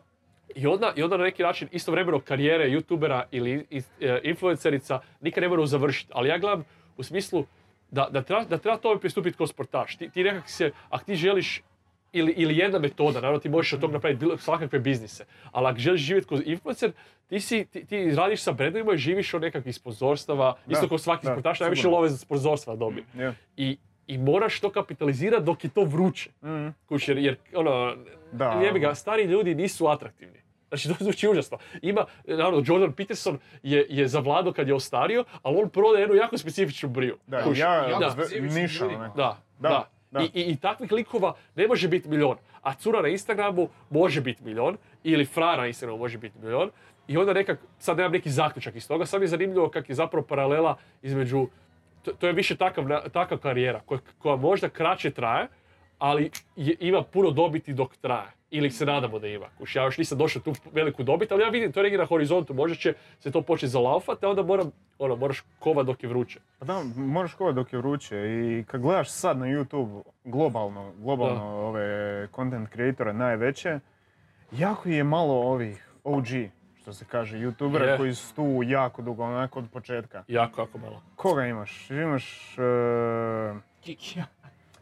I 0.56 0.68
onda, 0.68 0.94
I 0.96 1.04
onda 1.04 1.18
na 1.18 1.24
neki 1.24 1.44
način 1.44 1.68
istovremeno 1.72 2.20
karijere 2.20 2.70
youtubera 2.70 3.24
ili 3.32 3.68
e, 4.00 4.20
influencerica 4.24 5.00
nikad 5.22 5.42
ne 5.42 5.50
moraju 5.50 5.66
završiti. 5.68 6.12
Ali 6.16 6.30
ja 6.30 6.38
gledam 6.38 6.64
u 6.98 7.04
smislu 7.04 7.46
da, 7.92 8.08
da, 8.12 8.22
treba, 8.22 8.44
da 8.44 8.58
treba 8.58 8.78
tome 8.78 9.00
pristupiti 9.00 9.38
kao 9.38 9.48
sportaš. 9.48 9.96
Ti, 9.98 10.10
ti 10.10 10.24
nekak 10.24 10.50
se, 10.50 10.72
ako 10.90 11.04
ti 11.06 11.16
želiš 11.16 11.62
ili, 12.12 12.32
ili 12.32 12.58
jedna 12.58 12.80
metoda, 12.80 13.14
naravno 13.22 13.40
ti 13.40 13.50
možeš 13.50 13.74
od 13.74 13.82
toga 13.82 13.94
napraviti 13.94 14.20
bilo 14.20 14.38
svakakve 14.38 14.80
biznise, 14.80 15.26
ali 15.52 15.68
ako 15.68 15.80
želiš 15.80 16.02
živjeti 16.02 16.28
kao 16.28 16.38
influencer, 16.46 16.92
ti, 17.28 17.40
si, 17.40 17.66
ti, 17.66 17.86
ti 17.86 18.12
radiš 18.12 18.42
sa 18.42 18.52
brendovima 18.52 18.94
i 18.94 18.98
živiš 18.98 19.34
od 19.34 19.42
nekakvih 19.42 19.76
sponzorstava, 19.76 20.56
isto 20.68 20.88
kao 20.88 20.98
svaki 20.98 21.26
da, 21.26 21.32
sportaš, 21.32 21.60
najviše 21.60 21.88
love 21.88 22.10
za 22.10 22.18
sponzorstva 22.18 22.76
dobi. 22.76 23.06
Je. 23.14 23.34
I, 23.58 23.78
I 24.08 24.18
moraš 24.18 24.60
to 24.60 24.70
kapitalizirati 24.70 25.44
dok 25.44 25.64
je 25.64 25.70
to 25.70 25.84
vruće. 25.84 26.30
Mhm. 26.44 26.68
Kuš, 26.86 27.08
jer, 27.08 27.18
jer 27.18 27.36
ono, 27.56 27.96
Da. 28.32 28.62
jebi 28.66 28.80
ga, 28.80 28.96
stari 28.96 29.24
ljudi 29.24 29.56
nisu 29.56 29.88
atraktivni. 29.88 30.40
Znači, 30.68 30.88
to 30.88 30.96
zvuči 31.00 31.28
užasno. 31.30 31.58
Ima, 31.82 32.06
naravno, 32.28 32.64
Jordan 32.66 32.94
Peterson 32.94 33.40
je, 33.64 33.86
je 33.90 34.08
zavladao 34.08 34.54
kad 34.54 34.68
je 34.68 34.74
ostario, 34.74 35.24
ali 35.44 35.58
on 35.62 35.70
prodaje 35.70 36.02
jednu 36.04 36.16
jako 36.16 36.38
specifičnu 36.38 36.90
briju. 36.90 37.18
Da, 37.28 37.44
Kuš, 37.44 37.58
ja, 37.60 38.00
niša, 38.52 38.88
ne. 38.88 38.98
da, 38.98 39.08
da. 39.16 39.38
Da, 39.60 39.70
da. 39.70 39.90
I, 40.12 40.42
i, 40.42 40.52
I 40.52 40.56
takvih 40.56 40.92
likova 40.92 41.34
ne 41.56 41.68
može 41.68 41.88
biti 41.88 42.10
milion. 42.10 42.38
A 42.62 42.74
cura 42.74 43.02
na 43.02 43.08
Instagramu 43.08 43.70
može 43.90 44.22
biti 44.22 44.44
milion, 44.44 44.78
ili 45.04 45.26
fra 45.26 45.56
na 45.56 45.68
Instagramu 45.68 46.00
može 46.00 46.18
biti 46.18 46.40
milion. 46.40 46.72
I 47.08 47.18
onda 47.18 47.34
nekak, 47.34 47.60
sad 47.80 47.98
nemam 47.98 48.12
neki 48.12 48.30
zaključak 48.30 48.76
iz 48.76 48.88
toga, 48.88 49.06
sad 49.06 49.20
mi 49.20 49.24
je 49.24 49.28
zanimljivo 49.28 49.70
kak 49.70 49.90
je 49.90 49.96
zapravo 49.96 50.26
paralela 50.26 50.78
između, 51.02 51.48
to, 52.02 52.12
to 52.12 52.28
je 52.28 52.34
više 52.34 52.56
takav, 52.56 52.86
takva 53.14 53.38
karijera 53.38 53.80
koja, 53.86 54.00
koja 54.18 54.36
možda 54.36 54.70
kraće 54.70 55.12
traje, 55.12 55.48
ali 56.00 56.32
je, 56.56 56.76
ima 56.80 57.04
puno 57.04 57.32
dobiti 57.32 57.74
dok 57.74 57.98
traje. 57.98 58.39
Ili 58.52 58.72
se 58.72 58.86
nadamo 58.86 59.20
da 59.20 59.28
ima. 59.28 59.46
Kuš, 59.58 59.76
ja 59.76 59.84
još 59.84 59.98
nisam 59.98 60.18
došao 60.18 60.42
tu 60.42 60.54
veliku 60.74 61.04
dobit, 61.04 61.32
ali 61.32 61.44
ja 61.44 61.50
vidim 61.50 61.72
to 61.72 61.82
je 61.82 61.98
na 61.98 62.06
horizontu. 62.06 62.54
Možda 62.54 62.76
će 62.76 62.94
se 63.20 63.32
to 63.32 63.42
početi 63.42 63.68
zalaufati, 63.68 64.26
a 64.26 64.30
onda 64.30 64.44
moram, 64.44 64.72
ono, 65.00 65.16
moraš 65.16 65.44
kovat 65.60 65.86
dok 65.86 66.04
je 66.04 66.10
vruće. 66.10 66.40
Pa 66.60 66.66
da, 66.66 66.84
moraš 66.96 67.34
kovat 67.34 67.56
dok 67.56 67.74
je 67.74 67.80
vruće 67.80 68.16
i 68.18 68.64
kad 68.68 68.82
gledaš 68.82 69.10
sad 69.10 69.38
na 69.38 69.46
YouTube 69.46 70.02
globalno, 70.24 70.94
globalno 70.98 71.36
Da. 71.36 71.44
ove 71.44 72.28
content 72.36 72.70
creatore 72.74 73.14
najveće, 73.14 73.80
jako 74.52 74.90
je 74.90 75.04
malo 75.04 75.34
ovih 75.34 75.90
OG, 76.04 76.26
što 76.82 76.94
se 76.94 77.06
kaže, 77.06 77.38
youtubera 77.38 77.84
Je. 77.84 77.98
koji 77.98 78.14
su 78.16 78.36
tu 78.36 78.62
jako 78.66 79.02
dugo, 79.02 79.24
onako 79.24 79.60
od 79.60 79.66
početka. 79.74 80.24
Jako, 80.28 80.62
jako 80.62 80.78
malo. 80.78 81.02
Koga 81.16 81.46
imaš? 81.46 81.90
Imaš... 81.92 82.58
e, 82.58 82.62
Kikija. 83.82 84.26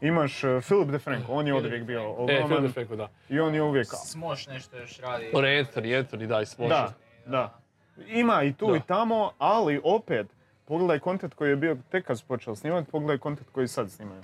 Imaš 0.01 0.43
e, 0.43 0.59
Philip 0.61 0.87
DeFranco, 0.87 1.31
on 1.31 1.47
je 1.47 1.53
Philip 1.53 1.65
odvijek 1.65 1.83
bio 1.83 1.99
E, 1.99 2.05
ogroman 2.07 2.47
Phil 2.47 2.61
DeFranco, 2.61 2.95
da. 2.95 3.07
i 3.29 3.39
on 3.39 3.55
je 3.55 3.61
uvijek... 3.63 3.87
Smoš 4.05 4.47
nešto 4.47 4.77
još 4.77 4.97
radi. 4.99 5.29
On 5.33 5.45
je 5.45 5.63
Anthony, 5.65 6.03
Anthony, 6.03 6.25
da, 6.25 6.41
i 6.41 6.45
Smosh. 6.45 6.69
Da, 6.69 6.93
da. 7.25 7.59
Ima 8.07 8.43
i 8.43 8.53
tu 8.53 8.71
Da. 8.71 8.77
i 8.77 8.81
tamo, 8.87 9.31
ali 9.37 9.81
opet, 9.83 10.27
pogledaj 10.65 10.99
kontent 10.99 11.33
koji 11.33 11.49
je 11.49 11.55
bio 11.55 11.77
tek 11.91 12.05
kad 12.05 12.19
su 12.19 12.25
počeli 12.25 12.55
snimati, 12.55 12.91
pogledaj 12.91 13.17
kontent 13.17 13.49
koji 13.51 13.67
sad 13.67 13.91
snimaju. 13.91 14.21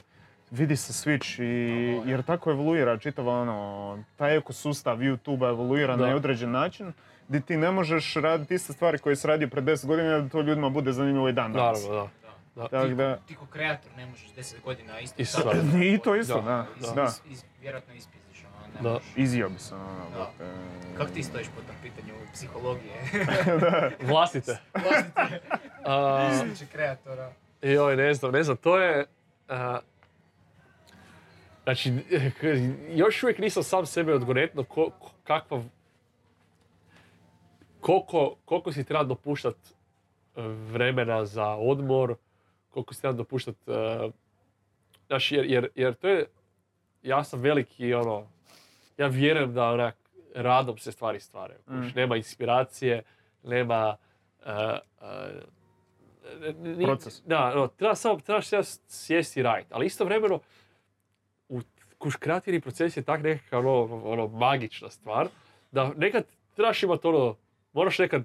Vidi 0.51 0.75
se 0.75 0.93
switch 0.93 1.43
i, 1.43 2.09
jer 2.09 2.23
tako 2.23 2.51
evoluira 2.51 2.97
čitava 2.97 3.41
ono, 3.41 4.03
taj 4.15 4.37
ekosustav 4.37 4.97
YouTube 4.97 5.49
evoluira 5.49 5.95
Da. 5.95 6.07
na 6.07 6.15
određen 6.15 6.51
način, 6.51 6.93
gdje 7.27 7.41
ti 7.41 7.57
ne 7.57 7.71
možeš 7.71 8.13
raditi 8.13 8.55
iste 8.55 8.73
stvari 8.73 8.97
koje 8.97 9.15
si 9.15 9.27
radio 9.27 9.47
pred 9.47 9.63
10 9.63 9.85
godina 9.85 10.19
da 10.19 10.29
to 10.29 10.41
ljudima 10.41 10.69
bude 10.69 10.91
zanimljivo 10.91 11.29
i 11.29 11.33
dan 11.33 11.53
danas. 11.53 11.83
Naravno, 11.83 12.09
da. 12.21 12.22
Da. 12.55 12.67
Tako 12.67 12.87
da, 12.87 13.17
Ti 13.17 13.35
ko 13.35 13.45
kreator 13.45 13.91
ne 13.97 14.05
možeš 14.05 14.29
10 14.29 14.61
godina 14.61 14.99
isto 14.99 15.21
Isto 15.21 15.41
sad- 15.41 15.81
i 15.83 15.99
to 15.99 16.15
isto, 16.15 16.35
Da, 16.35 16.65
da, 16.81 16.91
da. 16.93 17.03
is- 17.03 17.21
is- 17.27 17.45
vjerojatno 17.61 17.93
ispizdiš, 17.93 18.43
ono, 18.47 18.67
ne 18.67 18.81
Da. 18.81 18.89
možeš. 18.91 19.07
Izio 19.15 19.49
bi 19.49 19.59
se, 19.59 19.75
ono, 19.75 19.85
Da. 20.09 20.15
brate. 20.15 20.53
Kako 20.97 21.09
ti 21.11 21.23
stojiš 21.23 21.47
po 21.47 21.61
tom 21.61 21.75
pitanju 21.81 22.13
psihologije? 22.33 22.93
Vlastite. 24.03 24.57
Vlastite 24.73 25.41
A, 25.85 26.29
izliče 26.33 26.65
kreatora. 26.67 27.31
joj, 27.61 27.95
ne 27.95 28.13
znam, 28.13 28.31
ne 28.31 28.43
znam, 28.43 28.57
to 28.57 28.77
je... 28.79 29.05
a, 29.49 29.79
znači, 31.63 31.93
još 32.89 33.23
uvijek 33.23 33.39
nisam 33.39 33.63
sam 33.63 33.85
sebe 33.85 34.13
odgonetno 34.13 34.63
ko, 34.63 34.89
ko- 34.91 35.11
kakva... 35.23 35.63
Koliko, 37.81 38.35
koliko 38.45 38.71
si 38.71 38.83
treba 38.83 39.03
dopuštat 39.03 39.55
e, 39.55 39.71
vremena 40.43 41.25
za 41.25 41.47
odmor, 41.47 42.15
koliko 42.73 42.93
si 42.93 43.01
treba 43.01 43.13
dopuštat... 43.13 43.55
e, 43.67 44.09
Znaš, 45.07 45.31
jer, 45.31 45.45
jer, 45.45 45.67
jer 45.75 45.93
to 45.93 46.07
je... 46.07 46.25
Ja 47.03 47.23
sam 47.23 47.41
veliki, 47.41 47.93
ono... 47.93 48.27
Ja 48.97 49.07
vjerujem 49.07 49.53
da 49.53 49.69
onak, 49.69 49.95
radom 50.35 50.77
se 50.77 50.91
stvari 50.91 51.19
stvaraju. 51.19 51.59
Mm. 51.69 51.87
Nema 51.95 52.15
inspiracije, 52.17 53.03
nema... 53.43 53.97
e, 54.45 54.51
e, 54.51 54.79
ni- 56.53 56.85
Proces. 56.85 57.21
Da, 57.25 57.55
no, 57.55 57.67
treba 57.67 57.95
samo, 57.95 58.19
trebaš 58.19 58.45
sjesti 58.87 59.39
i 59.39 59.43
raditi. 59.43 59.73
Ali 59.73 59.85
istovremeno, 59.85 60.39
u 61.49 61.61
kuš 61.97 62.15
kreativni 62.15 62.61
proces 62.61 62.97
je 62.97 63.03
tak 63.03 63.23
nekakav 63.23 63.59
ono, 63.59 64.01
ono, 64.03 64.27
magična 64.27 64.89
stvar, 64.89 65.27
da 65.71 65.91
nekad 65.97 66.23
trebaš 66.55 66.83
imati 66.83 67.07
ono, 67.07 67.35
moraš 67.73 67.99
nekad 67.99 68.23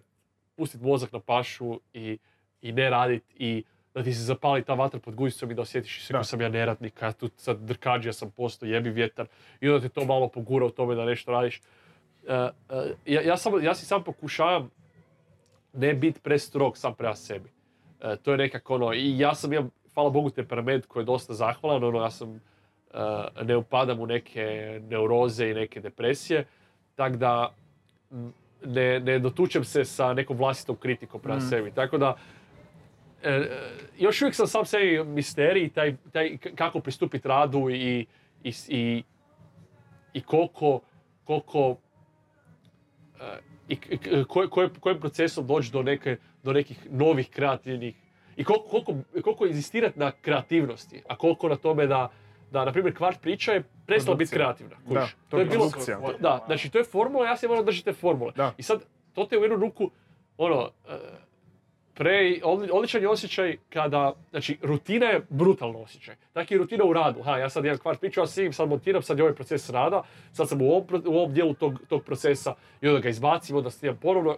pustiti 0.56 0.84
mozak 0.84 1.12
na 1.12 1.20
pašu 1.20 1.80
i, 1.92 2.18
i 2.62 2.72
ne 2.72 2.90
radit 2.90 3.24
i 3.34 3.64
da 3.98 4.04
ti 4.04 4.12
se 4.14 4.22
zapali 4.22 4.62
ta 4.64 4.74
vatra 4.74 5.00
pod 5.00 5.14
guzicom 5.14 5.50
i 5.50 5.54
da 5.54 5.62
osjetiš 5.62 6.06
se 6.06 6.12
Da. 6.12 6.24
sam 6.24 6.40
ja 6.40 6.48
neradnik, 6.48 7.02
ja 7.02 7.12
tu 7.12 7.30
sad 7.36 7.58
drkađija 7.58 8.12
sam 8.12 8.30
posto, 8.30 8.66
jebi 8.66 8.90
vjetar 8.90 9.26
i 9.60 9.68
onda 9.68 9.80
te 9.80 9.88
to 9.88 10.04
malo 10.04 10.28
pogura 10.28 10.66
u 10.66 10.70
tome 10.70 10.94
da 10.94 11.04
nešto 11.04 11.32
radiš. 11.32 11.60
E, 12.28 12.34
e, 12.34 12.50
ja, 13.06 13.20
ja, 13.22 13.36
sam, 13.36 13.64
ja 13.64 13.74
si 13.74 13.86
sam 13.86 14.04
pokušavam 14.04 14.70
ne 15.72 15.94
biti 15.94 16.20
prestrog 16.20 16.76
sam 16.78 16.94
prema 16.94 17.14
sebi. 17.14 17.50
E, 18.00 18.16
to 18.16 18.30
je 18.32 18.38
nekako 18.38 18.74
ono, 18.74 18.92
i 18.92 19.18
ja 19.18 19.34
sam 19.34 19.52
imam, 19.52 19.70
hvala 19.94 20.10
Bogu, 20.10 20.30
temperament 20.30 20.86
koji 20.86 21.02
je 21.02 21.06
dosta 21.06 21.34
zahvalan, 21.34 21.84
ono, 21.84 22.00
ja 22.02 22.10
sam, 22.10 22.40
ne 23.42 23.56
upadam 23.56 24.00
u 24.00 24.06
neke 24.06 24.80
neuroze 24.88 25.50
i 25.50 25.54
neke 25.54 25.80
depresije, 25.80 26.44
tako 26.94 27.16
da 27.16 27.54
ne, 28.64 29.00
ne 29.00 29.18
dotučem 29.18 29.64
se 29.64 29.84
sa 29.84 30.12
nekom 30.12 30.36
vlastitom 30.36 30.76
kritikom 30.76 31.20
prema 31.20 31.38
Mm. 31.38 31.48
sebi. 31.48 31.70
Tako 31.70 31.98
da, 31.98 32.16
e, 33.22 33.50
još 33.98 34.22
uvijek 34.22 34.34
sam 34.34 34.46
sam 34.46 34.64
sebi 34.64 35.04
misterij, 35.04 35.68
taj, 35.68 35.96
taj 36.12 36.36
kako 36.56 36.80
pristupiti 36.80 37.28
radu 37.28 37.70
i, 37.70 38.06
i, 38.44 38.52
i, 38.68 39.02
i 40.12 40.20
koliko, 40.20 40.80
koliko 41.24 41.76
e, 43.20 43.38
i 43.68 43.76
k- 43.76 43.88
k- 43.98 44.24
koj- 44.28 44.48
koj- 44.48 44.68
kojim 44.80 45.00
procesom 45.00 45.46
doći 45.46 45.72
do, 45.72 45.82
neke, 45.82 46.16
do 46.42 46.52
nekih 46.52 46.86
novih 46.90 47.30
kreativnih 47.30 47.94
i 48.36 48.44
koliko, 48.44 48.68
koliko, 48.68 48.94
koliko 49.22 49.46
inzistirati 49.46 49.98
na 49.98 50.10
kreativnosti, 50.10 51.02
a 51.08 51.16
koliko 51.16 51.48
na 51.48 51.56
tome 51.56 51.86
da, 51.86 52.10
da 52.50 52.64
na 52.64 52.72
primjer, 52.72 52.96
kvart 52.96 53.20
priča 53.20 53.52
je 53.52 53.62
prestala 53.86 54.16
biti 54.16 54.30
kreativna. 54.30 54.76
Da, 54.76 55.00
kužiš. 55.00 55.16
to 55.28 55.38
je 55.38 55.44
bilo, 55.44 55.70
da, 56.20 56.42
znači 56.46 56.70
to 56.70 56.78
je 56.78 56.84
formula, 56.84 57.26
ja 57.26 57.36
se 57.36 57.48
moram 57.48 57.64
držati 57.64 57.84
te 57.84 57.92
formule. 57.92 58.32
Da. 58.36 58.54
I 58.58 58.62
sad, 58.62 58.80
to 59.14 59.24
te 59.24 59.38
u 59.38 59.42
jednu 59.42 59.56
ruku, 59.56 59.90
ono, 60.36 60.70
e, 60.88 60.96
pre, 61.98 62.10
odli- 62.44 62.70
odličan 62.72 63.02
je 63.02 63.08
osjećaj 63.08 63.56
kada, 63.70 64.12
znači, 64.30 64.58
rutina 64.62 65.06
je 65.06 65.20
brutalno 65.28 65.78
osjećaj. 65.78 66.16
Tako 66.32 66.54
je 66.54 66.58
rutina 66.58 66.84
u 66.84 66.92
radu. 66.92 67.22
Ha, 67.22 67.38
ja 67.38 67.50
sad 67.50 67.64
imam 67.64 67.78
kvart 67.78 68.00
priču, 68.00 68.20
ja 68.20 68.26
snimim, 68.26 68.52
sad 68.52 68.68
montiram, 68.68 69.02
sad 69.02 69.18
je 69.18 69.24
ovaj 69.24 69.34
proces 69.34 69.70
rada, 69.70 70.02
sad 70.32 70.48
sam 70.48 70.62
u 70.62 70.66
ovom, 70.66 70.84
u 71.06 71.16
ovom 71.16 71.32
dijelu 71.34 71.54
tog, 71.54 71.74
tog 71.88 72.04
procesa 72.04 72.54
i 72.80 72.88
onda 72.88 73.00
ga 73.00 73.08
izbacim, 73.08 73.56
onda 73.56 73.70
snimam 73.70 73.96
ponovno. 73.96 74.36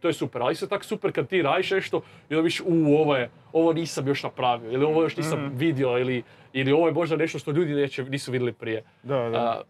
To 0.00 0.08
je 0.08 0.14
super, 0.14 0.42
ali 0.42 0.52
isto 0.52 0.66
tako 0.66 0.84
super 0.84 1.12
kad 1.12 1.28
ti 1.28 1.42
radiš 1.42 1.70
nešto 1.70 2.00
i 2.30 2.34
onda 2.34 2.44
viš, 2.44 2.60
u, 2.60 2.64
ovo 2.94 3.16
je, 3.16 3.30
ovo 3.52 3.72
nisam 3.72 4.08
još 4.08 4.22
napravio, 4.22 4.70
ili 4.70 4.84
ovo 4.84 5.02
još 5.02 5.16
nisam 5.16 5.44
Mhm. 5.46 5.56
vidio, 5.56 5.98
ili, 5.98 6.22
ili 6.52 6.72
ovo 6.72 6.86
je 6.86 6.92
možda 6.92 7.16
nešto 7.16 7.38
što 7.38 7.50
ljudi 7.50 7.74
neće, 7.74 8.04
nisu 8.04 8.32
vidjeli 8.32 8.52
prije. 8.52 8.82
Da, 9.02 9.16
da. 9.20 9.38
A, 9.38 9.62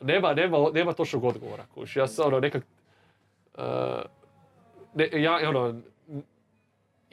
nema, 0.00 0.34
nema, 0.34 0.70
nema 0.74 0.92
točnog 0.92 1.24
odgovora, 1.24 1.64
kuš. 1.66 1.96
Ja 1.96 2.06
sam 2.06 2.26
ono 2.26 2.40
nekak... 2.40 2.64
a, 3.54 4.02
ne, 4.94 5.08
ja, 5.12 5.48
ono, 5.48 5.80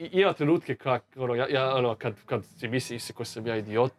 i- 0.00 0.10
ima 0.12 0.32
trenutke 0.32 0.74
kak, 0.74 1.02
ono, 1.16 1.34
ja, 1.34 1.46
ja, 1.48 1.74
ono, 1.74 1.94
kad, 1.94 2.14
kad 2.26 2.44
si 2.46 2.68
misli 2.68 2.98
si 2.98 3.12
ko 3.12 3.24
sam 3.24 3.46
ja 3.46 3.56
idiot, 3.56 3.92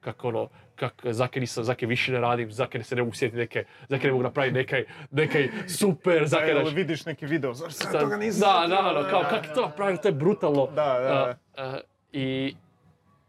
kako 0.00 0.28
ono, 0.28 0.48
kak, 0.76 0.92
zake 1.04 1.40
nisam, 1.40 1.64
zake 1.64 1.86
više 1.86 2.12
ne 2.12 2.20
radim, 2.20 2.52
zake 2.52 2.82
se 2.82 2.96
ne 2.96 3.02
mogu 3.02 3.14
sjetiti 3.14 3.38
neke, 3.38 3.64
zake 3.88 4.06
ne 4.06 4.12
mogu 4.12 4.22
napraviti 4.22 4.54
nekaj, 4.54 4.84
nekaj 5.10 5.48
super, 5.68 6.26
zake 6.26 6.44
Evo, 6.44 6.60
naš- 6.60 6.74
vidiš 6.74 7.04
neki 7.04 7.26
video, 7.26 7.54
zašto 7.54 7.70
se 7.82 7.92
toga 7.94 8.16
nisam 8.16 8.40
Da, 8.40 8.66
da, 8.66 8.78
ono, 8.80 9.10
kao, 9.10 9.22
kak 9.22 9.44
je 9.44 9.54
to 9.54 9.60
napravio, 9.62 9.96
to 9.96 10.08
je 10.08 10.12
brutalno. 10.14 10.66
Da, 10.66 10.72
da, 10.74 11.34
da. 11.56 11.80
I, 12.12 12.54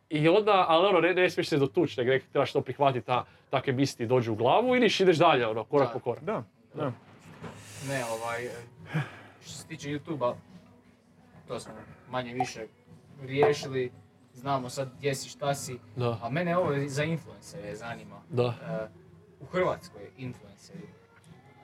I 0.10 0.30
onda, 0.30 0.65
ali 0.68 0.88
ono, 0.88 0.99
ne, 0.99 1.14
ne 1.14 1.30
smiješ 1.30 1.49
se 1.49 1.57
dotući, 1.57 1.99
nego 1.99 2.11
nekak 2.11 2.30
trebaš 2.30 2.51
to 2.51 2.61
prihvatiti, 2.61 3.06
ta, 3.06 3.26
takve 3.49 3.73
misli 3.73 4.06
dođu 4.07 4.31
u 4.31 4.35
glavu 4.35 4.76
i 4.76 4.80
niš, 4.80 4.99
ideš 4.99 5.18
dalje, 5.18 5.47
ono, 5.47 5.64
korak 5.64 5.88
Da. 5.88 5.93
po 5.93 5.99
korak. 5.99 6.23
Da, 6.23 6.43
da. 6.76 6.91
Ne, 7.88 8.03
ovaj, 8.06 8.45
e, 8.45 8.49
što 9.41 9.51
se 9.51 9.68
tiče 9.68 9.89
YouTube-a, 9.89 10.34
to 11.49 11.59
smo 11.59 11.73
manje 12.09 12.34
više 12.34 12.65
riješili, 13.21 13.91
znamo 14.34 14.69
sad 14.69 14.89
gdje 14.97 15.15
si, 15.15 15.30
šta 15.30 15.55
si, 15.55 15.80
Da, 15.95 16.19
a 16.23 16.30
mene 16.30 16.57
ovo 16.57 16.73
za 16.88 17.03
influencere 17.03 17.76
zanima. 17.76 18.21
da, 18.30 18.43
E, 18.43 18.88
u 19.39 19.45
Hrvatskoj 19.45 20.01
influenceri, 20.17 20.88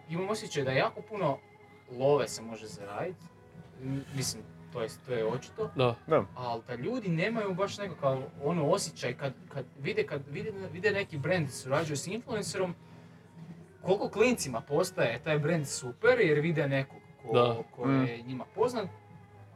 imam 0.10 0.30
osjećaj 0.30 0.64
da 0.64 0.72
jako 0.72 1.02
puno 1.02 1.38
love 1.92 2.28
se 2.28 2.42
može 2.42 2.68
zaraditi, 2.68 3.26
mislim, 4.16 4.44
to 4.74 4.82
je, 4.82 4.90
to 5.06 5.14
je 5.14 5.26
očito, 5.26 5.72
da, 5.76 5.96
da. 6.08 6.26
ali 6.36 6.62
da 6.68 6.76
ljudi 6.76 7.10
nemaju 7.10 7.54
baš 7.54 7.78
nekakav 7.78 8.24
ono 8.44 8.70
osjećaj 8.70 9.14
kad, 9.18 9.34
kad, 9.50 9.66
vide, 9.80 10.06
kad 10.06 10.22
vide, 10.30 10.52
vide 10.72 10.92
neki 10.92 11.18
brand 11.18 11.50
surađuje 11.50 11.98
s 11.98 12.08
influencerom, 12.08 12.76
koliko 13.82 14.10
klincima 14.10 14.62
postaje 14.62 15.20
taj 15.24 15.40
brand 15.40 15.68
super 15.68 16.20
jer 16.20 16.40
vide 16.40 16.68
nekog 16.68 17.00
ko, 17.22 17.64
ko 17.76 17.90
je 17.90 18.22
njima 18.22 18.46
poznat, 18.56 18.90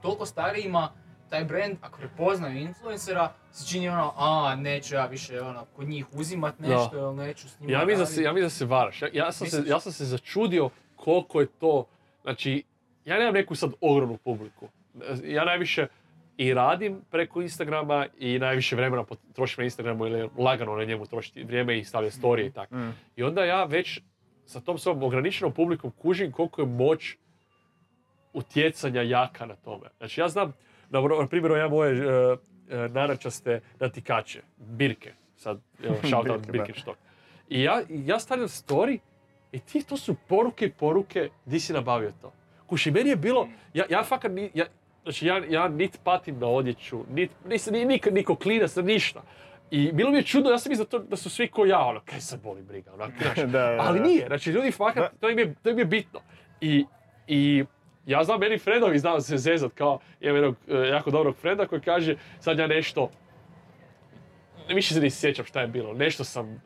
toliko 0.02 0.26
starijima 0.26 0.92
taj 1.30 1.44
brand, 1.44 1.78
ako 1.82 1.98
prepoznaju 1.98 2.58
influencera, 2.58 3.34
se 3.52 3.68
čini 3.68 3.90
ono, 3.90 4.14
a 4.18 4.56
neću 4.56 4.96
ja 4.96 5.06
više 5.06 5.42
ono, 5.42 5.66
kod 5.76 5.88
njih 5.88 6.06
uzimat 6.14 6.60
nešto, 6.60 6.98
ili 6.98 7.16
neću 7.16 7.50
s 7.50 7.60
njima 7.60 7.74
Ja 7.74 7.86
mislim 7.86 8.00
da 8.00 8.06
se, 8.06 8.24
ja 8.24 8.34
mislim 8.34 8.46
da 8.46 8.50
se 8.50 8.66
varaš. 8.66 9.02
Ja, 9.02 9.08
ja 9.14 9.32
sam 9.32 9.48
se, 9.48 9.64
ja 9.68 9.80
sam 9.80 9.92
se 9.92 10.06
začudio 10.06 10.70
koliko 10.96 11.42
je 11.42 11.48
to, 11.48 11.86
znači, 12.22 12.64
ja 13.06 13.18
nemam 13.18 13.34
neku 13.34 13.56
sad 13.56 13.72
ogromnu 13.82 14.18
publiku. 14.18 14.68
Ja 15.24 15.46
najviše 15.46 15.88
i 16.38 16.54
radim 16.54 17.02
preko 17.12 17.42
Instagrama 17.42 18.08
i 18.18 18.40
najviše 18.40 18.76
vremena 18.76 19.06
trošim 19.34 19.62
na 19.62 19.64
Instagramu 19.64 20.06
ili 20.06 20.30
lagano 20.38 20.76
na 20.76 20.84
njemu 20.84 21.06
trošiti 21.06 21.44
vrijeme 21.44 21.80
i 21.80 21.84
stavljati 21.84 22.16
storije 22.16 22.48
i 22.48 22.52
tako. 22.52 22.76
Mm. 22.76 22.94
I 23.16 23.24
onda 23.24 23.46
ja 23.46 23.64
već 23.64 24.02
sa 24.46 24.60
tom 24.60 24.78
svojom 24.78 25.04
ograničenom 25.04 25.54
publikom 25.54 25.92
kužim 25.92 26.32
koliko 26.32 26.62
je 26.62 26.68
moć 26.68 27.18
utjecanja 28.34 29.02
jaka 29.02 29.46
na 29.46 29.56
tome. 29.56 29.88
Znači 29.98 30.22
ja 30.22 30.28
znam, 30.28 30.54
na, 30.90 31.02
na 31.02 31.28
primjer, 31.28 31.52
ja 31.52 31.68
moje 31.68 32.08
uh, 32.08 32.40
naračaste 32.92 33.62
natikače, 33.80 34.42
birke, 34.58 35.14
sad, 35.36 35.60
evo, 35.84 35.96
shout 36.10 36.30
out 36.30 36.42
Birke, 36.42 36.46
da. 36.46 36.52
Birkenstock. 36.52 37.00
I 37.50 37.64
ja, 37.64 37.82
ja 37.90 38.20
stavljam 38.20 38.48
story 38.48 39.00
i 39.52 39.60
ti, 39.60 39.84
to 39.84 39.98
su 39.98 40.16
poruke 40.28 40.66
i 40.66 40.72
poruke, 40.72 41.30
di 41.46 41.60
si 41.60 41.74
nabavio 41.74 42.12
to. 42.22 42.32
Kuši, 42.68 42.92
meni 42.92 43.10
je 43.10 43.16
bilo, 43.16 43.48
ja, 43.74 43.86
ja 43.90 44.04
fakat, 44.04 44.32
ja, 44.54 44.66
znači 45.04 45.28
ja, 45.28 45.42
ja 45.50 45.68
nit 45.68 46.00
patim 46.04 46.40
na 46.40 46.48
odjeću, 46.48 47.04
nit, 47.10 47.32
nisam 47.48 47.74
ni, 47.74 47.86
ni, 47.86 48.02
ni 48.12 48.24
klinac, 48.24 48.76
ništa. 48.76 49.22
I 49.72 49.92
bilo 49.92 50.12
mi 50.12 50.18
je 50.18 50.24
čudno, 50.24 50.50
ja 50.50 50.60
sam 50.60 50.70
mislio 50.70 50.88
da, 50.92 51.00
da 51.00 51.16
su 51.16 51.30
svi 51.30 51.48
ko 51.48 51.66
ja, 51.66 51.80
ono, 51.80 52.02
kaj 52.06 52.22
sad 52.22 52.42
boli 52.42 52.62
briga, 52.62 52.94
onak, 52.94 53.12
znaš. 53.22 53.38
Da, 53.38 53.46
da, 53.46 53.78
Ali 53.80 54.00
da. 54.00 54.06
nije, 54.06 54.28
znači 54.28 54.52
ljudi 54.52 54.72
fakat, 54.72 55.12
to 55.20 55.30
im 55.30 55.40
je, 55.40 55.56
to 55.64 55.70
im 55.70 55.80
je 55.80 55.86
bitno. 55.86 56.20
I, 56.62 56.86
i 57.28 57.66
ja 58.10 58.24
znam, 58.24 58.40
meni 58.40 58.58
friendovi 58.58 59.00
znaju 59.00 59.22
se 59.22 59.38
zezat, 59.38 59.72
kao, 59.74 60.00
imam 60.22 60.36
jednog 60.36 60.56
e, 60.68 60.74
jako 60.88 61.12
dobrog 61.12 61.36
frenda 61.36 61.68
koji 61.68 61.82
kaže, 61.82 62.16
sad 62.40 62.60
ja 62.60 62.68
nešto, 62.68 63.10
više 64.70 64.94
se 64.94 65.02
ni 65.02 65.10
sjećam 65.10 65.46
šta 65.46 65.62
je 65.62 65.68
bilo, 65.68 65.94
nešto 65.94 66.24
sam, 66.24 66.62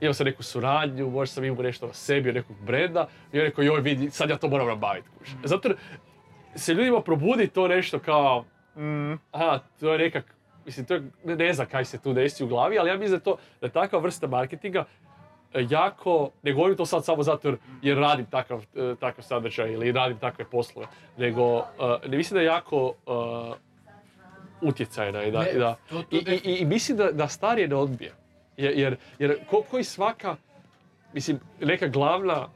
imao 0.00 0.14
sam 0.14 0.26
neku 0.26 0.42
suradnju, 0.42 1.10
možda 1.10 1.34
sam 1.34 1.44
imao 1.44 1.62
nešto 1.62 1.86
o 1.86 1.92
sebi, 1.92 2.28
od 2.28 2.34
nekog 2.34 2.56
brenda, 2.60 3.08
i 3.32 3.38
on 3.38 3.44
je 3.44 3.44
rekao, 3.44 3.64
joj 3.64 3.80
vidi, 3.80 4.10
sad 4.10 4.30
ja 4.30 4.36
to 4.36 4.48
moram 4.48 4.66
nabaviti, 4.66 5.08
kuš. 5.18 5.28
Zato 5.44 5.68
jer 5.68 5.76
se 6.54 6.74
ljudima 6.74 7.00
probudi 7.02 7.46
to 7.46 7.68
nešto 7.68 7.98
kao, 7.98 8.44
Mm. 8.76 9.12
aha, 9.32 9.58
to 9.80 9.92
je 9.92 9.98
nekak, 9.98 10.34
mislim, 10.66 10.86
to 10.86 10.94
je, 10.94 11.02
ne, 11.24 11.36
ne 11.36 11.52
znam 11.52 11.66
kaj 11.66 11.84
se 11.84 11.98
tu 11.98 12.12
desi 12.12 12.44
u 12.44 12.46
glavi, 12.46 12.78
ali 12.78 12.90
ja 12.90 12.96
mislim 12.96 13.10
da 13.10 13.16
je 13.16 13.24
to, 13.24 13.36
da 13.60 13.68
takva 13.68 13.98
vrsta 13.98 14.26
marketinga 14.26 14.84
jako, 15.60 16.30
ne 16.42 16.52
govorim 16.52 16.76
to 16.76 16.86
sad 16.86 17.04
samo 17.04 17.22
zato 17.22 17.48
jer, 17.48 17.56
jer 17.82 17.98
radim 17.98 18.26
takav, 18.26 18.64
e, 18.76 18.94
takav 19.00 19.24
sadržaj 19.24 19.72
ili 19.72 19.92
radim 19.92 20.18
takve 20.18 20.44
poslove, 20.44 20.86
nego 21.16 21.58
e, 21.58 21.62
ne 22.08 22.16
mislim 22.16 22.34
da 22.34 22.40
je 22.40 22.46
jako 22.46 22.94
e, 23.06 23.10
utjecajna 24.60 25.22
i 25.24 25.30
da, 25.30 25.40
Ne, 25.40 25.50
i 25.50 25.58
da 25.58 25.76
to- 25.88 26.02
to 26.02 26.16
i, 26.16 26.18
i, 26.18 26.40
i, 26.44 26.56
i 26.56 26.64
mislim 26.64 26.96
da, 26.98 27.12
da 27.12 27.28
starije 27.28 27.68
ne 27.68 27.76
odbije. 27.76 28.12
Jer, 28.56 28.78
jer, 28.78 28.96
jer 29.18 29.46
ko, 29.46 29.62
koji 29.62 29.84
svaka, 29.84 30.36
mislim, 31.12 31.40
neka 31.60 31.86
glavna, 31.86 32.48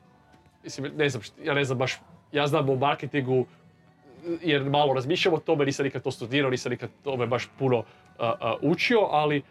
mislim, 0.65 0.93
ne 0.97 1.09
znam, 1.09 1.23
ja 1.43 1.55
ne 1.55 1.65
znam 1.65 1.79
baš, 1.79 1.95
ja 2.33 2.47
znam 2.47 2.69
o 2.69 2.77
marketingu 2.77 3.47
jer 4.43 4.65
malo 4.65 4.95
razmišljam 4.95 5.35
o 5.35 5.39
tome, 5.39 5.65
nisam 5.65 5.85
nikad 5.85 6.03
to 6.03 6.11
studirao, 6.11 6.51
nisam 6.51 6.71
nikad 6.71 6.91
tome 7.05 7.27
baš 7.27 7.49
puno 7.59 7.85
a, 8.19 8.35
a, 8.41 8.57
učio, 8.63 8.99
ali 9.01 9.43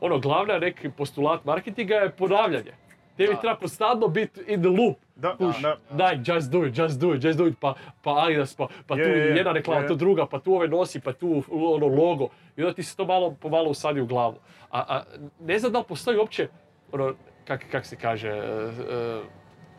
ono, 0.00 0.18
glavna 0.18 0.58
neki 0.58 0.90
postulat 0.90 1.44
marketinga 1.44 1.94
je 1.96 2.10
ponavljanje. 2.10 2.72
Tebi 3.16 3.34
Da. 3.34 3.40
treba 3.40 3.56
konstantno 3.56 4.08
biti 4.08 4.40
in 4.46 4.60
the 4.60 4.68
loop. 4.70 4.96
Da, 5.16 5.36
Kuš, 5.36 5.56
da. 5.58 5.76
daj, 5.92 6.18
just 6.26 6.50
do 6.50 6.64
it, 6.64 6.74
just 6.74 7.00
do 7.00 7.14
it, 7.14 7.22
just 7.22 7.38
do 7.38 7.46
it, 7.46 7.54
pa, 7.60 7.72
pa 8.02 8.14
Adidas, 8.18 8.54
pa, 8.54 8.66
pa 8.86 8.96
Je, 8.96 9.02
tu 9.04 9.08
je, 9.10 9.18
je, 9.20 9.36
jedna 9.36 9.52
reklama, 9.52 9.80
je. 9.80 9.86
tu 9.88 9.94
druga, 9.94 10.26
pa 10.26 10.38
tu 10.38 10.54
ove 10.54 10.68
nosi, 10.68 11.00
pa 11.00 11.12
tu 11.12 11.42
ono 11.50 11.86
logo. 11.86 12.28
I 12.56 12.62
onda 12.62 12.74
ti 12.74 12.82
se 12.82 12.96
to 12.96 13.04
malo 13.04 13.30
pomalo 13.32 13.70
usadi 13.70 14.00
u 14.00 14.06
glavu. 14.06 14.36
A, 14.70 14.84
a 14.88 15.02
ne 15.40 15.58
znam 15.58 15.72
da 15.72 15.78
li 15.78 15.84
postoji 15.84 16.18
uopće, 16.18 16.48
ono, 16.92 17.14
kak, 17.44 17.64
kak 17.70 17.86
se 17.86 17.96
kaže, 17.96 18.28
e, 18.28 18.32
e, 18.32 19.20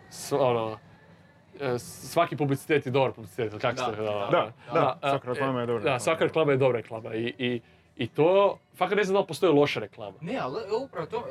s- 0.10 0.32
ono, 0.32 0.78
e, 1.60 1.80
svaki 1.80 2.38
publicitet 2.38 2.86
je 2.86 2.92
dobar 2.92 3.12
publicitet, 3.12 3.52
ili 3.52 3.62
kak 3.62 3.76
Da, 3.76 3.84
se... 3.86 4.02
Da, 4.02 4.52
da, 4.74 4.98
a, 5.02 5.10
svaka 5.10 5.30
reklama 5.30 5.60
je 5.60 5.66
dobra 5.66 5.74
Da, 5.74 5.84
reklama. 5.84 6.00
svaka 6.00 6.24
reklama 6.24 6.52
je 6.52 6.58
dobra 6.58 6.78
reklama. 6.78 7.14
I, 7.14 7.34
i, 7.38 7.62
i 7.98 8.08
to, 8.08 8.60
fakat 8.76 8.98
ne 8.98 9.04
znam 9.04 9.14
da 9.14 9.20
li 9.20 9.28
postoji 9.28 9.54
loša 9.54 9.80
reklama. 9.80 10.18
Ne, 10.22 10.38
ali 10.38 10.62
upravo 10.84 11.08
to, 11.08 11.24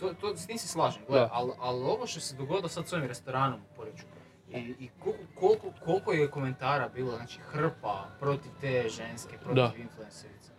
to, 0.00 0.14
to 0.20 0.36
s 0.36 0.46
tim 0.46 0.58
se 0.58 0.68
slažem, 0.68 1.02
gledaj, 1.08 1.28
Da. 1.28 1.34
ali 1.34 1.52
al 1.58 1.90
ovo 1.90 2.06
što 2.06 2.20
se 2.20 2.36
dogodilo 2.36 2.68
sad 2.68 2.88
s 2.88 2.92
ovim 2.92 3.06
restoranom 3.08 3.60
u 3.60 3.76
Poreču, 3.76 4.04
i, 4.50 4.58
i 4.58 4.88
koliko, 4.98 5.22
koliko, 5.34 5.66
koliko 5.84 6.12
je 6.12 6.30
komentara 6.30 6.88
bilo, 6.88 7.16
znači 7.16 7.38
hrpa 7.40 8.06
protiv 8.20 8.50
te 8.60 8.88
ženske, 8.88 9.38
protiv 9.38 9.80
influencerice. 9.80 10.50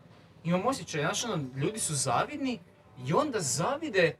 Imam 0.44 0.66
osjećaj, 0.66 1.02
znači 1.02 1.26
ono, 1.26 1.44
ljudi 1.56 1.80
su 1.80 1.96
zavidni 1.96 2.60
i 3.08 3.14
onda 3.14 3.40
zavide 3.40 4.16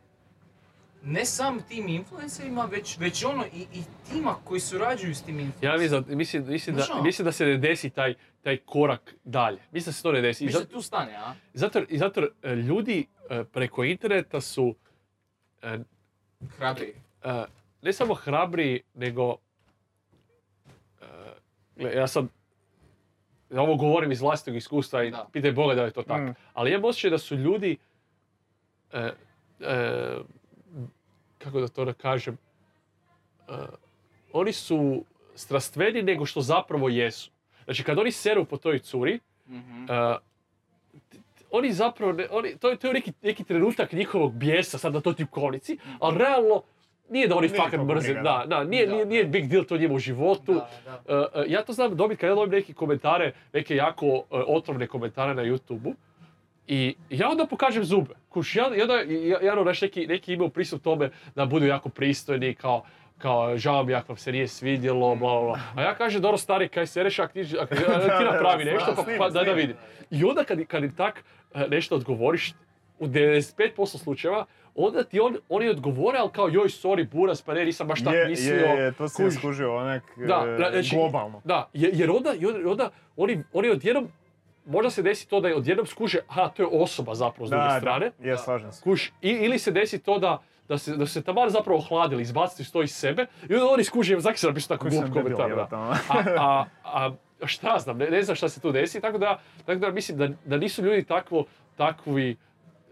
ne 1.04 1.26
samo 1.26 1.62
tim 1.62 1.88
influencerima, 1.88 2.66
već, 2.66 2.98
već 2.98 3.24
ono 3.24 3.46
i, 3.46 3.66
i 3.74 3.84
tima 4.10 4.36
koji 4.44 4.60
surađuju 4.60 5.16
s 5.16 5.22
tim 5.22 5.36
Ja 5.36 5.42
influencerima. 5.42 5.78
mislim, 5.78 6.18
mislim, 6.18 6.46
mislim, 6.48 6.76
da, 6.76 6.88
ono? 6.92 7.04
mislim 7.04 7.26
da 7.26 7.32
se 7.32 7.46
ne 7.46 7.58
desi 7.58 7.90
taj, 7.90 8.14
taj 8.42 8.58
korak 8.58 9.16
dalje. 9.24 9.60
Mislim 9.72 9.90
da 9.90 9.96
se 9.96 10.04
to 10.04 10.12
ne 10.12 10.22
desi. 10.22 10.44
I 10.44 10.48
Više 10.48 10.58
zato, 10.58 10.72
tu 10.72 10.82
stane, 10.82 11.16
a? 11.16 11.34
zato, 11.54 11.82
i 11.90 11.98
zato 11.98 12.22
e, 12.44 12.56
ljudi 12.56 13.08
e, 13.30 13.44
preko 13.44 13.84
interneta 13.84 14.42
su 14.42 14.76
e, 15.62 15.78
Hrabri. 16.50 16.94
ne 17.82 17.94
samo 17.94 18.14
hrabri, 18.14 18.82
nego 18.94 19.36
e, 21.02 21.06
gle, 21.76 21.94
ja 21.94 22.08
sad 22.08 22.26
ovo 23.52 23.76
govorim 23.76 24.12
iz 24.12 24.22
vlastitog 24.22 24.56
iskustva 24.56 25.04
i 25.04 25.12
Da. 25.12 25.28
pitaj 25.32 25.52
Boga 25.52 25.76
da 25.76 25.84
je 25.84 25.92
to 25.92 26.04
tako. 26.04 26.22
Mm. 26.22 26.34
Ali 26.54 26.72
imam 26.72 26.86
osjećaj 26.86 27.10
da 27.10 27.18
su 27.18 27.36
ljudi, 27.36 27.78
e, 28.92 29.12
e, 29.60 30.18
kako 31.44 31.60
da 31.60 31.68
to 31.68 31.86
da 31.86 31.94
kažem, 31.94 32.38
oni 34.34 34.54
su 34.54 35.04
strastveni 35.36 36.02
nego 36.04 36.26
što 36.26 36.42
zapravo 36.42 36.90
jesu. 36.90 37.32
Znači 37.66 37.84
kad 37.84 38.00
oni 38.00 38.12
seru 38.12 38.46
po 38.46 38.58
toj 38.58 38.80
curi, 38.80 39.20
t- 41.10 41.20
oni 41.52 41.74
zapravo, 41.74 42.12
ne, 42.14 42.28
oni, 42.32 42.58
to, 42.58 42.70
je- 42.70 42.76
to 42.78 42.88
je 42.88 42.94
neki, 42.94 43.14
neki 43.22 43.44
trenutak 43.44 43.92
njihovog 43.92 44.34
bijesa 44.34 44.78
sad 44.78 44.94
na 44.94 45.02
toj 45.02 45.14
tipkovnici, 45.16 45.78
ali 46.00 46.18
realno 46.18 46.62
nije 47.10 47.28
da 47.28 47.36
oni 47.36 47.48
fakat 47.58 47.80
mrze, 47.86 48.14
da, 48.16 48.46
da, 48.48 48.64
nije, 48.64 48.86
Da, 48.88 48.94
nije, 48.94 49.06
nije 49.06 49.26
big 49.26 49.48
deal 49.48 49.64
to 49.64 49.78
njemu 49.78 49.96
u 49.96 50.00
životu. 50.00 50.54
Da, 50.86 51.02
da. 51.06 51.44
Ja 51.44 51.64
to 51.64 51.74
znam 51.74 51.96
dobiti 51.96 52.20
kad 52.20 52.28
ja 52.28 52.36
dobim 52.36 52.52
neke 52.52 52.74
komentare, 52.74 53.34
neke 53.54 53.76
jako 53.76 54.06
e, 54.08 54.22
otrovne 54.30 54.88
komentare 54.88 55.34
na 55.36 55.44
YouTube-u. 55.44 55.94
I 56.72 56.96
ja 57.10 57.30
onda 57.30 57.46
pokažem 57.46 57.84
zube. 57.84 58.14
Kuš, 58.30 58.56
ja, 58.56 58.66
onda, 58.82 58.94
ja, 59.02 59.38
ja 59.42 59.54
ono, 59.54 59.64
znaš, 59.64 59.82
neki, 59.82 60.08
neki 60.08 60.34
imaju 60.34 60.50
pristup 60.50 60.82
tome 60.82 61.10
da 61.36 61.46
budu 61.46 61.66
jako 61.66 61.90
pristojni, 61.90 62.54
kao, 62.54 62.84
kao 63.18 63.58
žao 63.58 63.84
mi 63.84 63.94
ako 63.94 64.08
vam 64.08 64.18
se 64.18 64.32
nije 64.32 64.48
svidjelo, 64.48 65.16
bla, 65.16 65.30
bla, 65.32 65.42
bla. 65.42 65.60
A 65.76 65.82
ja 65.82 65.96
kažem, 65.96 66.22
dobro 66.22 66.38
stari, 66.38 66.70
kaj 66.70 66.88
se 66.88 67.04
reš, 67.04 67.16
ti, 67.34 67.44
ti 67.44 67.56
napravi 68.32 68.66
nešto, 68.66 68.94
pa, 68.96 69.04
pa 69.18 69.30
da, 69.30 69.44
da 69.44 69.52
vidim. 69.54 69.76
I 70.12 70.24
onda 70.24 70.44
kad, 70.44 70.66
kad 70.66 70.84
im 70.84 70.96
tak 70.96 71.24
e, 71.54 71.68
nešto 71.68 71.96
odgovoriš, 71.96 72.54
u 73.00 73.08
95% 73.08 73.54
slučajeva, 73.98 74.46
onda 74.76 75.04
ti 75.04 75.20
on, 75.20 75.38
oni 75.50 75.70
odgovore, 75.70 76.18
ali 76.18 76.30
kao 76.30 76.48
joj, 76.48 76.68
sorry, 76.68 77.10
buras, 77.10 77.42
pa 77.42 77.54
ne, 77.54 77.66
nisam 77.66 77.88
baš 77.88 78.04
tako 78.04 78.16
Je, 78.16 78.28
mislio. 78.28 78.56
je, 78.56 78.84
je, 78.84 78.92
to 78.92 79.10
si 79.10 79.32
skužio 79.32 79.76
onak 79.76 80.04
Da, 80.18 80.46
e, 80.48 80.72
znači- 80.72 80.96
globalno. 80.96 81.42
Da, 81.44 81.70
je- 81.74 81.92
jer 81.94 82.12
onda, 82.12 82.34
onda 82.66 82.90
oni, 83.18 83.44
oni 83.54 83.70
odjednom, 83.70 84.08
možda 84.66 84.90
se 84.90 85.02
desi 85.02 85.28
to 85.28 85.40
da 85.42 85.48
je 85.48 85.56
odjednom 85.56 85.86
skuže, 85.88 86.20
aha, 86.28 86.50
to 86.50 86.64
je 86.64 86.70
osoba 86.72 87.16
zapravo 87.16 87.48
s 87.48 87.50
druge 87.50 87.64
Da, 87.64 87.80
strane. 87.80 88.12
da, 88.20 88.30
je, 88.30 88.38
slažem 88.38 88.72
se. 88.72 88.84
Kuš, 88.84 89.08
i, 89.22 89.30
ili 89.30 89.60
se 89.60 89.72
desi 89.72 90.00
to 90.00 90.20
da, 90.20 90.42
da 90.68 90.78
se, 90.78 90.96
da 90.98 91.06
se 91.06 91.22
taman 91.22 91.50
zapravo 91.50 91.78
ohladili, 91.80 92.22
izbaciti 92.22 92.72
to 92.72 92.82
iz 92.84 92.92
sebe 92.96 93.26
i 93.50 93.54
onda 93.56 93.68
oni 93.68 93.84
skuže, 93.84 94.20
zaki 94.20 94.40
se 94.40 94.48
napišu 94.48 94.68
tako 94.68 94.90
glup 94.90 95.04
debil, 95.06 95.36
komentar. 95.38 95.68
Da. 95.70 95.96
A, 96.10 96.20
a, 96.84 97.12
a 97.42 97.48
šta 97.48 97.68
ja 97.74 97.80
znam, 97.80 97.98
ne, 97.98 98.08
ne 98.10 98.22
znam 98.24 98.36
šta 98.36 98.50
se 98.50 98.62
tu 98.62 98.72
desi, 98.72 99.02
tako 99.02 99.18
da, 99.18 99.40
tako 99.66 99.80
da 99.80 99.92
mislim 99.92 100.18
da, 100.18 100.28
da 100.46 100.58
nisu 100.58 100.84
ljudi 100.84 101.04
takvo, 101.04 101.46
takvi 101.78 102.38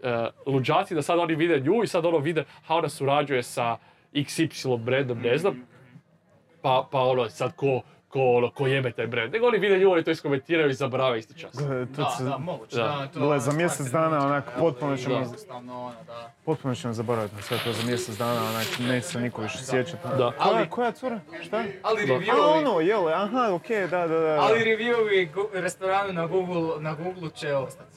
e, 0.02 0.26
luđaci 0.46 0.94
da 0.94 1.02
sad 1.02 1.18
oni 1.18 1.34
vide 1.34 1.60
nju 1.60 1.82
i 1.82 1.86
sad 1.86 2.04
ono 2.06 2.18
vide 2.18 2.44
ha 2.66 2.74
ona 2.74 2.88
surađuje 2.88 3.42
sa 3.42 3.76
XY 4.12 4.78
brandom, 4.78 5.18
ne 5.18 5.38
znam, 5.38 5.66
pa, 6.62 6.88
pa 6.92 7.00
ono 7.00 7.28
sad 7.28 7.56
ko, 7.56 7.80
ko, 8.10 8.20
ono, 8.22 8.50
ko 8.50 8.66
jebe 8.66 8.92
taj 8.92 9.06
brand. 9.06 9.32
Nego 9.32 9.46
oni 9.46 9.58
vide 9.58 9.78
nju, 9.78 9.90
oni 9.90 10.04
to 10.04 10.10
iskomentiraju 10.10 10.70
i 10.70 10.74
zabrave 10.74 11.18
isti 11.18 11.34
čas. 11.34 11.52
Da, 11.88 12.10
se- 12.10 12.24
da, 12.24 12.38
moguće. 12.38 12.76
Da. 12.76 12.82
Da, 12.82 13.06
to 13.08 13.20
Gle, 13.20 13.36
je 13.36 13.40
za 13.40 13.50
ono 13.50 13.56
mjesec 13.56 13.86
dana 13.86 14.26
onak 14.26 14.44
potpuno 14.58 14.96
ćemo- 14.96 15.16
ono, 15.50 15.92
da. 16.06 16.32
Potpuno 16.44 16.74
ćemo 16.74 16.92
zaboraviti 16.92 17.34
na 17.36 17.42
sve 17.42 17.58
to 17.64 17.72
za 17.72 17.82
mjesec 17.84 18.16
dana, 18.16 18.40
onak 18.42 18.66
neće 18.80 19.06
se 19.06 19.20
niko 19.20 19.42
više 19.42 19.58
sjećati. 19.60 20.02
Da. 20.08 20.16
Koja, 20.16 20.32
Ali- 20.40 20.68
koja 20.68 20.92
cura? 20.92 21.20
Šta? 21.42 21.64
Ali 21.82 22.06
Da. 22.06 22.14
A 22.14 22.16
reviewovi, 22.16 22.58
ono, 22.60 22.80
jel, 22.80 23.08
aha, 23.08 23.50
okej, 23.52 23.80
da, 23.82 23.98
da, 24.00 24.18
da. 24.18 24.36
ali 24.40 24.58
reviewovi 24.60 25.28
restoranu 25.54 26.12
na 26.12 26.26
Google, 26.26 26.80
na 26.80 26.94
Google 26.94 27.30
će 27.30 27.54
ostati. 27.54 27.96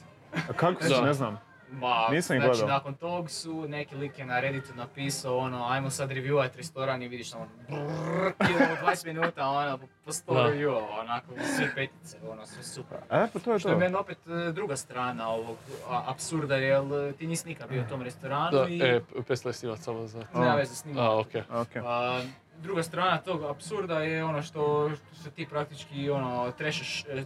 A 0.49 0.53
kako 0.53 0.83
si, 0.83 0.89
Da. 0.89 1.01
ne 1.01 1.13
znam. 1.13 1.39
Ma, 1.73 2.07
Nisam 2.11 2.35
ih 2.35 2.41
znači, 2.41 2.51
gledao. 2.51 2.67
nakon 2.69 2.93
tog 2.95 3.29
su 3.29 3.67
neki 3.67 3.95
lik 3.95 4.19
je 4.19 4.25
na 4.25 4.39
Redditu 4.39 4.73
napisao 4.75 5.37
ono, 5.37 5.65
ajmo 5.65 5.89
sad 5.89 6.09
reviewat 6.09 6.55
restoran 6.55 7.01
i 7.01 7.07
vidiš 7.07 7.33
ono, 7.33 7.47
brrrr, 7.59 8.33
idemo 8.47 8.75
20 8.83 9.05
minuta, 9.05 9.47
ono, 9.47 9.77
po- 9.77 9.87
po 10.05 10.11
100 10.11 10.33
Da. 10.33 10.39
reviewa, 10.41 10.99
onako, 10.99 11.25
svi 11.47 11.65
petice, 11.75 12.17
ono, 12.23 12.45
sve 12.45 12.63
super. 12.63 12.97
E, 13.11 13.27
pa 13.33 13.39
to 13.39 13.53
je 13.53 13.59
Što 13.59 13.69
je 13.69 13.73
to. 13.73 13.79
meni 13.79 13.95
opet 13.95 14.17
e, 14.19 14.51
druga 14.51 14.75
strana 14.75 15.29
ovog 15.29 15.57
a, 15.89 16.03
apsurda, 16.07 16.55
jer 16.55 16.81
ti 17.13 17.27
nisi 17.27 17.47
nikad 17.47 17.69
bio 17.69 17.81
u 17.81 17.89
tom 17.89 18.01
restoranu 18.01 18.51
Da, 18.53 18.67
i 18.69 18.79
e, 18.79 19.01
Pesla 19.27 19.53
snimat 19.53 19.79
samo 19.79 20.07
za... 20.07 20.25
nema 20.33 20.45
A. 20.45 20.55
veze 20.55 20.75
s 20.75 20.85
njim. 20.85 20.97
A, 20.97 21.19
okej. 21.19 21.41
Ok. 21.51 21.75
A, 21.77 22.21
druga 22.57 22.83
strana 22.83 23.17
tog 23.17 23.43
apsurda 23.43 23.99
je 23.99 24.23
ono 24.23 24.41
što, 24.41 24.89
što 25.07 25.23
se 25.23 25.31
ti 25.31 25.45
praktički 25.45 26.09
ono, 26.09 26.51
trešeš, 26.51 27.05
e, 27.05 27.23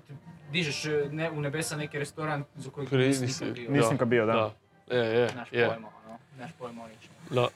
dižeš 0.52 0.86
e, 0.86 1.10
ne, 1.12 1.32
u 1.32 1.42
nebesa 1.42 1.78
neki 1.78 2.00
restoran 2.00 2.44
za 2.56 2.70
koji 2.70 2.88
Koji 2.88 3.08
nisi 3.08 3.26
nikad 3.26 3.54
bio. 3.56 3.72
Nisam 3.72 3.92
nikad 3.92 4.08
bio, 4.08 4.26
da. 4.26 4.34
Da. 4.34 4.98
Je, 4.98 5.20
je, 5.20 5.30
Naš 5.36 5.48
je. 5.52 5.68
pojma, 5.68 5.88
ono, 6.06 6.18
naš 6.38 6.52
pojma 6.60 6.84
o 6.84 6.88
ničemu. 6.88 7.16
Da. 7.30 7.48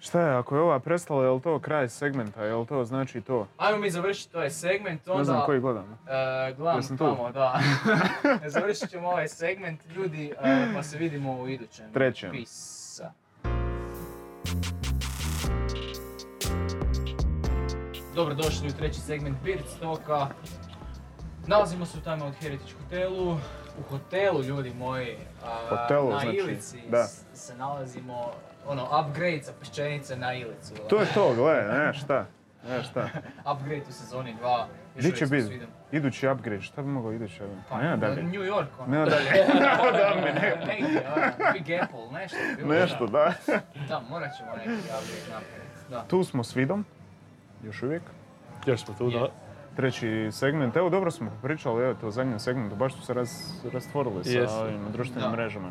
Šta 0.00 0.20
je, 0.20 0.34
ako 0.34 0.56
je 0.56 0.62
ova 0.62 0.80
prestala, 0.80 1.24
je 1.24 1.30
li 1.30 1.40
to 1.40 1.58
kraj 1.58 1.88
segmenta, 1.88 2.44
je 2.44 2.54
li 2.54 2.66
to 2.66 2.84
znači 2.84 3.20
to? 3.20 3.48
Ajmo 3.56 3.78
mi 3.78 3.90
završiti 3.90 4.36
ovaj 4.36 4.50
segment, 4.50 5.08
onda... 5.08 5.18
Ne 5.18 5.24
znam 5.24 5.46
koji 5.46 5.60
gledam. 5.60 5.98
e, 6.48 6.54
gledam 6.54 6.82
tu? 6.88 6.96
tamo, 6.96 7.30
da. 7.32 7.60
Završit 8.54 8.90
ćemo 8.90 9.08
ovaj 9.08 9.28
segment, 9.28 9.80
ljudi, 9.96 10.32
e, 10.42 10.74
pa 10.74 10.82
se 10.82 10.98
vidimo 10.98 11.40
u 11.40 11.48
idućem. 11.48 11.92
Trećem. 11.92 12.30
Peace. 12.30 13.04
Dobrodošli 18.14 18.68
u 18.68 18.72
treći 18.72 19.00
segment 19.00 19.36
Beard 19.44 19.66
Stoka. 19.76 20.28
Nalazimo 21.46 21.86
se 21.86 21.98
u 21.98 22.00
Time 22.00 22.24
Out 22.24 22.34
Heritage 22.40 22.72
hotelu. 22.82 23.32
U 23.78 23.82
hotelu, 23.90 24.42
ljudi 24.42 24.74
moji, 24.78 25.16
a, 25.44 25.58
Hotelu, 25.68 26.10
na 26.10 26.18
znači, 26.18 26.36
Ilici 26.36 26.78
da. 26.88 27.04
se 27.34 27.56
nalazimo, 27.56 28.30
ono, 28.66 28.82
upgrade 29.00 29.42
sa 29.42 29.52
peščenice 29.60 30.16
na 30.16 30.34
Ilicu. 30.34 30.74
To 30.88 31.00
je 31.00 31.06
to, 31.14 31.34
gle, 31.34 31.54
ne 31.78 31.92
šta. 31.94 32.26
Ne 32.68 32.82
šta. 32.82 33.08
Upgrade 33.52 33.82
u 33.88 33.92
sezoni 33.92 34.36
2. 34.42 34.64
Gdje 34.96 35.12
će 35.12 35.26
biti? 35.26 35.60
Idući 35.92 36.28
upgrade, 36.28 36.62
šta 36.62 36.82
bi 36.82 36.88
mogao 36.88 37.12
idući? 37.12 37.40
Pa, 37.68 37.78
Nema 37.82 37.96
da, 37.96 38.08
dalje. 38.08 38.22
New 38.22 38.42
York, 38.42 38.66
ono. 38.78 38.90
Nema 38.92 39.06
dalje. 39.06 39.30
da 39.92 40.12
mi 40.16 40.22
ne. 40.40 40.56
Negdje, 40.66 41.02
ono, 41.16 41.52
Big 41.52 41.70
Apple, 41.82 42.12
nešto. 42.12 42.36
bi 42.56 42.62
bilo, 42.62 42.74
Nešto, 42.74 43.06
da. 43.06 43.32
Da, 43.46 43.60
da 43.88 44.00
morat 44.10 44.30
ćemo 44.38 44.50
neki 44.56 44.70
upgrade 44.70 45.22
napraviti. 45.32 45.90
Da. 45.90 46.04
Tu 46.08 46.24
smo 46.24 46.44
s 46.44 46.56
Vidom. 46.56 46.84
Još 47.64 47.82
uvijek. 47.82 48.02
Još 48.66 48.84
smo 48.84 48.94
tu, 48.98 49.10
da. 49.10 49.28
Treći 49.76 50.28
segment. 50.32 50.76
Evo, 50.76 50.90
dobro 50.90 51.10
smo 51.10 51.30
pričali, 51.42 51.84
evo, 51.84 51.94
to 51.94 52.08
u 52.08 52.10
zadnjem 52.10 52.38
segmentu. 52.38 52.76
Baš 52.76 52.94
smo 52.94 53.02
se 53.02 53.14
raz, 53.14 53.30
rastvorili 53.72 54.24
sa 54.24 54.60
ovim 54.60 54.80
društvenim 54.92 55.22
Da. 55.22 55.30
mrežama. 55.30 55.70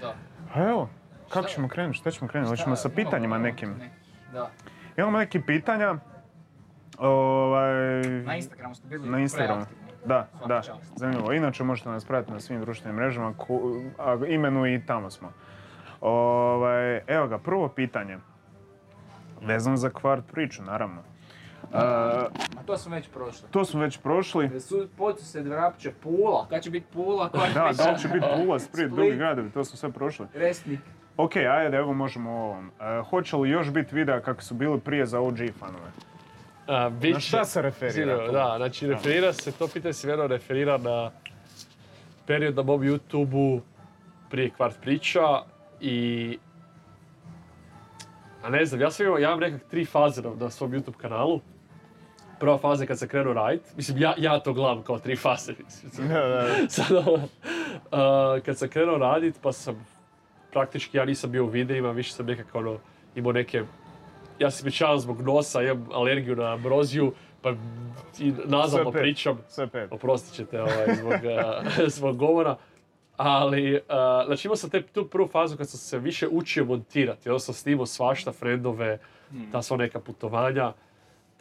da. 0.00 0.14
A 0.54 0.62
evo, 0.62 0.88
kako 1.28 1.48
ćemo 1.48 1.68
krenuti? 1.68 1.98
Šta 1.98 2.10
ćemo 2.10 2.28
krenuti? 2.28 2.50
Hoćemo 2.50 2.76
sa 2.76 2.88
pitanjima 2.88 3.38
nekim. 3.38 3.74
Da. 4.32 4.50
Imamo 4.96 5.18
neki 5.18 5.40
pitanja. 5.40 5.94
Ovaj, 6.98 7.74
Na 8.02 8.36
Instagramu 8.36 8.74
smo 8.74 8.88
bili 8.88 9.08
Na 9.08 9.18
Instagramu. 9.18 9.64
preaktivni. 9.64 9.84
Da, 10.06 10.28
da, 10.46 10.62
čast. 10.62 10.92
zanimljivo. 10.96 11.32
Inače 11.32 11.64
možete 11.64 11.88
nas 11.88 12.04
pratiti 12.04 12.32
na 12.32 12.40
svim 12.40 12.60
društvenim 12.60 12.96
mrežama, 12.96 13.34
ku, 13.34 13.60
a 13.98 14.18
imenu 14.28 14.66
i 14.66 14.82
tamo 14.86 15.10
smo. 15.10 15.32
Ovaj, 16.00 17.00
evo 17.06 17.26
ga, 17.26 17.38
prvo 17.38 17.68
pitanje. 17.68 18.18
Vezano 19.42 19.76
za 19.76 19.90
kvart 19.90 20.24
priču, 20.32 20.62
naravno. 20.62 21.02
Ma 21.74 22.62
to 22.66 22.78
smo 22.78 22.94
već 22.94 23.08
prošli. 23.08 23.48
to 23.50 23.64
smo 23.64 23.80
već 23.80 23.98
prošli. 23.98 24.60
Su, 24.60 24.88
pocu 24.96 25.24
se 25.24 25.42
vrapće 25.42 25.92
Pula, 26.02 26.46
kad 26.50 26.62
će 26.62 26.70
biti 26.70 26.86
Pula, 26.92 27.28
kad 27.28 27.40
Da, 27.54 27.70
da 27.72 27.90
li 27.90 27.98
će 27.98 28.08
biti 28.08 28.26
Pula, 28.36 28.58
Split, 28.58 28.90
drugi 28.90 29.16
gradovi, 29.16 29.50
to 29.50 29.64
smo 29.64 29.76
sve 29.76 29.92
prošli. 29.92 30.26
Resnik. 30.34 30.80
Ok, 31.16 31.36
ajde, 31.36 31.76
evo 31.76 31.92
možemo 31.92 32.30
o 32.30 32.34
ovom. 32.34 32.70
E, 32.80 33.02
hoće 33.10 33.36
li 33.36 33.50
još 33.50 33.70
biti 33.70 33.94
videa 33.94 34.20
kako 34.20 34.42
su 34.42 34.54
bili 34.54 34.80
prije 34.80 35.06
za 35.06 35.20
OG 35.20 35.36
fanove? 35.58 35.90
A, 36.66 36.90
bit 36.90 37.14
Na 37.14 37.20
šta 37.20 37.44
se 37.44 37.62
referira? 37.62 38.32
Da, 38.32 38.54
znači 38.56 38.86
referira 38.86 39.32
se, 39.32 39.52
to 39.52 39.68
pitanje 39.68 39.92
se 39.92 40.06
vjerojatno 40.06 40.36
referira 40.36 40.78
na 40.78 41.10
period 42.26 42.56
na 42.56 42.62
mom 42.62 42.80
YouTube-u 42.80 43.60
prije 44.30 44.50
kvart 44.50 44.80
priča 44.80 45.42
i... 45.80 46.38
A 48.42 48.50
ne 48.50 48.64
znam, 48.64 48.80
ja 48.80 48.90
sam 48.90 49.06
imao, 49.06 49.18
ja 49.18 49.28
imam 49.28 49.40
nekak 49.40 49.68
tri 49.70 49.84
faze 49.84 50.22
na, 50.22 50.30
na 50.40 50.50
svom 50.50 50.72
YouTube 50.72 50.96
kanalu. 50.96 51.40
Prva 52.44 52.58
faza 52.58 52.86
kad 52.86 52.98
sam 52.98 53.08
krenuo 53.08 53.32
radit, 53.32 53.62
mislim 53.76 53.98
ja, 53.98 54.14
ja 54.18 54.38
to 54.38 54.52
gledam 54.52 54.82
kao 54.82 54.98
tri 54.98 55.16
faze, 55.16 55.52
mislim. 55.64 56.08
Sad 56.68 56.96
a, 57.92 58.38
kad 58.44 58.58
sam 58.58 58.68
krenuo 58.68 58.98
radit, 58.98 59.34
pa 59.42 59.52
sam 59.52 59.86
praktički, 60.52 60.96
ja 60.96 61.04
nisam 61.04 61.30
bio 61.30 61.44
u 61.44 61.48
videima, 61.48 61.90
više 61.90 62.12
sam 62.12 62.26
nekako 62.26 62.58
ono, 62.58 62.78
imao 63.14 63.32
neke, 63.32 63.62
ja 64.38 64.50
se 64.50 64.56
ispričavam 64.56 64.98
zbog 64.98 65.20
nosa, 65.20 65.62
imam 65.62 65.88
alergiju 65.92 66.36
na 66.36 66.52
ambroziju, 66.52 67.12
pa 67.42 67.50
i 68.18 68.32
nazalno 68.44 68.90
Sve 68.90 68.92
pet. 68.92 69.02
pričam, 69.02 69.38
Sve 69.48 69.66
pet. 69.66 69.92
oprostit 69.92 70.34
ćete 70.34 70.62
ovaj, 70.62 70.94
zbog, 71.00 71.14
zbog 71.96 72.16
govora. 72.16 72.56
Ali, 73.16 73.80
a, 73.88 74.24
znači 74.26 74.48
imao 74.48 74.56
sam 74.56 74.70
te, 74.70 74.82
tu 74.82 75.08
prvu 75.08 75.28
fazu 75.28 75.56
kad 75.56 75.68
sam 75.68 75.78
se 75.78 75.98
više 75.98 76.28
učio 76.28 76.64
montirati, 76.64 77.28
onda 77.28 77.38
sam 77.38 77.54
snimao 77.54 77.86
svašta, 77.86 78.32
friendove, 78.32 78.98
ta 79.52 79.62
sva 79.62 79.76
neka 79.76 80.00
putovanja. 80.00 80.72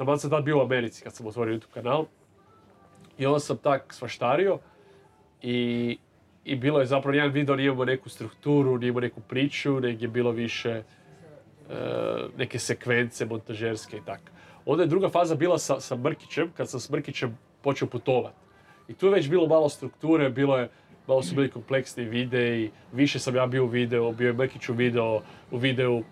Taman 0.04 0.20
sam 0.20 0.30
tad 0.30 0.44
bio 0.44 0.58
u 0.58 0.62
Americi 0.62 1.04
kad 1.04 1.16
sam 1.16 1.28
otvorio 1.28 1.56
YouTube 1.56 1.74
kanal. 1.74 2.06
I 3.18 3.26
onda 3.26 3.40
sam 3.40 3.58
tak 3.58 3.94
svaštario 3.94 4.60
i, 5.42 5.98
i 6.46 6.56
bilo 6.56 6.80
je 6.80 6.86
zapravo 6.86 7.16
jedan 7.16 7.32
video 7.32 7.56
nije 7.56 7.68
imao 7.68 7.86
neku 7.86 8.10
strukturu, 8.10 8.78
nije 8.78 8.90
imao 8.90 9.02
neku 9.02 9.22
priču, 9.22 9.80
nego 9.80 10.02
je 10.02 10.08
bilo 10.08 10.32
više 10.32 10.70
e, 10.70 10.84
neke 12.38 12.60
sekvence 12.60 13.26
montažerske 13.26 13.98
i 13.98 14.02
tak. 14.06 14.22
Onda 14.66 14.84
je 14.84 14.88
druga 14.88 15.10
faza 15.10 15.36
bila 15.36 15.58
sa, 15.58 15.80
sa 15.80 15.96
Mrkićem, 15.96 16.52
kad 16.58 16.70
sam 16.70 16.80
s 16.80 16.90
Mrkićem 16.90 17.38
počeo 17.62 17.88
putovat. 17.88 18.34
I 18.88 18.94
tu 18.94 19.06
je 19.06 19.14
već 19.14 19.30
bilo 19.30 19.48
malo 19.48 19.70
strukture, 19.70 20.30
bilo 20.30 20.58
je, 20.58 20.70
malo 21.08 21.24
su 21.24 21.36
bili 21.36 21.52
kompleksni 21.52 22.04
videi, 22.04 22.72
više 22.92 23.20
sam 23.20 23.36
ja 23.36 23.48
bio 23.48 23.64
u 23.64 23.68
videu, 23.68 24.12
bio 24.12 24.28
je 24.28 24.34
Mrkić 24.34 24.70
u 24.70 24.74
video, 24.74 25.22
u 25.52 25.58
videu, 25.58 26.04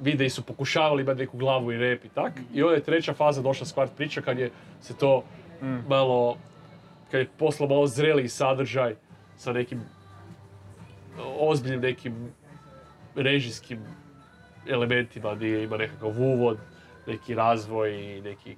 videi 0.00 0.30
su 0.30 0.42
pokušavali 0.42 1.02
imati 1.02 1.20
neku 1.20 1.38
glavu 1.38 1.72
i 1.72 1.78
rep 1.78 2.04
i 2.04 2.08
tak. 2.08 2.32
I 2.54 2.62
onda 2.62 2.74
je 2.74 2.82
treća 2.82 3.14
faza 3.14 3.42
došla 3.42 3.66
s 3.66 3.72
kvart 3.72 3.92
priča 3.96 4.20
kad 4.20 4.38
je 4.38 4.50
se 4.80 4.96
to 4.96 5.24
malo, 5.88 6.36
kad 7.10 7.20
je 7.20 7.28
poslao 7.38 7.68
malo 7.68 7.86
zreliji 7.86 8.28
sadržaj 8.28 8.94
sa 9.36 9.52
nekim 9.52 9.80
ozbiljnim 11.38 11.80
nekim 11.80 12.32
režijskim 13.14 13.78
elementima 14.68 15.34
gdje 15.34 15.64
ima 15.64 15.76
nekakav 15.76 16.20
uvod, 16.20 16.58
neki 17.06 17.34
razvoj 17.34 18.16
i 18.16 18.20
neki 18.20 18.56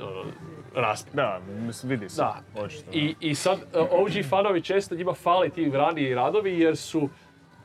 ono, 0.00 0.24
raspad. 0.74 1.14
Da, 1.14 1.40
mislim, 1.66 1.90
vidi 1.90 2.08
se. 2.08 2.16
Da. 2.16 2.40
Očito. 2.56 2.90
I, 2.92 3.14
I 3.20 3.34
sad 3.34 3.58
OG 3.74 4.10
fanovi 4.28 4.62
često 4.62 4.94
njima 4.94 5.14
fali 5.14 5.50
ti 5.50 5.70
raniji 5.70 6.14
radovi 6.14 6.60
jer 6.60 6.76
su 6.76 7.08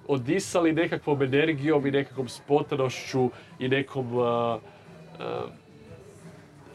odisali 0.08 0.74
nekakvom 0.74 1.22
energijom 1.22 1.88
i 1.88 1.92
nekakvom 1.92 2.30
spontanošću 2.30 3.30
i 3.60 3.68
nekom 3.68 4.16
uh, 4.16 4.24
uh, 4.24 5.50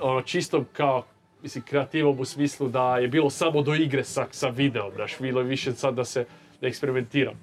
ono 0.00 0.22
čistom 0.22 0.66
kao 0.72 1.04
mislim 1.42 1.64
kreativom 1.64 2.20
u 2.20 2.24
smislu 2.24 2.68
da 2.68 2.98
je 2.98 3.08
bilo 3.08 3.30
samo 3.30 3.62
do 3.62 3.74
igre 3.74 4.04
sa, 4.04 4.26
sa 4.30 4.48
videom, 4.48 4.90
znaš, 4.94 5.18
bilo 5.20 5.40
je 5.40 5.46
više 5.46 5.72
sad 5.72 5.94
da 5.94 6.04
se 6.04 6.24
da 6.60 6.66
eksperimentiram. 6.66 7.34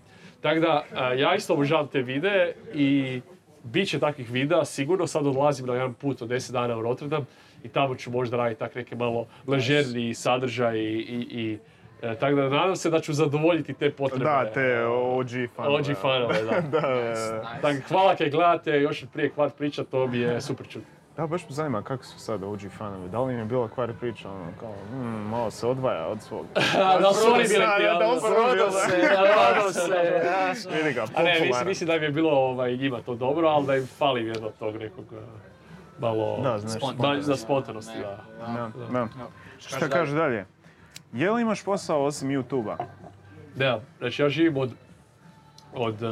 Tako 0.42 0.60
da, 0.60 0.84
uh, 0.92 1.20
ja 1.20 1.36
isto 1.36 1.54
obožavam 1.54 1.88
te 1.88 2.02
videe 2.02 2.54
i 2.74 3.22
bit 3.64 3.90
će 3.90 4.00
takvih 4.00 4.32
videa, 4.32 4.66
sigurno 4.66 5.08
sad 5.08 5.28
odlazim 5.28 5.66
na 5.66 5.74
jedan 5.74 5.94
put 5.94 6.22
od 6.22 6.30
10 6.30 6.52
dana 6.52 6.78
u 6.78 6.82
Rotterdam 6.82 7.26
i 7.64 7.68
tamo 7.68 7.96
ću 7.96 8.12
možda 8.12 8.38
raditi 8.38 8.60
tak 8.60 8.76
neke 8.76 8.96
malo 8.96 9.28
ležerniji 9.48 10.14
sadržaj 10.14 10.78
i, 10.78 10.98
i, 11.00 11.42
i 11.42 11.58
e, 12.02 12.16
tako 12.16 12.36
da 12.36 12.50
nadam 12.50 12.76
se 12.76 12.90
da 12.90 13.00
ću 13.00 13.14
zadovoljiti 13.14 13.74
te 13.74 13.92
potrebe. 13.92 14.24
Da, 14.24 14.52
te 14.54 14.86
OG 14.86 15.30
fanove. 15.56 15.76
OG 15.76 15.86
fanove, 16.02 16.42
da. 16.44 16.62
da, 16.80 16.80
da, 16.80 16.88
da. 16.88 17.10
Nice. 17.10 17.42
Tako, 17.62 17.78
hvala 17.90 18.16
kaj 18.16 18.30
gledate, 18.30 18.72
još 18.72 19.06
prije 19.14 19.30
kvart 19.30 19.56
priča, 19.58 19.84
to 19.84 20.08
mi 20.08 20.18
je 20.18 20.42
super 20.42 20.68
čut. 20.68 20.84
Da, 21.18 21.28
baš 21.28 21.42
me 21.44 21.52
zanima 21.52 21.82
kako 21.82 22.04
su 22.04 22.20
sad 22.20 22.44
OG 22.44 22.60
fanovi. 22.78 23.10
Da 23.10 23.20
li 23.22 23.34
im 23.34 23.40
je 23.40 23.46
bila 23.46 23.68
kvar 23.70 23.94
priča, 24.00 24.30
ono, 24.32 24.46
kao, 24.60 24.74
mm, 24.94 25.30
malo 25.30 25.52
se 25.52 25.68
odvaja 25.68 26.08
od 26.08 26.22
svog. 26.22 26.46
da 27.02 27.14
su 27.14 27.34
oni 27.34 27.44
bili 27.44 27.66
Da, 27.66 27.78
ti, 27.78 27.84
da, 27.84 27.94
da, 27.94 28.00
da. 28.00 28.06
Rodo 28.56 28.72
se, 28.72 29.92
ja 30.26 30.56
sam- 30.56 30.72
Vidi 30.74 30.94
ga, 30.94 31.06
A 31.16 31.24
ne, 31.24 31.40
mislim, 31.42 31.68
mislim 31.68 31.88
da 31.88 31.96
im 31.96 32.04
je 32.04 32.10
bilo 32.10 32.32
ovaj, 32.32 32.78
njima 32.78 33.02
to 33.02 33.16
dobro, 33.16 33.48
ali 33.48 33.66
da 33.66 33.76
im 33.76 33.88
fali 33.98 34.26
jedno 34.26 34.50
tog 34.60 34.76
nekog 34.76 35.06
eh, 35.14 35.16
malo... 36.00 36.40
Da, 36.44 36.60
znaš. 36.60 36.74
Spontanosti, 36.74 37.32
Da, 37.32 37.38
spontanosti, 37.38 37.98
ne, 37.98 38.04
da. 38.04 38.18
Da, 38.40 38.72
da. 38.80 38.92
da. 38.92 39.00
Ja. 39.00 39.08
Šta 39.60 39.90
kaže 39.90 40.16
dalje? 40.16 40.46
Je 41.14 41.32
li 41.32 41.42
imaš 41.42 41.64
posao 41.64 42.06
osim 42.06 42.30
YouTube-a? 42.30 42.78
Da, 43.56 43.82
znači 43.98 44.22
ja 44.22 44.30
živim 44.30 44.58
od, 44.58 44.74
od 45.74 46.02
uh, 46.02 46.12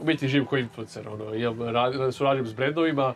u 0.00 0.04
biti 0.04 0.28
živim 0.28 0.46
kao 0.46 0.58
influencer, 0.58 1.08
ono, 1.08 1.34
imam, 1.34 1.62
rad, 1.62 2.14
surađujem 2.14 2.46
s 2.46 2.52
brendovima, 2.52 3.14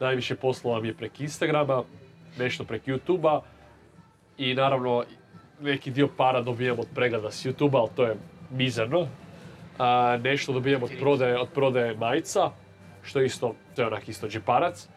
najviše 0.00 0.34
poslova 0.34 0.80
mi 0.80 0.88
je 0.88 0.94
prek 0.94 1.20
Instagrama, 1.20 1.82
nešto 2.38 2.64
prek 2.64 2.86
YouTubea 2.86 3.40
i 4.38 4.54
naravno 4.54 5.04
neki 5.60 5.90
dio 5.90 6.08
para 6.16 6.40
dobijam 6.40 6.78
od 6.78 6.86
pregleda 6.94 7.30
s 7.30 7.46
YouTubea, 7.46 7.78
ali 7.78 7.90
to 7.96 8.04
je 8.04 8.16
mizerno. 8.50 9.06
A, 9.78 10.18
nešto 10.22 10.52
dobijam 10.52 10.82
od 10.82 10.90
prodaje, 11.00 11.38
od 11.38 11.48
prodaje 11.54 11.96
majica, 11.96 12.50
što 13.02 13.20
je 13.20 13.26
isto, 13.26 13.54
to 13.76 13.82
je 13.82 13.86
onak 13.86 14.08
isto 14.08 14.28
džeparac. 14.28 14.88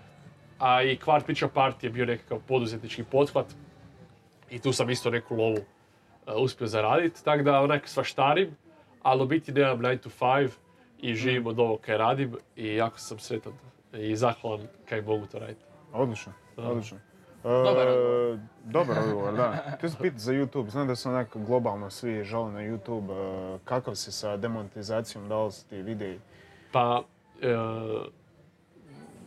A 0.59 0.83
i 0.83 0.97
Kvart 0.97 1.25
Priča 1.25 1.47
Party 1.47 1.83
je 1.83 1.89
bio 1.89 2.05
nekakav 2.05 2.39
poduzetnički 2.47 3.03
pothvat. 3.03 3.45
I 4.51 4.59
tu 4.59 4.73
sam 4.73 4.89
isto 4.89 5.09
neku 5.09 5.35
lovu 5.35 5.57
a, 6.25 6.35
uspio 6.35 6.67
zaraditi. 6.67 7.23
Tako 7.23 7.43
da 7.43 7.61
onak 7.61 7.87
svaštarim, 7.87 8.55
ali 9.01 9.23
u 9.23 9.25
biti 9.25 9.51
nemam 9.51 9.79
9 9.79 9.97
to 9.99 10.09
5 10.09 10.49
i 10.99 11.15
živim 11.15 11.47
od 11.47 11.59
ovog 11.59 11.81
kaj 11.81 11.97
radim 11.97 12.35
i 12.55 12.75
jako 12.75 12.99
sam 12.99 13.19
sretan 13.19 13.53
i 13.93 14.15
zahvalan 14.15 14.67
kaj 14.89 15.01
mogu 15.01 15.25
to 15.25 15.39
raditi. 15.39 15.61
Odlično, 15.93 16.33
Da. 16.57 16.63
odlično. 16.63 16.97
Dobar 17.43 17.87
E, 17.87 17.91
odgovor. 17.91 18.37
Dobar 18.63 18.97
odgovor, 19.03 19.33
da. 19.33 19.63
Htio 19.77 19.89
sam 19.89 20.01
pitati 20.01 20.21
za 20.21 20.33
YouTube, 20.33 20.69
znam 20.69 20.87
da 20.87 20.95
su 20.95 21.09
onako 21.09 21.39
globalno 21.39 21.89
svi 21.89 22.23
žele 22.23 22.51
na 22.51 22.59
YouTube. 22.59 23.11
e, 23.55 23.59
Kakav 23.65 23.95
si 23.95 24.11
sa 24.11 24.37
demonetizacijom, 24.37 25.29
da 25.29 25.43
li 25.43 25.51
su 25.51 25.67
ti 25.69 25.81
videi? 25.81 26.19
Pa, 26.71 27.01
e, 27.41 27.47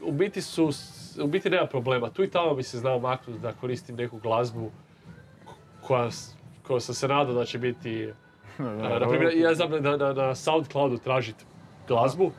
u 0.03 0.13
biti 0.13 0.43
su, 0.43 0.71
u 1.23 1.27
biti 1.27 1.51
nema 1.51 1.67
problema. 1.67 2.11
Tu 2.11 2.25
i 2.25 2.31
tamo 2.31 2.55
bi 2.55 2.63
se 2.63 2.79
znao 2.79 2.99
maknuti 2.99 3.41
da 3.41 3.53
koristim 3.53 3.97
neku 3.97 4.19
glazbu 4.19 4.71
koja, 5.87 6.09
koja 6.63 6.81
sam 6.81 6.95
se 6.95 7.09
nadao 7.09 7.35
da 7.35 7.45
će 7.45 7.59
biti... 7.59 8.13
na 9.01 9.09
primjer, 9.09 9.37
ja 9.37 9.55
znam 9.55 9.71
da 9.71 9.97
na, 9.97 10.13
na 10.13 10.35
Soundcloudu 10.35 10.99
tražiti 10.99 11.45
glazbu 11.89 12.31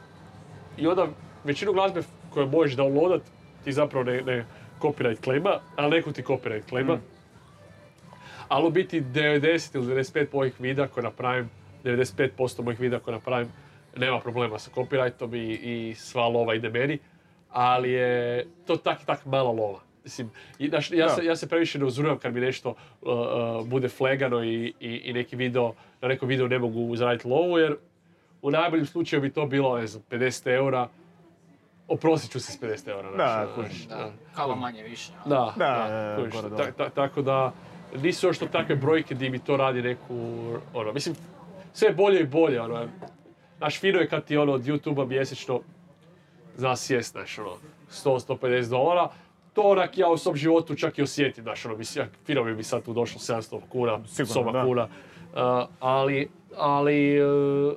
i 0.78 0.88
onda 0.88 1.08
većinu 1.44 1.74
glazbe 1.74 2.02
koje 2.30 2.46
možeš 2.46 2.78
downloadat 2.78 3.22
ti 3.64 3.72
zapravo 3.72 4.04
ne, 4.04 4.22
ne 4.22 4.46
copyright 4.82 5.24
klema, 5.24 5.60
ali 5.76 5.90
neku 5.90 6.12
ti 6.12 6.22
copyright 6.22 6.70
klema. 6.70 6.98
Ali 8.48 8.68
u 8.68 8.70
biti 8.70 9.02
90 9.02 9.76
ili 9.76 9.86
95 9.86 10.28
mojih 10.34 10.54
videa 10.60 10.88
koje 10.88 11.04
napravim, 11.04 11.50
95% 11.84 12.64
mojih 12.64 12.80
videa 12.80 13.00
koje 13.00 13.14
napravim, 13.14 13.48
nema 13.96 14.20
problema 14.20 14.60
sa 14.60 14.72
copyrightom 14.76 15.36
i, 15.36 15.54
i 15.54 15.96
sva 15.96 16.28
lova 16.28 16.56
ide 16.56 16.70
meni, 16.70 17.00
ali 17.50 17.92
je 17.92 18.46
to 18.66 18.78
tak 18.78 19.04
i 19.04 19.06
tak 19.06 19.26
mala 19.26 19.52
lova. 19.52 19.80
Mislim, 20.08 20.30
i, 20.60 20.70
znaš, 20.70 20.92
ja, 20.92 21.06
Da. 21.06 21.10
se, 21.10 21.26
ja 21.26 21.36
se 21.36 21.48
previše 21.48 21.80
ne 21.80 21.86
uzuram 21.86 22.18
kad 22.18 22.34
mi 22.34 22.40
nešto 22.40 22.70
uh, 22.70 22.76
uh, 23.02 23.68
bude 23.68 23.90
flegano 23.90 24.44
i, 24.44 24.54
i, 24.80 24.96
i 24.96 25.14
neki 25.14 25.36
video, 25.36 25.72
na 26.02 26.08
nekom 26.08 26.30
videu 26.30 26.48
ne 26.48 26.60
mogu 26.60 26.96
zaraditi 26.96 27.28
lovu, 27.28 27.58
jer 27.58 27.76
u 28.42 28.52
najboljem 28.52 28.86
slučaju 28.86 29.22
bi 29.22 29.30
to 29.30 29.46
bilo, 29.46 29.78
ne 29.78 29.88
znam, 29.88 30.04
50 30.12 30.48
eura, 30.48 30.88
oprostit 31.88 32.32
ću 32.32 32.40
se 32.40 32.52
s 32.52 32.62
50 32.62 32.90
eura. 32.90 33.12
znaš, 33.12 33.18
Da, 33.18 33.54
kužiš. 33.56 33.84
Da, 33.84 34.12
kava 34.34 34.56
manje 34.56 34.84
više. 34.84 35.12
a? 35.16 35.30
da, 35.30 35.54
Da, 35.58 35.66
da, 35.88 36.16
kužiš. 36.18 36.34
gore 36.34 36.56
Ta- 36.58 36.72
ta- 36.74 36.90
tako 36.90 37.22
da, 37.22 37.54
nisu 37.96 38.28
još 38.28 38.40
to 38.40 38.48
takve 38.48 38.76
brojke 38.76 39.16
di 39.16 39.30
mi 39.30 39.40
to 39.40 39.58
radi 39.58 39.82
neku, 39.82 40.16
ono, 40.74 40.94
mislim, 40.94 41.16
sve 41.74 41.88
je 41.88 41.94
bolje 41.94 42.20
i 42.22 42.28
bolje, 42.28 42.62
ono, 42.62 42.88
naš 43.60 43.80
fino 43.80 44.00
je 44.00 44.08
kad 44.08 44.26
ti 44.26 44.38
ono 44.38 44.54
od 44.54 44.62
YouTube-a 44.62 45.06
mjesečno 45.06 45.62
zna 46.56 46.76
sjest, 46.76 47.12
znaš, 47.12 47.40
ono, 47.40 47.54
100-150 47.92 48.70
dolara, 48.70 49.10
to 49.58 49.64
onak 49.64 49.98
ja 49.98 50.08
u 50.10 50.18
svom 50.18 50.36
životu 50.36 50.76
čak 50.76 50.98
i 50.98 51.02
osjetim, 51.02 51.44
znaš, 51.44 51.66
ono, 51.66 51.78
mislim, 51.78 52.06
fino 52.26 52.44
bi 52.44 52.56
mi 52.56 52.64
sad 52.64 52.84
tu 52.84 52.94
došlo 52.94 53.20
700 53.20 53.60
kuna, 53.70 54.00
Sigurno, 54.06 54.34
soba 54.34 54.52
da. 54.52 54.64
kuna, 54.64 54.88
Uh, 55.28 55.44
ali, 55.80 56.30
ali, 56.58 57.22
uh, 57.22 57.74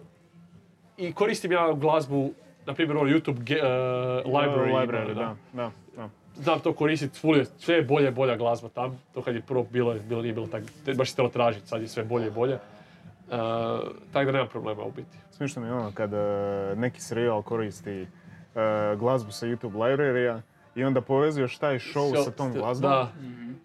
i 0.96 1.12
koristim 1.12 1.52
ja 1.52 1.72
glazbu, 1.72 2.30
na 2.66 2.74
primjer, 2.74 2.96
ono 2.96 3.10
YouTube 3.10 3.38
ge- 3.38 3.58
uh, 3.58 4.32
library, 4.32 4.72
library, 4.72 5.14
da, 5.14 5.36
da, 5.52 5.70
da. 5.96 6.08
znam 6.34 6.60
to 6.60 6.72
koristiti, 6.72 7.20
sve 7.58 7.74
je 7.74 7.82
bolje 7.82 8.08
i 8.08 8.12
bolja 8.12 8.36
glazba 8.36 8.68
tam. 8.68 9.00
To 9.14 9.22
kad 9.22 9.34
je 9.34 9.40
prvo 9.42 9.66
bilo, 9.70 9.94
bilo 10.00 10.22
nije 10.22 10.34
bilo 10.34 10.46
tako, 10.46 10.66
te- 10.84 10.94
baš 10.94 11.08
se 11.10 11.16
trebalo 11.16 11.32
tražiti, 11.32 11.68
sad 11.68 11.82
je 11.82 11.88
sve 11.88 12.04
bolje 12.04 12.26
i 12.26 12.30
bolje. 12.30 12.58
Tako 14.12 14.24
da 14.24 14.32
nema 14.32 14.46
problema 14.46 14.82
u 14.84 14.90
biti. 14.90 15.16
Smišno 15.30 15.62
mi 15.62 15.68
je 15.68 15.74
ono 15.74 15.92
kad 15.94 16.10
neki 16.76 17.00
serijal 17.00 17.42
koristi 17.42 18.06
glazbu 18.96 19.32
sa 19.32 19.46
YouTube 19.46 19.72
library 19.74 20.40
i 20.74 20.84
onda 20.84 21.00
povezuješ 21.00 21.58
taj 21.58 21.78
show 21.78 22.14
Šo- 22.14 22.24
sa 22.24 22.30
tom 22.30 22.52
glazbom. 22.52 22.90
Da, 22.90 23.08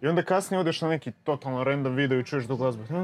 I 0.02 0.08
onda 0.08 0.24
kasnije 0.24 0.60
odeš 0.60 0.82
na 0.82 0.90
neki 0.90 1.12
totalno 1.12 1.64
random 1.64 1.96
video 1.96 2.20
i 2.20 2.24
čuješ 2.24 2.48
tu 2.48 2.58
glazbu. 2.58 2.84
da, 2.90 3.02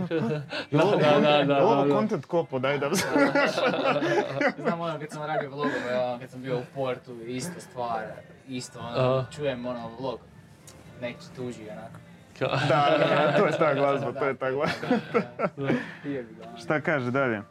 da, 0.71 1.19
da, 1.21 1.43
da, 1.43 1.53
Je 1.55 1.63
ovo 1.63 1.85
da. 1.85 1.89
content 1.89 2.25
kopo, 2.25 2.59
daj 2.59 2.77
da... 2.77 2.89
Znam 4.57 4.81
ono 4.81 4.99
kad 4.99 5.09
sam 5.09 5.23
radio 5.23 5.49
vlogove, 5.49 5.99
ono, 6.03 6.19
kad 6.19 6.29
sam 6.29 6.41
bio 6.41 6.57
u 6.57 6.63
portu, 6.75 7.15
ista 7.21 7.59
stvar, 7.61 8.01
isto 8.47 8.79
ono, 8.79 8.89
Aha. 9.13 9.25
čujem 9.31 9.65
ono 9.65 9.89
vlog, 9.99 10.19
neki 11.01 11.25
tuži 11.35 11.69
onako. 11.69 11.99
Ka- 12.39 12.67
da, 12.67 12.97
da, 12.99 13.15
da, 13.15 13.37
to 13.37 13.45
je 13.45 13.51
ta 13.51 13.73
glazba, 13.79 14.11
to 14.11 14.25
je 14.25 14.35
ta 14.35 14.51
glazba. 14.51 14.87
Jebi 16.03 16.33
ga, 16.35 16.47
ono. 16.47 16.57
Šta 16.57 16.81
kaže 16.81 17.11
dalje? 17.11 17.37
E, 17.37 17.43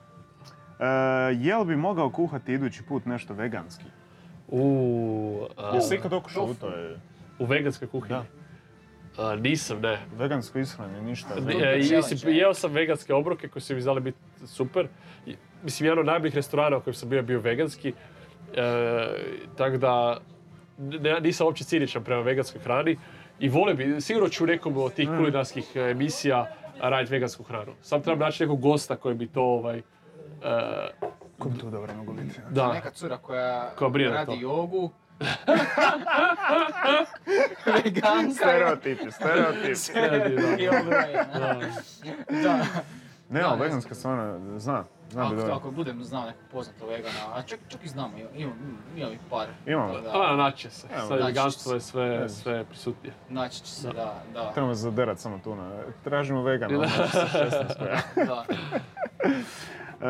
jel 1.34 1.64
bi 1.64 1.76
mogao 1.76 2.10
kuhati 2.10 2.52
idući 2.52 2.82
put 2.82 3.06
nešto 3.06 3.34
veganski? 3.34 3.84
U, 4.50 5.46
a, 5.56 5.74
Jesi 5.74 5.94
ikad 5.94 6.12
okušao 6.12 6.44
u 6.44 6.54
u 7.38 7.44
veganskoj 7.44 7.88
kuhinji? 7.88 8.20
A, 9.18 9.36
nisam, 9.36 9.80
ne. 9.80 9.98
Vegansko 10.16 10.58
ishrane, 10.58 11.02
ništa. 11.02 11.34
Je. 12.24 12.36
jeo 12.36 12.54
sam 12.54 12.72
veganske 12.72 13.14
obroke 13.14 13.48
koji 13.48 13.62
su 13.62 13.74
mi 13.74 13.80
znali 13.80 14.00
biti 14.00 14.18
super. 14.46 14.88
Mislim, 15.62 15.86
jedan 15.86 15.98
od 15.98 16.06
najboljih 16.06 16.34
restorana 16.34 16.76
u 16.76 16.80
kojem 16.80 16.94
sam 16.94 17.08
bio 17.08 17.22
bio 17.22 17.40
veganski. 17.40 17.88
E, 17.88 17.92
tako 19.56 19.76
da 19.76 20.20
ne- 20.78 21.20
nisam 21.20 21.46
uopće 21.46 21.64
ciničan 21.64 22.04
prema 22.04 22.22
veganskoj 22.22 22.60
hrani. 22.60 22.96
I 23.40 23.48
volio 23.48 23.74
bi, 23.74 24.00
sigurno 24.00 24.28
ću 24.28 24.44
u 24.44 24.46
nekom 24.46 24.76
od 24.76 24.94
tih 24.94 25.08
kulinarskih 25.08 25.76
e, 25.76 25.80
emisija 25.80 26.46
raditi 26.80 27.12
vegansku 27.12 27.42
hranu. 27.42 27.72
Sam 27.82 28.02
trebam 28.02 28.18
naći 28.18 28.42
nekog 28.42 28.60
gosta 28.60 28.96
koji 28.96 29.14
bi 29.14 29.26
to 29.26 29.42
ovaj... 29.42 29.78
e, 29.78 29.82
Ko 31.40 31.48
bi 31.48 31.58
tu 31.58 31.70
dobro 31.70 31.94
mogu 31.94 32.12
biti? 32.12 32.40
da, 32.50 32.72
Neka 32.72 32.90
cura 32.90 33.16
koja, 33.16 33.70
brine 33.90 34.10
radi 34.10 34.26
to. 34.26 34.38
jogu. 34.40 34.90
Veganka. 37.66 38.34
Stereotipi, 38.34 39.10
stereotipi. 39.10 39.74
Sredi, 39.76 40.36
da. 40.36 40.56
I 40.58 40.66
da. 40.66 41.60
Da. 42.42 42.66
Ne, 43.28 43.40
Da, 43.40 43.48
ali 43.48 43.58
ne 43.58 43.64
veganska 43.64 43.94
stvarno, 43.94 44.58
zna, 44.58 44.84
zna 45.10 45.22
bi 45.22 45.26
Ako, 45.26 45.34
dobro. 45.34 45.54
ako 45.54 45.70
budem 45.70 46.04
znao 46.04 46.26
nekog 46.26 46.42
poznatog 46.52 46.88
vegana, 46.88 47.34
a 47.34 47.42
čak, 47.42 47.58
čak 47.68 47.84
i 47.84 47.88
znamo, 47.88 48.18
imam, 48.18 48.32
imam, 48.36 48.54
imam 48.96 49.12
ih 49.12 49.20
par. 49.30 49.48
Imamo. 49.66 50.00
Da, 50.00 50.12
Pa, 50.12 50.36
naći 50.36 50.58
će 50.58 50.70
se. 50.70 50.88
Sad 51.08 51.22
veganstvo 51.22 51.74
je 51.74 51.80
sve, 51.80 52.28
sve 52.28 52.64
prisutnije. 52.64 53.14
Naći 53.28 53.60
će 53.60 53.72
se, 53.72 53.88
da, 53.88 54.22
da. 54.34 54.52
Trebamo 54.52 54.74
zaderat 54.74 55.18
samo 55.18 55.38
tu 55.44 55.54
na... 55.54 55.70
Tražimo 56.04 56.42
vegana, 56.42 56.78
ono 56.78 56.88
sa 56.88 57.26
16 57.34 57.78
koja. 57.78 58.00
da. 58.26 58.44
E, 60.00 60.04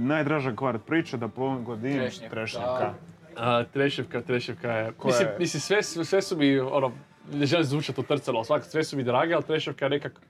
najdraža 0.00 0.52
kvart 0.52 0.82
priča 0.86 1.16
da 1.16 1.28
po 1.28 1.58
godini 1.58 1.94
Trešnjak, 1.94 2.30
trešnjaka. 2.30 2.94
A, 3.36 3.64
treševka, 3.64 4.20
treševka 4.22 4.72
je... 4.72 4.92
Koja 4.92 5.06
Mislim, 5.08 5.28
je? 5.28 5.36
mislim 5.38 5.60
sve, 5.60 5.82
su- 5.82 6.04
sve 6.04 6.22
su 6.22 6.36
mi, 6.36 6.58
ono, 6.58 6.92
ne 7.32 7.46
želim 7.46 7.64
zvučati 7.64 8.00
utrcalo, 8.00 8.36
ali 8.36 8.44
svakako 8.44 8.70
sve 8.70 8.84
su 8.84 8.96
mi 8.96 9.02
drage, 9.04 9.34
ali 9.34 9.42
treševka 9.44 9.84
je 9.84 9.90
nekak... 9.90 10.20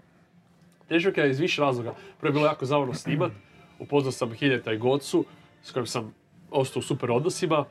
Treševka 0.89 1.21
je 1.21 1.31
iz 1.31 1.39
više 1.39 1.63
razloga. 1.63 1.95
Prvo 2.21 2.29
je 2.29 2.33
bilo 2.33 2.47
jako 2.47 2.67
zabavno 2.67 2.95
snimat, 2.95 3.33
upoznao 3.79 4.13
sam 4.13 4.33
Hiljeta 4.33 4.73
i 4.73 4.79
Gocu, 4.79 5.25
s 5.63 5.71
kojim 5.71 5.87
sam 5.87 6.15
ostao 6.51 6.81
u 6.81 6.85
super 6.85 7.11
odnosima. 7.11 7.65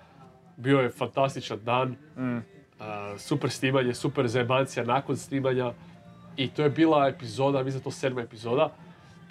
Bio 0.57 0.79
je 0.79 0.89
fantastičan 0.89 1.59
dan, 1.63 1.95
Mm. 2.17 2.37
a, 2.79 3.15
super 3.17 3.49
snimanje, 3.49 3.93
super 3.93 4.27
zajebancija 4.27 4.85
nakon 4.85 5.17
snimanja. 5.17 5.71
I 6.37 6.49
to 6.49 6.63
je 6.63 6.69
bila 6.69 7.07
epizoda, 7.07 7.57
mislim 7.57 7.73
da 7.73 7.79
je 7.79 7.83
to 7.83 7.91
sedma 7.91 8.21
epizoda. 8.21 8.69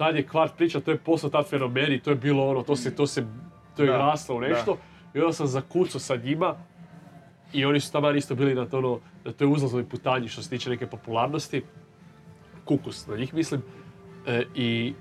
Tad 0.03 0.17
je 0.17 0.27
kvart 0.27 0.57
priča, 0.57 0.81
to 0.81 0.91
je 0.91 0.97
postao 0.97 1.31
tad 1.31 1.49
fenomen 1.49 1.93
i 1.93 2.01
to 2.01 2.11
je 2.11 2.17
bilo 2.17 2.49
ono, 2.49 2.63
to 2.63 2.77
se, 2.77 2.95
to 2.95 3.07
se, 3.07 3.27
to 3.77 3.83
je 3.83 3.91
Da, 3.91 3.97
raslo 3.97 4.37
u 4.37 4.41
da. 4.41 4.49
nešto. 4.49 4.79
I 5.15 5.19
onda 5.19 5.33
sam 5.33 5.47
zakucao 5.47 6.01
sa 6.01 6.17
njima 6.17 6.57
i 7.53 7.65
oni 7.65 7.81
su 7.81 7.93
tamo 7.93 8.11
isto 8.11 8.35
bili 8.35 8.55
na, 8.55 8.67
to, 8.67 8.79
ono, 8.79 8.99
na 9.25 9.33
toj 9.33 9.47
uzlaznoj 9.53 9.85
putanji 9.85 10.29
što 10.29 10.43
se 10.43 10.51
tiče 10.51 10.71
neke 10.71 10.87
popularnosti. 10.87 11.63
Kukus 12.65 13.07
na 13.07 13.17
njih 13.17 13.35
mislim. 13.35 13.63
E, 14.27 14.45
i, 14.55 14.95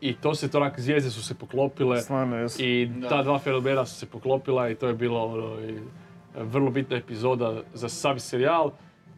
I 0.00 0.14
to 0.14 0.34
se 0.34 0.50
to 0.50 0.58
onak, 0.58 0.80
zvijezde 0.80 1.10
su 1.10 1.22
se 1.22 1.34
poklopile. 1.34 1.96
Jesu. 2.36 2.62
I 2.62 2.86
Da. 2.86 3.08
ta 3.08 3.22
dva 3.22 3.38
fenomena 3.38 3.86
su 3.86 3.96
se 3.96 4.06
poklopila 4.06 4.68
i 4.70 4.74
to 4.74 4.86
je 4.88 4.94
bilo 4.94 5.24
ono, 5.24 5.60
i, 5.60 5.78
vrlo 6.34 6.70
bitna 6.70 6.96
epizoda 6.96 7.62
za 7.74 7.88
sami 7.88 8.20
serijal 8.20 8.70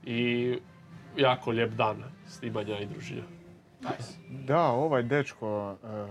i 0.05 0.53
jako 1.17 1.51
lijep 1.51 1.71
dan 1.71 1.97
snimanja 2.27 2.79
i 2.79 2.87
druženja. 2.87 3.42
Nice. 3.83 4.13
Da, 4.29 4.63
ovaj 4.63 5.03
dečko, 5.03 5.77
e, 5.85 6.07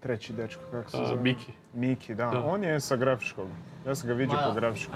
treći 0.00 0.32
dečko, 0.32 0.62
kako 0.70 0.90
se 0.90 0.96
zove? 0.96 1.22
Miki. 1.22 1.52
Miki, 1.74 2.14
da. 2.14 2.26
Da. 2.26 2.44
On 2.44 2.64
je 2.64 2.80
sa 2.80 2.96
grafičkog. 2.96 3.48
Ja 3.86 3.94
sam 3.94 4.08
ga 4.08 4.14
vidio 4.14 4.38
po 4.48 4.52
grafičkom. 4.54 4.94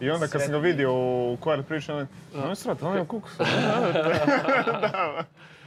I 0.00 0.10
onda 0.10 0.26
kad 0.26 0.42
sam 0.42 0.50
ga 0.50 0.58
vidio 0.58 0.92
u 1.32 1.36
kvart 1.40 1.66
priča, 1.68 1.94
on 1.94 2.06
on 2.44 2.48
je 2.48 2.56
srat, 2.56 2.82
on 2.82 2.96
je 2.96 3.02
u 3.02 3.06
kukusu. 3.06 3.36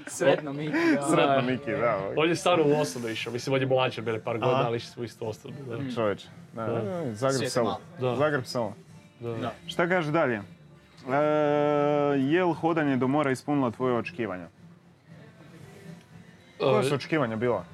Sretno 0.08 0.54
Miki, 0.54 0.72
da. 0.96 1.02
Sretno. 1.02 1.42
Miki, 1.42 1.72
da. 1.72 1.98
on 2.18 2.30
je 2.30 2.36
stvarno 2.36 2.66
u 2.68 2.82
osnovno 2.82 3.10
išao, 3.10 3.34
mislim 3.34 3.54
on 3.54 3.62
je 3.62 3.68
od 3.98 4.06
mene 4.06 4.20
par 4.20 4.38
godina, 4.38 4.66
ali 4.66 4.78
išli 4.78 4.90
smo 4.92 5.04
isto 5.04 5.26
osnovno. 5.26 5.60
Da. 5.68 5.96
Čovječ. 5.96 6.26
Da, 6.54 6.66
Da. 6.66 6.82
da, 6.82 7.14
Zagreb. 7.14 7.52
Da. 8.00 8.16
Zagreb. 8.16 8.44
Da. 9.42 9.52
Šta 9.68 9.88
kaže 9.90 10.12
dalje? 10.12 10.42
E, 11.10 12.20
je 12.20 12.46
li 12.46 12.54
hodanje 12.54 12.98
do 12.98 13.08
mora 13.08 13.32
ispunilo 13.32 13.72
tvoje 13.72 13.98
očekivanja? 13.98 14.48
Koja 16.60 16.84
su 16.84 16.94
E, 16.94 16.96
očekivanja 16.96 17.36
bila? 17.36 17.66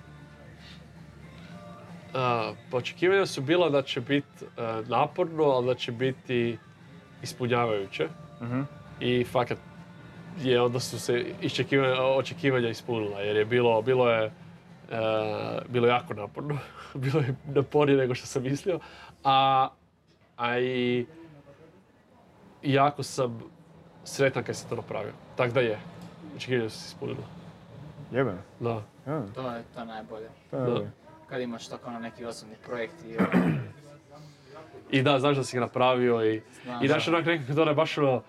A, 2.13 2.53
pa 2.71 2.77
očekivanja 2.77 3.25
su 3.25 3.41
bila 3.41 3.69
da 3.69 3.81
će 3.81 4.01
biti 4.01 4.45
naporno, 4.87 5.43
ali 5.43 5.67
da 5.67 5.75
će 5.75 5.91
biti 5.91 6.57
ispunjavajuće. 7.23 8.07
Mhm. 8.41 8.61
I 8.99 9.23
fakat 9.23 9.57
je 10.39 10.61
onda 10.61 10.79
su 10.79 10.99
se 10.99 11.25
očekivanja 12.17 12.69
ispunila 12.69 13.19
jer 13.19 13.35
je 13.35 13.45
bilo, 13.45 13.81
bilo 13.81 14.09
je 14.09 14.25
e, 14.25 14.31
bilo 15.67 15.87
jako 15.87 16.13
naporno. 16.13 16.57
bilo 16.93 17.19
je 17.19 17.35
napornije 17.45 17.97
nego 17.97 18.15
što 18.15 18.27
sam 18.27 18.43
mislio. 18.43 18.79
A, 19.23 19.69
a 20.37 20.59
i 20.59 21.05
jako 22.63 23.03
sam 23.03 23.39
sretan 24.03 24.43
kad 24.43 24.55
sam 24.55 24.69
to 24.69 24.75
napravio. 24.75 25.11
Tako 25.35 25.53
da 25.53 25.59
je. 25.59 25.79
Očekivanja 26.35 26.69
su 26.69 26.79
se 26.79 26.85
ispunila. 26.88 27.27
Jebeno. 28.11 28.38
Da. 28.59 28.83
Ja, 29.07 29.23
To 29.35 29.51
je 29.51 29.63
to 29.75 29.85
najbolje. 29.85 30.29
to 30.51 30.57
je 30.57 30.63
Da. 30.65 30.89
Kad 31.27 31.41
imaš 31.41 31.67
tako 31.67 31.89
ono 31.89 31.99
neki 31.99 32.25
osobni 32.25 32.55
projekt 32.65 32.93
i 33.05 33.17
I 34.89 35.01
da, 35.01 35.19
znaš 35.19 35.38
da 35.38 35.43
si 35.43 35.57
ga 35.57 35.61
napravio 35.61 36.25
i, 36.25 36.41
Znam, 36.63 36.83
i 36.83 36.88
znaš 36.88 37.05
da. 37.05 37.11
onak 37.11 37.25
nekako 37.25 37.53
to 37.53 37.69
je 37.69 37.75
baš 37.75 37.97
ono, 37.97 38.23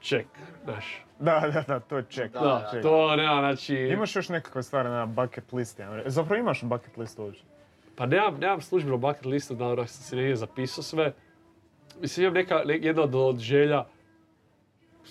ček, 0.00 0.26
znaš. 0.64 1.04
Da, 1.18 1.40
da, 1.54 1.62
da, 1.68 1.80
to 1.80 1.96
je 1.96 2.04
check. 2.10 2.32
Da, 2.32 2.40
Da, 2.72 2.82
to 2.82 3.16
nema, 3.16 3.34
znači... 3.40 3.74
Imaš 3.74 4.16
još 4.16 4.28
nekakve 4.28 4.62
stvari 4.62 4.88
na 4.88 5.06
bucket 5.06 5.52
listi? 5.52 5.82
reći? 5.82 6.10
Zapravo 6.10 6.40
imaš 6.40 6.62
bucket 6.62 6.96
list 6.96 7.18
uopće? 7.18 7.42
Pa 7.96 8.06
nemam, 8.06 8.38
nemam 8.40 8.60
službeno 8.60 8.96
bucket 8.96 9.24
listu 9.24 9.54
da 9.54 9.68
onak 9.68 9.88
sam 9.88 10.02
si 10.02 10.16
negdje 10.16 10.36
zapisao 10.36 10.82
sve. 10.84 11.12
Mislim, 12.00 12.24
imam 12.24 12.34
neka, 12.34 12.62
ne- 12.64 12.78
jedna 12.82 13.02
od, 13.02 13.14
od 13.14 13.38
želja, 13.38 13.84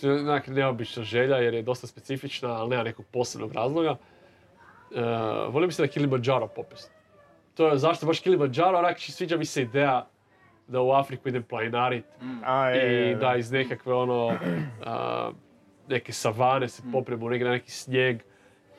onak 0.04 0.48
neobična 0.48 1.04
želja 1.04 1.38
jer 1.38 1.54
je 1.54 1.62
dosta 1.62 1.88
specifična, 1.88 2.50
ali 2.50 2.70
nema 2.70 2.84
nekog 2.84 3.06
posebnog 3.12 3.54
razloga. 3.54 3.92
Uh, 3.92 4.98
volim 5.54 5.72
se 5.72 5.82
na 5.82 5.88
Kilimanjaro 5.88 6.48
popest. 6.48 6.92
To 7.54 7.68
je 7.68 7.78
zašto 7.78 8.06
baš 8.06 8.20
Kilimanjaro, 8.20 8.78
onak 8.78 9.00
sviđa 9.00 9.38
mi 9.38 9.46
se 9.46 9.62
ideja 9.62 10.08
da 10.68 10.82
u 10.82 10.92
Afriku 10.92 11.30
idem 11.30 11.44
planinarit 11.44 12.06
A, 12.46 12.70
je, 12.70 12.94
je, 12.94 13.06
i 13.08 13.10
je. 13.10 13.16
da 13.16 13.36
iz 13.36 13.52
nekakve 13.52 13.94
ono, 13.94 14.38
a, 14.86 15.32
neke 15.88 16.14
savane 16.14 16.68
se 16.68 16.84
popremo 16.92 17.30
negdje 17.30 17.46
na 17.46 17.52
neki 17.54 17.72
snijeg 17.72 18.22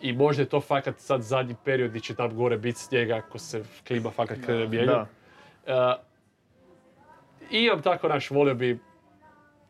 i 0.01 0.13
možda 0.13 0.43
je 0.43 0.49
to 0.49 0.61
fakat 0.61 0.99
sad 0.99 1.23
zadnji 1.23 1.55
period 1.65 1.91
gdje 1.91 2.01
će 2.01 2.15
tam 2.15 2.37
gore 2.37 2.59
biti 2.59 2.79
snijega 2.79 3.17
ako 3.17 3.39
se 3.39 3.63
klima 3.87 4.11
fakat 4.11 4.39
krene 4.45 4.69
mijenjati. 4.69 5.11
I 7.51 7.59
imam 7.59 7.83
tako, 7.83 8.09
naš, 8.09 8.31
volio 8.31 8.55
bi 8.55 8.79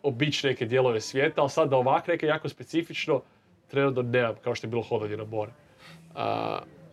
obići 0.02 0.46
neke 0.46 0.66
dijelove 0.66 1.00
svijeta, 1.00 1.40
ali 1.40 1.50
sad 1.50 1.70
da 1.70 1.76
ovak 1.76 2.06
neke 2.08 2.26
jako 2.26 2.48
specifično, 2.48 3.22
trenutno 3.68 4.02
nemam, 4.02 4.34
kao 4.44 4.54
što 4.54 4.66
je 4.66 4.70
bilo 4.70 4.82
hodanje 4.82 5.16
na 5.16 5.24
more. 5.24 5.50
Uh, 5.50 6.18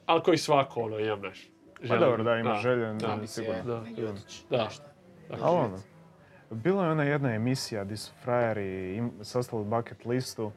ali 0.06 0.22
koji 0.24 0.38
svako, 0.38 0.82
ono, 0.82 1.00
imam, 1.00 1.22
naš. 1.22 1.48
Pa 1.88 1.98
dobro, 1.98 2.24
da, 2.24 2.36
imaš 2.38 2.62
želje, 2.62 2.94
da, 2.94 3.28
sigurno. 3.28 3.64
Da, 3.64 3.84
da. 4.50 4.70
Ali 5.42 5.58
ono, 5.58 5.78
bila 6.50 6.86
je 6.86 6.92
ona 6.92 7.04
jedna 7.04 7.34
emisija 7.34 7.84
gdje 7.84 7.98
su 7.98 8.12
frajeri 8.24 8.96
im, 8.96 9.12
sastavili 9.22 9.70
bucket 9.70 10.06
listu. 10.06 10.52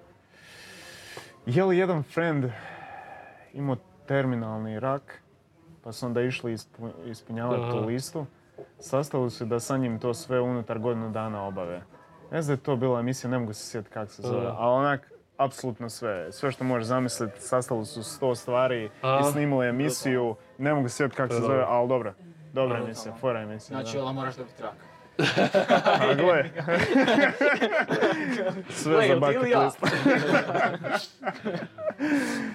Je 1.46 1.64
li 1.64 1.78
jedan 1.78 2.02
friend 2.02 2.44
imao 3.52 3.76
terminalni 4.06 4.80
rak, 4.80 5.22
pa 5.84 5.92
su 5.92 6.06
onda 6.06 6.22
išli 6.22 6.52
ispu- 6.52 7.10
ispunjavati 7.10 7.72
tu 7.72 7.86
listu. 7.86 8.26
Sastavili 8.80 9.30
su 9.30 9.44
da 9.44 9.60
sa 9.60 9.76
njim 9.76 9.98
to 9.98 10.14
sve 10.14 10.40
unutar 10.40 10.78
godinu 10.78 11.10
dana 11.10 11.42
obave. 11.46 11.82
Ne 12.30 12.42
znam 12.42 12.56
da 12.56 12.60
je 12.60 12.64
to 12.64 12.76
bila 12.76 13.00
emisija, 13.00 13.30
ne 13.30 13.38
mogu 13.38 13.52
se 13.52 13.70
sjetiti 13.70 13.94
kako 13.94 14.10
se 14.10 14.22
zove, 14.22 14.46
ali 14.46 14.74
onak, 14.74 15.12
apsolutno 15.36 15.88
sve. 15.88 16.32
Sve 16.32 16.52
što 16.52 16.64
možeš 16.64 16.86
zamisliti, 16.86 17.40
sastavili 17.40 17.86
su 17.86 18.02
sto 18.02 18.34
stvari 18.34 18.90
Aha. 19.02 19.28
i 19.28 19.32
snimali 19.32 19.68
emisiju. 19.68 20.36
Ne 20.58 20.74
mogu 20.74 20.88
se 20.88 20.96
sjetiti 20.96 21.16
kako 21.16 21.34
se 21.34 21.40
zove, 21.40 21.64
ali 21.68 21.88
dobro. 21.88 22.14
Dobra 22.52 22.76
Dobro, 22.76 22.84
emisija, 22.84 23.14
fora 23.20 23.40
emisija. 23.40 23.80
Znači, 23.80 23.96
da. 23.96 24.02
ona 24.02 24.12
moraš 24.12 24.36
dobiti 24.36 24.62
rak. 24.62 24.74
A 26.10 26.14
gle. 26.14 26.50
Sve 28.70 29.08
za 29.08 29.16
bucket 29.16 29.42
list. 29.42 29.78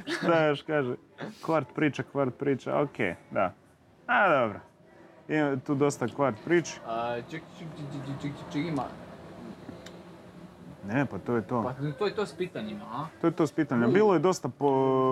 Šta 0.18 0.46
još 0.46 0.62
kaže? 0.62 0.96
Kvart 1.46 1.68
priča, 1.76 2.04
kvart 2.04 2.36
priča, 2.40 2.80
okej, 2.80 3.16
da. 3.32 3.54
A, 4.08 4.30
dobro. 4.30 4.60
Ima 5.30 5.58
tu 5.66 5.76
dosta 5.76 6.08
kvart 6.08 6.36
prič. 6.46 6.70
A, 6.88 7.16
ček, 7.32 7.42
ček, 7.60 7.68
ček, 7.78 7.86
ček, 7.92 8.22
ček, 8.22 8.22
ček, 8.22 8.54
ček, 8.54 8.66
ima. 8.66 8.84
Ne, 10.88 11.06
pa 11.06 11.18
to 11.18 11.36
je 11.36 11.42
to. 11.42 11.64
Pa 11.64 11.74
to 12.00 12.06
je 12.06 12.16
to 12.16 12.26
s 12.26 12.34
pitanjima, 12.34 12.86
a? 12.86 13.06
To 13.22 13.28
je 13.28 13.32
to 13.32 13.48
s 13.48 13.52
pitanja. 13.52 13.88
Bilo 13.88 14.14
je 14.14 14.20
dosta 14.20 14.50
po, 14.50 14.68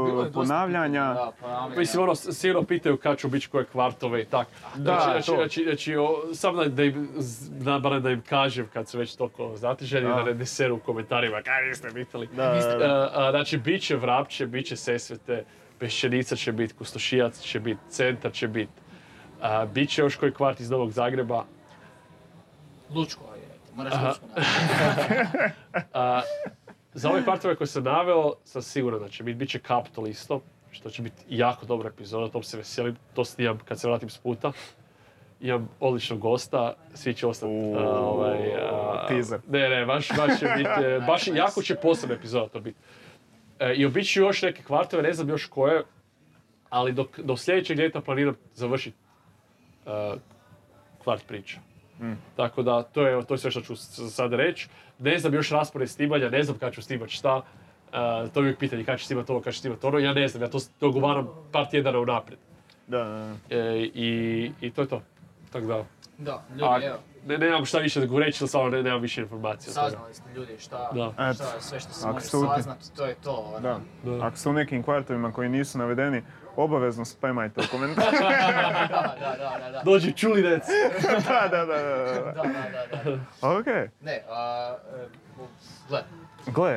Bilo 0.06 0.24
je 0.24 0.30
dosta 0.30 0.40
ponavljanja. 0.40 1.04
pitanja, 1.12 1.26
Da, 1.26 1.32
ponavljanja. 1.42 1.80
Mislim, 1.80 2.04
ono, 2.04 2.16
sigurno 2.16 2.64
pitaju 2.64 2.98
kad 2.98 3.18
ću 3.18 3.30
biti 3.30 3.48
koje 3.48 3.66
kvartove 3.66 4.22
i 4.22 4.26
tak. 4.26 4.48
Da, 4.76 4.84
znači, 4.84 5.04
znači, 5.12 5.26
to. 5.26 5.36
znači, 5.36 5.64
znači, 5.64 5.96
o, 5.96 6.10
samo 6.34 6.58
da, 6.58 6.70
da 6.70 6.84
im, 6.84 7.10
da, 7.50 8.00
da 8.00 8.10
im 8.12 8.22
kažem 8.22 8.68
kad 8.74 8.88
su 8.90 8.98
već 8.98 9.16
toliko 9.16 9.52
znatiženi, 9.58 10.08
Da. 10.08 10.14
da 10.16 10.24
ne 10.24 10.34
deseru 10.34 10.76
u 10.76 10.80
komentarima, 10.80 11.42
kaj 11.42 11.68
niste 11.68 11.90
pitali. 11.94 12.28
Da, 12.28 12.44
da, 12.46 12.78
da. 12.78 12.86
A, 12.86 13.28
a, 13.28 13.32
znači, 13.32 13.58
bit 13.58 13.82
će 13.82 13.96
Vrapće, 13.96 14.48
bit 14.48 14.66
će 14.68 14.76
Sesvete, 14.76 15.44
Pešćenica 15.80 16.36
će 16.36 16.52
biti, 16.52 16.74
Kustošijac 16.74 17.40
će 17.40 17.60
biti, 17.60 17.80
Centar 17.90 18.32
će 18.32 18.48
biti. 18.48 18.81
A, 19.42 19.66
bit 19.66 19.90
će 19.90 20.02
još 20.02 20.16
koji 20.16 20.34
kvart 20.34 20.60
iz 20.60 20.70
Novog 20.70 20.92
Zagreba. 20.92 21.46
Lučko 22.96 23.24
je, 23.36 23.76
moraš. 23.76 23.94
Lučko 23.94 24.26
za 26.94 27.10
ove 27.10 27.24
kvartove 27.24 27.56
koje 27.56 27.68
sam 27.68 27.84
naveo, 27.84 28.34
sam 28.44 28.62
siguran 28.62 29.00
da 29.00 29.10
će 29.10 29.24
biti, 29.24 29.36
bit 29.36 29.50
će 29.50 29.60
Kaptol 29.60 30.08
isto, 30.08 30.42
što 30.72 30.90
će 30.90 31.02
biti 31.02 31.24
jako 31.30 31.66
dobra 31.66 31.90
epizoda, 31.90 32.32
tom 32.32 32.44
se 32.44 32.58
veselim, 32.58 32.96
to 33.14 33.26
snimam 33.26 33.60
kad 33.66 33.80
se 33.80 33.88
vratim 33.88 34.10
s 34.10 34.18
puta. 34.18 34.52
Imam 35.42 35.70
odličnog 35.80 36.20
gosta, 36.20 36.74
svi 36.94 37.14
će 37.14 37.28
ostati. 37.28 37.54
Ovaj, 37.78 38.38
teaser. 39.08 39.40
Ne, 39.50 39.70
ne, 39.70 39.86
baš, 39.86 40.10
baš 40.18 40.40
će 40.40 40.48
biti, 40.58 40.86
e, 40.86 41.00
baš 41.08 41.28
jako 41.28 41.62
će 41.62 41.76
posebna 41.76 42.16
epizoda 42.16 42.48
to 42.48 42.60
biti. 42.60 42.78
E, 43.60 43.74
I 43.74 43.86
obići 43.86 44.12
ću 44.12 44.22
još 44.22 44.42
neke 44.42 44.64
kvartove, 44.64 45.04
ne 45.04 45.14
znam 45.14 45.30
još 45.30 45.46
koje, 45.46 45.84
ali 46.70 46.94
dok, 46.94 47.20
do 47.20 47.38
sljedećeg 47.38 47.78
ljeta 47.78 48.02
planiram 48.02 48.36
završiti 48.54 48.98
kvart 51.04 51.28
priča. 51.28 51.60
Tako 52.36 52.64
da, 52.64 52.84
to 52.84 53.08
je, 53.08 53.26
to 53.26 53.34
je 53.34 53.38
sve 53.38 53.52
što 53.52 53.62
ću 53.62 53.76
sad 54.10 54.34
reći. 54.34 54.70
Ne 55.00 55.20
znam 55.20 55.34
još 55.34 55.50
raspored 55.50 55.90
snimanja, 55.90 56.30
ne 56.30 56.44
znam 56.44 56.58
kad 56.58 56.74
ću 56.74 56.82
snimat 56.82 57.10
šta. 57.10 57.42
E, 57.94 58.30
to 58.34 58.40
je 58.40 58.42
uvijek 58.42 58.58
pitanje 58.60 58.84
kad 58.84 59.00
ću 59.00 59.06
snimat 59.06 59.30
ovo, 59.30 59.42
kad 59.42 59.54
ću 59.54 59.60
snimat 59.60 59.84
ono. 59.84 60.00
Ja 60.00 60.14
ne 60.14 60.28
znam, 60.28 60.44
ja 60.44 60.50
to 60.50 60.58
dogovaram 60.80 61.28
par 61.52 61.70
tjedana 61.70 62.00
unaprijed. 62.00 62.40
Da, 62.88 62.98
da, 62.98 63.36
da. 63.50 63.56
E, 63.56 63.78
i, 63.82 64.52
I 64.62 64.72
to 64.72 64.82
je 64.82 64.88
to. 64.88 65.02
Tako 65.52 65.66
da, 65.66 65.86
Da, 66.18 66.34
a, 66.34 66.74
ljudi, 66.78 66.86
evo, 66.86 66.98
ne, 67.26 67.38
nemam 67.38 67.66
šta 67.66 67.78
više 67.80 68.00
da 68.00 68.20
reći, 68.20 68.48
samo 68.48 68.70
ne, 68.70 68.84
nemam 68.84 69.02
više 69.02 69.22
informacija. 69.22 69.74
saznali 69.74 70.14
ste 70.14 70.34
ljudi 70.36 70.58
šta, 70.60 70.92
Da. 70.94 71.34
šta 71.34 71.62
sve 71.62 71.80
što 71.80 71.94
se 71.94 72.08
može 72.08 72.26
saznati, 72.26 72.96
to 72.96 73.06
je 73.06 73.16
to. 73.24 73.32
ono. 73.32 73.60
Da. 73.60 73.80
Da. 74.04 74.26
Ako 74.26 74.38
ste 74.38 74.50
u 74.50 74.54
nekim 74.54 74.84
kvartovima 74.84 75.32
koji 75.32 75.50
nisu 75.50 75.78
navedeni, 75.78 76.24
obavezno 76.56 77.06
spamajte 77.06 77.62
u 77.62 77.64
komentar. 77.72 78.06
da, 78.14 79.16
da, 79.20 79.36
da, 79.38 79.58
da, 79.60 79.72
da. 79.72 79.82
Dođi 79.86 80.14
čulinec! 80.14 80.64
da, 81.28 81.48
da, 81.52 81.66
da, 81.66 81.66
da, 81.66 81.76
da. 81.76 82.14
Da, 82.14 82.44
da, 82.44 83.04
da, 83.04 83.18
da. 83.42 83.58
Ok. 83.58 83.66
Ne, 84.02 84.22
a, 84.30 84.76
e, 84.98 85.08
gle. 85.90 86.04
Gle, 86.48 86.72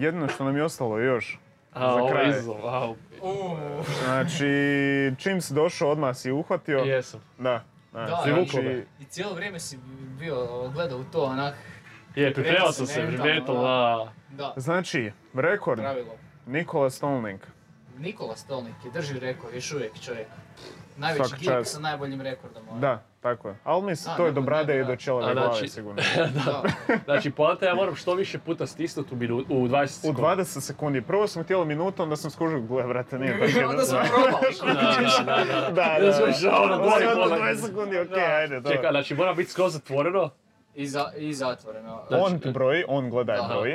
jedino 0.00 0.28
što 0.28 0.44
nam 0.44 0.56
je 0.56 0.64
ostalo 0.64 0.98
još. 0.98 1.38
A, 1.72 1.80
Za 1.80 1.86
ovo 1.86 2.08
kraj. 2.08 2.24
je 2.24 2.30
izazov, 2.30 2.56
wow. 2.56 2.94
Znači, 4.04 4.46
čim 5.18 5.40
si 5.40 5.54
došao, 5.54 5.90
odmah 5.90 6.16
si 6.16 6.32
uhvatio. 6.32 6.78
Jesam. 6.78 7.20
Da. 7.38 7.64
da. 7.92 8.00
Da, 8.00 8.20
Privuklo 8.24 8.46
znači, 8.46 8.66
me. 8.66 8.84
I 9.00 9.04
cijelo 9.04 9.34
vrijeme 9.34 9.60
si 9.60 9.78
bio 10.18 10.70
gledao 10.74 10.98
u 10.98 11.04
to, 11.04 11.24
onak, 11.24 11.54
Je, 12.14 12.34
pripremao 12.34 12.72
sam 12.72 12.86
se 12.86 13.02
mentalno, 13.02 13.22
primetao, 13.22 13.62
da. 14.30 14.44
da, 14.44 14.54
znači, 14.56 15.12
rekord, 15.34 15.80
pravilo. 15.80 16.12
Nikola 16.46 16.90
Stolnik. 16.90 17.46
Nikola 17.96 18.36
Stolnik 18.36 18.74
je 18.84 18.90
drži 18.90 19.18
rekord, 19.18 19.54
još 19.54 19.72
uvijek 19.72 20.00
čovjek. 20.00 20.26
Najveći 20.96 21.44
Svaka 21.44 21.64
sa 21.64 21.80
najboljim 21.80 22.20
rekordom. 22.20 22.62
ono. 22.68 22.80
Da, 22.80 23.02
tako 23.20 23.48
je. 23.48 23.56
Ali 23.64 23.82
mislim, 23.82 24.12
Da, 24.12 24.16
to 24.16 24.26
je 24.26 24.32
do 24.32 24.40
brade 24.40 24.76
i 24.76 24.78
da. 24.78 24.84
do 24.84 24.96
čelove 24.96 25.24
A, 25.24 25.34
glave, 25.34 25.48
znači- 25.48 25.68
sigurno. 25.68 26.02
Da. 26.44 26.62
Znači, 27.04 27.30
poanta 27.30 27.64
je 27.64 27.70
ja 27.70 27.74
moram 27.74 27.94
što 27.94 28.14
više 28.14 28.38
puta 28.38 28.66
stisnuti 28.66 29.14
u, 29.14 29.18
minu, 29.18 29.36
u 29.38 29.68
20 29.68 29.84
U 29.84 29.88
sekundi. 29.88 30.22
20 30.22 30.60
sekundi. 30.60 31.02
Prvo 31.02 31.26
smo 31.26 31.42
htjeli 31.42 31.66
minutu, 31.66 32.02
onda 32.02 32.16
sam 32.16 32.30
skužio, 32.30 32.60
gle, 32.60 32.82
brate, 32.82 33.18
nije 33.18 33.32
tako 33.38 33.44
Onda 33.44 33.60
jednostavno. 33.60 34.04
probali. 34.14 34.46
Da, 35.26 35.36
da, 35.36 35.44
da, 35.44 35.60
da. 35.60 35.70
Da, 35.70 35.98
da, 36.00 36.12
sam 36.32 36.50
da. 36.50 36.66
na 36.66 36.76
gori 36.78 37.04
Sad 37.04 37.14
pola. 37.14 37.38
20 37.38 37.66
sekundi, 37.66 37.98
okej, 37.98 38.24
ajde, 38.26 38.54
dobro. 38.54 38.72
Čekaj, 38.72 38.90
znači 38.90 39.14
mora 39.14 39.34
biti 39.34 39.50
skroz 39.50 39.72
zatvoreno. 39.72 40.30
I, 40.74 40.86
za, 40.86 41.12
I 41.16 41.34
zatvoreno. 41.34 42.02
On 42.10 42.40
broji, 42.44 42.84
on 42.88 43.10
gledaj 43.10 43.36
Da, 43.36 43.48
broji. 43.50 43.74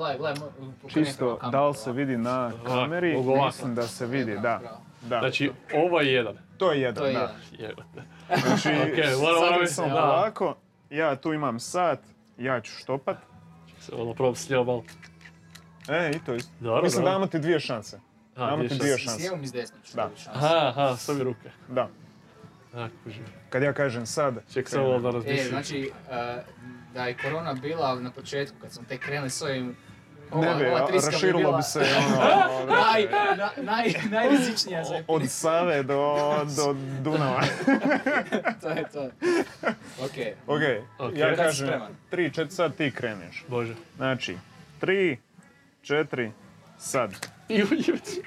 Aj, 0.00 0.16
Gledaj, 0.16 0.34
gledaj, 0.34 1.04
Čisto, 1.04 1.38
da 1.52 1.66
li 1.66 1.74
se 1.74 1.92
vidi 1.92 2.16
na 2.16 2.52
kameri? 2.66 3.14
ovako. 3.16 3.44
Mislim 3.46 3.74
da 3.74 3.82
se 3.82 4.06
vidi, 4.06 4.34
da. 4.34 4.60
da. 5.02 5.18
Znači, 5.18 5.52
ovo 5.74 6.00
je 6.00 6.12
jedan. 6.12 6.38
To 6.58 6.72
je 6.72 6.80
jedan, 6.80 6.94
To 6.94 7.06
je 7.06 7.12
da. 7.12 7.34
jedan. 7.52 7.84
Znači, 8.42 8.68
samo 9.68 9.88
da. 9.88 9.94
polako. 9.94 10.56
Ja 10.90 11.16
tu 11.16 11.32
imam 11.32 11.60
sat, 11.60 11.98
ja 12.38 12.60
ću 12.60 12.72
štopat. 12.72 13.16
Se 13.80 13.94
ono 13.94 14.14
probam 14.14 14.34
s 14.34 14.48
njom 14.48 14.66
malo. 14.66 14.84
E, 15.90 16.10
i 16.10 16.20
to 16.20 16.34
isto. 16.34 16.50
Dobro, 16.60 16.82
Mislim, 16.82 17.00
dobro. 17.00 17.12
damo 17.12 17.26
ti 17.26 17.38
dvije 17.38 17.60
šanse. 17.60 18.00
A, 18.36 18.46
Damo 18.46 18.56
dvije 18.56 18.68
ti 18.68 18.74
šanse. 18.74 18.82
dvije 18.82 18.96
S 18.96 19.00
šanse. 19.00 19.18
lijevom 19.18 19.42
i 19.42 19.46
s 19.46 19.52
desnom 19.52 19.80
ću 19.82 19.96
Da. 19.96 20.10
Aha, 20.26 20.56
aha, 20.68 20.96
stavi 20.96 21.22
ruke. 21.22 21.50
Da. 21.68 21.88
A. 22.74 22.88
Kad 23.50 23.62
ja 23.62 23.72
kažem 23.72 24.06
sad, 24.06 24.34
Ček 24.52 24.68
samo 24.68 24.98
da 24.98 25.08
E, 25.08 25.12
razmislim. 25.12 25.48
znači, 25.48 25.90
uh, 26.02 26.42
da 26.94 27.04
je 27.04 27.16
korona 27.16 27.54
bila 27.54 27.94
na 27.94 28.10
početku, 28.10 28.56
kad 28.60 28.72
smo 28.72 28.84
tek 28.84 29.00
krenuli 29.00 29.30
s 29.30 29.42
ovim, 29.42 29.76
ne 30.34 30.54
bi, 30.54 30.66
ova 30.66 30.88
raširilo 31.06 31.56
bi 31.56 31.62
se 31.62 31.80
ono, 31.98 32.66
naj, 32.74 33.06
na, 33.36 33.50
naj, 33.56 33.92
najrizičnija 34.10 34.84
za 34.84 35.02
od 35.08 35.30
Save 35.30 35.82
do, 35.82 36.16
do 36.56 36.76
Dunava. 37.02 37.42
to 38.62 38.68
je 38.68 38.84
to. 38.92 39.04
Ok, 40.04 40.16
Ok, 40.46 40.60
Ok. 40.98 41.12
ja 41.16 41.36
kažem? 41.36 41.68
3, 42.12 42.30
4, 42.30 42.50
sad 42.50 42.76
ti 42.76 42.90
kreneš. 42.90 43.44
Bože. 43.48 43.74
Znači, 43.96 44.36
3, 44.80 45.16
4, 45.82 46.30
sad. 46.78 47.26
Ju, 47.48 47.66
jebci. 47.70 48.22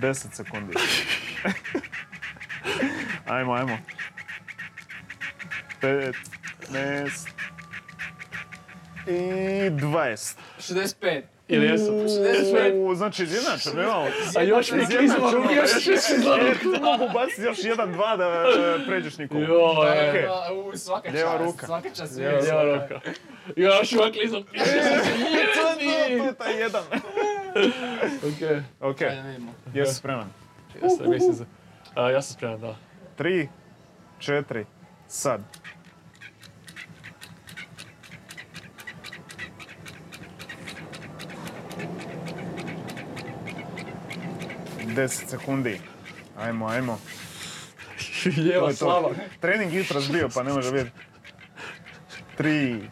10 0.00 0.34
sekundi. 0.34 0.72
ajmo, 3.26 3.52
ajmo. 3.52 3.78
15 5.82 7.28
i 9.06 9.10
20. 9.70 10.36
65. 10.58 11.22
Ili 11.48 11.66
jesam? 11.66 11.94
Uuu, 12.74 12.94
znači 12.94 13.22
izjednačeno, 13.22 13.82
imamo. 13.82 14.06
A 14.36 14.42
još 14.42 14.70
mi 14.70 14.86
klizmo 14.86 15.30
ruke, 15.30 15.54
još 15.54 15.70
šest 15.84 16.10
E, 16.10 16.58
ti 16.58 16.66
mogu 16.82 17.08
baciti 17.14 17.42
još 17.42 17.64
jedan, 17.64 17.92
dva 17.92 18.16
da 18.16 18.24
e, 18.24 18.86
pređeš 18.86 19.18
nikomu. 19.18 19.40
Jo, 19.40 19.60
e. 19.88 20.10
Okej. 20.10 20.24
U, 20.72 20.76
svaka 20.76 21.10
Lijeva 21.10 21.30
čast, 21.32 21.44
ruka. 21.44 21.66
svaka 21.66 21.88
čast. 21.90 22.16
Lijeva 22.16 22.38
Lijeva 22.38 22.62
ruka. 22.64 23.00
Još 23.56 23.92
uvijek 23.92 24.14
klizam. 24.14 24.42
To 24.42 24.54
je- 24.54 24.72
to 25.54 26.24
je 26.26 26.34
taj 26.34 26.60
jedan. 26.60 26.84
Okej. 28.34 28.62
Ok, 28.80 29.02
Ajde, 29.02 29.22
vidimo. 29.22 29.54
jesi 29.74 29.94
spreman? 29.94 30.28
Ja 32.12 32.22
sam 32.22 32.34
spreman, 32.36 32.60
da. 32.60 32.76
3, 33.16 33.48
4, 34.18 34.64
sad. 35.08 35.40
Deset 44.94 45.28
sekundi. 45.30 45.80
Ajmo, 46.38 46.66
ajmo. 46.66 46.98
To 48.26 48.30
Lijeva 48.36 48.68
je 48.68 48.72
to. 48.72 48.76
slava. 48.76 49.10
Trening 49.40 49.72
jutros 49.74 50.10
bio, 50.12 50.28
pa 50.34 50.42
ne 50.42 50.52
može 50.52 50.70
vidjeti. 50.70 50.90
Tri, 52.36 52.90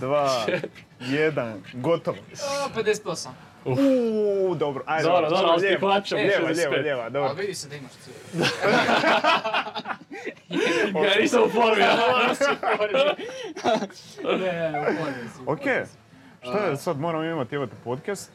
dva, 0.00 0.46
jedan, 1.00 1.62
gotovo. 1.72 2.16
O, 2.66 2.80
58. 2.80 3.28
Uuu, 3.64 4.54
dobro, 4.54 4.82
ajde. 4.86 5.04
Dobro, 5.04 5.30
dobro, 5.30 5.48
ali 5.48 5.68
ti 5.68 5.76
plaćam 5.80 6.18
lijeva, 6.18 6.48
65. 6.48 6.54
lijeva, 6.56 6.76
lijeva, 6.76 7.02
A 7.02 7.10
dobro. 7.10 7.34
vidi 7.34 7.54
se 7.54 7.68
da 7.68 7.76
imaš 7.76 7.90
cijeli. 7.92 8.50
Ja 11.06 11.20
nisam 11.20 11.42
u 11.42 11.48
formi, 11.48 11.82
ja. 11.82 11.96
Ne, 14.38 14.70
ne, 14.70 14.80
u 14.80 14.84
formi 14.84 14.94
si, 15.28 15.40
u 15.46 15.46
Ok, 15.46 15.58
formi 15.58 15.86
si. 15.86 15.92
šta 16.42 16.58
je 16.58 16.76
sad, 16.76 16.98
moramo 16.98 17.24
imati 17.24 17.54
evo 17.54 17.66
te 17.66 17.76
podcast, 17.84 18.30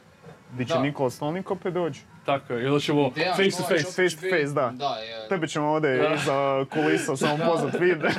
di 0.52 0.66
će. 0.66 0.78
Nikola 0.78 1.10
Stolnik 1.10 1.50
opet 1.50 1.74
doći. 1.74 2.00
Tako 2.26 2.52
je, 2.52 2.62
i 2.64 2.66
onda 2.66 2.80
ćemo 2.80 3.10
Dejan 3.14 3.36
face 3.36 3.50
to 3.50 3.62
face. 3.62 3.84
face 3.84 4.16
to 4.16 4.22
face, 4.30 4.52
da. 4.54 4.72
Da, 4.74 4.94
je. 4.96 5.28
Tebe 5.28 5.48
ćemo 5.48 5.66
ovdje 5.66 5.96
Da. 5.96 6.14
iza 6.14 6.64
kulisa 6.72 7.16
samo 7.26 7.44
pozvat 7.46 7.74
vid. 7.80 7.98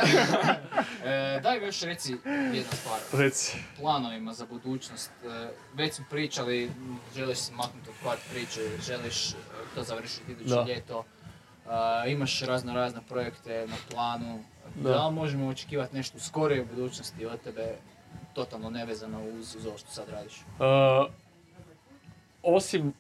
E, 1.06 1.40
daj 1.44 1.60
mi 1.60 1.66
još 1.66 1.82
reci 1.82 2.12
jednu 2.54 2.72
stvar. 2.72 3.00
Reci. 3.22 3.58
planovima 3.80 4.34
za 4.34 4.46
budućnost. 4.46 5.12
E, 5.26 5.50
Već 5.74 5.94
smo 5.94 6.06
pričali, 6.10 6.72
želiš 7.16 7.38
se 7.38 7.54
maknuti 7.54 7.90
od 7.90 7.96
kvart 8.02 8.20
priče, 8.32 8.62
želiš 8.82 9.30
e, 9.32 9.34
to 9.76 9.84
završiti 9.84 10.32
iduće 10.32 10.56
ljeto. 10.68 11.04
E, 12.06 12.12
imaš 12.12 12.42
razno 12.42 12.74
razne 12.74 13.02
projekte 13.10 13.66
na 13.68 13.76
planu. 13.92 14.44
Da. 14.76 14.90
Da. 14.90 15.08
li 15.08 15.14
možemo 15.16 15.48
očekivati 15.48 15.96
nešto 15.96 16.18
u 16.18 16.22
skorijoj 16.22 16.66
budućnosti 16.66 17.26
od 17.26 17.42
tebe, 17.42 17.76
totalno 18.34 18.70
nevezano 18.70 19.24
uz, 19.24 19.56
uz 19.56 19.66
ovo 19.66 19.78
što 19.78 19.92
sad 19.92 20.10
radiš? 20.10 20.34
Uh, 20.60 21.12
osim 22.44 22.94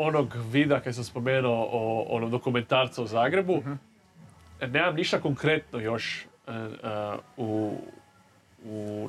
onog 0.00 0.36
vida 0.52 0.80
kad 0.80 0.94
sam 0.94 1.04
spomenuo 1.04 1.68
o 1.72 2.06
onom 2.08 2.30
dokumentarcu 2.30 3.02
o 3.02 3.06
Zagrebu, 3.06 3.62
nemam 4.68 4.94
ništa 4.94 5.20
konkretno 5.20 5.80
još 5.80 6.26
uh, 6.46 6.54
uh, 6.54 7.20
u, 7.36 7.76
u, 8.64 9.08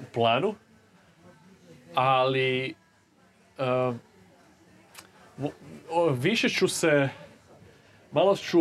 u 0.00 0.04
planu, 0.14 0.54
ali 1.94 2.74
o- 5.90 6.08
više 6.10 6.48
ću 6.48 6.68
se, 6.68 7.08
malo 8.12 8.36
ću 8.36 8.60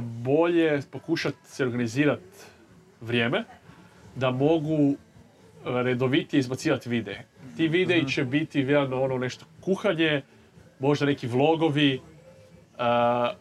bolje 0.00 0.80
pokušati 0.90 1.38
se 1.44 1.64
organizirati 1.64 2.38
vrijeme 3.00 3.44
da 4.14 4.30
mogu 4.30 4.94
redovitije 5.64 6.38
izbacivati 6.40 6.88
videe. 6.88 7.24
Ti 7.56 7.68
videi 7.68 8.08
će 8.08 8.24
biti 8.24 8.62
vjerojatno 8.62 9.02
ono 9.02 9.18
nešto 9.18 9.44
kuhanje, 9.60 10.22
možda 10.78 11.06
neki 11.06 11.26
vlogovi 11.26 12.00
uh, 12.00 13.36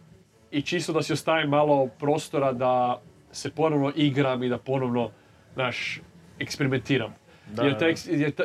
i 0.51 0.61
čisto 0.61 0.93
da 0.93 1.01
si 1.01 1.13
ostavim 1.13 1.49
malo 1.49 1.87
prostora 1.99 2.53
da 2.53 3.01
se 3.31 3.51
ponovno 3.51 3.91
igram 3.95 4.43
i 4.43 4.49
da 4.49 4.57
ponovno, 4.57 5.11
znaš, 5.53 6.01
eksperimentiram. 6.39 7.15
Da, 7.53 7.63
jer, 7.63 7.95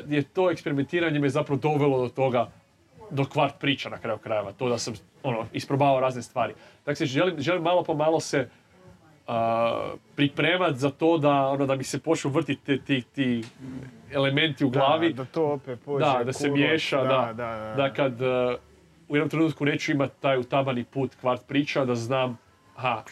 jer, 0.08 0.24
to 0.24 0.50
eksperimentiranje 0.50 1.18
me 1.18 1.28
zapravo 1.28 1.60
dovelo 1.60 1.98
do 1.98 2.08
toga, 2.08 2.50
do 3.10 3.24
kvart 3.24 3.54
priča 3.60 3.88
na 3.88 3.98
kraju 3.98 4.18
krajeva, 4.18 4.52
to 4.52 4.68
da 4.68 4.78
sam 4.78 4.94
ono, 5.22 5.46
isprobavao 5.52 6.00
razne 6.00 6.22
stvari. 6.22 6.54
Tako 6.84 6.96
se 6.96 7.06
želim, 7.06 7.40
želim 7.40 7.62
malo 7.62 7.82
po 7.82 7.94
malo 7.94 8.20
se 8.20 8.48
pripremat 10.14 10.76
za 10.76 10.90
to 10.90 11.18
da, 11.18 11.46
ono, 11.46 11.66
da 11.66 11.76
mi 11.76 11.84
se 11.84 11.98
počnu 11.98 12.30
vrtiti 12.30 12.80
ti, 12.84 13.02
ti 13.14 13.42
elementi 14.12 14.64
u 14.64 14.70
glavi. 14.70 15.12
Da, 15.12 15.22
da 15.22 15.30
to 15.30 15.44
opet 15.44 15.80
pođe. 15.84 16.04
Da, 16.04 16.24
da 16.24 16.32
se 16.32 16.50
miješa, 16.50 17.02
da, 17.02 17.08
da, 17.08 17.32
da, 17.32 17.74
da 17.76 17.92
kad 17.92 18.22
uh, 18.22 18.28
u 19.08 19.16
jednom 19.16 19.30
trenutku 19.30 19.64
neću 19.64 19.92
imati 19.92 20.20
taj 20.20 20.38
utabani 20.38 20.84
put 20.84 21.14
kvart 21.20 21.46
priča, 21.46 21.84
da 21.84 21.94
znam, 21.94 22.38
aha, 22.76 23.02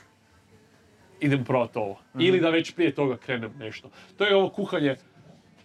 idem 1.21 1.45
probati 1.45 1.79
ovo. 1.79 1.99
Mhm. 2.15 2.21
Ili 2.21 2.41
da 2.41 2.51
već 2.51 2.75
prije 2.75 2.95
toga 2.95 3.17
krenem 3.17 3.53
nešto. 3.59 3.91
To 4.17 4.25
je 4.25 4.37
ovo 4.37 4.49
kuhanje, 4.49 4.97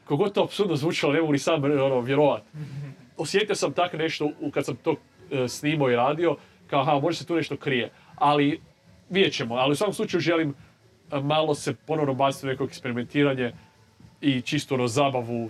kogod 0.05 0.33
to 0.33 0.43
apsurdno 0.43 0.75
zvučalo, 0.75 1.13
ne 1.13 1.19
mogu 1.19 1.31
ni 1.31 1.39
sam 1.39 1.63
ono, 1.63 1.99
vjerovat. 1.99 2.43
Osjetio 3.17 3.55
sam 3.55 3.73
tak 3.73 3.93
nešto 3.93 4.29
kad 4.53 4.65
sam 4.65 4.75
to 4.75 4.95
e, 5.31 5.47
snimao 5.47 5.91
i 5.91 5.95
radio, 5.95 6.35
kao 6.67 6.81
aha, 6.81 6.99
možda 6.99 7.19
se 7.19 7.25
tu 7.25 7.35
nešto 7.35 7.57
krije. 7.57 7.89
Ali 8.15 8.61
vidjet 9.09 9.33
ćemo, 9.33 9.55
ali 9.55 9.71
u 9.71 9.75
svakom 9.75 9.93
slučaju 9.93 10.21
želim 10.21 10.55
e, 11.11 11.19
malo 11.19 11.55
se 11.55 11.75
ponovno 11.75 12.13
baciti 12.13 12.45
u 12.45 12.49
neko 12.49 12.63
eksperimentiranje 12.63 13.53
i 14.21 14.41
čisto 14.41 14.75
ono 14.75 14.87
zabavu 14.87 15.49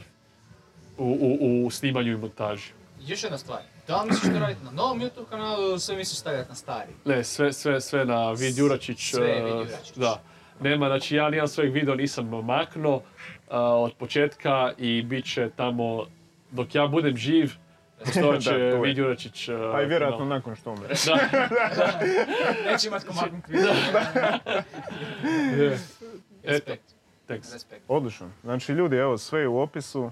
u, 0.98 1.38
u, 1.42 1.66
u 1.66 1.72
snimanju 1.72 2.12
i 2.12 2.18
montaži. 2.18 2.72
Još 3.08 3.24
jedna 3.24 3.38
stvar, 3.38 3.60
da 3.88 4.02
li 4.02 4.10
misliš 4.10 4.34
to 4.34 4.40
raditi 4.40 4.66
na 4.66 4.72
novom 4.72 5.00
YouTube 5.00 5.30
kanalu 5.30 5.64
ili 5.64 5.80
sve 5.80 5.96
misliš 5.96 6.20
stavljati 6.20 6.50
na 6.50 6.56
stari? 6.56 6.92
Ne, 7.06 7.24
sve, 7.24 7.54
sve, 7.54 7.82
sve 7.82 8.06
na 8.06 8.32
Vid 8.32 8.58
Juračić. 8.58 9.12
Sve 9.12 9.28
je 9.28 9.40
eh, 9.40 9.44
Vid 9.44 9.54
Juračić. 9.54 9.96
Da. 9.96 10.22
Nema, 10.60 10.88
znači 10.88 11.16
ja 11.16 11.30
nijedan 11.30 11.48
svojeg 11.48 11.74
video 11.74 11.96
nisam 11.96 12.30
maknuo 12.44 12.96
eh, 12.96 13.56
od 13.58 13.94
početka 13.94 14.72
i 14.78 15.02
bit 15.02 15.26
će 15.26 15.50
tamo, 15.56 16.06
dok 16.52 16.76
ja 16.76 16.88
budem 16.88 17.18
živ, 17.18 17.54
postojat 18.00 18.42
će 18.44 18.50
Da, 18.50 18.58
je. 18.58 18.94
Juračić. 18.94 19.50
Pa 19.72 19.82
i 19.82 19.86
vjerojatno 19.86 20.18
kanal. 20.18 20.28
nakon 20.30 20.56
što 20.56 20.72
umre. 20.72 20.88
Da, 21.76 22.00
Neće 22.72 22.88
imat 22.88 23.04
ko 23.04 23.14
maknut 23.14 23.48
video. 23.48 23.74
je. 25.58 25.74
Eto, 26.46 26.72
Respekt, 27.24 27.54
respekt. 27.54 27.84
Odlično. 27.88 28.30
Znači 28.44 28.72
ljudi, 28.72 28.96
evo, 28.96 29.18
sve 29.18 29.42
je 29.42 29.48
u 29.48 29.60
opisu, 29.60 30.12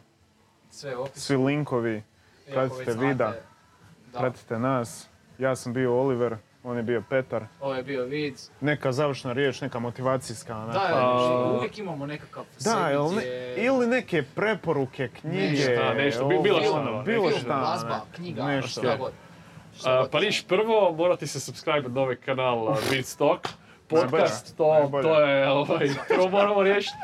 Sve 0.69 0.95
u 0.95 1.01
opisu. 1.01 1.19
svi 1.19 1.37
linkovi, 1.37 2.03
pratite 2.51 2.93
vida. 2.93 3.33
Da, 4.13 4.19
pratite 4.19 4.59
nas. 4.59 5.07
Ja 5.37 5.55
sam 5.55 5.73
bio 5.73 5.95
Oliver, 5.95 6.35
on 6.65 6.77
je 6.77 6.83
bio 6.83 7.03
Petar. 7.09 7.45
ovo 7.61 7.75
je 7.75 7.83
bio 7.83 8.03
vid. 8.03 8.33
Neka 8.61 8.91
završna 8.91 9.33
riječ, 9.33 9.61
neka 9.61 9.79
motivacijska. 9.79 10.55
onako. 10.55 10.71
Da, 10.73 10.87
Pa- 10.91 11.51
uvijek 11.51 11.77
imamo 11.77 12.05
nekakav 12.05 12.43
Da, 12.59 12.89
jel 12.89 13.05
ne- 13.05 13.23
ili 13.57 13.87
neke 13.87 14.23
preporuke, 14.25 15.09
knjige, 15.11 15.47
Nešto, 15.49 15.93
nešto, 15.93 16.25
bi- 16.25 16.39
bilo 16.39 16.61
šta, 16.61 16.71
ono, 16.71 16.91
ono, 16.91 17.03
bilo 17.03 17.31
šta. 17.31 17.59
glazba, 17.59 17.89
ne. 17.89 18.15
knjiga, 18.15 18.43
nešto. 18.43 18.81
šta 18.81 18.97
god. 18.97 19.11
Pa 20.11 20.19
niš, 20.19 20.45
prvo 20.45 20.93
morate 20.93 21.27
se 21.27 21.39
subscribe 21.39 21.89
na 21.89 22.01
ovaj 22.01 22.15
kanal 22.15 22.63
uh, 22.63 22.77
Beatstock. 22.91 23.47
Podcast, 23.87 24.57
to, 24.57 24.89
to 25.01 25.19
je, 25.21 25.49
ovaj, 25.49 25.87
prvo 26.07 26.29
moramo 26.29 26.63
riješiti. 26.63 26.95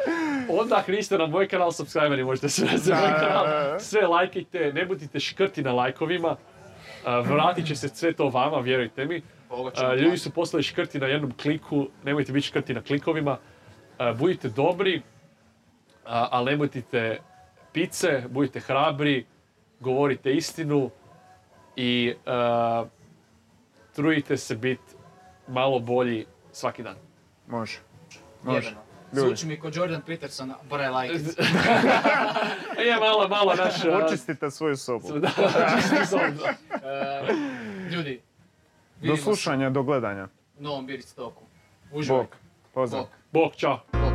Onda 0.52 0.78
ako 0.78 0.92
niste 0.92 1.18
na 1.18 1.28
moj 1.28 1.48
kanal 1.48 1.72
subscriberi, 1.72 2.24
možete 2.24 2.50
se 2.50 2.66
na 2.66 2.72
moj 2.92 3.14
kanal. 3.20 3.46
Sve 3.80 4.02
lajkajte, 4.02 4.72
ne 4.74 4.86
budite 4.86 5.20
škrti 5.20 5.64
na 5.64 5.74
lajkovima. 5.74 6.36
A, 7.06 7.20
vratit 7.20 7.68
će 7.68 7.76
se 7.76 7.90
sve 7.90 8.14
to 8.14 8.30
vama, 8.30 8.60
vjerujte 8.60 9.06
mi. 9.06 9.22
A, 9.76 9.96
ljudi 9.96 10.18
su 10.18 10.32
postali 10.32 10.64
škrti 10.64 11.00
na 11.00 11.08
jednom 11.08 11.34
kliku, 11.42 11.88
nemojte 12.04 12.32
biti 12.32 12.48
škrti 12.48 12.74
na 12.74 12.82
klikovima. 12.82 13.38
A, 13.98 14.14
budite 14.14 14.50
dobri, 14.50 15.02
ali 16.06 16.52
nemojte 16.52 17.20
pice, 17.74 18.24
budite 18.30 18.60
hrabri, 18.60 19.26
govorite 19.80 20.34
istinu 20.34 20.90
i 21.76 22.14
uh, 22.26 22.88
trudite 23.96 24.38
se 24.38 24.56
biti 24.56 24.96
malo 25.48 25.80
bolji 25.80 26.26
svaki 26.52 26.84
dan. 26.84 26.96
Može. 27.48 27.80
Može. 28.44 28.76
Zvuči 29.12 29.46
mi 29.46 29.60
kao 29.60 29.72
Jordan 29.74 30.02
Peterson, 30.02 30.54
but 30.70 30.80
I 30.80 30.90
like 30.90 31.16
it. 31.16 31.38
je 32.88 32.96
malo, 33.00 33.28
malo 33.28 33.54
naš... 33.56 33.86
Očistite 33.86 34.52
svoju 34.52 34.78
sobu. 34.78 35.08
Da, 35.20 35.30
sobu. 36.06 36.24
Uh, 36.72 37.92
ljudi, 37.92 38.22
Do 39.08 39.16
se 39.16 39.24
slušanja, 39.24 39.70
do 39.70 39.84
gledanja. 39.84 40.28
u 40.60 40.64
novom 40.64 40.88
Beer 40.88 41.02
Stoku. 41.02 41.44
Uživajte. 41.92 42.28
Bog. 42.28 42.38
Pozdrav. 42.74 43.02
Bog. 43.04 43.10
Bog, 43.32 43.56
čao. 43.56 44.11